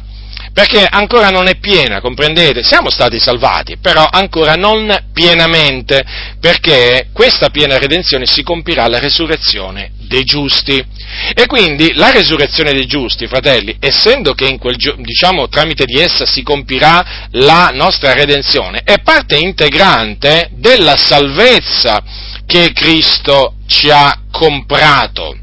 perché 0.60 0.86
ancora 0.86 1.30
non 1.30 1.48
è 1.48 1.56
piena, 1.56 2.02
comprendete? 2.02 2.64
Siamo 2.64 2.90
stati 2.90 3.18
salvati, 3.18 3.77
però 3.77 4.06
ancora 4.11 4.56
non 4.56 5.06
pienamente, 5.14 6.03
perché 6.38 7.11
questa 7.14 7.49
piena 7.49 7.77
redenzione 7.77 8.26
si 8.26 8.44
compirà 8.44 8.84
alla 8.84 8.99
resurrezione 8.99 9.91
dei 10.02 10.26
giusti. 10.26 10.86
E 11.34 11.45
quindi 11.45 11.94
la 11.94 12.11
resurrezione 12.11 12.73
dei 12.73 12.88
giusti, 12.88 13.26
fratelli, 13.27 13.77
essendo 13.80 14.34
che 14.34 14.57
quel, 14.57 14.76
diciamo, 14.98 15.48
tramite 15.48 15.86
di 15.86 15.98
essa 15.98 16.26
si 16.26 16.44
compirà 16.44 17.30
la 17.31 17.72
nostra 17.73 18.11
redenzione, 18.11 18.81
è 18.84 18.99
parte 19.02 19.38
integrante 19.38 20.49
della 20.56 20.98
salvezza 20.98 22.03
che 22.45 22.73
Cristo 22.73 23.53
ci 23.65 23.90
ha 23.90 24.23
comprato 24.30 25.38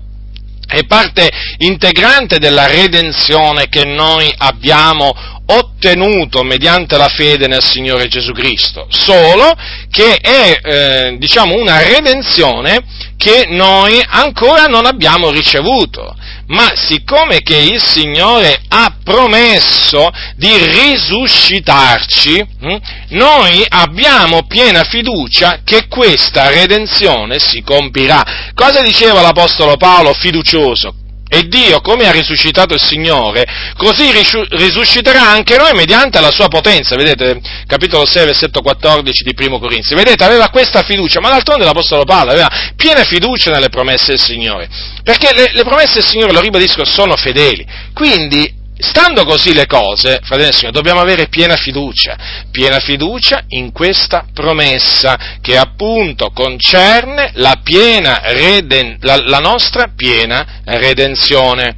è 0.67 0.85
parte 0.85 1.31
integrante 1.59 2.39
della 2.39 2.67
redenzione 2.67 3.69
che 3.69 3.85
noi 3.85 4.33
abbiamo 4.37 5.15
ottenuto 5.47 6.43
mediante 6.43 6.97
la 6.97 7.09
fede 7.09 7.47
nel 7.47 7.63
Signore 7.63 8.09
Gesù 8.09 8.33
Cristo, 8.33 8.87
solo 8.91 9.55
che 9.91 10.17
è 10.17 10.61
eh, 10.63 11.17
diciamo 11.19 11.55
una 11.55 11.83
redenzione 11.83 12.85
che 13.17 13.47
noi 13.49 14.03
ancora 14.07 14.67
non 14.67 14.87
abbiamo 14.87 15.31
ricevuto 15.31 16.15
ma 16.49 16.73
siccome 16.75 17.41
che 17.41 17.57
il 17.57 17.83
Signore 17.83 18.61
ha 18.69 18.97
promesso 19.03 20.11
di 20.37 20.53
risuscitarci, 20.57 22.47
hm, 22.61 22.77
noi 23.11 23.65
abbiamo 23.69 24.47
piena 24.47 24.85
fiducia 24.85 25.61
che 25.65 25.89
questa 25.89 26.51
redenzione 26.51 27.39
si 27.39 27.63
compirà. 27.63 28.51
Cosa 28.55 28.83
diceva 28.83 29.23
l'Apostolo 29.23 29.77
Paolo 29.77 30.13
fiducioso? 30.13 30.95
E 31.37 31.49
Dio, 31.49 31.83
come 31.83 32.09
ha 32.09 32.13
risuscitato 32.13 32.73
il 32.73 32.81
Signore, 32.81 33.45
così 33.77 34.11
risusciterà 34.49 35.29
anche 35.29 35.59
noi 35.59 35.75
mediante 35.75 36.19
la 36.19 36.31
sua 36.31 36.49
potenza. 36.49 36.97
Vedete, 36.97 37.43
capitolo 37.67 38.07
6, 38.07 38.25
versetto 38.25 38.63
14 38.63 39.23
di 39.23 39.35
Primo 39.35 39.59
Corinzi. 39.59 39.95
Vedete, 39.95 40.25
aveva 40.25 40.49
questa 40.49 40.83
fiducia, 40.83 41.21
ma 41.21 41.29
d'altronde 41.29 41.67
l'Apostolo 41.67 42.05
Paolo 42.05 42.31
aveva 42.31 42.49
piena 42.75 43.05
fiducia 43.05 43.51
nelle 43.51 43.69
promesse 43.69 44.13
del 44.13 44.21
Signore. 44.21 44.67
Perché 45.03 45.35
le, 45.35 45.51
le 45.53 45.63
promesse 45.63 46.01
del 46.01 46.07
Signore, 46.07 46.33
lo 46.33 46.41
ribadisco, 46.41 46.87
sono 46.87 47.17
fedeli. 47.17 47.67
Quindi 47.93 48.56
Stando 48.79 49.25
così 49.25 49.55
le 49.55 49.67
cose, 49.67 50.21
fratelli 50.23 50.51
e 50.51 50.53
signori, 50.53 50.75
dobbiamo 50.75 51.01
avere 51.01 51.29
piena 51.29 51.57
fiducia, 51.57 52.45
piena 52.51 52.79
fiducia 52.79 53.45
in 53.49 53.73
questa 53.73 54.27
promessa 54.35 55.39
che 55.41 55.57
appunto 55.57 56.31
concerne 56.31 57.31
la, 57.35 57.59
reden- 57.65 58.99
la, 59.01 59.17
la 59.25 59.39
nostra 59.39 59.93
piena 59.97 60.61
redenzione. 60.65 61.77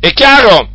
È 0.00 0.12
chiaro 0.12 0.73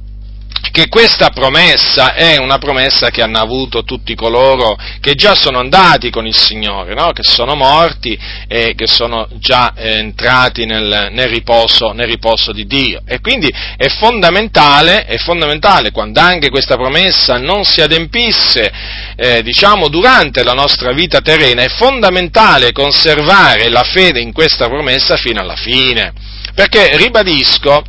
che 0.71 0.87
questa 0.87 1.29
promessa 1.29 2.13
è 2.13 2.37
una 2.37 2.57
promessa 2.57 3.09
che 3.09 3.21
hanno 3.21 3.39
avuto 3.39 3.83
tutti 3.83 4.15
coloro 4.15 4.77
che 4.99 5.15
già 5.15 5.35
sono 5.35 5.59
andati 5.59 6.09
con 6.09 6.25
il 6.25 6.35
Signore, 6.35 6.93
no? 6.93 7.11
che 7.11 7.23
sono 7.23 7.55
morti 7.55 8.17
e 8.47 8.73
che 8.75 8.87
sono 8.87 9.27
già 9.39 9.73
eh, 9.75 9.97
entrati 9.97 10.65
nel, 10.65 11.09
nel, 11.11 11.27
riposo, 11.27 11.91
nel, 11.91 12.07
riposo, 12.07 12.51
di 12.51 12.65
Dio. 12.65 13.01
E 13.05 13.19
quindi 13.19 13.53
è 13.77 13.87
fondamentale, 13.87 15.05
è 15.05 15.17
fondamentale 15.17 15.91
quando 15.91 16.19
anche 16.19 16.49
questa 16.49 16.75
promessa 16.75 17.37
non 17.37 17.63
si 17.63 17.81
adempisse, 17.81 18.71
eh, 19.15 19.41
diciamo, 19.43 19.87
durante 19.87 20.43
la 20.43 20.53
nostra 20.53 20.91
vita 20.91 21.21
terrena, 21.21 21.63
è 21.63 21.69
fondamentale 21.69 22.71
conservare 22.71 23.69
la 23.69 23.83
fede 23.83 24.19
in 24.19 24.31
questa 24.31 24.67
promessa 24.67 25.17
fino 25.17 25.39
alla 25.39 25.55
fine. 25.55 26.13
Perché, 26.53 26.97
ribadisco, 26.97 27.83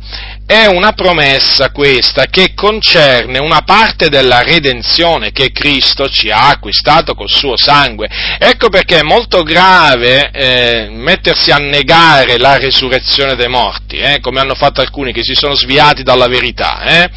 è 0.45 0.65
una 0.65 0.91
promessa 0.91 1.71
questa 1.71 2.25
che 2.25 2.53
concerne 2.53 3.39
una 3.39 3.61
parte 3.61 4.09
della 4.09 4.41
redenzione 4.41 5.31
che 5.31 5.51
Cristo 5.51 6.09
ci 6.09 6.29
ha 6.29 6.49
acquistato 6.49 7.13
col 7.15 7.29
suo 7.29 7.55
sangue. 7.55 8.09
Ecco 8.37 8.67
perché 8.67 8.99
è 8.99 9.03
molto 9.03 9.43
grave 9.43 10.29
eh, 10.31 10.89
mettersi 10.89 11.51
a 11.51 11.57
negare 11.57 12.37
la 12.37 12.57
resurrezione 12.57 13.35
dei 13.35 13.47
morti, 13.47 13.97
eh, 13.97 14.19
come 14.19 14.41
hanno 14.41 14.55
fatto 14.55 14.81
alcuni 14.81 15.13
che 15.13 15.23
si 15.23 15.35
sono 15.35 15.55
sviati 15.55 16.03
dalla 16.03 16.27
verità. 16.27 16.81
Eh 16.81 17.09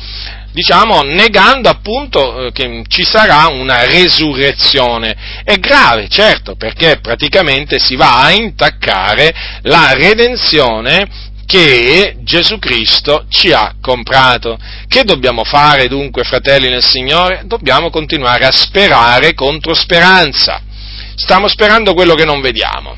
diciamo, 0.54 1.02
negando 1.02 1.68
appunto 1.68 2.46
eh, 2.46 2.52
che 2.52 2.84
ci 2.86 3.02
sarà 3.02 3.48
una 3.48 3.84
resurrezione. 3.86 5.42
È 5.42 5.56
grave, 5.56 6.06
certo, 6.08 6.54
perché 6.54 7.00
praticamente 7.00 7.80
si 7.80 7.96
va 7.96 8.22
a 8.22 8.30
intaccare 8.30 9.34
la 9.62 9.92
redenzione 9.94 11.32
che 11.46 12.16
Gesù 12.20 12.58
Cristo 12.58 13.26
ci 13.28 13.52
ha 13.52 13.74
comprato. 13.80 14.58
Che 14.86 15.04
dobbiamo 15.04 15.44
fare 15.44 15.88
dunque, 15.88 16.24
fratelli 16.24 16.68
nel 16.68 16.84
Signore? 16.84 17.42
Dobbiamo 17.46 17.90
continuare 17.90 18.44
a 18.44 18.52
sperare 18.52 19.34
contro 19.34 19.74
speranza. 19.74 20.60
Stiamo 21.16 21.48
sperando 21.48 21.94
quello 21.94 22.14
che 22.14 22.24
non 22.24 22.40
vediamo. 22.40 22.96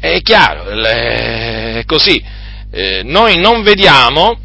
È 0.00 0.20
chiaro, 0.22 0.68
è 0.68 1.82
così. 1.86 2.22
Eh, 2.70 3.02
noi 3.02 3.38
non 3.38 3.62
vediamo 3.62 4.38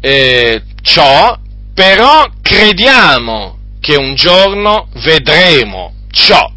eh, 0.00 0.62
ciò, 0.80 1.36
però 1.74 2.24
crediamo 2.40 3.58
che 3.80 3.96
un 3.96 4.14
giorno 4.14 4.88
vedremo 5.02 5.94
ciò. 6.10 6.53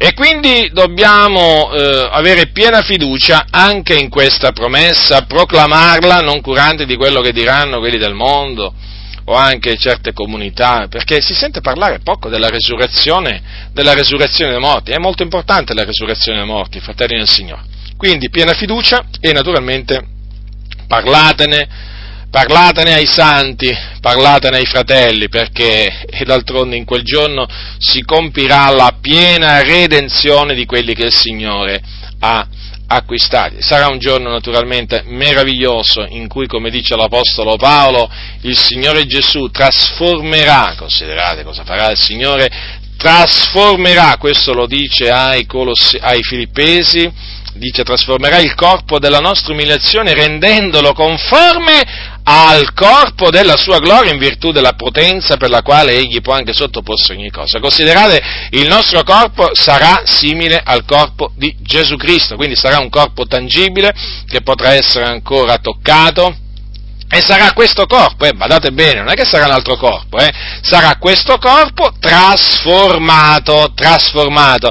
E 0.00 0.14
quindi 0.14 0.70
dobbiamo 0.72 1.72
eh, 1.72 2.08
avere 2.12 2.50
piena 2.52 2.82
fiducia 2.82 3.46
anche 3.50 3.94
in 3.94 4.08
questa 4.08 4.52
promessa, 4.52 5.22
proclamarla 5.22 6.20
non 6.20 6.40
curanti 6.40 6.86
di 6.86 6.94
quello 6.94 7.20
che 7.20 7.32
diranno 7.32 7.80
quelli 7.80 7.98
del 7.98 8.14
mondo, 8.14 8.72
o 9.24 9.34
anche 9.34 9.76
certe 9.76 10.12
comunità, 10.12 10.86
perché 10.88 11.20
si 11.20 11.34
sente 11.34 11.60
parlare 11.60 11.98
poco 11.98 12.28
della 12.28 12.48
resurrezione, 12.48 13.42
della 13.72 13.92
resurrezione 13.92 14.52
dei 14.52 14.60
morti. 14.60 14.92
È 14.92 14.98
molto 14.98 15.24
importante 15.24 15.74
la 15.74 15.84
resurrezione 15.84 16.38
dei 16.38 16.46
morti, 16.46 16.78
fratelli 16.78 17.16
del 17.16 17.28
Signore. 17.28 17.62
Quindi 17.96 18.30
piena 18.30 18.54
fiducia 18.54 19.04
e 19.20 19.32
naturalmente 19.32 20.00
parlatene, 20.86 21.68
parlatene 22.30 22.94
ai 22.94 23.06
santi, 23.06 23.74
parlatene 24.00 24.58
ai 24.58 24.66
fratelli, 24.66 25.28
perché 25.28 26.06
d'altronde 26.24 26.76
in 26.76 26.84
quel 26.84 27.02
giorno 27.02 27.46
si 27.78 28.02
compirà 28.02 28.68
la 28.70 28.96
piena 29.00 29.62
redenzione 29.62 30.54
di 30.54 30.66
quelli 30.66 30.94
che 30.94 31.04
il 31.04 31.14
Signore 31.14 31.80
ha 32.20 32.46
acquistati. 32.88 33.56
Sarà 33.60 33.88
un 33.88 33.98
giorno 33.98 34.30
naturalmente 34.30 35.02
meraviglioso 35.06 36.06
in 36.08 36.28
cui, 36.28 36.46
come 36.46 36.70
dice 36.70 36.96
l'Apostolo 36.96 37.56
Paolo, 37.56 38.10
il 38.42 38.56
Signore 38.56 39.06
Gesù 39.06 39.48
trasformerà, 39.50 40.74
considerate 40.76 41.44
cosa 41.44 41.64
farà 41.64 41.90
il 41.90 41.98
Signore, 41.98 42.50
trasformerà, 42.96 44.16
questo 44.18 44.52
lo 44.52 44.66
dice 44.66 45.10
ai, 45.10 45.46
Colossi, 45.46 45.98
ai 46.00 46.22
Filippesi, 46.22 47.10
dice 47.54 47.82
trasformerà 47.82 48.38
il 48.38 48.54
corpo 48.54 48.98
della 48.98 49.18
nostra 49.18 49.52
umiliazione 49.52 50.14
rendendolo 50.14 50.92
conforme 50.92 51.82
al 52.22 52.74
corpo 52.74 53.30
della 53.30 53.56
sua 53.56 53.78
gloria 53.78 54.12
in 54.12 54.18
virtù 54.18 54.52
della 54.52 54.74
potenza 54.74 55.36
per 55.36 55.48
la 55.48 55.62
quale 55.62 55.92
egli 55.92 56.20
può 56.20 56.34
anche 56.34 56.52
sottoporsi 56.52 57.12
ogni 57.12 57.30
cosa. 57.30 57.58
Considerate, 57.58 58.22
il 58.50 58.66
nostro 58.66 59.02
corpo 59.02 59.54
sarà 59.54 60.02
simile 60.04 60.60
al 60.62 60.84
corpo 60.84 61.32
di 61.36 61.56
Gesù 61.60 61.96
Cristo, 61.96 62.36
quindi 62.36 62.54
sarà 62.54 62.78
un 62.78 62.90
corpo 62.90 63.26
tangibile 63.26 63.94
che 64.26 64.42
potrà 64.42 64.74
essere 64.74 65.06
ancora 65.06 65.56
toccato, 65.56 66.36
e 67.10 67.22
sarà 67.22 67.52
questo 67.54 67.86
corpo, 67.86 68.26
eh, 68.26 68.34
badate 68.34 68.70
bene, 68.70 69.00
non 69.00 69.08
è 69.08 69.14
che 69.14 69.24
sarà 69.24 69.46
un 69.46 69.52
altro 69.52 69.76
corpo, 69.76 70.18
eh, 70.18 70.30
sarà 70.60 70.96
questo 70.98 71.38
corpo 71.38 71.90
trasformato, 71.98 73.72
trasformato. 73.74 74.70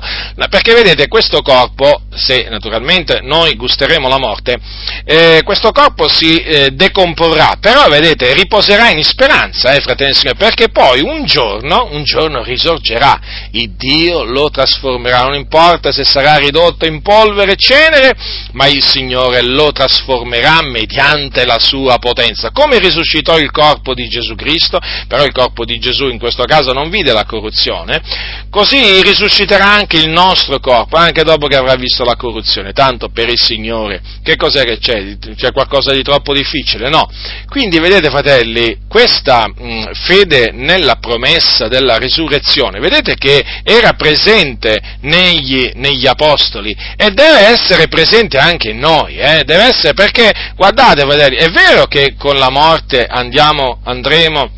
Perché 0.49 0.73
vedete, 0.73 1.07
questo 1.07 1.41
corpo, 1.41 2.01
se 2.13 2.47
naturalmente 2.49 3.21
noi 3.23 3.55
gusteremo 3.55 4.07
la 4.07 4.19
morte, 4.19 4.57
eh, 5.03 5.41
questo 5.43 5.71
corpo 5.71 6.07
si 6.07 6.35
eh, 6.35 6.69
decomporrà, 6.71 7.57
però 7.59 7.87
vedete, 7.87 8.33
riposerà 8.33 8.91
in 8.91 9.03
speranza, 9.03 9.71
eh, 9.71 9.81
fratelli 9.81 10.11
e 10.11 10.15
signori, 10.15 10.37
perché 10.37 10.69
poi 10.69 11.01
un 11.01 11.25
giorno, 11.25 11.89
un 11.91 12.03
giorno 12.03 12.43
risorgerà, 12.43 13.19
il 13.53 13.71
Dio 13.71 14.23
lo 14.23 14.51
trasformerà, 14.51 15.23
non 15.23 15.33
importa 15.33 15.91
se 15.91 16.05
sarà 16.05 16.35
ridotto 16.35 16.85
in 16.85 17.01
polvere 17.01 17.53
e 17.53 17.57
cenere, 17.57 18.13
ma 18.51 18.67
il 18.67 18.83
Signore 18.83 19.41
lo 19.41 19.71
trasformerà 19.71 20.61
mediante 20.61 21.43
la 21.43 21.57
sua 21.57 21.97
potenza 21.97 22.25
sofferenza, 22.27 22.51
come 22.51 22.79
risuscitò 22.79 23.37
il 23.37 23.51
corpo 23.51 23.93
di 23.93 24.07
Gesù 24.07 24.35
Cristo, 24.35 24.79
però 25.07 25.23
il 25.23 25.31
corpo 25.31 25.65
di 25.65 25.79
Gesù 25.79 26.07
in 26.07 26.19
questo 26.19 26.43
caso 26.43 26.73
non 26.73 26.89
vide 26.89 27.13
la 27.13 27.25
corruzione, 27.25 28.01
così 28.49 29.01
risusciterà 29.01 29.65
anche 29.65 29.97
il 29.97 30.09
nostro 30.09 30.59
corpo, 30.59 30.97
anche 30.97 31.23
dopo 31.23 31.47
che 31.47 31.55
avrà 31.55 31.75
visto 31.75 32.03
la 32.03 32.15
corruzione, 32.15 32.73
tanto 32.73 33.09
per 33.09 33.29
il 33.29 33.39
Signore. 33.39 34.01
Che 34.23 34.35
cos'è 34.35 34.63
che 34.63 34.79
c'è? 34.79 35.17
C'è 35.35 35.51
qualcosa 35.51 35.93
di 35.93 36.01
troppo 36.03 36.33
difficile? 36.33 36.89
No. 36.89 37.09
Quindi 37.47 37.79
vedete 37.79 38.09
fratelli, 38.09 38.79
questa 38.87 39.47
mh, 39.47 39.93
fede 39.93 40.51
nella 40.53 40.95
promessa 40.95 41.67
della 41.67 41.97
risurrezione, 41.97 42.79
vedete 42.79 43.15
che 43.15 43.43
era 43.63 43.93
presente 43.93 44.79
negli, 45.01 45.71
negli 45.75 46.07
apostoli 46.07 46.75
e 46.95 47.11
deve 47.11 47.47
essere 47.47 47.87
presente 47.87 48.37
anche 48.37 48.69
in 48.69 48.79
noi, 48.79 49.17
eh? 49.17 49.43
deve 49.45 49.63
essere 49.63 49.93
perché, 49.93 50.31
guardate 50.55 51.03
fratelli, 51.03 51.37
è 51.37 51.49
vero 51.49 51.85
che 51.85 52.15
con 52.17 52.37
la 52.37 52.49
morte 52.49 53.05
andiamo, 53.05 53.79
andremo 53.83 54.57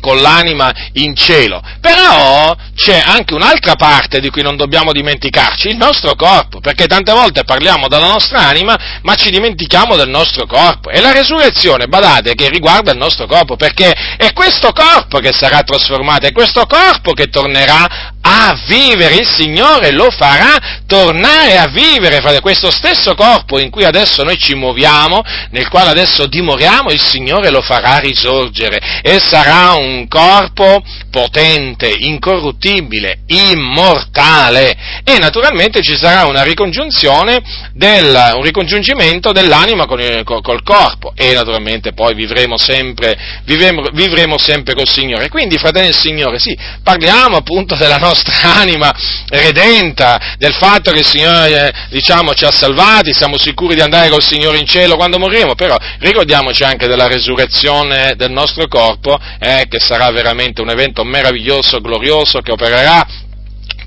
con 0.00 0.20
l'anima 0.20 0.72
in 0.92 1.16
cielo. 1.16 1.60
Però 1.80 2.54
c'è 2.76 3.02
anche 3.04 3.34
un'altra 3.34 3.74
parte 3.74 4.20
di 4.20 4.30
cui 4.30 4.42
non 4.42 4.56
dobbiamo 4.56 4.92
dimenticarci, 4.92 5.68
il 5.68 5.76
nostro 5.76 6.14
corpo, 6.14 6.60
perché 6.60 6.86
tante 6.86 7.12
volte 7.12 7.42
parliamo 7.42 7.88
della 7.88 8.06
nostra 8.06 8.40
anima, 8.40 8.76
ma 9.02 9.14
ci 9.14 9.30
dimentichiamo 9.30 9.96
del 9.96 10.08
nostro 10.08 10.46
corpo. 10.46 10.90
E 10.90 11.00
la 11.00 11.12
resurrezione, 11.12 11.88
badate, 11.88 12.34
che 12.34 12.48
riguarda 12.48 12.92
il 12.92 12.98
nostro 12.98 13.26
corpo, 13.26 13.56
perché 13.56 13.90
è 14.16 14.32
questo 14.32 14.72
corpo 14.72 15.18
che 15.18 15.32
sarà 15.32 15.62
trasformato, 15.62 16.26
è 16.26 16.32
questo 16.32 16.66
corpo 16.66 17.12
che 17.12 17.26
tornerà 17.26 18.14
a 18.36 18.60
vivere, 18.66 19.14
il 19.14 19.26
Signore 19.26 19.92
lo 19.92 20.10
farà 20.10 20.82
tornare 20.86 21.56
a 21.58 21.68
vivere, 21.68 22.20
questo 22.40 22.70
stesso 22.70 23.14
corpo 23.14 23.58
in 23.58 23.70
cui 23.70 23.84
adesso 23.84 24.22
noi 24.22 24.36
ci 24.38 24.54
muoviamo, 24.54 25.22
nel 25.50 25.68
quale 25.68 25.90
adesso 25.90 26.26
dimoriamo, 26.26 26.90
il 26.90 27.00
Signore 27.00 27.50
lo 27.50 27.62
farà 27.62 27.98
risorgere 27.98 29.00
e 29.02 29.18
sarà 29.20 29.72
un 29.72 30.06
corpo 30.08 30.82
potente, 31.10 31.92
incorruttibile, 31.98 33.20
immortale. 33.26 34.76
E 35.02 35.18
naturalmente 35.18 35.80
ci 35.82 35.96
sarà 35.96 36.26
una 36.26 36.42
ricongiunzione 36.42 37.40
del, 37.72 38.32
un 38.34 38.42
ricongiungimento 38.42 39.32
dell'anima 39.32 39.86
con 39.86 40.00
il, 40.00 40.22
col 40.24 40.62
corpo. 40.62 41.12
E 41.16 41.32
naturalmente 41.32 41.92
poi 41.94 42.14
vivremo 42.14 42.58
sempre, 42.58 43.16
vivremo, 43.44 43.88
vivremo 43.92 44.36
sempre 44.38 44.74
col 44.74 44.88
Signore. 44.88 45.28
Quindi, 45.28 45.56
fratelli 45.56 45.86
del 45.86 45.96
Signore, 45.96 46.38
sì, 46.38 46.56
parliamo 46.82 47.36
appunto 47.36 47.76
della 47.76 47.96
nostra 47.96 48.25
anima 48.42 48.92
redenta, 49.28 50.34
del 50.38 50.54
fatto 50.54 50.92
che 50.92 51.00
il 51.00 51.06
Signore, 51.06 51.72
diciamo, 51.90 52.34
ci 52.34 52.44
ha 52.44 52.50
salvati, 52.50 53.12
siamo 53.12 53.38
sicuri 53.38 53.74
di 53.74 53.80
andare 53.80 54.08
col 54.08 54.22
Signore 54.22 54.58
in 54.58 54.66
cielo 54.66 54.96
quando 54.96 55.18
moriremo, 55.18 55.54
però 55.54 55.76
ricordiamoci 55.98 56.62
anche 56.62 56.86
della 56.86 57.06
resurrezione 57.06 58.14
del 58.16 58.30
nostro 58.30 58.66
corpo, 58.68 59.18
eh, 59.38 59.66
che 59.68 59.78
sarà 59.78 60.10
veramente 60.10 60.60
un 60.60 60.70
evento 60.70 61.04
meraviglioso, 61.04 61.80
glorioso, 61.80 62.40
che 62.40 62.52
opererà, 62.52 63.06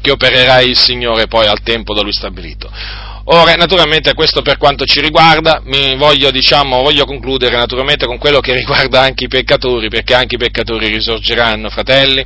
che 0.02 0.12
opererà 0.12 0.62
il 0.62 0.78
Signore 0.78 1.28
poi 1.28 1.48
al 1.48 1.62
tempo 1.62 1.94
da 1.94 2.02
Lui 2.02 2.14
stabilito. 2.14 2.72
Ora, 3.32 3.54
naturalmente 3.54 4.16
questo 4.16 4.42
per 4.42 4.58
quanto 4.58 4.86
ci 4.86 5.02
riguarda, 5.02 5.62
voglio, 5.98 6.32
diciamo, 6.32 6.82
voglio 6.82 7.06
concludere 7.06 7.58
naturalmente 7.58 8.08
con 8.08 8.18
quello 8.18 8.40
che 8.40 8.56
riguarda 8.56 9.02
anche 9.02 9.26
i 9.26 9.28
peccatori, 9.28 9.88
perché 9.88 10.16
anche 10.16 10.34
i 10.34 10.40
peccatori 10.40 10.88
risorgeranno, 10.88 11.70
fratelli. 11.70 12.26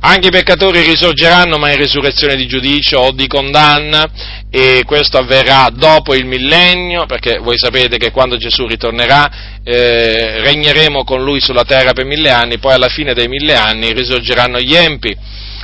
Anche 0.00 0.28
i 0.28 0.30
peccatori 0.30 0.82
risorgeranno, 0.82 1.58
ma 1.58 1.70
in 1.70 1.76
risurrezione 1.76 2.36
di 2.36 2.46
giudizio 2.46 3.00
o 3.00 3.12
di 3.12 3.26
condanna, 3.26 4.08
e 4.50 4.82
questo 4.86 5.18
avverrà 5.18 5.70
dopo 5.72 6.14
il 6.14 6.24
millennio, 6.24 7.04
perché 7.06 7.38
voi 7.38 7.58
sapete 7.58 7.96
che 7.96 8.12
quando 8.12 8.36
Gesù 8.36 8.66
ritornerà 8.66 9.58
eh, 9.64 10.40
regneremo 10.42 11.02
con 11.02 11.22
lui 11.22 11.40
sulla 11.40 11.64
terra 11.64 11.92
per 11.92 12.04
mille 12.04 12.30
anni, 12.30 12.58
poi 12.58 12.74
alla 12.74 12.88
fine 12.88 13.12
dei 13.12 13.28
mille 13.28 13.54
anni 13.54 13.92
risorgeranno 13.92 14.60
gli 14.60 14.74
empi 14.74 15.16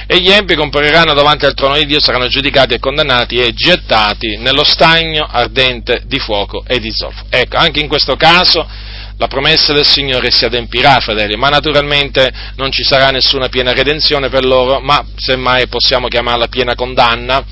e 0.06 0.20
gli 0.20 0.30
empi 0.30 0.54
compariranno 0.54 1.14
davanti 1.14 1.46
al 1.46 1.54
trono 1.54 1.76
di 1.76 1.86
Dio, 1.86 2.00
saranno 2.00 2.26
giudicati 2.26 2.74
e 2.74 2.78
condannati 2.78 3.36
e 3.36 3.54
gettati 3.54 4.36
nello 4.36 4.64
stagno 4.64 5.26
ardente 5.30 6.02
di 6.06 6.18
fuoco 6.18 6.64
e 6.66 6.78
di 6.78 6.90
zolfo. 6.92 7.24
Ecco, 7.30 7.56
anche 7.56 7.80
in 7.80 7.88
questo 7.88 8.16
caso 8.16 8.68
la 9.16 9.26
promessa 9.28 9.72
del 9.72 9.84
Signore 9.84 10.30
si 10.30 10.44
adempirà, 10.44 10.98
fratelli, 11.00 11.36
ma 11.36 11.48
naturalmente 11.48 12.32
non 12.56 12.70
ci 12.70 12.82
sarà 12.82 13.10
nessuna 13.10 13.48
piena 13.48 13.72
redenzione 13.72 14.28
per 14.28 14.44
loro, 14.44 14.80
ma 14.80 15.04
semmai 15.16 15.68
possiamo 15.68 16.08
chiamarla 16.08 16.48
piena 16.48 16.74
condanna, 16.74 17.44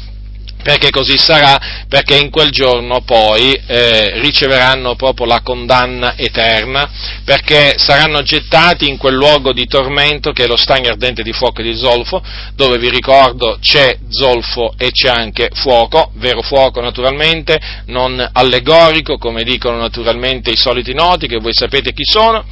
perché 0.63 0.91
così 0.91 1.17
sarà, 1.17 1.85
perché 1.89 2.17
in 2.17 2.31
quel 2.31 2.51
giorno 2.51 3.03
poi 3.03 3.53
eh, 3.67 4.21
riceveranno 4.21 4.95
proprio 4.95 5.27
la 5.27 5.41
condanna 5.43 6.15
eterna, 6.17 6.89
perché 7.25 7.75
saranno 7.77 8.23
gettati 8.23 8.89
in 8.89 8.97
quel 8.97 9.15
luogo 9.15 9.53
di 9.53 9.67
tormento 9.67 10.33
che 10.33 10.45
è 10.45 10.47
lo 10.47 10.57
stagno 10.57 10.91
ardente 10.91 11.23
di 11.23 11.33
fuoco 11.33 11.61
e 11.61 11.65
di 11.65 11.77
zolfo, 11.77 12.23
dove 12.55 12.79
vi 12.79 12.89
ricordo 12.89 13.59
c'è 13.61 13.99
zolfo 14.09 14.75
e 14.79 14.91
c'è 14.91 15.09
anche 15.09 15.51
fuoco, 15.53 16.13
vero 16.15 16.43
fuoco 16.43 16.81
naturalmente, 16.81 17.61
non 17.87 18.29
allegorico 18.33 19.19
come 19.19 19.43
dicono 19.43 19.79
naturalmente 19.79 20.51
i 20.51 20.57
soliti 20.57 20.95
noti, 20.95 21.27
che 21.27 21.39
voi 21.39 21.53
sapete 21.53 21.93
chi 21.93 22.05
sono, 22.05 22.45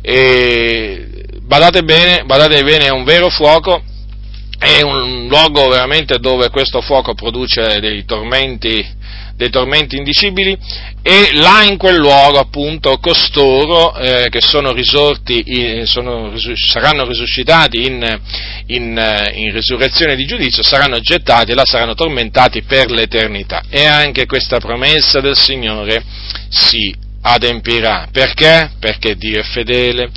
e 0.00 1.08
badate 1.40 1.82
bene, 1.82 2.24
badate 2.24 2.62
bene, 2.62 2.86
è 2.86 2.90
un 2.90 3.04
vero 3.04 3.28
fuoco 3.28 3.82
è 4.58 4.82
un 4.82 5.26
luogo 5.28 5.68
veramente 5.68 6.18
dove 6.18 6.50
questo 6.50 6.80
fuoco 6.80 7.14
produce 7.14 7.80
dei 7.80 8.04
tormenti, 8.04 8.86
dei 9.36 9.50
tormenti 9.50 9.96
indicibili 9.96 10.56
e 11.02 11.30
là 11.34 11.64
in 11.64 11.76
quel 11.76 11.96
luogo 11.96 12.38
appunto 12.38 12.98
costoro 12.98 13.94
eh, 13.96 14.28
che 14.30 14.40
sono 14.40 14.72
risorti, 14.72 15.82
sono, 15.84 16.32
saranno 16.54 17.06
risuscitati 17.06 17.84
in, 17.84 18.20
in, 18.66 19.30
in, 19.34 19.52
risurrezione 19.52 20.16
di 20.16 20.24
giudizio, 20.24 20.62
saranno 20.62 21.00
gettati 21.00 21.50
e 21.50 21.54
là 21.54 21.64
saranno 21.64 21.94
tormentati 21.94 22.62
per 22.62 22.90
l'eternità. 22.90 23.62
E 23.68 23.84
anche 23.84 24.26
questa 24.26 24.58
promessa 24.58 25.20
del 25.20 25.36
Signore 25.36 26.02
si 26.48 26.94
adempirà. 27.22 28.08
Perché? 28.12 28.70
Perché 28.78 29.16
Dio 29.16 29.40
è 29.40 29.42
fedele 29.42 30.10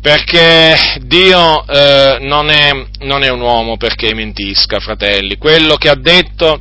perché 0.00 0.76
Dio 1.02 1.66
eh, 1.66 2.18
non, 2.20 2.50
è, 2.50 2.70
non, 3.00 3.22
è, 3.22 3.28
un 3.28 3.40
uomo 3.40 3.76
perché 3.76 4.14
mentisca, 4.14 4.78
fratelli, 4.78 5.36
quello 5.36 5.76
che, 5.76 5.92
detto, 5.96 6.60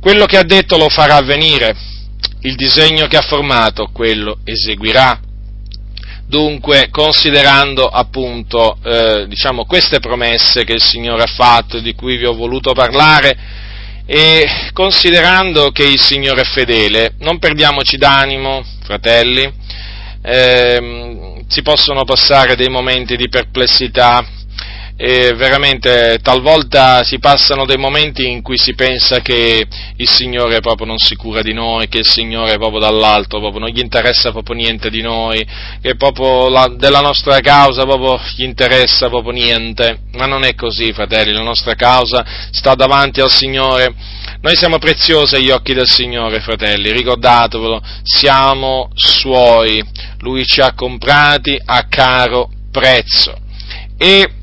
quello 0.00 0.24
che 0.26 0.36
ha 0.36 0.44
detto 0.44 0.76
lo 0.76 0.88
farà 0.88 1.16
avvenire, 1.16 1.74
il 2.42 2.54
disegno 2.54 3.06
che 3.06 3.16
ha 3.16 3.22
formato, 3.22 3.90
quello 3.92 4.38
eseguirà. 4.44 5.18
Dunque, 6.26 6.88
considerando 6.90 7.86
appunto 7.86 8.78
eh, 8.82 9.26
diciamo, 9.28 9.66
queste 9.66 10.00
promesse 10.00 10.64
che 10.64 10.72
il 10.72 10.82
Signore 10.82 11.24
ha 11.24 11.32
fatto 11.34 11.80
di 11.80 11.94
cui 11.94 12.16
vi 12.16 12.24
ho 12.24 12.34
voluto 12.34 12.72
parlare, 12.72 13.36
e 14.06 14.70
considerando 14.72 15.70
che 15.70 15.84
il 15.84 16.00
Signore 16.00 16.42
è 16.42 16.44
fedele, 16.44 17.14
non 17.18 17.38
perdiamoci 17.38 17.96
d'animo, 17.96 18.64
fratelli, 18.82 19.50
eh, 20.22 21.33
si 21.46 21.62
possono 21.62 22.04
passare 22.04 22.56
dei 22.56 22.68
momenti 22.68 23.16
di 23.16 23.28
perplessità, 23.28 24.24
e 24.96 25.34
veramente 25.34 26.20
talvolta 26.22 27.02
si 27.02 27.18
passano 27.18 27.66
dei 27.66 27.76
momenti 27.76 28.30
in 28.30 28.42
cui 28.42 28.56
si 28.56 28.74
pensa 28.74 29.20
che 29.20 29.66
il 29.96 30.08
Signore 30.08 30.60
proprio 30.60 30.86
non 30.86 30.98
si 30.98 31.16
cura 31.16 31.42
di 31.42 31.52
noi, 31.52 31.88
che 31.88 31.98
il 31.98 32.06
Signore 32.06 32.58
proprio 32.58 32.78
dall'alto, 32.78 33.40
proprio 33.40 33.60
non 33.60 33.70
gli 33.70 33.80
interessa 33.80 34.30
proprio 34.30 34.54
niente 34.54 34.90
di 34.90 35.02
noi, 35.02 35.44
che 35.80 35.96
proprio 35.96 36.48
la, 36.48 36.72
della 36.76 37.00
nostra 37.00 37.40
causa 37.40 37.82
proprio 37.82 38.20
gli 38.36 38.44
interessa 38.44 39.08
proprio 39.08 39.32
niente, 39.32 39.98
ma 40.12 40.26
non 40.26 40.44
è 40.44 40.54
così 40.54 40.92
fratelli, 40.92 41.32
la 41.32 41.42
nostra 41.42 41.74
causa 41.74 42.24
sta 42.52 42.76
davanti 42.76 43.20
al 43.20 43.30
Signore, 43.30 43.92
noi 44.42 44.54
siamo 44.54 44.78
preziosi 44.78 45.34
agli 45.34 45.50
occhi 45.50 45.74
del 45.74 45.88
Signore 45.88 46.40
fratelli, 46.40 46.92
ricordatevelo, 46.92 47.82
siamo 48.04 48.90
Suoi, 48.94 49.82
Lui 50.20 50.44
ci 50.46 50.60
ha 50.60 50.72
comprati 50.72 51.60
a 51.64 51.86
caro 51.88 52.48
prezzo. 52.70 53.34
E 53.96 54.42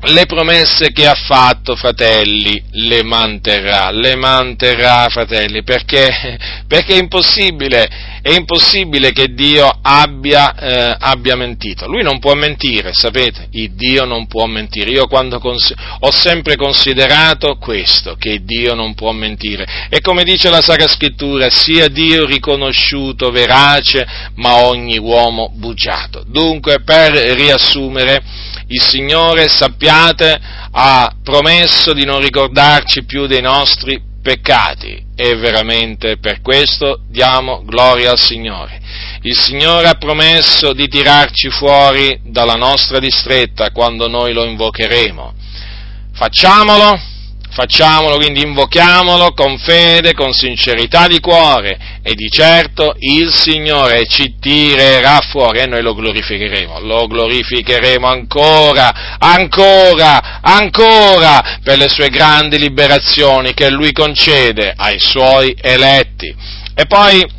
le 0.00 0.26
promesse 0.26 0.92
che 0.92 1.06
ha 1.06 1.14
fatto, 1.14 1.74
fratelli, 1.74 2.62
le 2.72 3.02
manterrà, 3.02 3.90
le 3.90 4.14
manterrà, 4.14 5.08
fratelli, 5.08 5.64
perché, 5.64 6.38
perché 6.68 6.94
è 6.94 6.98
impossibile, 6.98 7.88
è 8.22 8.30
impossibile 8.30 9.10
che 9.10 9.34
Dio 9.34 9.68
abbia, 9.82 10.54
eh, 10.54 10.96
abbia, 11.00 11.34
mentito. 11.34 11.88
Lui 11.88 12.04
non 12.04 12.20
può 12.20 12.34
mentire, 12.34 12.92
sapete? 12.92 13.48
Il 13.52 13.72
Dio 13.72 14.04
non 14.04 14.28
può 14.28 14.46
mentire. 14.46 14.90
Io 14.90 15.06
quando 15.08 15.40
cons- 15.40 15.74
ho 16.00 16.10
sempre 16.12 16.54
considerato 16.54 17.56
questo, 17.56 18.14
che 18.16 18.44
Dio 18.44 18.74
non 18.74 18.94
può 18.94 19.10
mentire. 19.10 19.88
E 19.88 20.00
come 20.00 20.22
dice 20.22 20.48
la 20.48 20.62
Sacra 20.62 20.86
Scrittura, 20.86 21.50
sia 21.50 21.88
Dio 21.88 22.24
riconosciuto 22.24 23.30
verace, 23.30 24.06
ma 24.36 24.58
ogni 24.58 24.98
uomo 24.98 25.50
bugiato. 25.54 26.22
Dunque, 26.24 26.82
per 26.82 27.12
riassumere, 27.12 28.22
il 28.68 28.82
Signore, 28.82 29.48
sappiate, 29.48 30.38
ha 30.70 31.14
promesso 31.22 31.92
di 31.92 32.04
non 32.04 32.20
ricordarci 32.20 33.04
più 33.04 33.26
dei 33.26 33.40
nostri 33.40 34.00
peccati 34.22 35.06
e 35.14 35.36
veramente 35.36 36.18
per 36.18 36.42
questo 36.42 37.00
diamo 37.08 37.62
gloria 37.64 38.10
al 38.10 38.18
Signore. 38.18 38.80
Il 39.22 39.36
Signore 39.36 39.88
ha 39.88 39.94
promesso 39.94 40.72
di 40.72 40.86
tirarci 40.86 41.50
fuori 41.50 42.20
dalla 42.24 42.54
nostra 42.54 42.98
distretta 42.98 43.70
quando 43.70 44.06
noi 44.06 44.32
lo 44.32 44.44
invocheremo. 44.44 45.34
Facciamolo 46.12 47.00
Facciamolo, 47.50 48.16
quindi 48.16 48.42
invochiamolo 48.42 49.32
con 49.32 49.58
fede, 49.58 50.14
con 50.14 50.32
sincerità 50.32 51.06
di 51.06 51.18
cuore 51.18 51.78
e 52.02 52.14
di 52.14 52.28
certo 52.30 52.94
il 52.98 53.32
Signore 53.32 54.06
ci 54.06 54.36
tirerà 54.38 55.18
fuori 55.30 55.60
e 55.60 55.66
noi 55.66 55.82
lo 55.82 55.94
glorificheremo, 55.94 56.80
lo 56.80 57.06
glorificheremo 57.06 58.06
ancora, 58.06 59.16
ancora, 59.18 60.40
ancora 60.42 61.58
per 61.62 61.78
le 61.78 61.88
sue 61.88 62.10
grandi 62.10 62.58
liberazioni 62.58 63.54
che 63.54 63.70
Lui 63.70 63.92
concede 63.92 64.74
ai 64.76 64.98
Suoi 64.98 65.56
eletti. 65.60 66.34
E 66.74 66.86
poi 66.86 67.36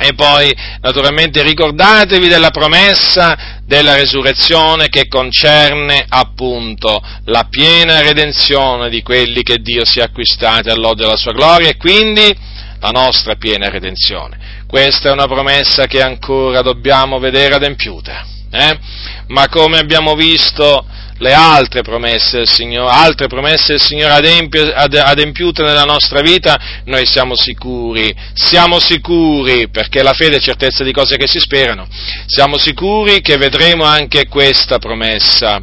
e 0.00 0.14
poi, 0.14 0.54
naturalmente, 0.80 1.42
ricordatevi 1.42 2.28
della 2.28 2.50
promessa 2.50 3.57
della 3.68 3.94
resurrezione 3.96 4.88
che 4.88 5.08
concerne 5.08 6.02
appunto 6.08 7.02
la 7.26 7.48
piena 7.50 8.00
redenzione 8.00 8.88
di 8.88 9.02
quelli 9.02 9.42
che 9.42 9.58
Dio 9.58 9.84
si 9.84 9.98
è 9.98 10.04
acquistati 10.04 10.70
all'odio 10.70 11.04
della 11.04 11.18
sua 11.18 11.32
gloria 11.32 11.68
e 11.68 11.76
quindi 11.76 12.34
la 12.80 12.88
nostra 12.88 13.34
piena 13.34 13.68
redenzione. 13.68 14.64
Questa 14.66 15.10
è 15.10 15.12
una 15.12 15.26
promessa 15.26 15.86
che 15.86 16.00
ancora 16.00 16.62
dobbiamo 16.62 17.18
vedere 17.18 17.56
adempiuta. 17.56 18.26
Eh? 18.50 18.78
Ma 19.26 19.50
come 19.50 19.76
abbiamo 19.76 20.14
visto 20.14 20.86
le 21.18 21.32
altre 21.32 21.82
promesse 21.82 22.38
del 22.38 22.48
Signore, 22.48 22.92
altre 22.92 23.26
promesse 23.26 23.72
del 23.72 23.80
Signore 23.80 24.14
adempiute 24.14 25.62
nella 25.62 25.84
nostra 25.84 26.20
vita, 26.20 26.58
noi 26.84 27.06
siamo 27.06 27.36
sicuri, 27.36 28.14
siamo 28.34 28.80
sicuri, 28.80 29.68
perché 29.68 30.02
la 30.02 30.12
fede 30.12 30.36
è 30.36 30.40
certezza 30.40 30.84
di 30.84 30.92
cose 30.92 31.16
che 31.16 31.26
si 31.26 31.38
sperano, 31.38 31.86
siamo 32.26 32.58
sicuri 32.58 33.20
che 33.20 33.36
vedremo 33.36 33.84
anche 33.84 34.26
questa 34.28 34.78
promessa 34.78 35.60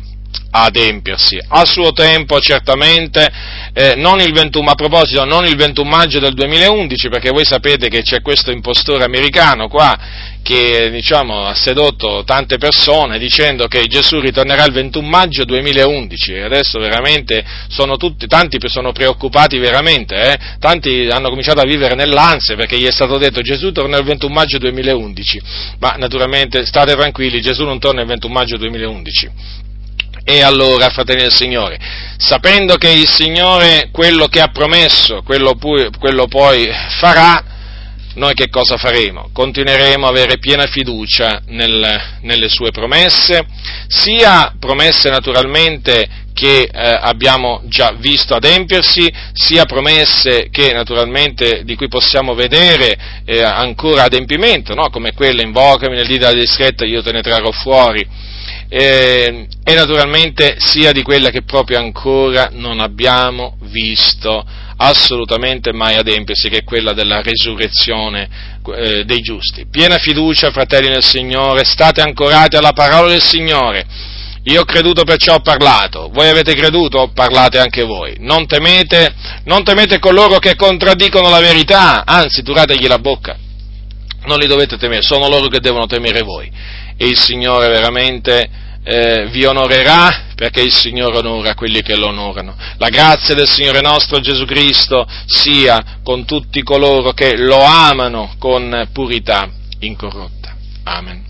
adempiersi. 0.51 1.37
A 1.47 1.65
suo 1.65 1.91
tempo 1.91 2.39
certamente, 2.39 3.29
eh, 3.73 3.95
non 3.95 4.21
il 4.21 4.31
21, 4.31 4.71
a 4.71 4.75
proposito, 4.75 5.25
non 5.25 5.45
il 5.45 5.55
21 5.55 5.89
maggio 5.89 6.19
del 6.19 6.33
2011, 6.33 7.09
perché 7.09 7.29
voi 7.31 7.45
sapete 7.45 7.89
che 7.89 8.01
c'è 8.01 8.21
questo 8.21 8.51
impostore 8.51 9.03
americano 9.03 9.67
qua 9.67 10.33
che 10.45 10.91
diciamo, 10.91 11.47
ha 11.47 11.55
sedotto 11.55 12.23
tante 12.23 12.59
persone 12.59 13.17
dicendo 13.17 13.65
che 13.65 13.81
Gesù 13.87 14.19
ritornerà 14.19 14.63
il 14.65 14.73
21 14.73 15.07
maggio 15.07 15.43
2011 15.43 16.33
e 16.33 16.41
adesso 16.43 16.77
veramente 16.77 17.43
sono 17.67 17.97
tutti, 17.97 18.27
tanti 18.27 18.59
sono 18.67 18.91
preoccupati 18.91 19.57
veramente, 19.57 20.15
eh? 20.15 20.37
tanti 20.59 21.07
hanno 21.09 21.29
cominciato 21.29 21.61
a 21.61 21.65
vivere 21.65 21.95
nell'ansia 21.95 22.55
perché 22.55 22.77
gli 22.77 22.85
è 22.85 22.91
stato 22.91 23.17
detto 23.17 23.41
Gesù 23.41 23.71
torna 23.71 23.97
il 23.97 24.03
21 24.03 24.31
maggio 24.31 24.59
2011, 24.59 25.41
ma 25.79 25.95
naturalmente 25.97 26.63
state 26.67 26.93
tranquilli, 26.93 27.41
Gesù 27.41 27.63
non 27.63 27.79
torna 27.79 28.01
il 28.01 28.07
21 28.07 28.31
maggio 28.31 28.57
2011. 28.57 29.31
E 30.23 30.41
allora, 30.43 30.89
fratelli 30.89 31.21
del 31.21 31.33
Signore, 31.33 31.79
sapendo 32.17 32.75
che 32.75 32.91
il 32.91 33.09
Signore 33.09 33.89
quello 33.91 34.27
che 34.27 34.41
ha 34.41 34.49
promesso, 34.49 35.23
quello, 35.23 35.55
pu- 35.55 35.89
quello 35.97 36.27
poi 36.27 36.69
farà, 36.99 37.54
noi 38.15 38.33
che 38.33 38.49
cosa 38.49 38.77
faremo? 38.77 39.29
Continueremo 39.33 40.05
a 40.05 40.09
avere 40.09 40.37
piena 40.37 40.65
fiducia 40.67 41.41
nel, 41.47 42.17
nelle 42.21 42.49
sue 42.49 42.71
promesse, 42.71 43.45
sia 43.87 44.53
promesse 44.59 45.09
naturalmente 45.09 46.23
che 46.33 46.63
eh, 46.63 46.69
abbiamo 46.71 47.61
già 47.65 47.93
visto 47.97 48.35
adempiersi, 48.35 49.11
sia 49.31 49.63
promesse 49.63 50.49
che 50.51 50.73
naturalmente 50.73 51.63
di 51.63 51.75
cui 51.75 51.87
possiamo 51.87 52.33
vedere 52.33 53.23
eh, 53.25 53.41
ancora 53.41 54.03
adempimento, 54.03 54.73
no? 54.73 54.89
come 54.89 55.13
quelle 55.13 55.43
invocami 55.43 55.95
nel 55.95 56.07
dì 56.07 56.17
della 56.17 56.33
discreta 56.33 56.85
io 56.85 57.01
te 57.01 57.13
ne 57.13 57.21
trarrò 57.21 57.51
fuori, 57.51 58.05
eh, 58.67 59.47
e 59.63 59.73
naturalmente 59.73 60.55
sia 60.59 60.91
di 60.91 61.03
quella 61.03 61.29
che 61.29 61.43
proprio 61.43 61.79
ancora 61.79 62.49
non 62.51 62.79
abbiamo 62.79 63.57
visto 63.61 64.45
assolutamente 64.77 65.71
mai 65.71 65.95
adempiersi, 65.95 66.49
che 66.49 66.59
è 66.59 66.63
quella 66.63 66.93
della 66.93 67.21
resurrezione 67.21 68.29
eh, 68.75 69.05
dei 69.05 69.21
giusti. 69.21 69.67
Piena 69.69 69.97
fiducia, 69.97 70.51
fratelli 70.51 70.89
nel 70.89 71.03
Signore, 71.03 71.63
state 71.63 72.01
ancorati 72.01 72.55
alla 72.55 72.73
parola 72.73 73.09
del 73.09 73.21
Signore. 73.21 73.85
Io 74.47 74.61
ho 74.61 74.65
creduto 74.65 75.03
perciò 75.03 75.35
ho 75.35 75.39
parlato, 75.39 76.09
voi 76.13 76.29
avete 76.29 76.53
creduto, 76.53 77.09
parlate 77.13 77.57
anche 77.57 77.83
voi. 77.83 78.17
Non 78.19 78.45
temete, 78.45 79.13
non 79.45 79.63
temete 79.63 79.97
coloro 79.97 80.37
che 80.37 80.55
contraddicono 80.55 81.29
la 81.29 81.39
verità, 81.39 82.05
anzi 82.05 82.43
turategli 82.43 82.85
la 82.85 82.99
bocca. 82.99 83.37
Non 84.25 84.37
li 84.37 84.45
dovete 84.45 84.77
temere, 84.77 85.01
sono 85.01 85.27
loro 85.29 85.47
che 85.47 85.59
devono 85.59 85.87
temere 85.87 86.21
voi. 86.21 86.51
E 86.95 87.07
il 87.07 87.17
Signore 87.17 87.69
veramente 87.69 88.49
eh, 88.85 89.25
vi 89.31 89.43
onorerà 89.45 90.25
perché 90.35 90.61
il 90.61 90.71
Signore 90.71 91.17
onora 91.17 91.55
quelli 91.55 91.81
che 91.81 91.95
lo 91.95 92.07
onorano. 92.07 92.55
La 92.77 92.89
grazia 92.89 93.33
del 93.33 93.49
Signore 93.49 93.81
nostro 93.81 94.19
Gesù 94.19 94.45
Cristo 94.45 95.07
sia 95.25 95.99
con 96.03 96.25
tutti 96.25 96.61
coloro 96.61 97.11
che 97.11 97.35
lo 97.35 97.63
amano 97.63 98.35
con 98.37 98.89
purità 98.93 99.49
incorrotta. 99.79 100.55
Amen. 100.83 101.24